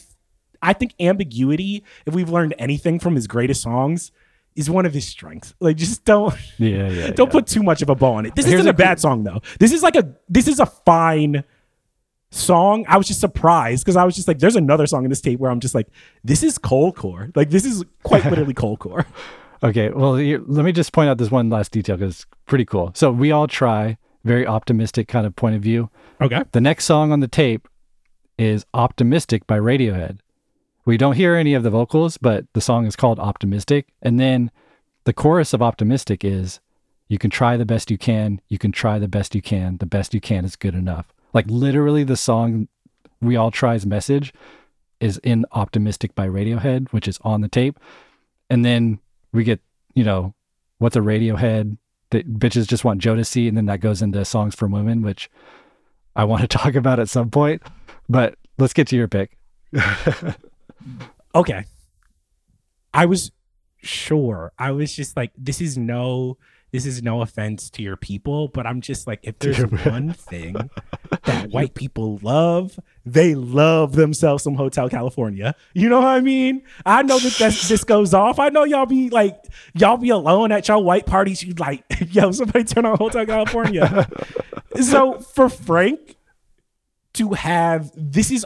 I 0.61 0.73
think 0.73 0.93
ambiguity. 0.99 1.83
If 2.05 2.13
we've 2.13 2.29
learned 2.29 2.53
anything 2.59 2.99
from 2.99 3.15
his 3.15 3.27
greatest 3.27 3.61
songs. 3.61 4.11
Is 4.55 4.69
one 4.69 4.85
of 4.85 4.93
his 4.93 5.07
strengths. 5.07 5.53
Like, 5.61 5.77
just 5.77 6.03
don't 6.03 6.33
Yeah, 6.57 6.89
yeah. 6.89 7.11
don't 7.15 7.27
yeah. 7.27 7.31
put 7.31 7.47
too 7.47 7.63
much 7.63 7.81
of 7.81 7.89
a 7.89 7.95
bow 7.95 8.13
on 8.15 8.25
it. 8.25 8.35
This 8.35 8.45
Here's 8.45 8.61
isn't 8.61 8.67
a 8.67 8.71
a 8.71 8.73
bad 8.73 8.99
song 8.99 9.23
though. 9.23 9.41
This 9.57 9.71
is 9.71 9.81
like 9.83 9.95
a 9.95 10.15
this 10.27 10.49
is 10.49 10.59
a 10.59 10.65
fine 10.65 11.45
song. 12.31 12.85
I 12.87 12.97
was 12.97 13.07
just 13.07 13.19
surprised 13.19 13.83
because 13.83 13.95
I 13.95 14.03
was 14.03 14.15
just 14.15 14.27
like, 14.27 14.39
there's 14.39 14.55
another 14.55 14.87
song 14.87 15.03
in 15.03 15.09
this 15.09 15.21
tape 15.21 15.39
where 15.39 15.51
I'm 15.51 15.59
just 15.59 15.75
like, 15.75 15.87
this 16.23 16.43
is 16.43 16.57
coldcore. 16.57 17.35
Like 17.35 17.49
this 17.49 17.65
is 17.65 17.83
quite 18.03 18.25
literally 18.29 18.53
coldcore. 18.53 19.05
Okay, 19.61 19.89
well, 19.89 20.15
here, 20.15 20.41
let 20.45 20.63
me 20.63 20.71
just 20.71 20.93
point 20.93 21.09
out 21.09 21.17
this 21.17 21.31
one 21.31 21.49
last 21.49 21.71
detail 21.71 21.97
because 21.97 22.15
it's 22.15 22.25
pretty 22.45 22.65
cool. 22.65 22.91
So 22.95 23.11
we 23.11 23.31
all 23.31 23.47
try 23.47 23.97
very 24.23 24.45
optimistic 24.45 25.07
kind 25.07 25.25
of 25.25 25.35
point 25.35 25.55
of 25.55 25.61
view. 25.61 25.89
Okay. 26.21 26.43
The 26.51 26.61
next 26.61 26.85
song 26.85 27.11
on 27.11 27.19
the 27.19 27.27
tape 27.27 27.67
is 28.37 28.65
Optimistic 28.73 29.45
by 29.47 29.59
Radiohead. 29.59 30.19
We 30.85 30.97
don't 30.97 31.15
hear 31.15 31.35
any 31.35 31.53
of 31.53 31.63
the 31.63 31.69
vocals, 31.69 32.17
but 32.17 32.45
the 32.53 32.61
song 32.61 32.85
is 32.85 32.95
called 32.95 33.19
Optimistic. 33.19 33.87
And 34.01 34.19
then 34.19 34.49
the 35.03 35.13
chorus 35.13 35.53
of 35.53 35.61
Optimistic 35.61 36.23
is 36.23 36.59
You 37.07 37.17
can 37.17 37.29
try 37.29 37.57
the 37.57 37.65
best 37.65 37.91
you 37.91 37.97
can. 37.97 38.39
You 38.47 38.57
can 38.57 38.71
try 38.71 38.99
the 38.99 39.07
best 39.07 39.35
you 39.35 39.41
can. 39.41 39.77
The 39.77 39.85
best 39.85 40.13
you 40.13 40.21
can 40.21 40.45
is 40.45 40.55
good 40.55 40.75
enough. 40.75 41.13
Like 41.33 41.45
literally, 41.47 42.03
the 42.03 42.17
song 42.17 42.67
We 43.21 43.35
All 43.35 43.51
Try's 43.51 43.85
message 43.85 44.33
is 44.99 45.17
in 45.19 45.45
Optimistic 45.51 46.15
by 46.15 46.27
Radiohead, 46.27 46.89
which 46.89 47.07
is 47.07 47.19
on 47.21 47.41
the 47.41 47.47
tape. 47.47 47.79
And 48.49 48.65
then 48.65 48.99
we 49.31 49.43
get, 49.43 49.61
you 49.93 50.03
know, 50.03 50.33
what's 50.79 50.95
a 50.95 50.99
Radiohead? 50.99 51.77
That 52.11 52.39
bitches 52.39 52.67
just 52.67 52.83
want 52.83 53.01
Jodeci. 53.01 53.47
And 53.47 53.55
then 53.55 53.67
that 53.67 53.79
goes 53.79 54.01
into 54.01 54.23
Songs 54.25 54.55
for 54.55 54.67
Women, 54.67 55.01
which 55.03 55.29
I 56.15 56.23
want 56.23 56.41
to 56.41 56.47
talk 56.57 56.75
about 56.75 56.99
at 56.99 57.09
some 57.09 57.29
point. 57.29 57.61
But 58.09 58.35
let's 58.57 58.73
get 58.73 58.87
to 58.87 58.95
your 58.95 59.07
pick. 59.07 59.37
Okay. 61.35 61.65
I 62.93 63.05
was 63.05 63.31
sure. 63.77 64.51
I 64.57 64.71
was 64.71 64.95
just 64.95 65.15
like, 65.15 65.31
this 65.37 65.61
is 65.61 65.77
no 65.77 66.37
this 66.71 66.85
is 66.85 67.01
no 67.01 67.21
offense 67.21 67.69
to 67.71 67.81
your 67.81 67.95
people, 67.95 68.47
but 68.47 68.67
I'm 68.67 68.81
just 68.81 69.07
like, 69.07 69.19
if 69.23 69.39
there's 69.39 69.59
one 69.59 70.13
thing 70.13 70.53
that 71.23 71.49
white 71.49 71.73
people 71.73 72.19
love, 72.21 72.79
they 73.05 73.35
love 73.35 73.93
themselves 73.93 74.43
some 74.43 74.55
Hotel 74.55 74.89
California. 74.89 75.55
You 75.73 75.89
know 75.89 75.99
what 76.01 76.07
I 76.07 76.21
mean? 76.21 76.63
I 76.85 77.03
know 77.03 77.19
that 77.19 77.33
that's, 77.33 77.67
this 77.67 77.83
goes 77.83 78.13
off. 78.13 78.39
I 78.39 78.49
know 78.49 78.63
y'all 78.63 78.85
be 78.85 79.09
like, 79.09 79.35
y'all 79.73 79.97
be 79.97 80.09
alone 80.09 80.51
at 80.51 80.67
y'all 80.67 80.83
white 80.83 81.05
parties. 81.05 81.43
You 81.43 81.53
like, 81.55 81.83
yo, 82.11 82.31
somebody 82.31 82.63
turn 82.65 82.85
on 82.85 82.97
Hotel 82.97 83.25
California. 83.25 84.07
so 84.81 85.19
for 85.19 85.49
Frank 85.49 86.15
to 87.13 87.33
have 87.33 87.91
this 87.95 88.31
is 88.31 88.45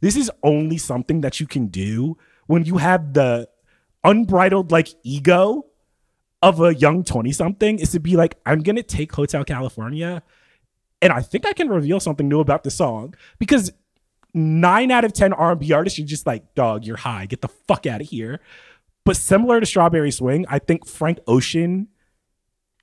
this 0.00 0.16
is 0.16 0.30
only 0.42 0.78
something 0.78 1.22
that 1.22 1.40
you 1.40 1.46
can 1.46 1.68
do 1.68 2.18
when 2.46 2.64
you 2.64 2.76
have 2.76 3.14
the 3.14 3.48
unbridled 4.04 4.70
like 4.70 4.88
ego 5.04 5.64
of 6.42 6.60
a 6.60 6.74
young 6.74 7.04
20 7.04 7.30
something 7.32 7.78
is 7.78 7.92
to 7.92 8.00
be 8.00 8.16
like 8.16 8.36
i'm 8.46 8.60
gonna 8.60 8.82
take 8.82 9.12
hotel 9.12 9.44
california 9.44 10.22
and 11.00 11.12
i 11.12 11.20
think 11.20 11.46
i 11.46 11.52
can 11.52 11.68
reveal 11.68 12.00
something 12.00 12.28
new 12.28 12.40
about 12.40 12.64
the 12.64 12.70
song 12.70 13.14
because 13.38 13.72
nine 14.34 14.90
out 14.90 15.04
of 15.04 15.12
ten 15.12 15.32
r&b 15.32 15.72
artists 15.72 15.98
are 15.98 16.04
just 16.04 16.26
like 16.26 16.54
dog 16.54 16.84
you're 16.84 16.96
high. 16.96 17.26
Get 17.26 17.42
the 17.42 17.48
fuck 17.48 17.86
out 17.86 18.00
of 18.00 18.08
here. 18.08 18.40
But 19.04 19.16
similar 19.16 19.60
to 19.60 19.66
strawberry 19.66 20.10
swing 20.10 20.46
i 20.48 20.58
think 20.58 20.86
frank 20.86 21.18
ocean 21.26 21.88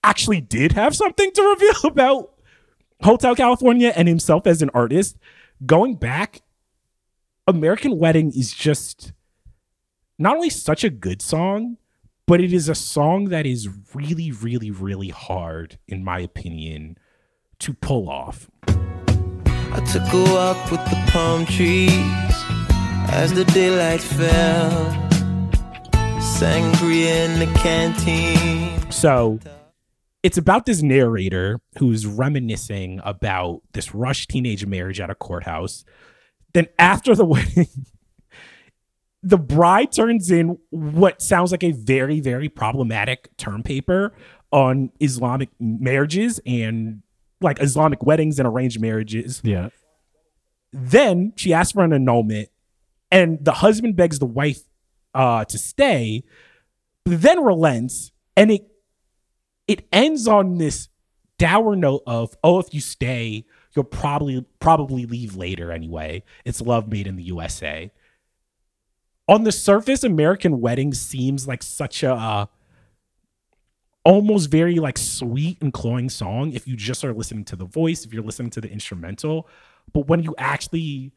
actually 0.03 0.41
did 0.41 0.73
have 0.73 0.95
something 0.95 1.31
to 1.31 1.41
reveal 1.59 1.91
about 1.91 2.33
hotel 3.01 3.35
california 3.35 3.93
and 3.95 4.07
himself 4.07 4.45
as 4.47 4.61
an 4.61 4.69
artist. 4.73 5.17
Going 5.65 5.95
back 5.95 6.41
american 7.47 7.97
wedding 7.97 8.31
is 8.31 8.53
just 8.53 9.11
not 10.19 10.35
only 10.35 10.49
such 10.49 10.83
a 10.83 10.89
good 10.89 11.21
song 11.21 11.77
but 12.29 12.39
it 12.39 12.53
is 12.53 12.69
a 12.69 12.75
song 12.75 13.29
that 13.29 13.47
is 13.47 13.67
really, 13.95 14.31
really, 14.31 14.69
really 14.69 15.09
hard, 15.09 15.79
in 15.87 16.03
my 16.03 16.19
opinion, 16.19 16.95
to 17.57 17.73
pull 17.73 18.07
off. 18.07 18.51
I 18.67 19.83
took 19.91 20.03
a 20.13 20.31
walk 20.31 20.69
with 20.69 20.85
the 20.85 21.03
palm 21.07 21.47
trees 21.47 21.89
as 23.09 23.33
the 23.33 23.45
daylight 23.45 23.99
fell. 24.01 24.91
Sangria 26.19 27.25
in 27.25 27.39
the 27.39 27.51
canteen. 27.57 28.91
So 28.91 29.39
it's 30.21 30.37
about 30.37 30.67
this 30.67 30.83
narrator 30.83 31.59
who's 31.79 32.05
reminiscing 32.05 33.01
about 33.03 33.61
this 33.73 33.95
rushed 33.95 34.29
teenage 34.29 34.67
marriage 34.67 34.99
at 34.99 35.09
a 35.09 35.15
courthouse. 35.15 35.83
Then 36.53 36.67
after 36.77 37.15
the 37.15 37.25
wedding, 37.25 37.87
the 39.21 39.37
bride 39.37 39.91
turns 39.91 40.31
in 40.31 40.57
what 40.69 41.21
sounds 41.21 41.51
like 41.51 41.63
a 41.63 41.71
very, 41.71 42.19
very 42.19 42.49
problematic 42.49 43.35
term 43.37 43.63
paper 43.63 44.13
on 44.51 44.91
Islamic 44.99 45.49
marriages 45.59 46.39
and 46.45 47.01
like 47.41 47.61
Islamic 47.61 48.03
weddings 48.03 48.39
and 48.39 48.47
arranged 48.47 48.79
marriages. 48.79 49.41
Yeah. 49.43 49.69
Then 50.71 51.33
she 51.35 51.53
asks 51.53 51.73
for 51.73 51.83
an 51.83 51.93
annulment, 51.93 52.49
and 53.11 53.43
the 53.43 53.53
husband 53.53 53.95
begs 53.95 54.19
the 54.19 54.25
wife 54.25 54.61
uh, 55.13 55.45
to 55.45 55.57
stay, 55.57 56.23
but 57.05 57.21
then 57.21 57.43
relents, 57.43 58.11
and 58.37 58.51
it 58.51 58.67
it 59.67 59.87
ends 59.91 60.27
on 60.27 60.57
this 60.57 60.89
dour 61.37 61.75
note 61.75 62.03
of, 62.05 62.35
oh, 62.43 62.59
if 62.59 62.73
you 62.73 62.81
stay, 62.81 63.45
you'll 63.75 63.85
probably 63.85 64.45
probably 64.59 65.05
leave 65.05 65.35
later 65.35 65.71
anyway. 65.71 66.23
It's 66.45 66.61
love 66.61 66.87
made 66.87 67.07
in 67.07 67.15
the 67.15 67.23
USA. 67.23 67.91
On 69.29 69.43
the 69.43 69.51
surface, 69.51 70.03
American 70.03 70.59
Wedding 70.59 70.91
seems 70.91 71.47
like 71.47 71.61
such 71.61 72.01
a 72.01 72.15
uh, 72.15 72.45
almost 74.03 74.49
very 74.49 74.77
like 74.77 74.97
sweet 74.97 75.61
and 75.61 75.71
cloying 75.71 76.09
song 76.09 76.51
if 76.53 76.67
you 76.67 76.75
just 76.75 77.05
are 77.05 77.13
listening 77.13 77.45
to 77.45 77.55
the 77.55 77.65
voice, 77.65 78.03
if 78.03 78.11
you're 78.11 78.23
listening 78.23 78.49
to 78.49 78.59
the 78.59 78.71
instrumental. 78.71 79.47
But 79.93 80.07
when 80.07 80.23
you 80.23 80.33
actually 80.39 81.11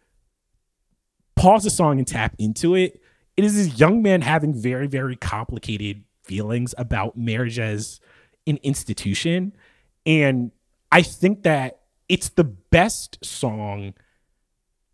pause 1.36 1.64
the 1.64 1.70
song 1.70 1.96
and 1.96 2.06
tap 2.06 2.34
into 2.38 2.74
it, 2.74 3.00
it 3.38 3.44
is 3.44 3.54
this 3.54 3.80
young 3.80 4.02
man 4.02 4.20
having 4.20 4.52
very, 4.52 4.88
very 4.88 5.16
complicated 5.16 6.04
feelings 6.22 6.74
about 6.76 7.16
marriage 7.16 7.58
as 7.58 7.98
an 8.46 8.58
institution. 8.62 9.56
And 10.04 10.50
I 10.90 11.00
think 11.00 11.44
that 11.44 11.80
it's 12.10 12.28
the 12.28 12.44
best 12.44 13.24
song 13.24 13.94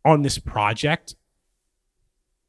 on 0.04 0.22
this 0.22 0.38
project 0.38 1.16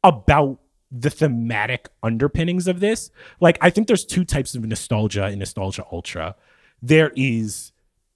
about 0.03 0.59
the 0.91 1.09
thematic 1.09 1.89
underpinnings 2.01 2.67
of 2.67 2.79
this. 2.79 3.11
Like, 3.39 3.57
I 3.61 3.69
think 3.69 3.87
there's 3.87 4.05
two 4.05 4.25
types 4.25 4.55
of 4.55 4.65
nostalgia 4.65 5.27
in 5.27 5.39
Nostalgia 5.39 5.85
Ultra. 5.91 6.35
There 6.81 7.11
is 7.15 7.71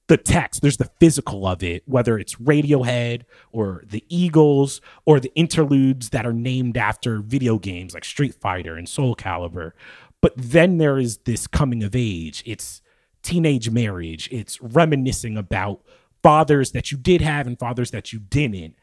the 0.07 0.17
text, 0.17 0.61
there's 0.61 0.77
the 0.77 0.89
physical 0.99 1.47
of 1.47 1.63
it, 1.63 1.83
whether 1.85 2.17
it's 2.17 2.35
Radiohead 2.35 3.23
or 3.51 3.83
the 3.87 4.03
Eagles 4.09 4.81
or 5.05 5.19
the 5.19 5.31
interludes 5.35 6.09
that 6.09 6.25
are 6.25 6.33
named 6.33 6.77
after 6.77 7.19
video 7.19 7.57
games 7.57 7.93
like 7.93 8.03
Street 8.03 8.35
Fighter 8.35 8.75
and 8.75 8.89
Soul 8.89 9.15
Calibur. 9.15 9.71
But 10.19 10.33
then 10.35 10.77
there 10.77 10.97
is 10.97 11.19
this 11.19 11.47
coming 11.47 11.83
of 11.83 11.95
age. 11.95 12.43
It's 12.45 12.81
teenage 13.21 13.69
marriage. 13.69 14.27
It's 14.31 14.61
reminiscing 14.61 15.37
about 15.37 15.81
fathers 16.21 16.71
that 16.71 16.91
you 16.91 16.97
did 16.97 17.21
have 17.21 17.47
and 17.47 17.57
fathers 17.57 17.91
that 17.91 18.11
you 18.11 18.19
didn't. 18.19 18.75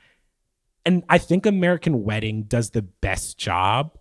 And 0.85 1.05
I 1.09 1.19
think 1.19 1.47
American 1.47 2.05
Wedding 2.05 2.45
does 2.45 2.71
the 2.71 2.83
best 2.83 3.39
job 3.39 3.97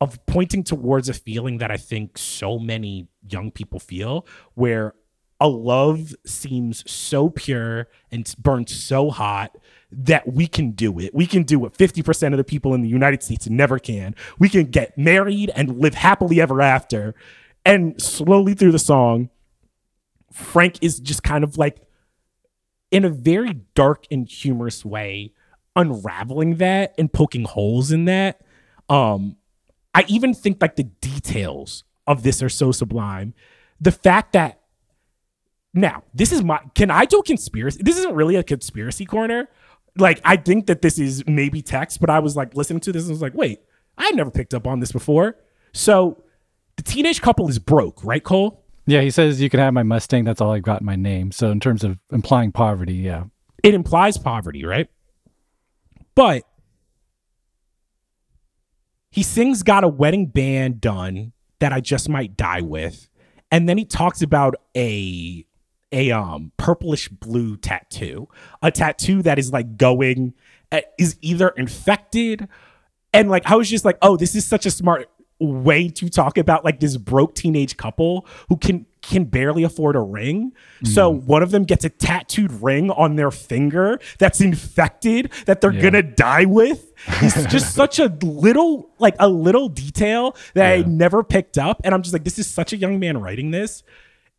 of 0.00 0.24
pointing 0.26 0.64
towards 0.64 1.08
a 1.08 1.14
feeling 1.14 1.58
that 1.58 1.70
I 1.70 1.76
think 1.76 2.16
so 2.16 2.58
many 2.58 3.08
young 3.28 3.50
people 3.50 3.78
feel, 3.78 4.26
where 4.54 4.94
a 5.40 5.48
love 5.48 6.14
seems 6.24 6.88
so 6.90 7.30
pure 7.30 7.88
and 8.10 8.34
burned 8.38 8.68
so 8.68 9.10
hot 9.10 9.56
that 9.90 10.32
we 10.32 10.46
can 10.46 10.70
do 10.72 10.98
it. 10.98 11.14
We 11.14 11.26
can 11.26 11.42
do 11.42 11.58
what 11.58 11.76
50% 11.76 12.32
of 12.32 12.36
the 12.36 12.44
people 12.44 12.74
in 12.74 12.82
the 12.82 12.88
United 12.88 13.22
States 13.22 13.48
never 13.48 13.78
can. 13.78 14.14
We 14.38 14.48
can 14.48 14.66
get 14.66 14.96
married 14.96 15.50
and 15.54 15.78
live 15.78 15.94
happily 15.94 16.40
ever 16.40 16.62
after. 16.62 17.14
And 17.64 18.00
slowly 18.00 18.54
through 18.54 18.72
the 18.72 18.78
song, 18.78 19.30
Frank 20.32 20.78
is 20.82 21.00
just 21.00 21.22
kind 21.22 21.42
of 21.42 21.58
like, 21.58 21.82
in 22.90 23.04
a 23.04 23.10
very 23.10 23.54
dark 23.74 24.06
and 24.10 24.28
humorous 24.28 24.84
way, 24.84 25.32
unraveling 25.76 26.56
that 26.56 26.94
and 26.98 27.12
poking 27.12 27.44
holes 27.44 27.92
in 27.92 28.04
that. 28.06 28.40
Um, 28.88 29.36
I 29.94 30.04
even 30.08 30.34
think 30.34 30.58
like 30.60 30.76
the 30.76 30.84
details 30.84 31.84
of 32.06 32.22
this 32.22 32.42
are 32.42 32.48
so 32.48 32.72
sublime. 32.72 33.34
The 33.80 33.92
fact 33.92 34.32
that 34.32 34.60
now, 35.72 36.02
this 36.12 36.32
is 36.32 36.42
my 36.42 36.60
can 36.74 36.90
I 36.90 37.04
do 37.04 37.18
a 37.18 37.22
conspiracy? 37.22 37.80
This 37.82 37.96
isn't 37.98 38.14
really 38.14 38.36
a 38.36 38.42
conspiracy 38.42 39.04
corner. 39.04 39.48
Like, 39.96 40.20
I 40.24 40.36
think 40.36 40.66
that 40.66 40.82
this 40.82 40.98
is 40.98 41.24
maybe 41.26 41.62
text, 41.62 42.00
but 42.00 42.10
I 42.10 42.20
was 42.20 42.36
like 42.36 42.54
listening 42.54 42.80
to 42.80 42.92
this 42.92 43.04
and 43.04 43.10
was 43.10 43.22
like, 43.22 43.34
wait, 43.34 43.60
I 43.98 44.10
never 44.12 44.30
picked 44.30 44.54
up 44.54 44.66
on 44.66 44.80
this 44.80 44.92
before. 44.92 45.36
So 45.72 46.22
the 46.76 46.82
teenage 46.82 47.20
couple 47.20 47.48
is 47.48 47.58
broke, 47.58 48.02
right, 48.04 48.22
Cole? 48.22 48.64
Yeah, 48.86 49.02
he 49.02 49.10
says 49.10 49.40
you 49.40 49.50
can 49.50 49.60
have 49.60 49.74
my 49.74 49.82
Mustang. 49.82 50.24
That's 50.24 50.40
all 50.40 50.52
I've 50.52 50.62
got 50.62 50.80
in 50.80 50.86
my 50.86 50.96
name. 50.96 51.32
So 51.32 51.50
in 51.50 51.60
terms 51.60 51.84
of 51.84 51.98
implying 52.10 52.50
poverty, 52.50 52.94
yeah. 52.94 53.24
It 53.62 53.74
implies 53.74 54.16
poverty, 54.16 54.64
right? 54.64 54.88
But 56.20 56.44
he 59.10 59.22
sings 59.22 59.62
got 59.62 59.84
a 59.84 59.88
wedding 59.88 60.26
band 60.26 60.78
done 60.78 61.32
that 61.60 61.72
I 61.72 61.80
just 61.80 62.10
might 62.10 62.36
die 62.36 62.60
with. 62.60 63.08
And 63.50 63.66
then 63.66 63.78
he 63.78 63.86
talks 63.86 64.20
about 64.20 64.54
a 64.76 65.46
a 65.92 66.10
um 66.10 66.52
purplish 66.58 67.08
blue 67.08 67.56
tattoo, 67.56 68.28
a 68.60 68.70
tattoo 68.70 69.22
that 69.22 69.38
is 69.38 69.50
like 69.50 69.78
going 69.78 70.34
uh, 70.70 70.82
is 70.98 71.16
either 71.22 71.48
infected 71.56 72.46
and 73.14 73.30
like 73.30 73.50
I 73.50 73.54
was 73.54 73.70
just 73.70 73.86
like, 73.86 73.96
"Oh, 74.02 74.18
this 74.18 74.34
is 74.34 74.46
such 74.46 74.66
a 74.66 74.70
smart 74.70 75.08
way 75.40 75.88
to 75.88 76.08
talk 76.08 76.38
about 76.38 76.64
like 76.64 76.80
this 76.80 76.96
broke 76.96 77.34
teenage 77.34 77.76
couple 77.76 78.26
who 78.48 78.56
can 78.56 78.86
can 79.02 79.24
barely 79.24 79.62
afford 79.62 79.96
a 79.96 80.00
ring. 80.00 80.52
So 80.84 81.12
mm. 81.12 81.24
one 81.24 81.42
of 81.42 81.50
them 81.52 81.64
gets 81.64 81.86
a 81.86 81.88
tattooed 81.88 82.52
ring 82.52 82.90
on 82.90 83.16
their 83.16 83.30
finger 83.30 83.98
that's 84.18 84.42
infected 84.42 85.32
that 85.46 85.62
they're 85.62 85.72
Yeah. 85.72 85.82
gonna 85.82 86.02
die 86.02 86.44
with. 86.44 86.92
It's 87.22 87.46
just 87.50 87.74
such 87.74 87.98
a 87.98 88.08
little 88.22 88.90
like 88.98 89.16
a 89.18 89.28
little 89.28 89.68
detail 89.70 90.36
that 90.54 90.70
I 90.72 90.82
never 90.82 91.24
picked 91.24 91.56
up, 91.56 91.80
and 91.82 91.94
I'm 91.94 92.02
just 92.02 92.12
like, 92.12 92.24
this 92.24 92.38
is 92.38 92.46
such 92.46 92.72
a 92.74 92.76
young 92.76 92.98
man 93.00 93.18
writing 93.18 93.50
this, 93.50 93.82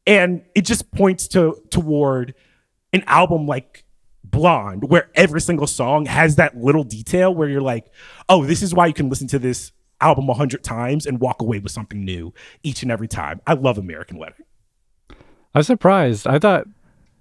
and 0.05 0.43
it 0.53 0.65
just 0.65 0.91
points 0.91 1.27
to 1.29 1.59
toward 1.71 2.35
an 2.93 3.03
album 3.07 3.47
like 3.47 3.83
Blonde, 4.23 4.89
where 4.89 5.09
every 5.15 5.41
single 5.41 5.67
song 5.67 6.05
has 6.05 6.35
that 6.35 6.55
little 6.55 6.83
detail 6.83 7.33
where 7.33 7.49
you're 7.49 7.61
like, 7.61 7.91
oh, 8.29 8.45
this 8.45 8.61
is 8.61 8.73
why 8.73 8.85
you 8.85 8.93
can 8.93 9.09
listen 9.09 9.27
to 9.29 9.39
this 9.39 9.71
album 10.01 10.29
a 10.29 10.33
hundred 10.33 10.63
times 10.63 11.05
and 11.05 11.19
walk 11.19 11.41
away 11.41 11.59
with 11.59 11.71
something 11.71 12.03
new 12.03 12.33
each 12.63 12.81
and 12.83 12.91
every 12.91 13.07
time. 13.07 13.41
I 13.47 13.53
love 13.53 13.77
American 13.77 14.17
Wedding. 14.17 14.45
I 15.53 15.59
was 15.59 15.67
surprised. 15.67 16.27
I 16.27 16.39
thought, 16.39 16.65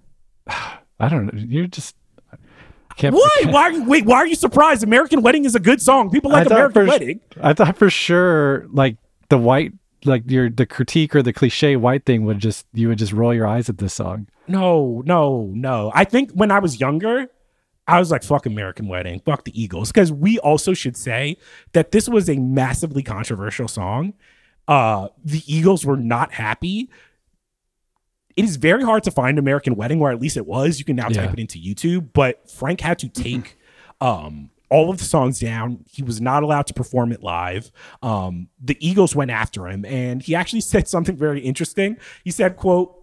I 0.47 1.09
don't 1.09 1.25
know. 1.27 1.39
You're 1.47 1.67
just 1.67 1.95
I 2.31 2.93
can't. 2.95 3.15
Why? 3.15 3.29
Can't- 3.41 3.53
Why 3.53 3.61
are 3.63 3.71
you 3.71 3.83
wait? 3.85 4.05
Why 4.05 4.17
are 4.17 4.27
you 4.27 4.35
surprised? 4.35 4.83
American 4.83 5.21
Wedding 5.21 5.45
is 5.45 5.55
a 5.55 5.59
good 5.59 5.81
song. 5.81 6.09
People 6.09 6.31
like 6.31 6.47
American 6.47 6.85
for, 6.85 6.89
Wedding. 6.89 7.19
I 7.41 7.53
thought 7.53 7.77
for 7.77 7.89
sure, 7.89 8.67
like 8.71 8.97
the 9.29 9.37
white, 9.37 9.73
like 10.05 10.29
your 10.29 10.49
the 10.49 10.65
critique 10.65 11.15
or 11.15 11.21
the 11.23 11.33
cliche 11.33 11.75
white 11.75 12.05
thing 12.05 12.25
would 12.25 12.39
just 12.39 12.65
you 12.73 12.87
would 12.89 12.97
just 12.97 13.13
roll 13.13 13.33
your 13.33 13.47
eyes 13.47 13.69
at 13.69 13.77
this 13.77 13.93
song. 13.93 14.27
No, 14.47 15.01
no, 15.05 15.49
no. 15.53 15.91
I 15.95 16.03
think 16.03 16.31
when 16.31 16.51
I 16.51 16.59
was 16.59 16.79
younger, 16.79 17.27
I 17.87 17.99
was 17.99 18.11
like, 18.11 18.23
fuck 18.23 18.45
American 18.45 18.87
Wedding, 18.87 19.21
fuck 19.25 19.43
the 19.43 19.61
Eagles. 19.61 19.91
Because 19.91 20.11
we 20.11 20.39
also 20.39 20.73
should 20.73 20.95
say 20.95 21.37
that 21.73 21.91
this 21.91 22.07
was 22.07 22.29
a 22.29 22.35
massively 22.37 23.03
controversial 23.03 23.67
song. 23.67 24.13
Uh, 24.67 25.09
the 25.23 25.43
Eagles 25.51 25.85
were 25.85 25.97
not 25.97 26.33
happy. 26.33 26.89
It 28.37 28.45
is 28.45 28.55
very 28.55 28.83
hard 28.83 29.03
to 29.03 29.11
find 29.11 29.37
American 29.37 29.75
Wedding, 29.75 29.99
or 30.01 30.11
at 30.11 30.21
least 30.21 30.37
it 30.37 30.45
was. 30.45 30.79
You 30.79 30.85
can 30.85 30.95
now 30.95 31.09
Yeah. 31.09 31.25
type 31.25 31.33
it 31.33 31.39
into 31.39 31.59
YouTube, 31.59 32.09
but 32.13 32.49
Frank 32.49 32.81
had 32.81 32.97
to 32.99 33.09
take 33.09 33.57
um 34.01 34.49
all 34.69 34.89
of 34.89 34.99
the 34.99 35.03
songs 35.03 35.37
down. 35.41 35.83
He 35.91 36.01
was 36.01 36.21
not 36.21 36.43
allowed 36.43 36.65
to 36.67 36.73
perform 36.73 37.11
it 37.11 37.21
live. 37.21 37.73
Um, 38.01 38.47
the 38.63 38.77
Eagles 38.79 39.13
went 39.13 39.29
after 39.29 39.67
him, 39.67 39.83
and 39.83 40.21
he 40.21 40.33
actually 40.33 40.61
said 40.73 40.87
something 40.87 41.17
very 41.17 41.41
interesting. 41.41 41.97
He 42.23 42.31
said, 42.31 42.55
"quote 42.55 43.00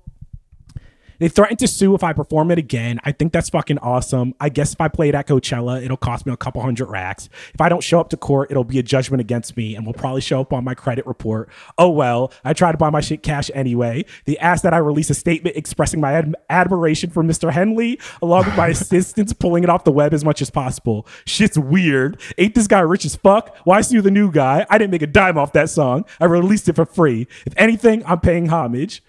they 1.19 1.28
threatened 1.28 1.59
to 1.61 1.69
sue 1.69 1.95
if 1.95 2.05
I 2.05 2.12
perform 2.12 2.51
it 2.51 2.59
again. 2.59 3.01
I 3.05 3.12
think 3.12 3.32
that's 3.32 3.49
fucking 3.51 3.78
awesome. 3.78 4.35
I 4.40 4.49
guess 4.49 4.73
if 4.73 4.81
I 4.81 4.89
play 4.89 5.09
it 5.09 5.15
at 5.15 5.27
Coachella, 5.27 5.82
it'll 5.82 5.97
cost 5.97 6.27
me 6.27 6.32
a 6.32 6.36
couple 6.36 6.62
hundred 6.62 6.86
racks. 6.86 7.28
If 7.55 7.61
I 7.61 7.69
don't 7.69 7.82
show 7.82 8.01
up 8.01 8.11
to 8.11 8.16
court, 8.16 8.51
it'll 8.51 8.65
be 8.65 8.78
a 8.78 8.82
judgment 8.82 9.20
against 9.20 9.57
me 9.57 9.74
and 9.74 9.85
will 9.86 9.93
probably 9.93 10.20
show 10.20 10.40
up 10.40 10.53
on 10.53 10.65
my 10.65 10.74
credit 10.74 11.07
report. 11.07 11.49
Oh 11.77 11.90
well, 11.90 12.32
I 12.45 12.53
tried 12.53 12.73
to 12.73 12.78
buy 12.78 12.90
my 12.90 13.01
shit 13.01 13.23
cash 13.23 13.51
anyway. 13.55 14.05
They 14.24 14.36
asked 14.39 14.62
that 14.62 14.74
I 14.74 14.78
release 14.78 15.11
a 15.11 15.15
statement 15.15 15.57
expressing 15.57 16.01
my 16.01 16.12
ad- 16.12 16.36
admiration 16.51 17.11
for 17.11 17.23
Mr. 17.23 17.53
Henley, 17.53 17.99
along 18.23 18.47
with 18.47 18.57
my 18.57 18.69
assistants 18.78 19.32
pulling 19.32 19.65
it 19.65 19.70
off 19.70 19.85
the 19.85 19.93
web 19.93 20.15
as 20.15 20.24
much 20.24 20.40
as 20.43 20.51
possible. 20.51 21.07
Shit's 21.27 21.59
weird. 21.59 22.20
Ain't 22.39 22.55
this 22.55 22.66
guy 22.66 22.81
rich 22.81 23.05
as 23.05 23.16
fuck? 23.16 23.57
Why 23.65 23.81
sue 23.81 24.01
the 24.03 24.11
new 24.11 24.31
guy? 24.31 24.66
I 24.70 24.78
didn't 24.78 24.90
make 24.93 25.03
a 25.03 25.07
dime 25.07 25.39
off 25.39 25.53
that 25.53 25.70
song. 25.70 26.05
I 26.20 26.27
released 26.27 26.69
it 26.69 26.77
for 26.77 26.86
free. 26.86 27.27
If 27.47 27.55
anything, 27.57 28.05
I'm 28.07 28.20
paying 28.20 28.47
homage. 28.49 29.03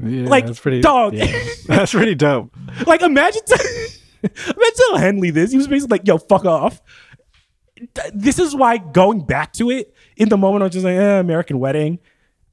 Yeah, 0.00 0.28
Like, 0.28 0.46
that's 0.46 0.60
pretty 0.60 0.80
dog. 0.80 1.14
yeah, 1.14 1.26
that's 1.66 1.92
pretty 1.92 2.14
dope. 2.14 2.54
Like 2.86 3.02
imagine, 3.02 3.42
imagine 4.22 4.72
tell 4.76 4.96
Henley 4.98 5.30
this. 5.30 5.50
He 5.50 5.56
was 5.58 5.66
basically 5.68 5.98
like, 5.98 6.06
"Yo, 6.06 6.18
fuck 6.18 6.44
off." 6.44 6.80
This 8.12 8.38
is 8.38 8.54
why 8.56 8.78
going 8.78 9.24
back 9.24 9.52
to 9.54 9.70
it 9.70 9.94
in 10.16 10.28
the 10.28 10.36
moment, 10.36 10.62
I 10.62 10.66
was 10.66 10.72
just 10.72 10.84
like, 10.84 10.96
eh, 10.96 11.18
"American 11.18 11.58
Wedding." 11.58 11.98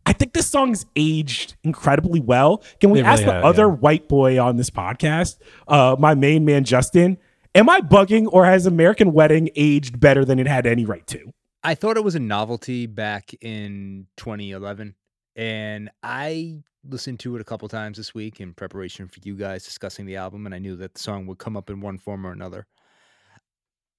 I 0.07 0.13
think 0.13 0.33
this 0.33 0.47
song's 0.47 0.85
aged 0.95 1.55
incredibly 1.63 2.19
well. 2.19 2.63
Can 2.79 2.91
we 2.91 3.01
They 3.01 3.07
ask 3.07 3.25
the 3.25 3.31
have, 3.33 3.43
other 3.43 3.63
yeah. 3.63 3.73
white 3.73 4.07
boy 4.07 4.39
on 4.39 4.55
this 4.55 4.69
podcast, 4.69 5.37
uh, 5.67 5.95
my 5.97 6.13
main 6.13 6.45
man 6.45 6.63
Justin? 6.63 7.17
Am 7.55 7.69
I 7.69 7.79
bugging 7.81 8.27
or 8.31 8.45
has 8.45 8.67
American 8.67 9.13
Wedding 9.13 9.49
aged 9.55 9.99
better 9.99 10.23
than 10.23 10.37
it 10.37 10.45
had 10.47 10.67
any 10.67 10.85
right 10.85 11.05
to? 11.07 11.33
I 11.63 11.73
thought 11.73 11.97
it 11.97 12.03
was 12.03 12.13
a 12.13 12.19
novelty 12.19 12.85
back 12.85 13.33
in 13.41 14.05
2011, 14.17 14.93
and 15.35 15.89
I 16.03 16.57
listened 16.87 17.19
to 17.21 17.35
it 17.35 17.41
a 17.41 17.43
couple 17.43 17.67
times 17.67 17.97
this 17.97 18.13
week 18.13 18.39
in 18.39 18.53
preparation 18.53 19.07
for 19.07 19.19
you 19.23 19.35
guys 19.35 19.63
discussing 19.63 20.05
the 20.05 20.15
album, 20.17 20.45
and 20.45 20.53
I 20.55 20.59
knew 20.59 20.75
that 20.77 20.93
the 20.93 20.99
song 20.99 21.25
would 21.27 21.37
come 21.37 21.57
up 21.57 21.69
in 21.69 21.81
one 21.81 21.97
form 21.97 22.25
or 22.25 22.31
another. 22.31 22.67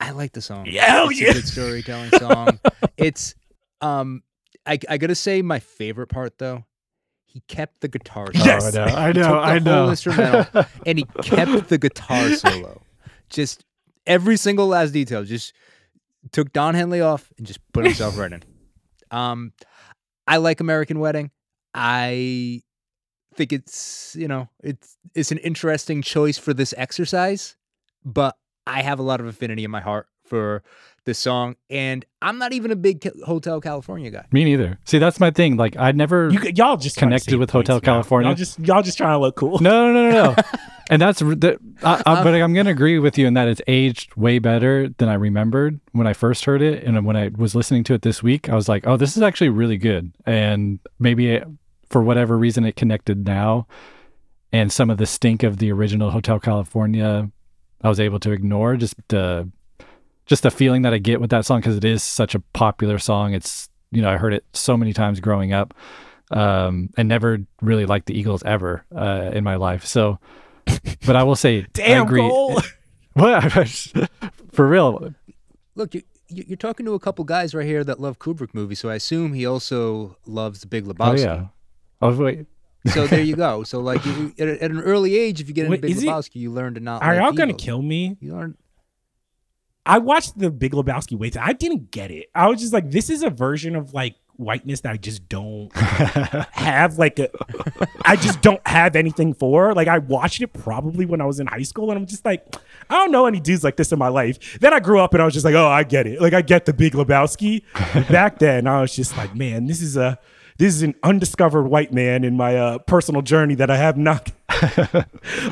I 0.01 0.11
like 0.11 0.33
the 0.33 0.43
song. 0.43 0.67
Hell 0.67 1.09
it's 1.09 1.21
yeah. 1.21 1.31
a 1.31 1.33
good 1.35 1.49
storytelling 1.49 2.11
song. 2.11 2.61
it's 2.97 3.35
um, 3.81 4.23
I 4.67 4.79
I 4.89 4.99
gotta 4.99 5.15
say 5.15 5.43
my 5.43 5.59
favorite 5.59 6.09
part 6.09 6.39
though. 6.39 6.65
He 7.25 7.41
kept 7.49 7.81
the 7.81 7.89
guitar. 7.89 8.29
solo. 8.33 8.45
Yes. 8.47 8.77
Oh, 8.77 8.81
I 8.83 9.13
know, 9.13 9.39
I 9.39 9.55
He 9.59 9.61
know, 9.61 9.91
took 9.95 10.05
the 10.05 10.13
I 10.13 10.23
know. 10.25 10.39
instrumental 10.41 10.65
and 10.87 10.99
he 10.99 11.05
kept 11.23 11.69
the 11.69 11.79
guitar 11.79 12.31
solo. 12.33 12.83
Just 13.29 13.65
every 14.07 14.37
single 14.37 14.69
last 14.69 14.93
detail. 14.93 15.25
Just 15.25 15.53
took 16.33 16.53
Don 16.53 16.75
Henley 16.75 17.01
off 17.01 17.33
and 17.39 17.47
just 17.47 17.61
put 17.73 17.85
himself 17.85 18.19
right 18.19 18.33
in. 18.33 18.43
Um, 19.11 19.53
I 20.27 20.39
like 20.39 20.61
American 20.61 20.99
Wedding. 20.99 21.31
I 21.75 22.63
think 23.37 23.53
it's 23.53 24.17
you 24.19 24.29
know 24.29 24.49
it's 24.63 24.97
it's 25.15 25.33
an 25.33 25.39
interesting 25.39 26.03
choice 26.03 26.39
for 26.39 26.55
this 26.55 26.75
exercise, 26.77 27.57
but 28.05 28.37
I 28.67 28.83
have 28.83 28.99
a 28.99 29.03
lot 29.03 29.21
of 29.21 29.27
affinity 29.27 29.65
in 29.65 29.71
my 29.71 29.81
heart 29.81 30.09
for 30.25 30.63
this 31.05 31.19
song, 31.19 31.57
and 31.71 32.05
I'm 32.21 32.39
not 32.39 32.53
even 32.53 32.71
a 32.73 32.77
big 32.77 33.09
Hotel 33.23 33.61
California 33.61 34.11
guy. 34.11 34.27
Me 34.33 34.45
neither. 34.45 34.79
See, 34.85 34.99
that's 34.99 35.21
my 35.21 35.31
thing. 35.31 35.57
Like, 35.57 35.77
I 35.77 35.93
never. 35.93 36.31
You, 36.31 36.41
y'all 36.55 36.77
just 36.77 36.97
Connected 36.97 37.39
with 37.39 37.51
Hotel 37.51 37.77
now. 37.77 37.81
California? 37.81 38.29
Y'all 38.29 38.37
just 38.37 38.59
y'all 38.59 38.83
just 38.83 38.99
trying 38.99 39.15
to 39.15 39.19
look 39.19 39.37
cool. 39.37 39.59
No, 39.61 39.93
no, 39.93 39.93
no, 39.93 40.11
no, 40.11 40.35
no. 40.35 40.43
and 40.91 41.01
that's 41.01 41.23
r- 41.23 41.35
the, 41.35 41.59
I, 41.83 42.03
I, 42.05 42.19
um, 42.19 42.25
but 42.25 42.35
I'm 42.35 42.53
gonna 42.53 42.71
agree 42.71 42.99
with 42.99 43.17
you 43.17 43.27
in 43.27 43.35
that 43.35 43.49
it's 43.49 43.63
aged 43.67 44.15
way 44.17 44.39
better 44.39 44.89
than 44.99 45.09
I 45.09 45.15
remembered 45.15 45.81
when 45.93 46.07
I 46.07 46.13
first 46.13 46.45
heard 46.45 46.61
it, 46.61 46.83
and 46.83 47.07
when 47.07 47.17
I 47.17 47.31
was 47.37 47.55
listening 47.55 47.85
to 47.85 47.95
it 47.95 48.03
this 48.03 48.23
week, 48.23 48.49
I 48.49 48.55
was 48.55 48.69
like, 48.69 48.87
oh, 48.87 48.97
this 48.97 49.17
is 49.17 49.23
actually 49.23 49.51
really 49.51 49.79
good, 49.79 50.13
and 50.27 50.81
maybe 50.99 51.31
it, 51.31 51.47
for 51.97 52.03
whatever 52.03 52.37
reason 52.37 52.67
it 52.67 52.77
connected 52.77 53.25
now, 53.27 53.67
and 54.53 54.71
some 54.71 54.91
of 54.91 54.99
the 54.99 55.07
stink 55.07 55.43
of 55.43 55.57
the 55.57 55.73
original 55.73 56.11
Hotel 56.11 56.39
California, 56.39 57.31
I 57.81 57.89
was 57.89 57.99
able 57.99 58.21
to 58.21 58.33
ignore 58.33 58.77
just 58.77 58.97
the 59.09 59.49
just 60.27 60.43
the 60.43 60.51
feeling 60.51 60.83
that 60.83 60.93
I 60.93 60.99
get 60.99 61.23
with 61.23 61.31
that 61.31 61.47
song 61.47 61.61
because 61.61 61.75
it 61.79 61.87
is 61.87 62.03
such 62.03 62.35
a 62.35 62.41
popular 62.53 62.99
song. 62.99 63.33
It's 63.33 63.71
you 63.93 64.03
know 64.03 64.11
I 64.11 64.19
heard 64.19 64.35
it 64.35 64.45
so 64.53 64.77
many 64.77 64.93
times 64.93 65.21
growing 65.21 65.55
up, 65.55 65.73
um, 66.33 66.91
and 66.99 67.09
never 67.09 67.39
really 67.63 67.87
liked 67.87 68.05
the 68.09 68.19
Eagles 68.19 68.43
ever 68.43 68.85
uh, 68.95 69.31
in 69.33 69.43
my 69.43 69.55
life. 69.57 69.87
So, 69.87 70.19
but 71.07 71.17
I 71.17 71.23
will 71.23 71.35
say, 71.37 71.61
I 71.63 71.67
Damn, 71.73 72.03
agree. 72.05 72.21
Cole. 72.21 72.61
What 73.15 73.51
for 74.53 74.69
real? 74.69 75.15
Look, 75.75 75.95
you, 75.95 76.03
you- 76.29 76.45
you're 76.49 76.57
talking 76.59 76.85
to 76.85 76.93
a 76.93 77.01
couple 77.01 77.25
guys 77.25 77.55
right 77.55 77.65
here 77.65 77.83
that 77.85 77.99
love 77.99 78.19
Kubrick 78.19 78.53
movies, 78.53 78.81
so 78.81 78.91
I 78.91 78.97
assume 78.97 79.33
he 79.33 79.47
also 79.47 80.19
loves 80.27 80.61
The 80.61 80.67
Big 80.67 80.87
Oh 80.87 80.93
Lebowski. 80.93 81.21
yeah. 81.25 81.47
Oh 82.03 82.15
wait. 82.15 82.47
So 82.93 83.07
there 83.07 83.21
you 83.23 83.37
go. 83.47 83.63
So 83.65 83.81
like 83.81 84.05
you, 84.07 84.33
at, 84.39 84.49
at 84.49 84.71
an 84.71 84.81
early 84.81 85.17
age, 85.19 85.41
if 85.41 85.49
you 85.49 85.55
get 85.55 85.67
into 85.67 85.73
Wait, 85.73 85.81
Big 85.83 85.97
it- 85.97 86.05
Lebowski, 86.05 86.37
you 86.37 86.51
learn 86.53 86.75
to 86.75 86.81
not. 86.81 87.03
Are 87.03 87.15
y'all 87.15 87.33
gonna 87.33 87.55
kill 87.55 87.83
me? 87.83 88.17
You 88.21 88.35
learn. 88.35 88.57
I 89.85 89.99
watched 89.99 90.37
the 90.39 90.51
Big 90.51 90.73
Lebowski 90.73 91.17
wait. 91.17 91.37
I 91.37 91.53
didn't 91.53 91.93
get 91.93 92.11
it. 92.11 92.27
I 92.35 92.49
was 92.49 92.61
just 92.61 92.73
like, 92.73 92.91
this 92.91 93.09
is 93.09 93.23
a 93.23 93.31
version 93.31 93.77
of 93.77 93.95
like 93.95 94.17
whiteness 94.35 94.81
that 94.81 94.93
I 94.93 94.97
just 94.97 95.29
don't 95.29 95.73
have. 95.77 96.99
Like, 96.99 97.21
a, 97.21 97.29
I 98.05 98.17
just 98.17 98.43
don't 98.43 98.61
have 98.67 98.97
anything 98.97 99.33
for. 99.33 99.75
Like, 99.75 99.87
I 99.87 99.99
watched 99.99 100.43
it 100.43 100.49
probably 100.53 101.07
when 101.07 101.21
I 101.21 101.25
was 101.25 101.39
in 101.39 101.47
high 101.47 101.63
school, 101.63 101.91
and 101.93 101.99
I'm 102.01 102.07
just 102.07 102.25
like, 102.25 102.57
I 102.91 102.95
don't 102.95 103.13
know 103.13 103.27
any 103.27 103.39
dudes 103.39 103.63
like 103.63 103.77
this 103.77 103.93
in 103.93 103.99
my 104.01 104.09
life. 104.09 104.59
Then 104.61 104.75
I 104.75 104.81
grew 104.81 104.99
up, 104.99 105.15
and 105.15 105.23
I 105.23 105.25
was 105.25 105.35
just 105.35 105.45
like, 105.45 105.55
oh, 105.55 105.69
I 105.69 105.85
get 105.85 106.09
it. 106.09 106.21
Like, 106.21 106.35
I 106.35 106.43
get 106.43 106.65
the 106.67 106.73
Big 106.75 106.95
Lebowski. 106.95 107.63
Back 108.11 108.41
then, 108.41 108.67
I 108.67 108.81
was 108.81 108.93
just 108.95 109.17
like, 109.17 109.37
man, 109.37 109.67
this 109.67 109.81
is 109.81 109.97
a 109.97 110.19
this 110.59 110.75
is 110.75 110.83
an 110.83 110.95
undiscovered 111.03 111.69
white 111.69 111.93
man 111.93 112.25
in 112.25 112.37
my 112.37 112.57
uh, 112.57 112.79
personal 112.79 113.23
journey 113.23 113.55
that 113.57 113.71
I 113.71 113.77
have 113.77 113.97
not 113.97 114.33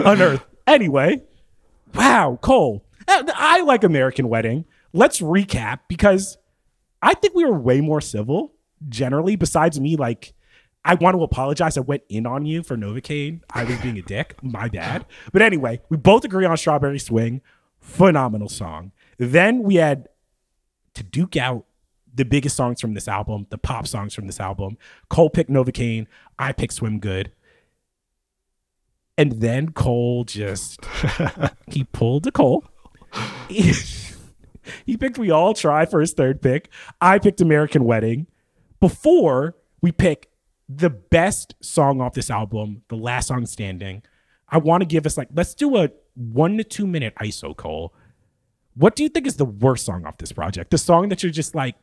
unearthed. 0.05 0.45
Anyway, 0.67 1.23
wow, 1.95 2.39
Cole. 2.41 2.85
Uh, 3.07 3.25
I 3.35 3.61
like 3.61 3.85
American 3.85 4.29
Wedding. 4.29 4.65
Let's 4.93 5.21
recap 5.21 5.81
because 5.89 6.39
I 7.03 7.15
think 7.15 7.35
we 7.35 7.45
were 7.45 7.59
way 7.59 7.81
more 7.81 8.01
civil 8.01 8.55
generally. 8.89 9.37
Besides 9.37 9.79
me, 9.79 9.97
like 9.97 10.33
I 10.85 10.95
want 10.95 11.17
to 11.17 11.23
apologize. 11.23 11.77
I 11.77 11.81
went 11.81 12.03
in 12.09 12.27
on 12.27 12.47
you 12.47 12.63
for 12.63 12.77
Novacane. 12.77 13.41
I 13.53 13.65
was 13.65 13.79
being 13.81 13.99
a 13.99 14.03
dick. 14.03 14.37
My 14.43 14.69
bad. 14.69 15.07
But 15.33 15.43
anyway, 15.43 15.81
we 15.89 15.97
both 15.97 16.25
agree 16.25 16.45
on 16.45 16.57
Strawberry 16.57 16.99
Swing. 16.99 17.41
Phenomenal 17.81 18.49
song. 18.49 18.93
Then 19.19 19.63
we 19.63 19.77
had 19.77 20.09
to 20.95 21.03
duke 21.03 21.37
out 21.37 21.67
the 22.15 22.25
biggest 22.25 22.57
songs 22.57 22.81
from 22.81 22.95
this 22.95 23.09
album, 23.09 23.47
the 23.51 23.59
pop 23.59 23.87
songs 23.87 24.15
from 24.15 24.27
this 24.27 24.41
album. 24.41 24.79
Cole 25.09 25.31
picked 25.31 25.51
Novacane. 25.51 26.07
I 26.39 26.53
picked 26.53 26.75
Swim 26.75 27.01
Good. 27.01 27.33
And 29.17 29.41
then 29.41 29.71
Cole 29.73 30.25
just 30.25 30.85
he 31.69 31.85
pulled 31.85 32.27
a 32.27 32.33
Cole. 32.33 32.65
He, 33.49 33.73
he 34.87 34.97
picked 34.97 35.19
We 35.19 35.31
All 35.31 35.55
Try 35.55 35.87
for 35.87 36.01
his 36.01 36.13
third 36.13 36.43
pick. 36.43 36.71
I 37.01 37.19
picked 37.19 37.41
American 37.41 37.85
Wedding. 37.85 38.27
Before 38.81 39.55
we 39.81 39.93
pick 39.93 40.31
the 40.69 40.91
best 40.91 41.55
song 41.61 42.01
off 42.01 42.15
this 42.15 42.31
album, 42.31 42.83
the 42.89 42.97
last 42.97 43.29
song 43.29 43.47
standing, 43.47 44.03
I 44.49 44.59
want 44.59 44.83
to 44.83 44.87
give 44.87 45.07
us 45.07 45.17
like 45.17 45.29
let's 45.35 45.55
do 45.55 45.77
a 45.77 45.91
one 46.15 46.57
to 46.59 46.65
two 46.65 46.87
minute 46.87 47.15
ISO 47.21 47.57
Cole. 47.57 47.95
What 48.77 48.97
do 48.97 49.03
you 49.03 49.09
think 49.09 49.27
is 49.27 49.37
the 49.37 49.45
worst 49.45 49.87
song 49.87 50.05
off 50.05 50.19
this 50.19 50.33
project? 50.33 50.71
The 50.71 50.79
song 50.79 51.09
that 51.11 51.23
you're 51.23 51.33
just 51.33 51.55
like, 51.55 51.77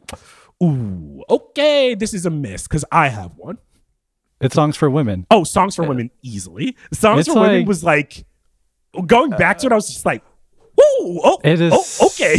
ooh, 0.61 1.23
okay, 1.29 1.95
this 1.95 2.13
is 2.13 2.25
a 2.25 2.29
miss 2.29 2.63
because 2.67 2.83
I 2.91 3.07
have 3.09 3.33
one. 3.37 3.57
It's 4.39 4.55
songs 4.55 4.75
for 4.75 4.89
women. 4.89 5.27
Oh, 5.29 5.43
Songs 5.43 5.75
for 5.75 5.83
Women 5.87 6.09
easily. 6.23 6.75
Songs 6.91 7.21
It's 7.27 7.27
for 7.33 7.41
Women 7.41 7.65
was 7.65 7.83
like 7.83 8.25
going 9.05 9.29
back 9.31 9.59
to 9.59 9.67
it. 9.67 9.71
I 9.71 9.75
was 9.75 9.87
just 9.87 10.05
like, 10.05 10.23
ooh, 10.79 11.21
oh, 11.23 11.39
It 11.43 11.61
is. 11.61 11.71
oh, 11.75 12.07
okay. 12.07 12.37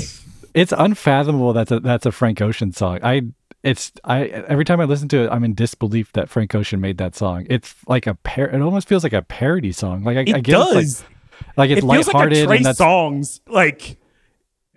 It's 0.52 0.72
unfathomable. 0.76 1.52
That's 1.52 1.70
a 1.70 1.78
that's 1.80 2.04
a 2.04 2.12
Frank 2.12 2.40
Ocean 2.42 2.72
song. 2.72 2.98
I. 3.02 3.22
It's 3.62 3.92
I 4.02 4.24
every 4.24 4.64
time 4.64 4.80
I 4.80 4.84
listen 4.86 5.06
to 5.10 5.18
it, 5.22 5.30
I'm 5.30 5.44
in 5.44 5.54
disbelief 5.54 6.10
that 6.14 6.28
Frank 6.28 6.52
Ocean 6.52 6.80
made 6.80 6.98
that 6.98 7.14
song. 7.14 7.46
It's 7.48 7.76
like 7.86 8.08
a 8.08 8.14
par. 8.14 8.46
It 8.46 8.60
almost 8.60 8.88
feels 8.88 9.04
like 9.04 9.12
a 9.12 9.22
parody 9.22 9.70
song. 9.70 10.02
Like 10.02 10.16
I, 10.16 10.20
It 10.22 10.34
I 10.34 10.40
get 10.40 10.52
does. 10.54 11.04
like, 11.04 11.56
like 11.56 11.70
it's 11.70 11.78
it 11.78 11.82
feels 11.82 12.08
like 12.08 12.14
a 12.14 12.18
lighthearted 12.18 12.46
Trey 12.48 12.56
and 12.56 12.66
that's 12.66 12.78
Songs 12.78 13.40
like 13.46 13.98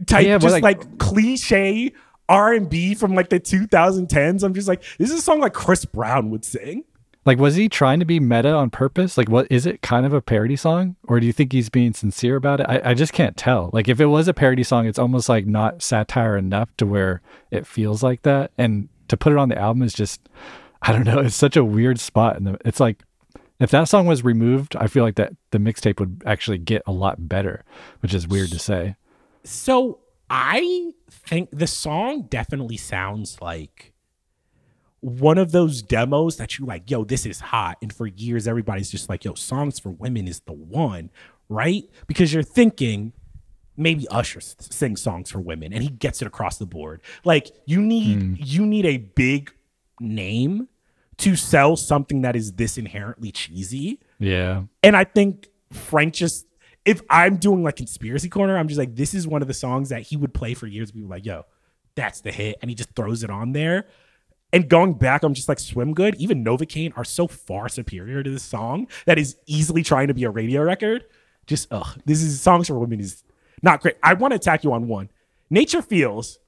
type, 0.06 0.26
Yeah, 0.26 0.38
just 0.38 0.54
like- 0.54 0.64
like, 0.64 0.98
cliche 0.98 1.94
R 2.28 2.54
and 2.54 2.70
B 2.70 2.96
from 2.96 3.14
like 3.14 3.30
the 3.30 3.40
2010s. 3.40 4.44
I'm 4.44 4.54
just 4.54 4.68
like, 4.68 4.84
this 4.98 5.12
is 5.12 5.20
a 5.20 5.22
song 5.22 5.40
like 5.40 5.54
Chris 5.54 5.86
Brown 5.86 6.30
would 6.32 6.44
sing. 6.44 6.84
Like, 7.26 7.40
was 7.40 7.56
he 7.56 7.70
trying 7.70 8.00
to 8.00 8.06
be 8.06 8.20
meta 8.20 8.52
on 8.52 8.70
purpose? 8.70 9.18
Like, 9.18 9.30
what 9.30 9.48
is 9.50 9.66
it 9.66 9.82
kind 9.82 10.06
of 10.06 10.14
a 10.14 10.22
parody 10.22 10.56
song? 10.56 10.96
Or 11.08 11.20
do 11.20 11.26
you 11.26 11.34
think 11.34 11.52
he's 11.54 11.70
being 11.70 11.92
sincere 11.94 12.36
about 12.36 12.60
it? 12.60 12.68
I, 12.70 12.92
I 12.92 12.94
just 12.94 13.14
can't 13.14 13.36
tell. 13.36 13.72
Like, 13.74 13.88
if 13.88 14.00
it 14.00 14.06
was 14.06 14.28
a 14.28 14.34
parody 14.34 14.62
song, 14.64 14.86
it's 14.86 15.00
almost 15.00 15.28
like 15.28 15.48
not 15.48 15.82
satire 15.82 16.38
enough 16.38 16.70
to 16.78 16.86
where 16.86 17.22
it 17.50 17.66
feels 17.66 18.04
like 18.04 18.22
that. 18.24 18.52
And 18.60 18.90
to 19.08 19.18
put 19.18 19.34
it 19.34 19.40
on 19.40 19.50
the 19.50 19.58
album 19.58 19.82
is 19.82 19.94
just, 19.94 20.22
I 20.84 20.92
don't 20.92 21.04
know, 21.04 21.18
it's 21.22 21.36
such 21.36 21.58
a 21.58 21.66
weird 21.66 22.00
spot. 22.00 22.38
And 22.38 22.58
it's 22.64 22.80
like, 22.80 23.02
if 23.60 23.72
that 23.72 23.86
song 23.86 24.06
was 24.06 24.24
removed, 24.24 24.76
I 24.76 24.86
feel 24.86 25.04
like 25.04 25.16
that 25.16 25.34
the 25.50 25.58
mixtape 25.58 26.00
would 26.00 26.22
actually 26.28 26.60
get 26.60 26.84
a 26.86 26.92
lot 26.92 27.28
better, 27.28 27.64
which 28.02 28.14
is 28.14 28.28
weird 28.28 28.52
to 28.52 28.60
say. 28.60 28.98
So 29.46 30.00
I 30.30 30.92
think 31.10 31.50
the 31.52 31.68
song 31.68 32.28
definitely 32.30 32.78
sounds 32.78 33.40
like 33.42 33.94
one 35.02 35.38
of 35.38 35.52
those 35.52 35.82
demos 35.82 36.38
that 36.38 36.58
you 36.58 36.66
like, 36.66 36.90
yo, 36.90 37.04
this 37.04 37.26
is 37.26 37.40
hot. 37.40 37.78
And 37.82 37.94
for 37.94 38.08
years, 38.08 38.48
everybody's 38.48 38.90
just 38.90 39.08
like, 39.08 39.24
yo, 39.24 39.36
songs 39.36 39.80
for 39.80 39.90
women 39.90 40.28
is 40.28 40.40
the 40.42 40.54
one, 40.54 41.12
right? 41.48 41.84
Because 42.08 42.34
you're 42.34 42.44
thinking 42.44 43.14
maybe 43.78 44.08
Usher 44.10 44.42
sings 44.42 45.02
songs 45.02 45.30
for 45.30 45.40
women 45.40 45.74
and 45.74 45.84
he 45.84 45.90
gets 45.90 46.22
it 46.22 46.28
across 46.28 46.58
the 46.58 46.66
board. 46.66 47.02
Like 47.24 47.52
you 47.66 47.82
need 47.82 48.22
hmm. 48.22 48.34
you 48.38 48.66
need 48.66 48.86
a 48.86 48.98
big 48.98 49.52
name 50.00 50.70
to 51.18 51.36
sell 51.36 51.76
something 51.76 52.22
that 52.22 52.36
is 52.36 52.54
this 52.54 52.78
inherently 52.78 53.32
cheesy. 53.32 54.00
Yeah. 54.20 54.64
And 54.84 54.98
I 54.98 55.04
think 55.04 55.48
Frank 55.72 56.14
just, 56.14 56.46
if 56.86 57.02
I'm 57.10 57.38
doing 57.38 57.64
like 57.64 57.76
conspiracy 57.76 58.30
corner, 58.30 58.58
I'm 58.58 58.68
just 58.68 58.78
like, 58.78 58.96
this 58.96 59.14
is 59.14 59.28
one 59.28 59.42
of 59.42 59.48
the 59.48 59.54
songs 59.54 59.90
that 59.90 60.04
he 60.04 60.18
would 60.18 60.34
play 60.34 60.54
for 60.54 60.68
years. 60.68 60.92
People 60.92 61.10
like, 61.10 61.26
yo, 61.26 61.44
that's 61.96 62.22
the 62.22 62.32
hit, 62.32 62.58
and 62.62 62.70
he 62.70 62.76
just 62.76 62.96
throws 62.96 63.24
it 63.24 63.30
on 63.30 63.52
there. 63.52 63.88
And 64.54 64.70
going 64.70 64.94
back, 64.94 65.24
I'm 65.24 65.34
just 65.34 65.50
like, 65.50 65.60
Swim 65.60 65.94
Good, 65.94 66.16
even 66.16 66.46
Novacane 66.46 66.94
are 66.96 67.04
so 67.04 67.28
far 67.28 67.68
superior 67.68 68.24
to 68.24 68.30
this 68.30 68.44
song 68.44 68.88
that 69.06 69.18
is 69.18 69.36
easily 69.48 69.84
trying 69.84 70.08
to 70.08 70.14
be 70.14 70.24
a 70.24 70.30
radio 70.30 70.62
record. 70.62 71.06
Just, 71.48 71.68
ugh, 71.72 72.00
this 72.06 72.22
is 72.22 72.40
songs 72.40 72.68
for 72.68 72.80
women 72.80 73.00
is 73.00 73.24
not 73.62 73.82
great. 73.82 73.96
I 74.04 74.14
want 74.14 74.32
to 74.32 74.36
attack 74.36 74.64
you 74.64 74.72
on 74.72 74.88
one. 74.88 75.10
Nature 75.50 75.82
Feels, 75.82 76.40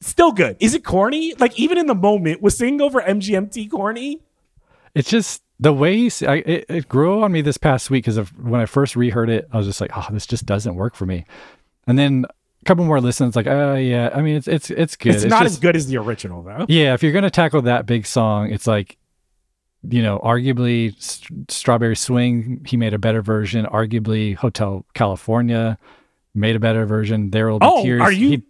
still 0.00 0.32
good. 0.32 0.56
Is 0.60 0.74
it 0.74 0.84
corny? 0.84 1.34
Like, 1.34 1.58
even 1.58 1.78
in 1.78 1.86
the 1.86 1.94
moment, 1.94 2.42
was 2.42 2.56
singing 2.56 2.80
over 2.80 3.00
MGMT 3.00 3.70
corny? 3.70 4.20
It's 4.94 5.08
just 5.10 5.42
the 5.62 5.72
way 5.72 5.96
he, 5.96 6.26
I, 6.26 6.34
it, 6.36 6.64
it 6.68 6.88
grew 6.88 7.22
on 7.22 7.30
me 7.32 7.40
this 7.40 7.56
past 7.56 7.88
week 7.90 8.04
because 8.04 8.18
when 8.32 8.60
I 8.60 8.66
first 8.66 8.96
reheard 8.96 9.30
it, 9.30 9.48
I 9.52 9.56
was 9.58 9.66
just 9.66 9.80
like, 9.80 9.90
oh, 9.96 10.06
this 10.10 10.26
just 10.26 10.44
doesn't 10.44 10.74
work 10.74 10.94
for 10.96 11.06
me. 11.06 11.24
And 11.86 11.96
then 11.98 12.24
a 12.60 12.64
couple 12.64 12.84
more 12.84 13.00
listens, 13.00 13.36
like, 13.36 13.46
oh 13.46 13.74
yeah, 13.76 14.10
I 14.14 14.22
mean, 14.22 14.36
it's 14.36 14.48
it's 14.48 14.70
it's 14.70 14.96
good. 14.96 15.14
It's, 15.14 15.24
not 15.24 15.42
just- 15.44 15.54
as 15.54 15.60
good 15.60 15.76
as 15.76 15.86
the 15.86 15.96
original 15.98 16.42
though. 16.42 16.66
Yeah, 16.68 16.94
if 16.94 17.02
you're 17.02 17.12
gonna 17.12 17.30
tackle 17.30 17.62
that 17.62 17.86
big 17.86 18.06
song, 18.06 18.50
it's 18.52 18.66
like, 18.66 18.98
you 19.88 20.02
know, 20.02 20.18
arguably 20.20 20.96
S- 20.96 21.22
Strawberry 21.48 21.96
Swing, 21.96 22.62
he 22.66 22.76
made 22.76 22.94
a 22.94 22.98
better 22.98 23.22
version. 23.22 23.64
Arguably 23.66 24.34
Hotel 24.36 24.84
California 24.94 25.78
made 26.34 26.56
a 26.56 26.60
better 26.60 26.86
version. 26.86 27.30
There 27.30 27.48
will 27.50 27.58
be 27.60 27.66
Oh, 27.68 27.82
tears. 27.84 28.00
are 28.00 28.12
you- 28.12 28.28
He- 28.30 28.42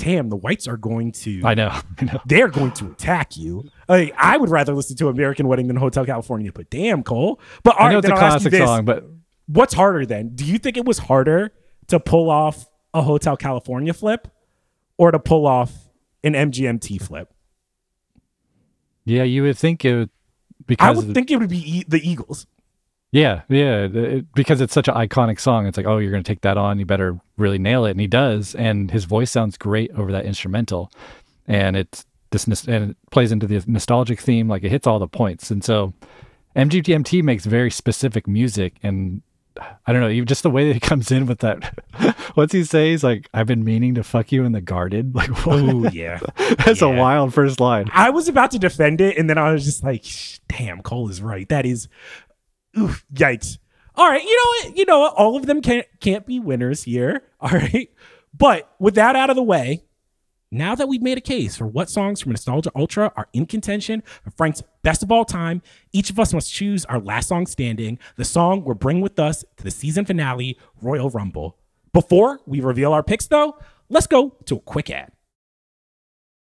Damn, 0.00 0.30
the 0.30 0.36
whites 0.36 0.66
are 0.66 0.76
going 0.78 1.12
to. 1.12 1.42
I 1.44 1.54
know. 1.54 1.68
I 1.98 2.04
know. 2.04 2.20
they're 2.24 2.48
going 2.48 2.72
to 2.72 2.86
attack 2.86 3.36
you. 3.36 3.68
Like 3.88 4.14
I 4.16 4.36
would 4.38 4.48
rather 4.48 4.72
listen 4.74 4.96
to 4.96 5.08
American 5.08 5.46
Wedding 5.46 5.66
than 5.68 5.76
Hotel 5.76 6.06
California. 6.06 6.50
But 6.52 6.70
damn, 6.70 7.02
Cole. 7.02 7.38
But 7.62 7.76
all 7.76 7.82
I 7.82 7.84
right, 7.86 7.92
know 7.92 7.98
it's 7.98 8.08
a 8.08 8.12
I'll 8.12 8.18
classic 8.18 8.50
this. 8.52 8.64
song, 8.66 8.84
but 8.84 9.04
What's 9.46 9.74
harder 9.74 10.06
then? 10.06 10.30
Do 10.36 10.44
you 10.44 10.58
think 10.58 10.76
it 10.76 10.84
was 10.84 10.98
harder 10.98 11.52
to 11.88 11.98
pull 11.98 12.30
off 12.30 12.66
a 12.94 13.02
Hotel 13.02 13.36
California 13.36 13.92
flip, 13.92 14.28
or 14.96 15.10
to 15.10 15.18
pull 15.18 15.46
off 15.46 15.72
an 16.24 16.34
MGMT 16.34 17.02
flip? 17.02 17.32
yeah, 19.04 19.22
you 19.24 19.42
would 19.42 19.58
think 19.58 19.84
it 19.84 19.94
would 19.96 20.10
I 20.10 20.64
because 20.66 21.04
would 21.04 21.14
think 21.14 21.30
it 21.30 21.36
would 21.38 21.48
be 21.50 21.78
e- 21.78 21.84
the 21.88 22.00
Eagles. 22.08 22.46
Yeah, 23.12 23.42
yeah, 23.48 23.88
it- 23.92 24.32
because 24.34 24.60
it's 24.60 24.72
such 24.72 24.86
an 24.88 24.94
iconic 24.94 25.40
song. 25.40 25.66
It's 25.66 25.76
like, 25.76 25.86
oh, 25.86 25.98
you're 25.98 26.12
going 26.12 26.22
to 26.22 26.28
take 26.30 26.42
that 26.42 26.56
on. 26.56 26.78
You 26.78 26.86
better 26.86 27.18
really 27.36 27.58
nail 27.58 27.84
it, 27.84 27.90
and 27.92 28.00
he 28.00 28.06
does. 28.06 28.54
And 28.54 28.90
his 28.90 29.04
voice 29.04 29.30
sounds 29.30 29.58
great 29.58 29.90
over 29.96 30.12
that 30.12 30.26
instrumental, 30.26 30.92
and 31.48 31.76
it's 31.76 32.06
this 32.30 32.46
and 32.68 32.90
it 32.90 32.96
plays 33.10 33.32
into 33.32 33.48
the 33.48 33.64
nostalgic 33.66 34.20
theme. 34.20 34.48
Like 34.48 34.62
it 34.62 34.70
hits 34.70 34.86
all 34.86 35.00
the 35.00 35.08
points. 35.08 35.50
And 35.50 35.64
so, 35.64 35.92
MGMT 36.54 37.22
makes 37.24 37.46
very 37.46 37.70
specific 37.72 38.28
music, 38.28 38.74
and 38.84 39.22
I 39.86 39.92
don't 39.92 40.00
know, 40.02 40.08
even 40.08 40.26
just 40.28 40.44
the 40.44 40.50
way 40.50 40.68
that 40.68 40.74
he 40.74 40.80
comes 40.88 41.10
in 41.10 41.26
with 41.26 41.40
that. 41.40 41.76
What's 42.34 42.52
he 42.52 42.62
say? 42.62 42.92
He's 42.92 43.02
like, 43.02 43.28
"I've 43.34 43.46
been 43.48 43.64
meaning 43.64 43.96
to 43.96 44.04
fuck 44.04 44.30
you 44.30 44.44
in 44.44 44.52
the 44.52 44.60
garden." 44.60 45.12
Like? 45.16 45.30
Oh 45.48 45.88
yeah. 45.88 46.20
that's 46.64 46.80
a 46.82 46.88
wild 46.88 47.34
first 47.34 47.58
line. 47.58 47.90
I 47.92 48.10
was 48.10 48.28
about 48.28 48.52
to 48.52 48.60
defend 48.60 49.00
it, 49.00 49.18
and 49.18 49.28
then 49.28 49.36
I 49.36 49.52
was 49.52 49.64
just 49.64 49.82
like, 49.82 50.04
"Damn, 50.46 50.80
Cole 50.82 51.08
is 51.10 51.20
right. 51.20 51.48
That 51.48 51.66
is, 51.66 51.88
oof, 52.78 53.04
yikes." 53.12 53.58
All 53.94 54.08
right, 54.08 54.22
you 54.22 54.36
know 54.36 54.68
what? 54.68 54.78
You 54.78 54.84
know 54.86 55.00
what? 55.00 55.14
All 55.14 55.36
of 55.36 55.46
them 55.46 55.60
can't 55.60 55.86
can't 56.00 56.26
be 56.26 56.38
winners 56.38 56.84
here. 56.84 57.22
All 57.40 57.50
right, 57.50 57.90
but 58.36 58.72
with 58.78 58.94
that 58.94 59.16
out 59.16 59.30
of 59.30 59.36
the 59.36 59.42
way, 59.42 59.84
now 60.52 60.74
that 60.74 60.88
we've 60.88 61.02
made 61.02 61.18
a 61.18 61.20
case 61.20 61.56
for 61.56 61.66
what 61.66 61.88
songs 61.88 62.20
from 62.20 62.32
Nostalgia 62.32 62.72
Ultra 62.74 63.12
are 63.16 63.28
in 63.32 63.46
contention 63.46 64.02
for 64.24 64.30
Frank's 64.32 64.62
best 64.82 65.02
of 65.02 65.12
all 65.12 65.24
time, 65.24 65.62
each 65.92 66.10
of 66.10 66.18
us 66.18 66.34
must 66.34 66.52
choose 66.52 66.84
our 66.86 66.98
last 66.98 67.28
song 67.28 67.46
standing, 67.46 67.98
the 68.16 68.24
song 68.24 68.64
we're 68.64 68.74
bringing 68.74 69.02
with 69.02 69.18
us 69.18 69.44
to 69.56 69.64
the 69.64 69.70
season 69.70 70.04
finale, 70.04 70.58
Royal 70.82 71.08
Rumble. 71.08 71.56
Before 71.92 72.40
we 72.46 72.60
reveal 72.60 72.92
our 72.92 73.02
picks, 73.02 73.26
though, 73.26 73.58
let's 73.88 74.06
go 74.06 74.36
to 74.46 74.56
a 74.56 74.60
quick 74.60 74.90
ad. 74.90 75.12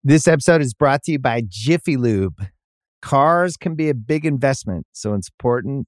This 0.04 0.28
episode 0.28 0.62
is 0.62 0.74
brought 0.74 1.04
to 1.04 1.12
you 1.12 1.20
by 1.20 1.44
Jiffy 1.48 1.98
Lube. 1.98 2.48
Cars 3.02 3.58
can 3.58 3.76
be 3.76 3.90
a 3.90 3.94
big 3.94 4.26
investment, 4.26 4.88
so 4.94 5.14
it's 5.14 5.30
important 5.30 5.88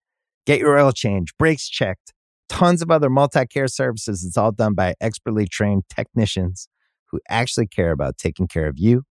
Get 0.45 0.59
your 0.59 0.77
oil 0.77 0.91
change, 0.91 1.35
brakes 1.37 1.69
checked, 1.69 2.13
tons 2.49 2.81
of 2.81 2.89
other 2.89 3.09
multi 3.09 3.45
care 3.45 3.67
services. 3.67 4.23
It's 4.25 4.37
all 4.37 4.51
done 4.51 4.73
by 4.73 4.95
expertly 4.99 5.47
trained 5.47 5.83
technicians 5.89 6.67
who 7.11 7.19
actually 7.29 7.67
care 7.67 7.91
about 7.91 8.17
taking 8.17 8.47
care 8.47 8.67
of 8.67 8.77
you 8.77 9.03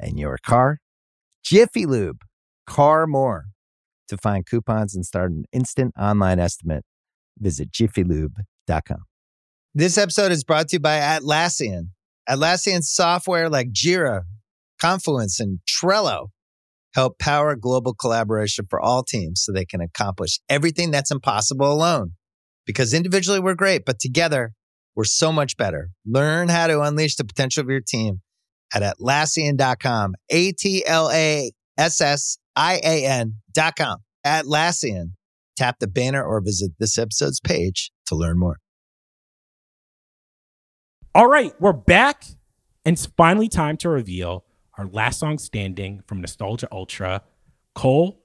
and 0.00 0.18
your 0.18 0.38
car. 0.44 0.78
Jiffy 1.44 1.86
Lube, 1.86 2.22
car 2.66 3.06
more. 3.06 3.46
To 4.08 4.16
find 4.16 4.46
coupons 4.46 4.94
and 4.94 5.04
start 5.04 5.32
an 5.32 5.44
instant 5.52 5.92
online 5.98 6.38
estimate, 6.38 6.82
visit 7.38 7.70
jiffylube.com. 7.70 9.04
This 9.74 9.98
episode 9.98 10.32
is 10.32 10.44
brought 10.44 10.68
to 10.68 10.76
you 10.76 10.80
by 10.80 10.98
Atlassian. 10.98 11.90
Atlassian 12.28 12.82
software 12.82 13.50
like 13.50 13.70
Jira, 13.70 14.22
Confluence, 14.80 15.40
and 15.40 15.60
Trello 15.68 16.28
help 16.94 17.18
power 17.18 17.56
global 17.56 17.94
collaboration 17.94 18.66
for 18.68 18.80
all 18.80 19.02
teams 19.02 19.42
so 19.42 19.52
they 19.52 19.64
can 19.64 19.80
accomplish 19.80 20.40
everything 20.48 20.90
that's 20.90 21.10
impossible 21.10 21.70
alone. 21.70 22.12
Because 22.66 22.92
individually 22.92 23.40
we're 23.40 23.54
great, 23.54 23.84
but 23.84 23.98
together 23.98 24.52
we're 24.94 25.04
so 25.04 25.32
much 25.32 25.56
better. 25.56 25.90
Learn 26.04 26.48
how 26.48 26.66
to 26.66 26.80
unleash 26.80 27.16
the 27.16 27.24
potential 27.24 27.62
of 27.62 27.70
your 27.70 27.80
team 27.80 28.20
at 28.74 28.82
Atlassian.com. 28.82 30.14
A 30.30 30.52
T 30.52 30.84
L 30.86 31.10
A 31.10 31.52
S 31.78 32.00
S 32.00 32.38
I 32.56 32.80
A 32.84 33.06
N.com. 33.06 33.98
Atlassian. 34.26 35.12
Tap 35.56 35.78
the 35.80 35.88
banner 35.88 36.22
or 36.22 36.40
visit 36.40 36.72
this 36.78 36.98
episode's 36.98 37.40
page 37.40 37.90
to 38.06 38.14
learn 38.14 38.38
more. 38.38 38.58
All 41.14 41.26
right, 41.26 41.52
we're 41.58 41.72
back, 41.72 42.24
and 42.84 42.94
it's 42.94 43.06
finally 43.06 43.48
time 43.48 43.76
to 43.78 43.88
reveal 43.88 44.44
our 44.78 44.86
last 44.86 45.18
song 45.18 45.38
standing 45.38 46.02
from 46.06 46.20
Nostalgia 46.20 46.68
Ultra. 46.72 47.22
Cole, 47.74 48.22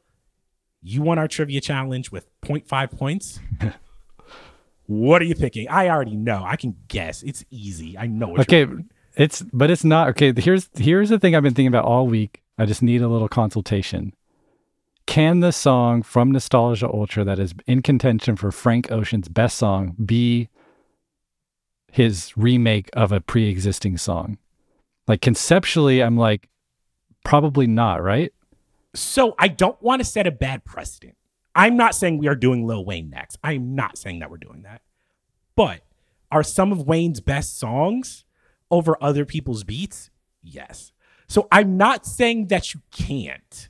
you 0.81 1.01
won 1.01 1.17
our 1.17 1.27
trivia 1.27 1.59
challenge 1.59 2.11
with 2.11 2.27
0.5 2.41 2.97
points. 2.97 3.39
what 4.85 5.21
are 5.21 5.25
you 5.25 5.35
picking? 5.35 5.67
I 5.67 5.89
already 5.89 6.15
know. 6.15 6.43
I 6.45 6.55
can 6.55 6.75
guess. 6.87 7.23
It's 7.23 7.43
easy. 7.49 7.97
I 7.97 8.07
know. 8.07 8.29
What 8.29 8.41
Okay, 8.41 8.67
it's 9.15 9.41
but 9.53 9.69
it's 9.69 9.83
not 9.83 10.09
okay. 10.09 10.33
Here's 10.35 10.69
here's 10.75 11.09
the 11.09 11.19
thing 11.19 11.35
I've 11.35 11.43
been 11.43 11.53
thinking 11.53 11.67
about 11.67 11.85
all 11.85 12.07
week. 12.07 12.41
I 12.57 12.65
just 12.65 12.83
need 12.83 13.01
a 13.01 13.07
little 13.07 13.27
consultation. 13.27 14.13
Can 15.05 15.41
the 15.41 15.51
song 15.51 16.01
from 16.01 16.31
Nostalgia 16.31 16.87
Ultra 16.87 17.23
that 17.25 17.37
is 17.37 17.53
in 17.67 17.81
contention 17.81 18.35
for 18.35 18.51
Frank 18.51 18.91
Ocean's 18.91 19.27
best 19.27 19.57
song 19.57 19.95
be 20.03 20.49
his 21.91 22.35
remake 22.37 22.89
of 22.93 23.11
a 23.11 23.19
pre-existing 23.19 23.97
song? 23.97 24.37
Like 25.07 25.21
conceptually, 25.21 26.01
I'm 26.01 26.17
like 26.17 26.49
probably 27.23 27.67
not, 27.67 28.01
right? 28.01 28.33
So 28.95 29.35
I 29.39 29.47
don't 29.47 29.81
want 29.81 30.01
to 30.01 30.05
set 30.05 30.27
a 30.27 30.31
bad 30.31 30.65
precedent. 30.65 31.15
I'm 31.55 31.77
not 31.77 31.95
saying 31.95 32.17
we 32.17 32.27
are 32.27 32.35
doing 32.35 32.65
Lil 32.65 32.85
Wayne 32.85 33.09
next. 33.09 33.37
I'm 33.43 33.75
not 33.75 33.97
saying 33.97 34.19
that 34.19 34.29
we're 34.29 34.37
doing 34.37 34.63
that. 34.63 34.81
But 35.55 35.81
are 36.31 36.43
some 36.43 36.71
of 36.71 36.87
Wayne's 36.87 37.19
best 37.19 37.59
songs 37.59 38.25
over 38.71 38.97
other 39.01 39.25
people's 39.25 39.63
beats? 39.63 40.09
Yes. 40.41 40.91
So 41.27 41.47
I'm 41.51 41.77
not 41.77 42.05
saying 42.05 42.47
that 42.47 42.73
you 42.73 42.81
can't. 42.91 43.69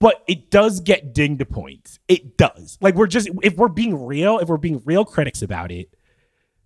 But 0.00 0.24
it 0.26 0.50
does 0.50 0.80
get 0.80 1.12
dinged 1.12 1.40
to 1.40 1.44
points. 1.44 1.98
It 2.08 2.36
does. 2.36 2.78
Like 2.80 2.94
we're 2.94 3.06
just 3.06 3.28
if 3.42 3.56
we're 3.56 3.68
being 3.68 4.06
real, 4.06 4.38
if 4.38 4.48
we're 4.48 4.56
being 4.56 4.82
real 4.84 5.04
critics 5.04 5.42
about 5.42 5.70
it, 5.70 5.94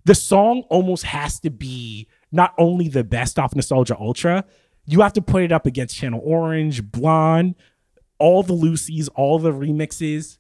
the 0.05 0.15
song 0.15 0.63
almost 0.71 1.05
has 1.05 1.41
to 1.41 1.51
be 1.51 2.07
not 2.35 2.53
only 2.59 2.89
the 2.89 3.05
best 3.05 3.39
off 3.39 3.55
Nostalgia 3.55 3.97
Ultra, 3.99 4.45
you 4.87 5.01
have 5.01 5.13
to 5.15 5.23
put 5.23 5.43
it 5.43 5.53
up 5.53 5.67
against 5.67 5.97
Channel 5.97 6.21
Orange, 6.23 6.83
Blonde, 6.83 7.55
all 8.19 8.43
the 8.43 8.53
Lucy's, 8.53 9.09
all 9.09 9.39
the 9.39 9.53
remixes. 9.53 10.39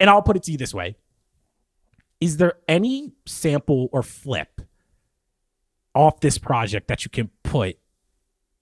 And 0.00 0.10
I'll 0.10 0.22
put 0.22 0.36
it 0.36 0.42
to 0.44 0.52
you 0.52 0.58
this 0.58 0.74
way 0.74 0.96
Is 2.20 2.36
there 2.36 2.54
any 2.66 3.12
sample 3.24 3.88
or 3.92 4.02
flip 4.02 4.60
off 5.94 6.20
this 6.20 6.38
project 6.38 6.88
that 6.88 7.04
you 7.04 7.10
can 7.10 7.30
put 7.42 7.78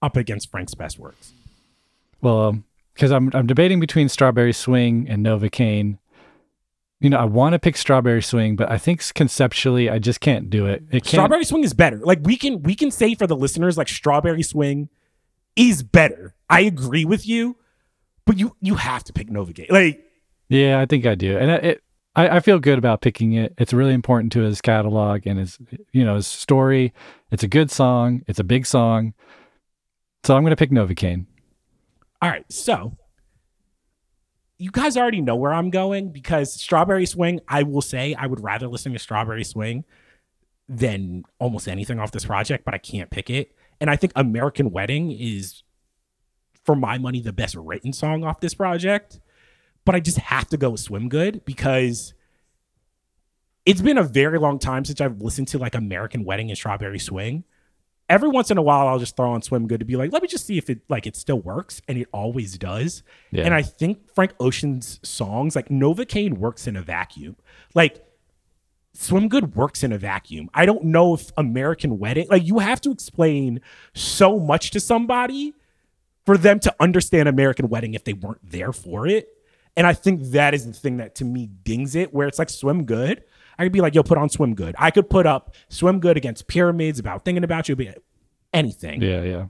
up 0.03 0.17
against 0.17 0.51
Frank's 0.51 0.75
best 0.75 0.99
works? 0.99 1.33
Well, 2.21 2.41
um, 2.41 2.65
because 2.95 3.11
I'm 3.11 3.31
I'm 3.35 3.47
debating 3.47 3.81
between 3.81 4.09
Strawberry 4.09 4.53
Swing 4.53 5.07
and 5.09 5.25
Novacane. 5.25 5.99
You 7.01 7.11
know, 7.11 7.19
I 7.19 7.25
want 7.25 7.53
to 7.53 7.59
pick 7.59 7.77
Strawberry 7.77 8.23
Swing, 8.23 8.57
but 8.57 8.71
I 8.71 8.79
think 8.79 9.03
conceptually 9.15 9.91
I 9.91 9.99
just 9.99 10.21
can't 10.21 10.49
do 10.49 10.67
it. 10.67 10.83
It 10.91 11.05
can't. 11.05 11.09
Strawberry 11.09 11.45
Swing 11.45 11.63
is 11.63 11.75
better. 11.75 11.99
Like 11.99 12.21
we 12.23 12.37
can 12.37 12.63
we 12.63 12.75
can 12.75 12.91
say 12.91 13.15
for 13.15 13.27
the 13.27 13.37
listeners, 13.37 13.77
like 13.77 13.89
Strawberry 13.89 14.43
Swing 14.43 14.89
is 15.57 15.83
better. 15.83 16.35
I 16.49 16.61
agree 16.61 17.05
with 17.05 17.27
you, 17.27 17.57
but 18.25 18.39
you 18.39 18.57
you 18.61 18.77
have 18.77 19.05
to 19.05 19.13
pick 19.13 19.29
Novacane. 19.29 19.71
Like 19.71 20.05
Yeah, 20.49 20.81
I 20.81 20.87
think 20.87 21.05
I 21.07 21.15
do, 21.15 21.37
and 21.37 21.51
it. 21.51 21.83
I, 22.17 22.37
I 22.37 22.41
feel 22.41 22.59
good 22.59 22.79
about 22.79 23.03
picking 23.03 23.35
it. 23.35 23.53
It's 23.59 23.75
really 23.75 23.93
important 23.93 24.33
to 24.33 24.41
his 24.41 24.63
catalog 24.63 25.27
and 25.27 25.39
his, 25.39 25.59
you 25.93 26.03
know, 26.03 26.15
his 26.15 26.27
story. 26.27 26.95
It's 27.31 27.43
a 27.43 27.49
good 27.49 27.71
song. 27.71 28.23
It's 28.27 28.39
a 28.39 28.45
big 28.45 28.65
song. 28.65 29.13
So 30.25 30.35
I'm 30.35 30.43
going 30.43 30.51
to 30.51 30.57
pick 30.57 30.71
Novacane. 30.71 31.27
All 32.23 32.31
right, 32.31 32.51
so 32.51 32.97
you 34.59 34.71
guys 34.71 34.97
already 34.97 35.21
know 35.21 35.37
where 35.37 35.53
I'm 35.53 35.71
going 35.71 36.11
because 36.11 36.53
Strawberry 36.53 37.07
Swing, 37.07 37.41
I 37.49 37.63
will 37.63 37.83
say 37.83 38.15
I 38.15 38.27
would 38.27 38.43
rather 38.43 38.69
listen 38.69 38.93
to 38.93 38.99
Strawberry 38.99 39.45
Swing 39.45 39.85
than 40.69 41.25
almost 41.39 41.69
anything 41.69 42.01
off 42.01 42.13
this 42.13 42.25
project, 42.25 42.65
but 42.65 42.75
I 42.75 42.79
can't 42.79 43.11
pick 43.11 43.31
it. 43.31 43.55
And 43.81 43.91
I 43.91 43.97
think 43.97 44.13
American 44.17 44.71
Wedding 44.71 45.13
is, 45.13 45.63
for 46.65 46.75
my 46.75 46.99
money, 46.99 47.21
the 47.21 47.33
best 47.33 47.55
written 47.55 47.93
song 47.93 48.25
off 48.25 48.41
this 48.41 48.55
project. 48.55 49.21
But 49.85 49.95
I 49.95 50.01
just 50.01 50.19
have 50.19 50.49
to 50.49 50.57
go 50.57 50.71
with 50.71 50.81
Swim 50.81 51.09
Good 51.09 51.45
because 51.45 52.15
it's 53.65 53.83
been 53.83 53.99
a 53.99 54.03
very 54.03 54.39
long 54.39 54.59
time 54.59 54.85
since 54.85 55.01
I've 55.01 55.21
listened 55.21 55.49
to 55.49 55.59
like 55.59 55.75
American 55.75 56.25
Wedding 56.25 56.51
and 56.51 56.57
Strawberry 56.59 56.99
Swing. 56.99 57.45
Every 58.09 58.29
once 58.29 58.51
in 58.51 58.59
a 58.59 58.63
while, 58.63 58.87
I'll 58.87 59.01
just 59.01 59.17
throw 59.17 59.33
on 59.33 59.43
Swim 59.43 59.67
Good 59.67 59.81
to 59.81 59.87
be 59.87 59.97
like, 59.97 60.13
let 60.13 60.23
me 60.23 60.29
just 60.29 60.47
see 60.47 60.59
if 60.59 60.71
it 60.71 60.81
like 60.89 61.07
it 61.07 61.17
still 61.17 61.41
works, 61.41 61.83
and 61.89 61.99
it 61.99 62.09
always 62.13 62.57
does. 62.57 63.03
Yeah. 63.33 63.45
And 63.45 63.53
I 63.53 63.63
think 63.63 64.13
Frank 64.15 64.33
Ocean's 64.39 65.01
songs, 65.03 65.57
like 65.57 65.69
Novacane, 65.69 66.39
works 66.39 66.67
in 66.67 66.77
a 66.77 66.83
vacuum. 66.83 67.37
Like 67.75 68.05
Swim 68.93 69.29
Good 69.29 69.57
works 69.57 69.83
in 69.83 69.93
a 69.93 69.99
vacuum. 69.99 70.49
I 70.55 70.67
don't 70.67 70.85
know 70.85 71.15
if 71.15 71.31
American 71.37 71.99
Wedding, 71.99 72.29
like 72.31 72.47
you 72.47 72.61
have 72.61 72.81
to 72.83 72.93
explain 72.93 73.61
so 73.95 74.39
much 74.39 74.71
to 74.71 74.81
somebody 74.81 75.53
for 76.25 76.39
them 76.39 76.59
to 76.61 76.75
understand 76.81 77.29
American 77.29 77.69
Wedding 77.69 77.95
if 77.95 78.05
they 78.05 78.13
weren't 78.13 78.51
there 78.51 78.73
for 78.73 79.07
it. 79.07 79.29
And 79.77 79.87
I 79.87 79.93
think 79.93 80.23
that 80.31 80.55
is 80.55 80.65
the 80.65 80.73
thing 80.73 80.97
that 80.97 81.15
to 81.17 81.25
me 81.25 81.47
dings 81.47 81.95
it, 81.95 82.15
where 82.15 82.27
it's 82.27 82.39
like 82.39 82.51
Swim 82.51 82.85
Good. 82.85 83.25
I 83.59 83.65
could 83.65 83.73
be 83.73 83.81
like, 83.81 83.95
yo, 83.95 84.03
put 84.03 84.19
on 84.19 84.29
Swim 84.29 84.55
Good. 84.55 84.75
I 84.79 84.91
could 84.91 85.09
put 85.09 85.27
up 85.27 85.55
Swim 85.69 85.99
Good 86.01 86.17
against 86.17 86.47
Pyramids 86.47 86.99
about 86.99 87.25
thinking 87.25 87.45
about 87.45 87.69
you, 87.69 87.77
be 87.77 87.91
anything, 88.53 89.01
Yeah, 89.03 89.23
yeah. 89.23 89.47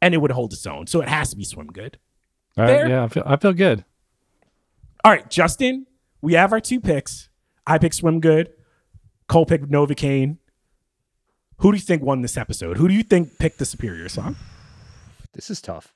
and 0.00 0.14
it 0.14 0.18
would 0.18 0.30
hold 0.30 0.52
its 0.52 0.66
own. 0.66 0.86
So 0.86 1.00
it 1.00 1.08
has 1.08 1.30
to 1.30 1.36
be 1.36 1.44
Swim 1.44 1.66
Good. 1.68 1.98
All 2.56 2.66
Fair. 2.66 2.82
right, 2.82 2.90
yeah, 2.90 3.04
I 3.04 3.08
feel, 3.08 3.22
I 3.26 3.36
feel 3.36 3.52
good. 3.52 3.84
All 5.04 5.10
right, 5.12 5.28
Justin, 5.28 5.86
we 6.22 6.34
have 6.34 6.52
our 6.52 6.60
two 6.60 6.80
picks. 6.80 7.28
I 7.66 7.78
picked 7.78 7.96
Swim 7.96 8.20
Good. 8.20 8.52
Cole 9.28 9.46
picked 9.46 9.68
Novacane. 9.70 10.38
Who 11.58 11.70
do 11.72 11.76
you 11.76 11.82
think 11.82 12.02
won 12.02 12.22
this 12.22 12.36
episode? 12.36 12.76
Who 12.76 12.88
do 12.88 12.94
you 12.94 13.02
think 13.02 13.38
picked 13.38 13.58
the 13.58 13.64
superior 13.64 14.08
song? 14.08 14.36
This 15.32 15.50
is 15.50 15.60
tough. 15.60 15.92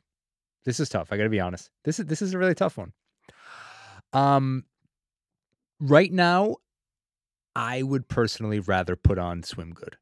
This 0.64 0.80
is 0.80 0.88
tough. 0.88 1.12
I 1.12 1.16
got 1.16 1.24
to 1.24 1.28
be 1.28 1.40
honest. 1.40 1.70
This 1.84 1.98
is 2.00 2.06
this 2.06 2.22
is 2.22 2.34
a 2.34 2.38
really 2.38 2.54
tough 2.54 2.76
one. 2.76 2.92
Um, 4.12 4.64
right 5.80 6.12
now, 6.12 6.56
I 7.54 7.82
would 7.82 8.08
personally 8.08 8.60
rather 8.60 8.96
put 8.96 9.18
on 9.18 9.42
Swim 9.42 9.72
Good. 9.72 9.96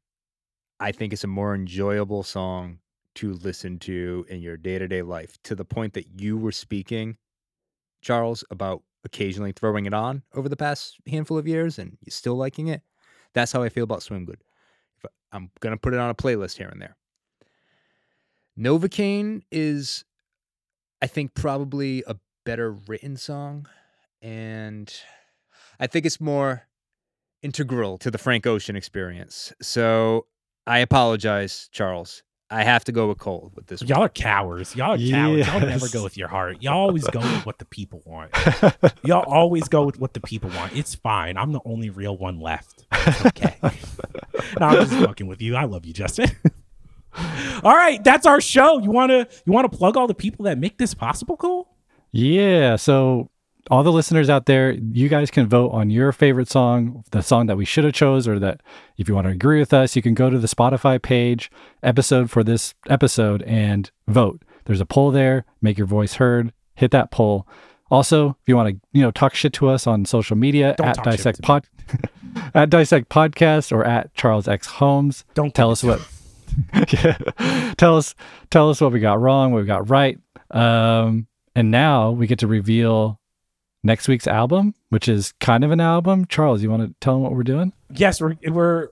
I 0.79 0.91
think 0.91 1.13
it's 1.13 1.23
a 1.23 1.27
more 1.27 1.55
enjoyable 1.55 2.23
song 2.23 2.79
to 3.15 3.33
listen 3.33 3.79
to 3.79 4.25
in 4.29 4.41
your 4.41 4.57
day 4.57 4.77
to 4.77 4.87
day 4.87 5.01
life. 5.01 5.37
To 5.43 5.55
the 5.55 5.65
point 5.65 5.93
that 5.93 6.19
you 6.19 6.37
were 6.37 6.51
speaking, 6.51 7.17
Charles, 8.01 8.43
about 8.51 8.83
occasionally 9.03 9.53
throwing 9.53 9.85
it 9.85 9.93
on 9.93 10.23
over 10.35 10.49
the 10.49 10.55
past 10.55 10.97
handful 11.07 11.37
of 11.37 11.47
years, 11.47 11.79
and 11.79 11.97
you're 12.01 12.11
still 12.11 12.35
liking 12.35 12.67
it. 12.67 12.83
That's 13.33 13.51
how 13.51 13.63
I 13.63 13.69
feel 13.69 13.83
about 13.83 14.03
Swim 14.03 14.25
Good. 14.25 14.43
I'm 15.31 15.51
gonna 15.59 15.77
put 15.77 15.93
it 15.93 15.99
on 15.99 16.09
a 16.09 16.15
playlist 16.15 16.57
here 16.57 16.69
and 16.69 16.81
there. 16.81 16.95
Novacane 18.57 19.41
is, 19.51 20.03
I 21.01 21.07
think, 21.07 21.33
probably 21.35 22.03
a 22.07 22.15
better 22.43 22.71
written 22.71 23.17
song. 23.17 23.67
And 24.21 24.91
I 25.79 25.87
think 25.87 26.05
it's 26.05 26.19
more 26.19 26.67
integral 27.41 27.97
to 27.99 28.11
the 28.11 28.17
Frank 28.17 28.45
Ocean 28.45 28.75
experience. 28.75 29.53
So 29.61 30.25
I 30.65 30.79
apologize, 30.79 31.69
Charles. 31.71 32.23
I 32.49 32.63
have 32.63 32.85
to 32.85 32.93
go 32.93 33.07
with 33.07 33.17
Cole 33.17 33.51
with 33.55 33.67
this. 33.67 33.81
Y'all 33.81 34.03
are 34.03 34.09
cowards. 34.09 34.73
Y'all 34.73 34.93
are 34.93 34.97
cowards. 34.97 35.47
Y'all 35.47 35.59
never 35.59 35.89
go 35.89 36.01
with 36.03 36.15
your 36.15 36.29
heart. 36.29 36.61
Y'all 36.61 36.77
always 36.77 37.05
go 37.07 37.19
with 37.19 37.45
what 37.45 37.59
the 37.59 37.65
people 37.65 38.01
want. 38.05 38.31
Y'all 39.03 39.25
always 39.27 39.67
go 39.67 39.85
with 39.85 39.99
what 39.99 40.13
the 40.13 40.21
people 40.21 40.49
want. 40.51 40.73
It's 40.73 40.95
fine. 40.95 41.35
I'm 41.37 41.51
the 41.51 41.59
only 41.65 41.89
real 41.89 42.17
one 42.17 42.39
left. 42.39 42.85
It's 42.93 43.25
okay. 43.25 43.57
no, 44.59 44.67
I'm 44.67 44.75
just 44.75 44.93
fucking 44.93 45.27
with 45.27 45.41
you. 45.41 45.57
I 45.57 45.65
love 45.65 45.85
you, 45.85 45.91
Justin. 45.91 46.31
all 47.63 47.75
right, 47.75 48.01
that's 48.03 48.25
our 48.25 48.39
show. 48.39 48.79
You 48.79 48.91
wanna 48.91 49.27
you 49.45 49.51
wanna 49.51 49.69
plug 49.69 49.97
all 49.97 50.07
the 50.07 50.15
people 50.15 50.45
that 50.45 50.57
make 50.57 50.77
this 50.77 50.93
possible, 50.93 51.35
Cole? 51.35 51.67
Yeah. 52.13 52.77
So 52.77 53.29
all 53.69 53.83
the 53.83 53.91
listeners 53.91 54.29
out 54.29 54.45
there, 54.45 54.71
you 54.71 55.09
guys 55.09 55.31
can 55.31 55.47
vote 55.47 55.71
on 55.71 55.89
your 55.89 56.11
favorite 56.11 56.49
song, 56.49 57.03
the 57.11 57.21
song 57.21 57.47
that 57.47 57.57
we 57.57 57.65
should 57.65 57.83
have 57.83 57.93
chose, 57.93 58.27
or 58.27 58.39
that 58.39 58.61
if 58.97 59.07
you 59.07 59.15
want 59.15 59.25
to 59.25 59.31
agree 59.31 59.59
with 59.59 59.73
us, 59.73 59.95
you 59.95 60.01
can 60.01 60.13
go 60.13 60.29
to 60.29 60.39
the 60.39 60.47
Spotify 60.47 61.01
page 61.01 61.51
episode 61.83 62.29
for 62.29 62.43
this 62.43 62.73
episode 62.89 63.41
and 63.43 63.91
vote. 64.07 64.41
There's 64.65 64.81
a 64.81 64.85
poll 64.85 65.11
there. 65.11 65.45
Make 65.61 65.77
your 65.77 65.87
voice 65.87 66.15
heard. 66.15 66.53
Hit 66.75 66.91
that 66.91 67.11
poll. 67.11 67.47
Also, 67.89 68.31
if 68.41 68.47
you 68.47 68.55
want 68.55 68.69
to, 68.69 68.81
you 68.91 69.01
know, 69.01 69.11
talk 69.11 69.33
shit 69.33 69.53
to 69.53 69.69
us 69.69 69.87
on 69.87 70.05
social 70.05 70.35
media 70.35 70.75
Don't 70.77 70.87
at 70.87 71.03
Dissect. 71.03 71.41
Pod, 71.41 71.65
at 72.53 72.69
Dissect 72.69 73.09
Podcast 73.09 73.71
or 73.71 73.85
at 73.85 74.13
Charles 74.13 74.47
X 74.47 74.67
Holmes. 74.67 75.23
Don't 75.33 75.55
tell 75.55 75.71
us 75.71 75.83
what. 75.83 76.01
yeah. 76.91 77.17
Tell 77.77 77.97
us, 77.97 78.13
tell 78.49 78.69
us 78.69 78.81
what 78.81 78.91
we 78.91 78.99
got 78.99 79.21
wrong, 79.21 79.51
what 79.51 79.61
we 79.61 79.65
got 79.67 79.89
right. 79.89 80.19
Um, 80.51 81.27
and 81.55 81.71
now 81.71 82.11
we 82.11 82.27
get 82.27 82.39
to 82.39 82.47
reveal 82.47 83.19
next 83.87 84.07
week's 84.07 84.27
album, 84.27 84.75
which 84.89 85.07
is 85.07 85.31
kind 85.39 85.63
of 85.63 85.71
an 85.71 85.79
album. 85.79 86.25
Charles, 86.27 86.61
you 86.61 86.69
want 86.69 86.83
to 86.83 86.93
tell 86.99 87.15
them 87.15 87.23
what 87.23 87.31
we're 87.31 87.43
doing? 87.43 87.73
yes, 87.95 88.21
we're 88.21 88.35
we're 88.47 88.89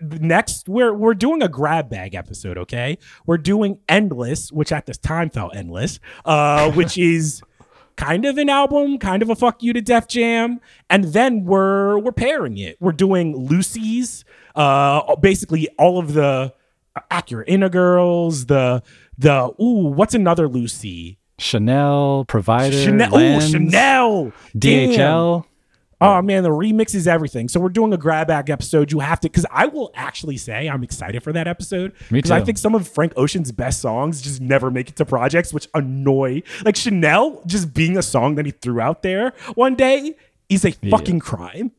next 0.00 0.68
we're 0.68 0.94
we're 0.94 1.14
doing 1.14 1.42
a 1.42 1.48
grab 1.48 1.88
bag 1.88 2.14
episode, 2.16 2.58
okay? 2.58 2.98
We're 3.26 3.38
doing 3.38 3.78
Endless, 3.88 4.50
which 4.50 4.72
at 4.72 4.86
this 4.86 4.98
time 4.98 5.30
felt 5.30 5.54
endless, 5.54 6.00
uh, 6.24 6.72
which 6.78 6.98
is 6.98 7.42
kind 7.96 8.24
of 8.24 8.38
an 8.38 8.48
album, 8.48 8.98
kind 8.98 9.22
of 9.22 9.30
a 9.30 9.36
fuck 9.36 9.62
you 9.62 9.72
to 9.72 9.80
Def 9.80 10.08
Jam, 10.08 10.60
and 10.88 11.04
then 11.04 11.44
we're 11.44 11.98
we're 11.98 12.12
pairing 12.12 12.58
it. 12.58 12.76
We're 12.80 12.92
doing 12.92 13.36
Lucy's, 13.36 14.24
uh, 14.56 15.14
basically 15.16 15.68
all 15.78 15.98
of 15.98 16.14
the 16.14 16.54
Acura 17.10 17.46
Integurls, 17.46 18.46
the 18.46 18.82
the 19.18 19.52
ooh, 19.60 19.92
what's 19.92 20.14
another 20.14 20.48
Lucy? 20.48 21.18
Chanel, 21.38 22.24
Provider, 22.26 22.76
Chanel, 22.76 23.16
ooh, 23.16 23.40
Chanel, 23.40 24.32
Damn. 24.58 24.90
DHL. 24.90 25.44
Oh 26.00 26.22
man, 26.22 26.44
the 26.44 26.50
remix 26.50 26.94
is 26.94 27.08
everything. 27.08 27.48
So 27.48 27.58
we're 27.58 27.70
doing 27.70 27.92
a 27.92 27.96
grab 27.96 28.28
bag 28.28 28.50
episode. 28.50 28.92
You 28.92 29.00
have 29.00 29.18
to, 29.20 29.28
because 29.28 29.46
I 29.50 29.66
will 29.66 29.90
actually 29.94 30.36
say 30.36 30.68
I'm 30.68 30.84
excited 30.84 31.24
for 31.24 31.32
that 31.32 31.48
episode 31.48 31.92
Me 32.10 32.18
because 32.18 32.30
I 32.30 32.40
think 32.40 32.56
some 32.56 32.74
of 32.76 32.86
Frank 32.86 33.12
Ocean's 33.16 33.50
best 33.50 33.80
songs 33.80 34.22
just 34.22 34.40
never 34.40 34.70
make 34.70 34.88
it 34.90 34.96
to 34.96 35.04
projects, 35.04 35.52
which 35.52 35.68
annoy. 35.74 36.42
Like 36.64 36.76
Chanel 36.76 37.42
just 37.46 37.74
being 37.74 37.96
a 37.96 38.02
song 38.02 38.36
that 38.36 38.46
he 38.46 38.52
threw 38.52 38.80
out 38.80 39.02
there 39.02 39.32
one 39.54 39.74
day 39.74 40.14
is 40.48 40.64
a 40.64 40.70
fucking 40.88 41.18
crime. 41.18 41.72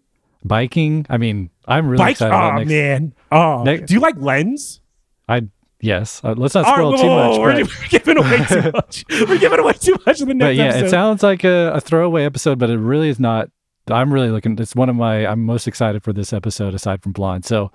Biking. 0.44 1.06
I 1.10 1.18
mean, 1.18 1.50
I'm 1.66 1.88
really 1.88 1.98
Bike, 2.04 2.12
excited 2.12 2.34
oh 2.64 2.66
man, 2.66 3.14
oh. 3.32 3.64
next- 3.64 3.88
Do 3.88 3.94
you 3.94 4.00
like 4.02 4.16
Lens? 4.18 4.82
I 5.30 5.48
yes. 5.82 6.22
Uh, 6.24 6.34
let's 6.38 6.56
not 6.56 6.66
right, 6.66 6.76
spoil 6.76 6.92
whoa, 6.92 6.98
too 6.98 7.08
much. 7.10 7.40
we're, 7.40 7.64
but- 7.66 7.80
we're 7.80 7.88
giving 7.90 8.18
away 8.18 8.46
too 8.46 8.72
much. 8.74 9.06
We're 9.10 9.38
giving 9.40 9.60
away 9.60 9.74
too 9.74 9.98
much 10.06 10.22
in 10.22 10.28
the 10.28 10.34
next 10.34 10.48
but 10.50 10.56
yeah, 10.56 10.64
episode. 10.70 10.86
it 10.86 10.90
sounds 10.90 11.24
like 11.24 11.44
a, 11.44 11.72
a 11.74 11.82
throwaway 11.82 12.24
episode, 12.26 12.60
but 12.60 12.70
it 12.70 12.78
really 12.78 13.10
is 13.10 13.20
not. 13.20 13.50
I'm 13.90 14.14
really 14.14 14.30
looking. 14.30 14.58
It's 14.60 14.76
one 14.76 14.90
of 14.90 14.96
my. 14.96 15.26
I'm 15.26 15.44
most 15.46 15.68
excited 15.68 16.04
for 16.04 16.14
this 16.14 16.32
episode 16.34 16.74
aside 16.74 17.02
from 17.02 17.12
Blonde. 17.12 17.46
So 17.46 17.72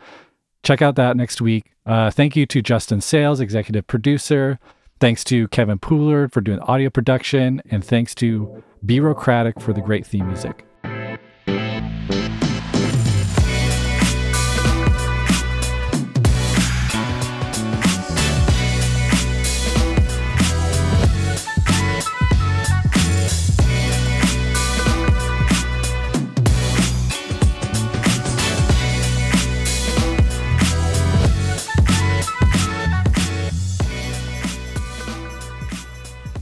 check 0.62 0.80
out 0.80 0.94
that 0.96 1.16
next 1.16 1.40
week. 1.40 1.72
Uh, 1.86 2.10
thank 2.10 2.36
you 2.36 2.46
to 2.46 2.62
Justin 2.62 3.00
Sayles, 3.00 3.40
executive 3.40 3.86
producer. 3.86 4.58
Thanks 5.00 5.24
to 5.24 5.48
Kevin 5.48 5.78
Pooler 5.78 6.30
for 6.32 6.40
doing 6.40 6.60
audio 6.60 6.88
production, 6.88 7.60
and 7.70 7.84
thanks 7.84 8.14
to 8.16 8.62
Birocratic 8.86 9.60
for 9.60 9.72
the 9.72 9.80
great 9.82 10.06
theme 10.06 10.26
music. 10.28 10.64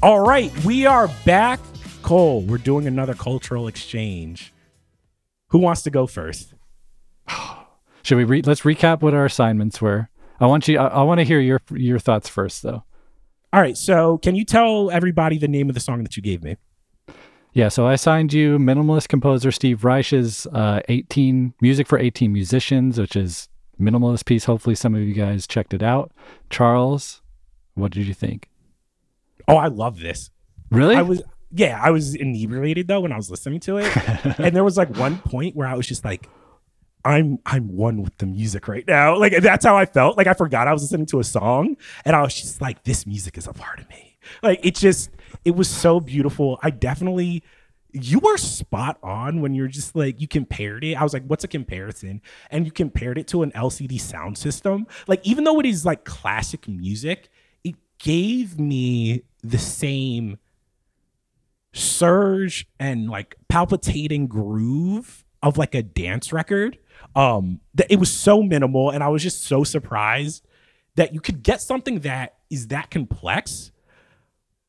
All 0.02 0.18
right, 0.18 0.52
we 0.64 0.84
are 0.84 1.08
back. 1.24 1.60
Cole, 2.02 2.40
we're 2.40 2.58
doing 2.58 2.88
another 2.88 3.14
cultural 3.14 3.68
exchange. 3.68 4.52
Who 5.50 5.58
wants 5.58 5.82
to 5.82 5.90
go 5.90 6.08
first? 6.08 6.54
Should 8.02 8.18
we 8.18 8.24
re- 8.24 8.42
let's 8.42 8.62
recap 8.62 9.00
what 9.00 9.14
our 9.14 9.24
assignments 9.24 9.80
were? 9.80 10.08
I 10.40 10.46
want 10.46 10.66
you. 10.66 10.76
I, 10.76 10.88
I 10.88 11.02
want 11.04 11.20
to 11.20 11.24
hear 11.24 11.38
your 11.38 11.60
your 11.70 12.00
thoughts 12.00 12.28
first, 12.28 12.64
though. 12.64 12.82
All 13.52 13.60
right, 13.60 13.76
so 13.76 14.18
can 14.18 14.34
you 14.34 14.44
tell 14.44 14.90
everybody 14.90 15.38
the 15.38 15.46
name 15.46 15.68
of 15.68 15.74
the 15.74 15.80
song 15.80 16.02
that 16.02 16.16
you 16.16 16.22
gave 16.22 16.42
me? 16.42 16.56
Yeah, 17.52 17.68
so 17.68 17.86
I 17.86 17.92
assigned 17.92 18.32
you 18.32 18.58
minimalist 18.58 19.06
composer 19.06 19.52
Steve 19.52 19.84
Reich's 19.84 20.48
uh, 20.48 20.80
18 20.88 21.54
music 21.60 21.86
for 21.86 22.00
18 22.00 22.32
musicians, 22.32 22.98
which 22.98 23.14
is 23.14 23.48
minimalist 23.80 24.24
piece. 24.24 24.46
Hopefully, 24.46 24.74
some 24.74 24.96
of 24.96 25.02
you 25.02 25.14
guys 25.14 25.46
checked 25.46 25.72
it 25.72 25.82
out. 25.82 26.10
Charles, 26.50 27.22
what 27.74 27.92
did 27.92 28.08
you 28.08 28.14
think? 28.14 28.48
Oh, 29.48 29.56
I 29.56 29.69
love 29.69 30.01
this. 30.01 30.31
Really? 30.70 30.97
I 30.97 31.02
was 31.02 31.23
yeah, 31.55 31.78
I 31.82 31.90
was 31.90 32.14
inebriated 32.14 32.89
though 32.89 33.01
when 33.01 33.12
I 33.12 33.16
was 33.16 33.31
listening 33.31 33.60
to 33.60 33.77
it, 33.78 33.97
and 34.39 34.56
there 34.56 34.64
was 34.64 34.77
like 34.77 34.97
one 34.97 35.19
point 35.19 35.55
where 35.55 35.69
I 35.69 35.74
was 35.74 35.86
just 35.86 36.05
like, 36.05 36.28
I'm 37.05 37.39
I'm 37.44 37.77
one 37.77 38.02
with 38.02 38.16
the 38.19 38.27
music 38.27 38.69
right 38.69 38.86
now. 38.86 39.19
Like 39.19 39.36
that's 39.43 39.64
how 39.64 39.77
I 39.77 39.85
felt. 39.85 40.16
Like 40.16 40.27
I 40.27 40.35
forgot 40.35 40.66
I 40.66 40.73
was 40.73 40.82
listening 40.82 41.06
to 41.06 41.20
a 41.20 41.24
song, 41.24 41.77
and 42.05 42.16
I 42.16 42.23
was 42.23 42.35
just 42.35 42.60
like, 42.60 42.85
this 42.85 43.06
music 43.06 43.36
is 43.36 43.47
a 43.47 43.52
part 43.52 43.81
of 43.81 43.89
me. 43.90 44.19
Like 44.43 44.60
it 44.64 44.77
just, 44.77 45.10
it 45.44 45.55
was 45.55 45.69
so 45.69 46.01
beautiful. 46.01 46.59
I 46.62 46.70
definitely. 46.70 47.43
You 47.94 48.20
were 48.20 48.39
spot 48.39 48.97
on 49.02 49.43
when 49.43 49.55
you're 49.55 49.69
just 49.69 49.94
like 49.94 50.19
you 50.19 50.27
compared 50.27 50.82
it. 50.82 50.94
I 50.94 51.02
was 51.02 51.12
like, 51.12 51.27
"What's 51.27 51.44
a 51.44 51.48
comparison?" 51.48 52.23
And 52.51 52.64
you 52.64 52.73
compared 52.73 53.19
it 53.19 53.27
to 53.28 53.43
an 53.43 53.52
LCD 53.52 54.01
Soundsystem. 54.01 54.86
Like, 55.06 55.20
even 55.27 55.44
though 55.44 55.60
it 55.60 55.66
is 55.66 55.85
like 55.85 56.06
classic 56.06 56.66
music, 56.66 57.28
it 57.64 57.74
gave 57.98 58.59
me 58.59 59.24
the 59.43 59.59
same 59.59 60.39
surge 61.73 62.66
and 62.78 63.09
like 63.09 63.36
palpitating 63.48 64.27
groove 64.27 65.24
of 65.43 65.59
like 65.59 65.74
a 65.74 65.82
dance 65.82 66.32
record. 66.32 66.78
Um, 67.16 67.60
that 67.74 67.90
it 67.90 67.98
was 67.98 68.10
so 68.10 68.43
minimal, 68.43 68.90
and 68.90 69.02
I 69.02 69.09
was 69.09 69.23
just 69.23 69.43
so 69.43 69.64
surprised 69.64 70.47
that 70.94 71.12
you 71.12 71.20
could 71.20 71.43
get 71.43 71.60
something 71.60 72.01
that 72.01 72.36
is 72.48 72.69
that 72.69 72.90
complex 72.90 73.73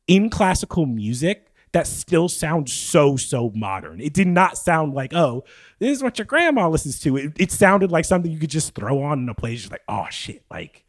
in 0.07 0.29
classical 0.29 0.85
music 0.85 1.53
that 1.73 1.87
still 1.87 2.29
sounds 2.29 2.73
so 2.73 3.15
so 3.17 3.51
modern. 3.53 4.01
It 4.01 4.13
did 4.13 4.27
not 4.27 4.57
sound 4.57 4.93
like 4.93 5.13
oh 5.13 5.43
this 5.79 5.95
is 5.95 6.03
what 6.03 6.17
your 6.17 6.25
grandma 6.25 6.67
listens 6.69 6.99
to. 7.01 7.17
It, 7.17 7.33
it 7.37 7.51
sounded 7.51 7.91
like 7.91 8.05
something 8.05 8.31
you 8.31 8.39
could 8.39 8.49
just 8.49 8.73
throw 8.73 9.01
on 9.03 9.19
in 9.19 9.29
a 9.29 9.35
place. 9.35 9.61
Just 9.61 9.71
like 9.71 9.83
oh 9.87 10.07
shit, 10.09 10.43
like 10.49 10.82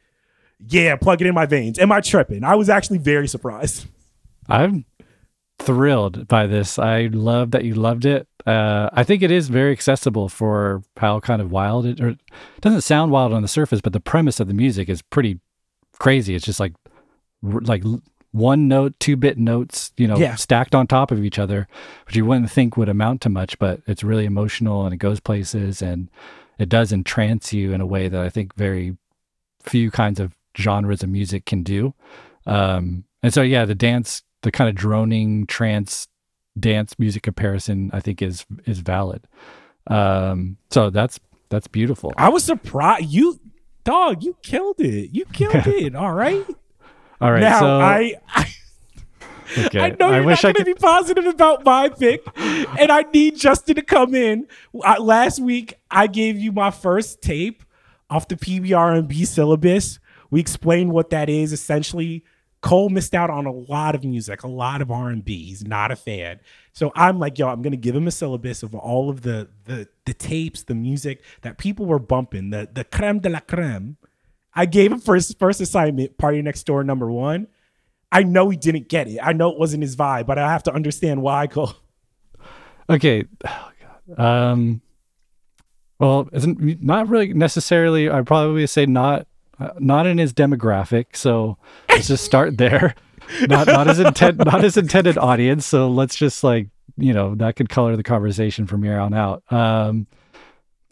yeah, 0.68 0.96
plug 0.96 1.20
it 1.20 1.26
in 1.26 1.34
my 1.34 1.46
veins. 1.46 1.78
Am 1.78 1.92
I 1.92 2.00
tripping? 2.00 2.44
I 2.44 2.54
was 2.54 2.68
actually 2.68 2.98
very 2.98 3.28
surprised. 3.28 3.86
I'm 4.48 4.84
thrilled 5.58 6.26
by 6.28 6.46
this. 6.46 6.78
I 6.78 7.08
love 7.12 7.52
that 7.52 7.64
you 7.64 7.74
loved 7.74 8.04
it. 8.04 8.26
Uh, 8.46 8.90
I 8.92 9.04
think 9.04 9.22
it 9.22 9.30
is 9.30 9.48
very 9.48 9.72
accessible 9.72 10.28
for 10.28 10.82
how 10.98 11.20
kind 11.20 11.40
of 11.40 11.50
wild 11.50 11.86
it, 11.86 12.00
or 12.00 12.08
it 12.10 12.18
doesn't 12.60 12.82
sound 12.82 13.10
wild 13.12 13.32
on 13.32 13.42
the 13.42 13.48
surface, 13.48 13.80
but 13.80 13.92
the 13.92 14.00
premise 14.00 14.40
of 14.40 14.48
the 14.48 14.54
music 14.54 14.88
is 14.88 15.00
pretty 15.00 15.40
crazy. 15.98 16.34
It's 16.34 16.44
just 16.44 16.60
like 16.60 16.74
like 17.42 17.82
one 18.32 18.66
note, 18.68 18.94
two 18.98 19.16
bit 19.16 19.38
notes, 19.38 19.92
you 19.96 20.08
know, 20.08 20.16
Yeah. 20.16 20.34
stacked 20.34 20.74
on 20.74 20.86
top 20.86 21.10
of 21.12 21.24
each 21.24 21.38
other, 21.38 21.68
which 22.06 22.16
you 22.16 22.24
wouldn't 22.26 22.50
think 22.50 22.76
would 22.76 22.88
amount 22.88 23.20
to 23.22 23.28
much, 23.28 23.58
but 23.58 23.80
it's 23.86 24.02
really 24.02 24.24
emotional 24.24 24.84
and 24.84 24.92
it 24.92 24.96
goes 24.98 25.20
places 25.20 25.80
and 25.80 26.10
it 26.58 26.68
does 26.68 26.92
entrance 26.92 27.52
you 27.52 27.72
in 27.72 27.80
a 27.80 27.86
way 27.86 28.08
that 28.08 28.20
I 28.20 28.28
think 28.30 28.54
very 28.56 28.96
few 29.62 29.90
kinds 29.90 30.18
of 30.18 30.34
genres 30.56 31.02
of 31.02 31.08
music 31.08 31.46
can 31.46 31.62
do. 31.62 31.94
Um, 32.46 33.04
and 33.22 33.32
so, 33.32 33.42
yeah, 33.42 33.64
the 33.64 33.74
dance, 33.74 34.22
the 34.42 34.50
kind 34.50 34.68
of 34.68 34.74
droning 34.74 35.46
trance 35.46 36.08
dance 36.58 36.98
music 36.98 37.22
comparison, 37.22 37.90
I 37.92 38.00
think 38.00 38.22
is 38.22 38.44
is 38.66 38.78
valid. 38.80 39.26
Um, 39.88 40.56
so 40.70 40.90
that's 40.90 41.18
that's 41.48 41.66
beautiful. 41.66 42.12
I 42.16 42.28
was 42.28 42.44
surprised. 42.44 43.06
You 43.10 43.40
dog, 43.84 44.22
you 44.22 44.36
killed 44.42 44.80
it. 44.80 45.10
You 45.12 45.24
killed 45.26 45.54
it. 45.66 45.94
All 45.94 46.12
right. 46.12 46.44
All 47.20 47.32
right, 47.32 47.40
now 47.40 47.60
so 47.60 47.80
I, 47.80 48.14
I 48.28 48.54
okay. 49.66 49.80
I 49.80 49.90
know 49.98 50.10
you're 50.12 50.24
wish 50.24 50.42
not 50.42 50.50
I 50.50 50.52
going 50.52 50.64
to 50.66 50.72
could. 50.72 50.80
be 50.80 50.86
positive 50.86 51.26
about 51.26 51.64
my 51.64 51.88
pick, 51.88 52.22
and 52.36 52.90
I 52.90 53.04
need 53.14 53.36
Justin 53.36 53.76
to 53.76 53.82
come 53.82 54.14
in. 54.14 54.46
Uh, 54.84 54.96
last 55.00 55.40
week, 55.40 55.74
I 55.90 56.06
gave 56.06 56.38
you 56.38 56.52
my 56.52 56.70
first 56.70 57.22
tape 57.22 57.62
off 58.10 58.28
the 58.28 58.36
PBR&B 58.36 59.24
syllabus. 59.24 60.00
We 60.34 60.40
explain 60.40 60.90
what 60.90 61.10
that 61.10 61.28
is. 61.28 61.52
Essentially, 61.52 62.24
Cole 62.60 62.88
missed 62.88 63.14
out 63.14 63.30
on 63.30 63.46
a 63.46 63.52
lot 63.52 63.94
of 63.94 64.02
music, 64.02 64.42
a 64.42 64.48
lot 64.48 64.82
of 64.82 64.90
R&B. 64.90 65.44
He's 65.44 65.64
not 65.64 65.92
a 65.92 65.96
fan. 65.96 66.40
So 66.72 66.90
I'm 66.96 67.20
like, 67.20 67.38
yo, 67.38 67.46
I'm 67.46 67.62
going 67.62 67.70
to 67.70 67.76
give 67.76 67.94
him 67.94 68.08
a 68.08 68.10
syllabus 68.10 68.64
of 68.64 68.74
all 68.74 69.08
of 69.08 69.22
the 69.22 69.46
the 69.66 69.86
the 70.06 70.12
tapes, 70.12 70.64
the 70.64 70.74
music 70.74 71.22
that 71.42 71.56
people 71.56 71.86
were 71.86 72.00
bumping, 72.00 72.50
the 72.50 72.68
the 72.72 72.82
creme 72.82 73.20
de 73.20 73.28
la 73.28 73.38
creme. 73.38 73.96
I 74.52 74.66
gave 74.66 74.90
him 74.90 75.00
his 75.00 75.32
first 75.34 75.60
assignment, 75.60 76.18
Party 76.18 76.42
Next 76.42 76.64
Door 76.64 76.82
number 76.82 77.12
one. 77.12 77.46
I 78.10 78.24
know 78.24 78.50
he 78.50 78.56
didn't 78.56 78.88
get 78.88 79.06
it. 79.06 79.20
I 79.22 79.34
know 79.34 79.52
it 79.52 79.58
wasn't 79.60 79.84
his 79.84 79.94
vibe, 79.94 80.26
but 80.26 80.36
I 80.36 80.50
have 80.50 80.64
to 80.64 80.74
understand 80.74 81.22
why. 81.22 81.46
Cole. 81.46 81.74
Okay. 82.90 83.22
Oh, 83.46 83.70
God. 84.16 84.20
Um. 84.20 84.80
Well, 86.00 86.28
isn't 86.32 86.82
not 86.82 87.08
really 87.08 87.32
necessarily. 87.34 88.10
I'd 88.10 88.26
probably 88.26 88.66
say 88.66 88.84
not 88.84 89.28
uh, 89.58 89.70
not 89.78 90.06
in 90.06 90.18
his 90.18 90.32
demographic. 90.32 91.16
So 91.16 91.58
let's 91.88 92.08
just 92.08 92.24
start 92.24 92.58
there. 92.58 92.94
Not 93.40 93.68
not 93.68 93.86
his 93.86 94.00
intent 94.00 94.36
not 94.44 94.62
his 94.62 94.76
intended 94.76 95.16
audience. 95.16 95.64
So 95.64 95.88
let's 95.88 96.14
just 96.14 96.44
like 96.44 96.68
you 96.98 97.14
know 97.14 97.34
that 97.36 97.56
could 97.56 97.70
color 97.70 97.96
the 97.96 98.02
conversation 98.02 98.66
from 98.66 98.82
here 98.82 98.98
on 98.98 99.14
out. 99.14 99.42
Um. 99.50 100.06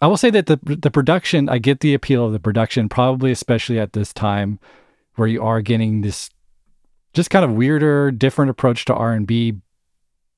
I 0.00 0.06
will 0.08 0.16
say 0.16 0.30
that 0.30 0.46
the 0.46 0.58
the 0.64 0.90
production, 0.90 1.48
I 1.50 1.58
get 1.58 1.80
the 1.80 1.92
appeal 1.92 2.24
of 2.24 2.32
the 2.32 2.40
production, 2.40 2.88
probably 2.88 3.30
especially 3.30 3.78
at 3.78 3.92
this 3.92 4.12
time, 4.14 4.58
where 5.16 5.28
you 5.28 5.42
are 5.44 5.60
getting 5.60 6.00
this 6.00 6.30
just 7.12 7.30
kind 7.30 7.44
of 7.44 7.52
weirder, 7.52 8.10
different 8.10 8.50
approach 8.50 8.86
to 8.86 8.94
R 8.94 9.12
and 9.12 9.26
B. 9.26 9.58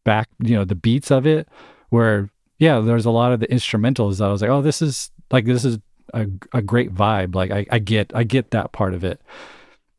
Back, 0.05 0.29
you 0.39 0.55
know, 0.55 0.67
the 0.67 0.75
beats 0.75 1.11
of 1.11 1.27
it, 1.27 1.49
where 1.89 2.29
yeah, 2.59 2.81
there's 2.81 3.07
a 3.07 3.11
lot 3.11 3.33
of 3.33 3.41
the 3.41 3.47
instrumentals 3.47 4.19
that 4.19 4.25
I 4.25 4.33
was 4.33 4.43
like, 4.43 4.51
oh, 4.51 4.61
this 4.61 4.83
is 4.83 5.11
like 5.31 5.47
this 5.47 5.65
is 5.65 5.79
a 6.13 6.27
a 6.53 6.63
great 6.63 6.95
vibe. 6.95 7.35
Like 7.35 7.51
I 7.51 7.67
I 7.71 7.79
get 7.79 8.13
I 8.15 8.25
get 8.25 8.51
that 8.51 8.73
part 8.73 8.95
of 8.95 9.05
it. 9.05 9.21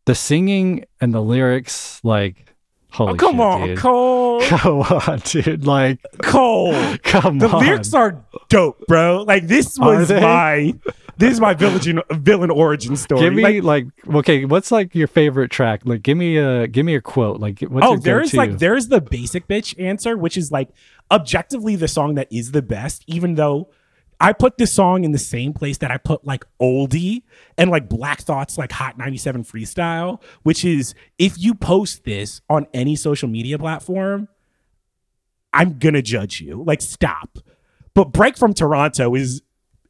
The 0.05 0.15
singing 0.15 0.85
and 1.01 1.13
the 1.13 1.21
lyrics, 1.21 1.99
like 2.03 2.45
holy 2.91 3.13
Oh, 3.13 3.15
come 3.15 3.35
shit, 3.35 3.41
on, 3.41 3.67
dude. 3.67 3.77
Cole. 3.79 4.41
Come 4.45 4.81
on, 4.81 5.19
dude. 5.25 5.65
Like, 5.65 5.99
Cole. 6.21 6.73
come 7.03 7.39
The 7.39 7.47
on. 7.47 7.51
The 7.51 7.57
lyrics 7.57 7.93
are 7.93 8.23
dope, 8.49 8.85
bro. 8.87 9.23
Like 9.23 9.47
this 9.47 9.79
was 9.79 10.11
my 10.11 10.73
this 11.17 11.33
is 11.33 11.39
my 11.39 11.53
villain 11.53 12.01
villain 12.11 12.51
origin 12.51 12.95
story. 12.95 13.21
Give 13.21 13.33
me 13.33 13.61
Like, 13.61 13.87
like, 14.05 14.15
okay, 14.17 14.45
what's 14.45 14.71
like 14.71 14.93
your 14.93 15.07
favorite 15.07 15.49
track? 15.49 15.81
Like, 15.85 16.03
give 16.03 16.17
me 16.17 16.37
a 16.37 16.67
give 16.67 16.85
me 16.85 16.95
a 16.95 17.01
quote. 17.01 17.39
Like, 17.39 17.61
what's 17.61 17.87
oh, 17.87 17.95
there's 17.97 18.31
go-to? 18.31 18.37
like 18.37 18.59
there's 18.59 18.87
the 18.89 19.01
basic 19.01 19.47
bitch 19.47 19.79
answer, 19.81 20.17
which 20.17 20.37
is 20.37 20.51
like 20.51 20.69
objectively 21.09 21.75
the 21.75 21.87
song 21.87 22.15
that 22.15 22.27
is 22.31 22.51
the 22.51 22.61
best, 22.61 23.03
even 23.07 23.35
though 23.35 23.69
I 24.19 24.33
put 24.33 24.57
this 24.57 24.71
song 24.71 25.03
in 25.03 25.11
the 25.11 25.17
same 25.19 25.53
place 25.53 25.77
that 25.79 25.91
I 25.91 25.97
put 25.97 26.25
like 26.25 26.45
oldie 26.61 27.23
and 27.57 27.69
like 27.69 27.89
Black 27.89 28.21
Thought's 28.21 28.57
like 28.57 28.71
Hot 28.71 28.97
97 28.97 29.43
freestyle, 29.43 30.21
which 30.43 30.63
is 30.63 30.95
if 31.17 31.37
you 31.37 31.53
post 31.53 32.05
this 32.05 32.41
on 32.49 32.67
any 32.73 32.95
social 32.95 33.27
media 33.27 33.59
platform, 33.59 34.27
I'm 35.53 35.79
gonna 35.79 36.01
judge 36.01 36.41
you. 36.41 36.63
Like, 36.63 36.81
stop. 36.81 37.39
But 37.93 38.11
Break 38.11 38.37
from 38.37 38.53
Toronto 38.53 39.15
is 39.15 39.41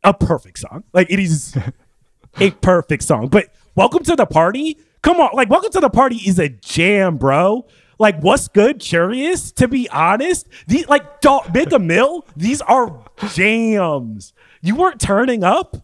a 0.03 0.14
perfect 0.14 0.60
song. 0.60 0.84
Like 0.93 1.11
it 1.11 1.19
is 1.19 1.57
a 2.39 2.52
perfect 2.52 3.03
song. 3.03 3.27
But 3.27 3.49
Welcome 3.76 4.03
to 4.03 4.15
the 4.15 4.26
Party, 4.26 4.77
come 5.02 5.19
on, 5.19 5.31
like 5.34 5.49
Welcome 5.49 5.72
to 5.72 5.80
the 5.80 5.89
Party 5.89 6.18
is 6.18 6.39
a 6.39 6.49
jam, 6.49 7.18
bro. 7.18 7.68
Like 8.00 8.20
what's 8.22 8.48
good? 8.48 8.80
Curious, 8.80 9.52
to 9.54 9.68
be 9.68 9.90
honest. 9.90 10.48
These 10.68 10.88
like 10.88 11.22
dog, 11.22 11.52
Big 11.54 11.72
a 11.74 11.80
Mill, 11.80 12.26
these 12.36 12.62
are 12.62 13.04
jams. 13.34 14.34
You 14.62 14.76
weren't 14.76 15.00
turning 15.00 15.44
up. 15.44 15.78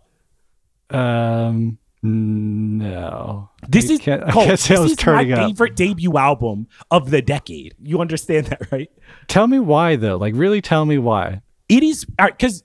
um 0.90 1.78
no. 2.04 3.50
This 3.70 3.90
I 3.90 3.94
is 3.94 4.00
can't, 4.00 4.24
I 4.24 4.32
Cole, 4.32 4.46
can't 4.46 4.60
say 4.60 4.76
I 4.76 4.80
was 4.80 4.92
is 4.92 4.98
turning 4.98 5.30
my 5.30 5.38
up. 5.44 5.50
favorite 5.50 5.76
debut 5.76 6.18
album 6.18 6.68
of 6.90 7.12
the 7.12 7.22
decade. 7.22 7.76
You 7.82 8.02
understand 8.02 8.48
that, 8.48 8.72
right? 8.72 8.90
Tell 9.28 9.48
me 9.48 9.60
why 9.60 9.96
though. 9.98 10.18
Like, 10.18 10.34
really, 10.36 10.62
tell 10.62 10.86
me 10.86 10.98
why. 10.98 11.42
It 11.70 11.84
is 11.84 12.06
because 12.18 12.64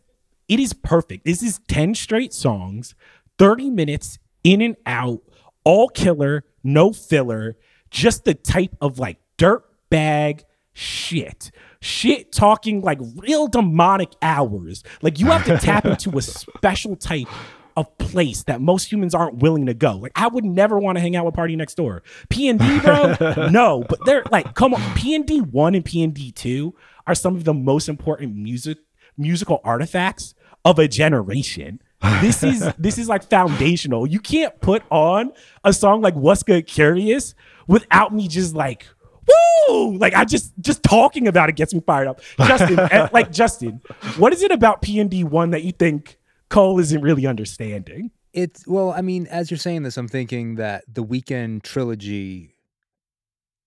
it 0.49 0.59
is 0.59 0.73
perfect. 0.73 1.25
This 1.25 1.43
is 1.43 1.61
10 1.69 1.95
straight 1.95 2.33
songs, 2.33 2.95
30 3.39 3.71
minutes 3.71 4.19
in 4.43 4.63
and 4.63 4.77
out, 4.87 5.21
all 5.65 5.89
killer, 5.89 6.45
no 6.65 6.93
filler, 6.93 7.57
just 7.91 8.25
the 8.25 8.35
type 8.35 8.75
of 8.81 8.99
like 8.99 9.19
dirt 9.37 9.65
bag 9.91 10.45
shit. 10.73 11.51
Shit 11.81 12.33
talking 12.33 12.81
like 12.81 12.99
real 13.17 13.47
demonic 13.49 14.13
hours. 14.23 14.83
Like 15.03 15.19
you 15.19 15.27
have 15.27 15.45
to 15.45 15.59
tap 15.59 15.85
into 15.85 16.17
a 16.19 16.23
special 16.23 16.97
type 16.97 17.29
of 17.77 17.97
place 17.99 18.43
that 18.45 18.61
most 18.61 18.91
humans 18.91 19.15
aren't 19.15 19.37
willing 19.37 19.67
to 19.67 19.75
go. 19.75 19.97
Like 19.97 20.13
I 20.17 20.29
would 20.29 20.45
never 20.45 20.79
want 20.79 20.97
to 20.97 21.01
hang 21.01 21.15
out 21.15 21.27
with 21.27 21.35
Party 21.35 21.57
Next 21.57 21.75
Door. 21.75 22.03
P 22.31 22.49
and 22.49 22.59
D, 22.59 22.81
bro, 22.81 23.15
no. 23.51 23.85
But 23.89 24.05
they're 24.05 24.25
like, 24.31 24.55
come 24.55 24.75
on, 24.75 24.95
P 24.95 25.15
and 25.15 25.27
D 25.27 25.41
one 25.41 25.75
and 25.75 25.85
P 25.85 26.03
and 26.03 26.15
D 26.15 26.33
two 26.33 26.75
are 27.07 27.15
some 27.15 27.37
of 27.37 27.45
the 27.45 27.55
most 27.55 27.89
important 27.89 28.35
music 28.35 28.79
musical 29.17 29.61
artifacts 29.65 30.35
of 30.65 30.79
a 30.79 30.89
generation. 30.89 31.81
This 32.21 32.43
is 32.43 32.69
this 32.79 32.99
is 32.99 33.09
like 33.09 33.29
foundational. 33.29 34.07
You 34.07 34.21
can't 34.21 34.59
put 34.61 34.83
on 34.91 35.33
a 35.65 35.73
song 35.73 36.01
like 36.01 36.15
"What's 36.15 36.43
Good 36.43 36.67
Curious" 36.67 37.35
without 37.67 38.15
me 38.15 38.29
just 38.29 38.55
like 38.55 38.87
woo 39.29 39.97
like 39.99 40.15
i 40.15 40.25
just 40.25 40.53
just 40.61 40.83
talking 40.83 41.27
about 41.29 41.49
it 41.49 41.57
gets 41.57 41.75
me 41.75 41.81
fired 41.87 42.07
up 42.09 42.21
justin 42.47 42.79
eh, 42.79 43.09
like 43.13 43.31
justin 43.33 43.81
what 44.17 44.33
is 44.33 44.43
it 44.43 44.51
about 44.53 44.83
p&d 44.83 45.25
one 45.25 45.51
that 45.51 45.63
you 45.65 45.73
think 45.73 46.19
cole 46.49 46.79
isn't 46.79 47.01
really 47.03 47.27
understanding 47.27 48.11
It's 48.33 48.67
well, 48.67 48.93
I 48.93 49.01
mean, 49.01 49.27
as 49.29 49.51
you're 49.51 49.57
saying 49.57 49.83
this, 49.85 49.97
I'm 49.97 50.09
thinking 50.09 50.57
that 50.57 50.85
the 50.87 51.03
Weeknd 51.03 51.63
trilogy 51.63 52.55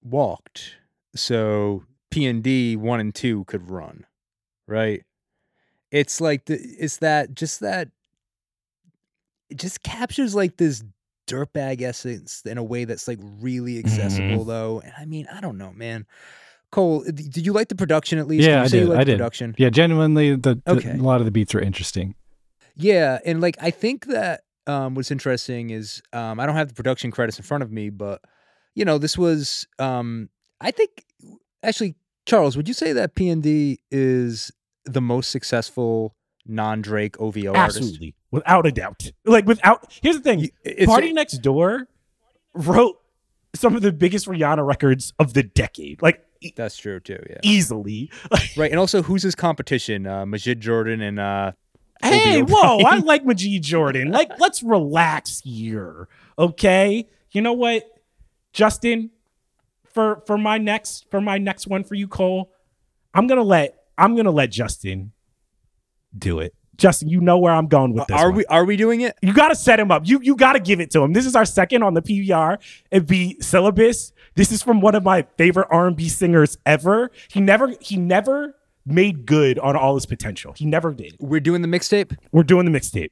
walked. 0.03 0.77
So 1.15 1.85
P 2.11 2.27
and 2.27 2.43
D 2.43 2.75
one 2.75 2.99
and 2.99 3.13
two 3.13 3.45
could 3.45 3.71
run, 3.71 4.05
right? 4.67 5.01
It's 5.91 6.21
like 6.21 6.45
the 6.45 6.59
it's 6.77 6.97
that 6.97 7.33
just 7.33 7.61
that 7.61 7.89
it 9.49 9.57
just 9.57 9.81
captures 9.81 10.35
like 10.35 10.57
this 10.57 10.83
dirtbag 11.29 11.81
essence 11.81 12.41
in 12.45 12.57
a 12.57 12.63
way 12.63 12.85
that's 12.85 13.07
like 13.07 13.19
really 13.39 13.73
Mm-hmm. 13.73 13.87
accessible 13.87 14.45
though. 14.45 14.81
And 14.83 14.93
I 14.97 15.05
mean, 15.05 15.27
I 15.33 15.41
don't 15.41 15.57
know, 15.57 15.71
man. 15.73 16.05
Cole, 16.71 17.03
did 17.03 17.37
you 17.45 17.51
like 17.53 17.69
the 17.69 17.75
production 17.75 18.19
at 18.19 18.27
least? 18.27 18.47
Yeah, 18.47 18.61
I 18.61 18.67
say 18.67 18.79
you 18.81 18.87
did. 18.87 18.95
I 18.95 18.99
the 18.99 19.05
did. 19.05 19.17
production? 19.17 19.55
Yeah, 19.57 19.69
genuinely, 19.69 20.35
the, 20.35 20.61
the 20.65 20.71
Okay. 20.71 20.91
a 20.91 20.97
lot 21.01 21.19
of 21.19 21.25
the 21.25 21.31
beats 21.31 21.55
are 21.55 21.59
interesting. 21.59 22.15
Yeah, 22.75 23.19
and 23.25 23.41
like 23.41 23.57
I 23.59 23.71
think 23.71 24.05
that 24.05 24.41
um, 24.67 24.93
what's 24.93 25.09
interesting 25.11 25.71
is 25.71 26.01
um, 26.13 26.39
I 26.39 26.45
don't 26.45 26.55
have 26.55 26.67
the 26.67 26.75
production 26.75 27.09
credits 27.11 27.37
in 27.39 27.43
front 27.43 27.63
of 27.63 27.71
me, 27.71 27.89
but 27.89 28.21
you 28.75 28.85
know 28.85 28.97
this 28.99 29.17
was 29.17 29.67
um, 29.79 30.29
I 30.61 30.69
think 30.71 31.05
actually 31.63 31.95
Charles, 32.27 32.55
would 32.55 32.67
you 32.67 32.75
say 32.75 32.93
that 32.93 33.15
P 33.15 33.29
and 33.29 33.41
D 33.41 33.79
is 33.89 34.51
the 34.85 35.01
most 35.01 35.31
successful 35.31 36.15
non-Drake 36.45 37.19
OVO 37.19 37.53
artist? 37.55 37.77
Absolutely, 37.79 38.15
without 38.31 38.65
a 38.65 38.71
doubt. 38.71 39.11
Like 39.25 39.45
without. 39.45 39.91
Here's 40.01 40.15
the 40.15 40.21
thing: 40.21 40.49
It's- 40.63 40.87
Party 40.87 41.13
Next 41.13 41.37
Door 41.39 41.87
wrote 42.53 42.97
some 43.55 43.75
of 43.75 43.81
the 43.81 43.91
biggest 43.91 44.27
Rihanna 44.27 44.65
records 44.65 45.13
of 45.19 45.33
the 45.33 45.43
decade. 45.43 46.01
Like 46.01 46.25
That's 46.55 46.77
true 46.77 46.99
too. 46.99 47.21
Yeah. 47.29 47.37
easily. 47.43 48.11
Right, 48.57 48.71
and 48.71 48.79
also 48.79 49.01
who's 49.01 49.23
his 49.23 49.35
competition? 49.35 50.05
Uh, 50.05 50.25
Majid 50.25 50.59
Jordan 50.61 51.01
and 51.01 51.19
uh, 51.19 51.51
Hey, 52.01 52.41
whoa, 52.41 52.79
I 52.79 52.97
like 52.97 53.25
Majid 53.25 53.63
Jordan. 53.63 54.11
Like, 54.19 54.31
let's 54.39 54.63
relax 54.63 55.41
here. 55.41 56.07
Okay. 56.37 57.07
You 57.31 57.41
know 57.41 57.53
what? 57.53 57.83
Justin, 58.53 59.11
for 59.85 60.21
for 60.25 60.37
my 60.37 60.57
next 60.57 61.05
for 61.11 61.21
my 61.21 61.37
next 61.37 61.67
one 61.67 61.83
for 61.83 61.95
you, 61.95 62.07
Cole, 62.07 62.51
I'm 63.13 63.27
gonna 63.27 63.43
let 63.43 63.75
I'm 63.97 64.15
gonna 64.15 64.31
let 64.31 64.49
Justin 64.51 65.11
do 66.17 66.39
it. 66.39 66.53
Justin, 66.79 67.09
you 67.09 67.21
know 67.21 67.37
where 67.37 67.53
I'm 67.53 67.67
going 67.67 67.93
with 67.93 68.03
uh, 68.03 68.05
this. 68.07 68.17
are 68.19 68.29
one. 68.29 68.37
we 68.37 68.45
are 68.45 68.65
we 68.65 68.77
doing 68.77 69.01
it? 69.01 69.17
You 69.21 69.33
got 69.33 69.49
to 69.49 69.55
set 69.55 69.79
him 69.79 69.91
up. 69.91 70.07
You 70.07 70.19
you 70.23 70.35
got 70.35 70.53
to 70.53 70.59
give 70.59 70.79
it 70.79 70.89
to 70.91 71.01
him. 71.01 71.13
This 71.13 71.25
is 71.25 71.35
our 71.35 71.45
second 71.45 71.83
on 71.83 71.93
the 71.93 72.01
PBR. 72.01 72.57
It 72.91 73.05
be 73.05 73.39
syllabus. 73.41 74.13
This 74.35 74.51
is 74.51 74.63
from 74.63 74.81
one 74.81 74.95
of 74.95 75.03
my 75.03 75.27
favorite 75.37 75.67
R&B 75.69 76.07
singers 76.09 76.57
ever. 76.65 77.11
He 77.29 77.41
never 77.41 77.73
he 77.81 77.97
never 77.97 78.55
made 78.85 79.25
good 79.25 79.59
on 79.59 79.75
all 79.75 79.95
his 79.95 80.05
potential. 80.05 80.53
He 80.55 80.65
never 80.65 80.93
did. 80.93 81.15
We're 81.19 81.41
doing 81.41 81.61
the 81.61 81.67
mixtape. 81.67 82.17
We're 82.31 82.43
doing 82.43 82.71
the 82.71 82.77
mixtape. 82.77 83.09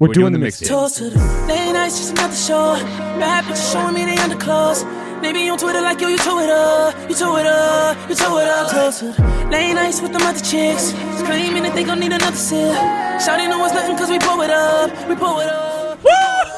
We're, 0.00 0.12
doing, 0.12 0.34
the 0.34 0.38
mixtape. 0.38 0.68
Toast 0.68 0.98
to 0.98 1.08
the 1.08 1.18
late 1.48 1.72
nights, 1.72 1.98
just 1.98 2.12
another 2.12 2.34
show. 2.34 2.74
Bad 3.18 3.44
bitches 3.44 3.72
showing 3.72 3.94
me 3.94 4.04
they 4.04 4.18
underclothes. 4.18 4.84
They 5.22 5.32
be 5.32 5.48
on 5.50 5.58
Twitter 5.58 5.80
like, 5.80 6.00
yo, 6.00 6.08
you 6.08 6.18
tow 6.18 6.38
it 6.38 6.50
up, 6.50 6.94
you 7.08 7.14
tow 7.14 7.36
it 7.36 7.46
up, 7.46 8.08
you 8.08 8.14
tow 8.14 8.38
it 8.38 8.48
up. 8.48 8.70
Toast 8.70 9.00
to 9.00 9.12
the 9.12 9.48
late 9.50 9.74
nights 9.74 10.00
with 10.00 10.12
them 10.12 10.22
other 10.22 10.38
chicks. 10.40 10.92
Claiming 11.24 11.62
that 11.64 11.74
they 11.74 11.84
gon' 11.84 12.00
need 12.00 12.12
another 12.12 12.36
sip. 12.36 12.74
Shouting 13.20 13.50
know 13.50 13.64
it's 13.64 13.74
nothing 13.74 13.96
cause 13.96 14.10
we 14.10 14.18
pull 14.18 14.40
it 14.42 14.50
up, 14.50 15.08
we 15.08 15.16
pull 15.16 15.40
it 15.40 15.48
up. 15.48 15.98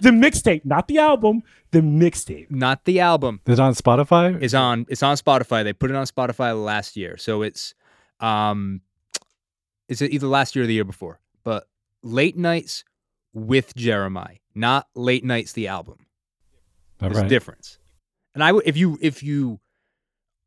The 0.00 0.10
mixtape, 0.10 0.64
not 0.64 0.88
the 0.88 0.98
album. 0.98 1.42
The 1.70 1.80
mixtape. 1.80 2.50
Not 2.50 2.84
the 2.84 3.00
album. 3.00 3.40
Is 3.46 3.58
it 3.58 3.62
on 3.62 3.74
Spotify? 3.74 4.40
is 4.42 4.54
on 4.54 4.86
it's 4.88 5.02
on 5.02 5.16
Spotify. 5.16 5.62
They 5.64 5.72
put 5.72 5.90
it 5.90 5.96
on 5.96 6.06
Spotify 6.06 6.60
last 6.62 6.96
year. 6.96 7.16
So 7.16 7.42
it's 7.42 7.74
um 8.20 8.80
is 9.88 10.02
it 10.02 10.10
either 10.12 10.26
last 10.26 10.56
year 10.56 10.64
or 10.64 10.66
the 10.66 10.74
year 10.74 10.84
before? 10.84 11.20
But 11.44 11.68
Late 12.02 12.36
Nights 12.36 12.84
with 13.32 13.74
Jeremih, 13.74 14.40
not 14.54 14.88
Late 14.94 15.24
Nights 15.24 15.52
the 15.52 15.68
album. 15.68 16.06
All 17.02 17.10
There's 17.10 17.24
a 17.24 17.28
difference. 17.28 17.78
And 18.34 18.42
I 18.42 18.48
w- 18.48 18.62
if 18.64 18.76
you 18.76 18.98
if 19.00 19.22
you 19.22 19.60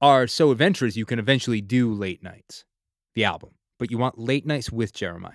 are 0.01 0.27
so 0.27 0.51
adventurous, 0.51 0.95
you 0.97 1.05
can 1.05 1.19
eventually 1.19 1.61
do 1.61 1.93
Late 1.93 2.23
Nights, 2.23 2.65
the 3.13 3.25
album. 3.25 3.51
But 3.79 3.91
you 3.91 3.97
want 3.97 4.17
Late 4.17 4.45
Nights 4.45 4.71
with 4.71 4.93
Jeremih. 4.93 5.33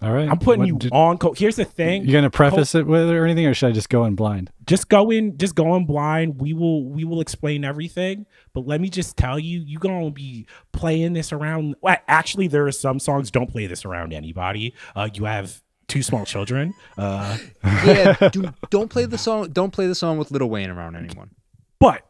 All 0.00 0.12
right. 0.12 0.28
I'm 0.28 0.38
putting 0.38 0.60
What 0.60 0.68
you 0.68 0.78
did- 0.78 0.92
on. 0.92 1.18
Co- 1.18 1.32
Here's 1.32 1.56
the 1.56 1.64
thing. 1.64 2.04
You're 2.04 2.12
gonna 2.12 2.30
preface 2.30 2.74
it 2.76 2.86
with 2.86 3.08
it 3.08 3.14
or 3.14 3.24
anything, 3.24 3.46
or 3.46 3.54
should 3.54 3.68
I 3.68 3.72
just 3.72 3.88
go 3.88 4.04
in 4.04 4.14
blind? 4.14 4.50
just 4.66 4.88
go 4.90 5.10
in 5.10 5.36
just 5.38 5.54
go 5.54 5.74
in 5.76 5.86
blind 5.86 6.38
we 6.42 6.52
will 6.52 6.84
we 6.90 7.02
will 7.02 7.22
explain 7.22 7.64
everything 7.64 8.26
but 8.52 8.66
let 8.66 8.82
me 8.82 8.90
just 8.90 9.16
tell 9.16 9.38
you 9.38 9.60
you're 9.60 9.80
gonna 9.80 10.10
be 10.10 10.46
playing 10.74 11.14
this 11.14 11.32
around 11.32 11.74
well, 11.80 11.96
actually 12.06 12.46
there 12.48 12.66
are 12.66 12.70
some 12.72 12.98
songs 13.00 13.30
don't 13.30 13.50
play 13.50 13.66
this 13.66 13.86
around 13.86 14.12
anybody 14.12 14.74
uh 14.94 15.08
you 15.14 15.24
have 15.24 15.62
two 15.88 16.02
small 16.02 16.24
children 16.24 16.72
uh 16.98 17.36
Yeah, 17.64 18.28
do, 18.30 18.52
don't 18.70 18.88
play 18.88 19.04
the 19.06 19.18
song. 19.18 19.50
Don't 19.50 19.72
play 19.72 19.86
the 19.86 19.94
song 19.94 20.18
with 20.18 20.30
Lil 20.30 20.48
Wayne 20.48 20.70
around 20.70 20.96
anyone. 20.96 21.30
but 21.80 22.02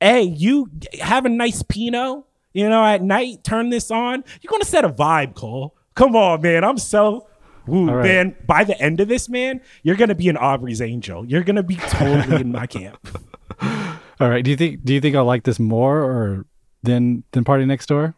hey 0.00 0.22
you 0.22 0.70
have 1.00 1.24
a 1.24 1.28
nice 1.28 1.62
pinot 1.62 2.22
you 2.52 2.68
know 2.68 2.84
at 2.84 3.02
night 3.02 3.42
turn 3.42 3.70
this 3.70 3.90
on 3.90 4.22
you're 4.40 4.50
gonna 4.50 4.64
set 4.64 4.84
a 4.84 4.88
vibe 4.88 5.34
cole 5.34 5.74
come 5.94 6.14
on 6.14 6.40
man 6.42 6.62
i'm 6.64 6.78
so 6.78 7.26
Ooh, 7.70 7.88
All 7.90 7.96
right. 7.96 8.02
man, 8.02 8.36
by 8.46 8.64
the 8.64 8.80
end 8.80 8.98
of 8.98 9.08
this, 9.08 9.28
man, 9.28 9.60
you're 9.82 9.96
gonna 9.96 10.14
be 10.14 10.30
an 10.30 10.38
Aubrey's 10.38 10.80
angel. 10.80 11.26
You're 11.26 11.42
gonna 11.42 11.62
be 11.62 11.76
totally 11.76 12.40
in 12.40 12.50
my 12.50 12.66
camp. 12.66 12.96
All 13.60 14.30
right. 14.30 14.42
Do 14.42 14.50
you 14.50 14.56
think 14.56 14.86
do 14.86 14.94
you 14.94 15.02
think 15.02 15.14
I'll 15.14 15.26
like 15.26 15.44
this 15.44 15.58
more 15.58 15.98
or 16.02 16.46
than 16.82 17.24
than 17.32 17.44
Party 17.44 17.66
Next 17.66 17.84
Door? 17.84 18.14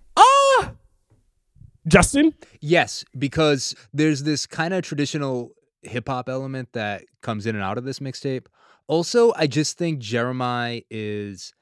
Justin, 1.87 2.35
Yes, 2.61 3.05
because 3.19 3.75
there's 3.93 4.23
this 4.23 4.47
kind 4.47 4.75
of 4.75 4.83
traditional 4.83 5.53
hip 5.83 6.09
hop 6.09 6.29
element 6.29 6.73
that 6.73 7.05
comes 7.23 7.47
in 7.47 7.55
and 7.55 7.65
out 7.65 7.79
of 7.79 7.85
this 7.85 8.01
mixtape. 8.01 8.47
Also, 8.87 9.33
I 9.37 9.47
just 9.47 9.79
think 9.79 10.01
Jeremih 10.01 10.85
is 10.91 11.55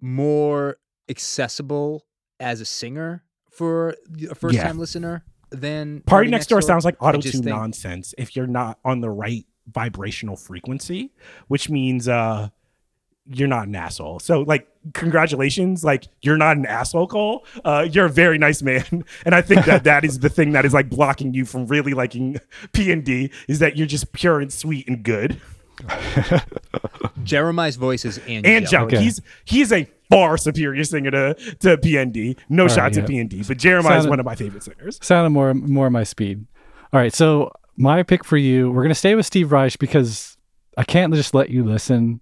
more 0.00 0.76
accessible 1.08 2.04
as 2.40 2.60
a 2.60 2.64
singer 2.64 3.24
for 3.50 3.94
a 4.30 4.34
first 4.34 4.56
time 4.58 4.78
listener 4.78 5.24
than 5.50 6.00
Party 6.02 6.28
Next 6.28 6.48
Door 6.48 6.62
sounds 6.62 6.84
like 6.84 6.96
auto 7.00 7.20
tune 7.20 7.32
think- 7.32 7.44
nonsense 7.46 8.14
if 8.18 8.34
you're 8.34 8.46
not 8.46 8.78
on 8.84 9.00
the 9.00 9.10
right 9.10 9.46
vibrational 9.66 10.36
frequency, 10.36 11.12
which 11.48 11.70
means 11.70 12.08
uh 12.08 12.48
you're 13.26 13.48
not 13.48 13.68
an 13.68 13.76
asshole. 13.76 14.18
So 14.18 14.40
like 14.40 14.68
congratulations, 14.92 15.84
like 15.84 16.08
you're 16.22 16.36
not 16.36 16.56
an 16.56 16.66
asshole, 16.66 17.06
Cole. 17.06 17.46
Uh 17.64 17.86
you're 17.90 18.06
a 18.06 18.10
very 18.10 18.38
nice 18.38 18.62
man. 18.62 19.04
And 19.24 19.34
I 19.34 19.40
think 19.40 19.64
that 19.64 19.84
that 19.84 20.04
is 20.04 20.18
the 20.18 20.28
thing 20.28 20.52
that 20.52 20.64
is 20.64 20.74
like 20.74 20.90
blocking 20.90 21.32
you 21.34 21.44
from 21.44 21.66
really 21.66 21.94
liking 21.94 22.38
P 22.72 22.92
and 22.92 23.04
D 23.04 23.30
is 23.48 23.58
that 23.60 23.76
you're 23.76 23.86
just 23.86 24.12
pure 24.12 24.40
and 24.40 24.52
sweet 24.52 24.86
and 24.88 25.02
good. 25.02 25.40
Jeremih's 27.24 27.76
voice 27.76 28.04
is 28.04 28.18
angelic. 28.18 28.46
Angelic. 28.46 28.94
Okay. 28.94 29.02
He's 29.02 29.20
he's 29.44 29.72
a 29.72 29.88
far 30.10 30.36
superior 30.36 30.84
singer 30.84 31.10
to 31.10 31.34
to 31.60 31.76
PND. 31.78 32.36
No 32.48 32.64
All 32.64 32.68
right, 32.68 32.74
shot 32.74 32.92
to 32.94 33.00
yeah. 33.00 33.06
PND, 33.06 33.46
but 33.46 33.58
Jeremih 33.58 33.98
is 33.98 34.06
one 34.06 34.20
of 34.20 34.26
my 34.26 34.34
favorite 34.34 34.62
singers. 34.62 34.98
Sounded 35.02 35.30
more 35.30 35.54
more 35.54 35.90
my 35.90 36.04
speed. 36.04 36.46
All 36.92 37.00
right. 37.00 37.12
So 37.12 37.50
my 37.76 38.02
pick 38.02 38.24
for 38.24 38.36
you, 38.36 38.70
we're 38.70 38.82
gonna 38.82 38.94
stay 38.94 39.14
with 39.14 39.26
Steve 39.26 39.50
Reich 39.50 39.78
because 39.78 40.36
I 40.76 40.84
can't 40.84 41.12
just 41.14 41.34
let 41.34 41.50
you 41.50 41.64
listen 41.64 42.20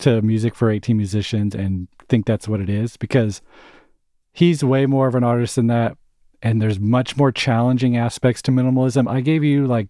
to 0.00 0.20
music 0.22 0.54
for 0.54 0.70
18 0.70 0.96
musicians 0.96 1.54
and 1.54 1.88
think 2.08 2.26
that's 2.26 2.48
what 2.48 2.60
it 2.60 2.68
is 2.68 2.96
because 2.96 3.40
he's 4.32 4.62
way 4.64 4.86
more 4.86 5.06
of 5.06 5.14
an 5.14 5.24
artist 5.24 5.56
than 5.56 5.68
that. 5.68 5.96
And 6.42 6.60
there's 6.60 6.80
much 6.80 7.16
more 7.16 7.30
challenging 7.30 7.96
aspects 7.96 8.40
to 8.42 8.50
minimalism. 8.50 9.08
I 9.08 9.20
gave 9.20 9.44
you 9.44 9.66
like 9.66 9.88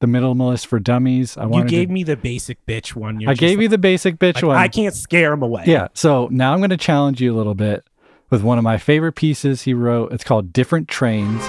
the 0.00 0.06
minimalist 0.06 0.66
for 0.66 0.78
dummies. 0.78 1.36
I 1.36 1.46
wanted 1.46 1.70
You 1.70 1.78
gave 1.78 1.88
to, 1.88 1.94
me 1.94 2.02
the 2.04 2.16
basic 2.16 2.64
bitch 2.66 2.94
one. 2.94 3.20
You're 3.20 3.30
I 3.30 3.34
gave 3.34 3.58
like- 3.58 3.62
you 3.64 3.68
the 3.68 3.78
basic 3.78 4.16
bitch 4.18 4.34
like, 4.36 4.44
one. 4.44 4.56
I 4.56 4.68
can't 4.68 4.94
scare 4.94 5.32
him 5.32 5.42
away. 5.42 5.64
Yeah. 5.66 5.88
So 5.94 6.28
now 6.30 6.52
I'm 6.52 6.58
going 6.60 6.70
to 6.70 6.76
challenge 6.76 7.20
you 7.20 7.34
a 7.34 7.36
little 7.36 7.54
bit 7.54 7.84
with 8.30 8.42
one 8.42 8.58
of 8.58 8.64
my 8.64 8.78
favorite 8.78 9.12
pieces 9.12 9.62
he 9.62 9.74
wrote. 9.74 10.12
It's 10.12 10.24
called 10.24 10.52
Different 10.52 10.88
Trains. 10.88 11.42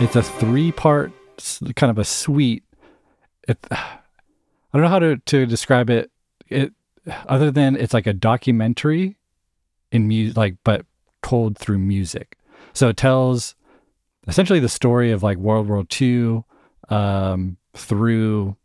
It's 0.00 0.16
a 0.16 0.22
three 0.22 0.72
part, 0.72 1.12
kind 1.76 1.90
of 1.90 1.98
a 1.98 2.04
suite. 2.04 2.64
It, 3.46 3.58
I 3.70 3.98
don't 4.72 4.82
know 4.82 4.88
how 4.88 4.98
to, 4.98 5.18
to 5.18 5.44
describe 5.44 5.90
it. 5.90 6.10
It 6.48 6.72
other 7.28 7.50
than 7.50 7.76
it's 7.76 7.92
like 7.92 8.06
a 8.06 8.14
documentary 8.14 9.18
in 9.92 10.08
music, 10.08 10.36
like 10.38 10.56
but 10.64 10.86
told 11.22 11.58
through 11.58 11.78
music. 11.80 12.38
So 12.72 12.88
it 12.88 12.96
tells 12.96 13.54
essentially 14.26 14.58
the 14.58 14.70
story 14.70 15.12
of 15.12 15.22
like 15.22 15.36
World 15.36 15.68
War 15.68 15.84
II 16.00 16.44
um, 16.88 17.58
through 17.74 18.56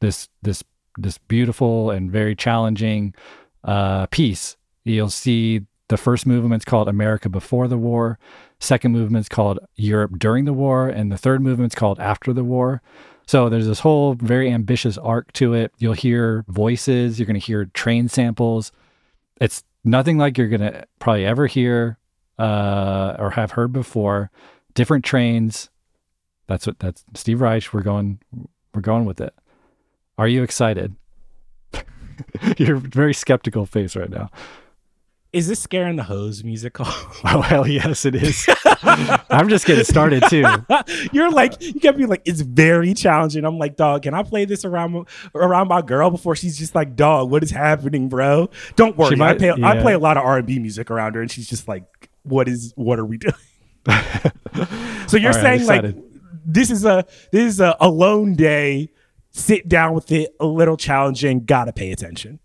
this 0.00 0.28
this 0.42 0.62
this 0.96 1.18
beautiful 1.18 1.90
and 1.90 2.08
very 2.08 2.36
challenging 2.36 3.16
uh, 3.64 4.06
piece. 4.06 4.56
You'll 4.84 5.10
see 5.10 5.62
the 5.94 5.98
first 5.98 6.26
movement's 6.26 6.64
called 6.64 6.88
America 6.88 7.28
Before 7.28 7.68
the 7.68 7.78
War. 7.78 8.18
Second 8.58 8.90
movement's 8.90 9.28
called 9.28 9.60
Europe 9.76 10.18
During 10.18 10.44
the 10.44 10.52
War, 10.52 10.88
and 10.88 11.12
the 11.12 11.16
third 11.16 11.40
movement's 11.40 11.76
called 11.76 12.00
After 12.00 12.32
the 12.32 12.42
War. 12.42 12.82
So 13.28 13.48
there's 13.48 13.68
this 13.68 13.78
whole 13.78 14.14
very 14.14 14.50
ambitious 14.50 14.98
arc 14.98 15.32
to 15.34 15.54
it. 15.54 15.70
You'll 15.78 15.92
hear 15.92 16.44
voices, 16.48 17.20
you're 17.20 17.26
going 17.26 17.38
to 17.38 17.46
hear 17.46 17.66
train 17.66 18.08
samples. 18.08 18.72
It's 19.40 19.62
nothing 19.84 20.18
like 20.18 20.36
you're 20.36 20.48
going 20.48 20.62
to 20.62 20.84
probably 20.98 21.26
ever 21.26 21.46
hear 21.46 21.96
uh, 22.40 23.14
or 23.16 23.30
have 23.30 23.52
heard 23.52 23.72
before. 23.72 24.32
Different 24.74 25.04
trains. 25.04 25.70
That's 26.48 26.66
what 26.66 26.80
that's 26.80 27.04
Steve 27.14 27.40
Reich. 27.40 27.72
We're 27.72 27.82
going 27.82 28.18
we're 28.74 28.80
going 28.80 29.04
with 29.04 29.20
it. 29.20 29.32
Are 30.18 30.26
you 30.26 30.42
excited? 30.42 30.96
Your 32.58 32.78
very 32.78 33.14
skeptical 33.14 33.64
face 33.64 33.94
right 33.94 34.10
now. 34.10 34.32
Is 35.34 35.48
this 35.48 35.58
scaring 35.60 35.96
the 35.96 36.04
hose 36.04 36.44
musical? 36.44 36.86
Oh 37.24 37.40
hell 37.44 37.66
yes, 37.66 38.04
it 38.04 38.14
is. 38.14 38.46
I'm 38.84 39.48
just 39.48 39.66
getting 39.66 39.82
started 39.84 40.22
too. 40.30 40.44
You're 41.12 41.30
like 41.30 41.60
you 41.60 41.74
kept 41.80 41.98
being 41.98 42.08
like 42.08 42.22
it's 42.24 42.40
very 42.40 42.94
challenging. 42.94 43.44
I'm 43.44 43.58
like, 43.58 43.76
dog, 43.76 44.02
can 44.02 44.14
I 44.14 44.22
play 44.22 44.44
this 44.44 44.64
around 44.64 44.92
my- 44.92 45.02
around 45.34 45.66
my 45.68 45.82
girl 45.82 46.08
before 46.10 46.36
she's 46.36 46.56
just 46.56 46.74
like, 46.76 46.94
dog, 46.94 47.30
what 47.30 47.42
is 47.42 47.50
happening, 47.50 48.08
bro? 48.08 48.48
Don't 48.76 48.96
worry, 48.96 49.16
might- 49.16 49.34
I, 49.34 49.38
play, 49.38 49.62
I 49.64 49.80
play 49.82 49.92
a 49.94 49.98
lot 49.98 50.16
of 50.16 50.22
R&B 50.24 50.60
music 50.60 50.88
around 50.90 51.16
her, 51.16 51.20
and 51.22 51.30
she's 51.30 51.48
just 51.48 51.66
like, 51.66 51.84
what 52.22 52.46
is 52.48 52.72
what 52.76 53.00
are 53.00 53.04
we 53.04 53.18
doing? 53.18 53.34
so 55.08 55.16
you're 55.16 55.32
right, 55.32 55.42
saying 55.42 55.66
like 55.66 55.96
this 56.46 56.70
is 56.70 56.84
a 56.84 57.04
this 57.32 57.54
is 57.54 57.60
a 57.60 57.76
alone 57.80 58.34
day. 58.34 58.90
Sit 59.36 59.66
down 59.68 59.94
with 59.94 60.12
it, 60.12 60.32
a 60.38 60.46
little 60.46 60.76
challenging. 60.76 61.44
Gotta 61.44 61.72
pay 61.72 61.90
attention. 61.90 62.38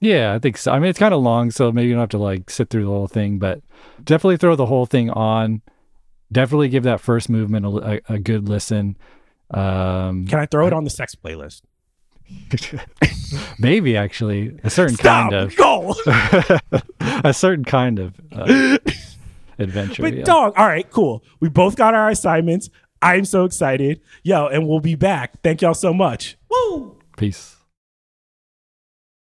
Yeah, 0.00 0.34
I 0.34 0.38
think 0.38 0.58
so. 0.58 0.72
I 0.72 0.78
mean, 0.78 0.90
it's 0.90 0.98
kind 0.98 1.14
of 1.14 1.22
long, 1.22 1.50
so 1.50 1.72
maybe 1.72 1.88
you 1.88 1.94
don't 1.94 2.00
have 2.00 2.08
to 2.10 2.18
like 2.18 2.50
sit 2.50 2.68
through 2.68 2.84
the 2.84 2.90
whole 2.90 3.08
thing, 3.08 3.38
but 3.38 3.60
definitely 4.02 4.36
throw 4.36 4.54
the 4.54 4.66
whole 4.66 4.86
thing 4.86 5.10
on. 5.10 5.62
Definitely 6.30 6.68
give 6.68 6.82
that 6.82 7.00
first 7.00 7.28
movement 7.30 7.64
a, 7.64 7.68
a, 8.10 8.14
a 8.14 8.18
good 8.18 8.48
listen. 8.48 8.96
Um, 9.50 10.26
Can 10.26 10.38
I 10.40 10.46
throw 10.46 10.66
it 10.66 10.72
on 10.72 10.84
the 10.84 10.90
sex 10.90 11.14
playlist? 11.14 11.62
maybe 13.58 13.96
actually 13.96 14.58
a 14.64 14.70
certain 14.70 14.96
Stop. 14.96 15.30
kind 15.30 15.34
of 15.34 15.56
Go. 15.56 15.94
a 17.00 17.32
certain 17.32 17.64
kind 17.64 17.98
of 17.98 18.20
uh, 18.32 18.78
adventure. 19.58 20.02
But 20.02 20.14
yeah. 20.14 20.24
dog, 20.24 20.54
all 20.56 20.66
right, 20.66 20.88
cool. 20.90 21.22
We 21.40 21.48
both 21.48 21.76
got 21.76 21.94
our 21.94 22.10
assignments. 22.10 22.68
I'm 23.00 23.24
so 23.24 23.44
excited. 23.44 24.00
Yo, 24.22 24.46
and 24.48 24.66
we'll 24.66 24.80
be 24.80 24.94
back. 24.94 25.40
Thank 25.42 25.62
y'all 25.62 25.74
so 25.74 25.94
much. 25.94 26.36
Woo! 26.50 26.96
Peace. 27.16 27.55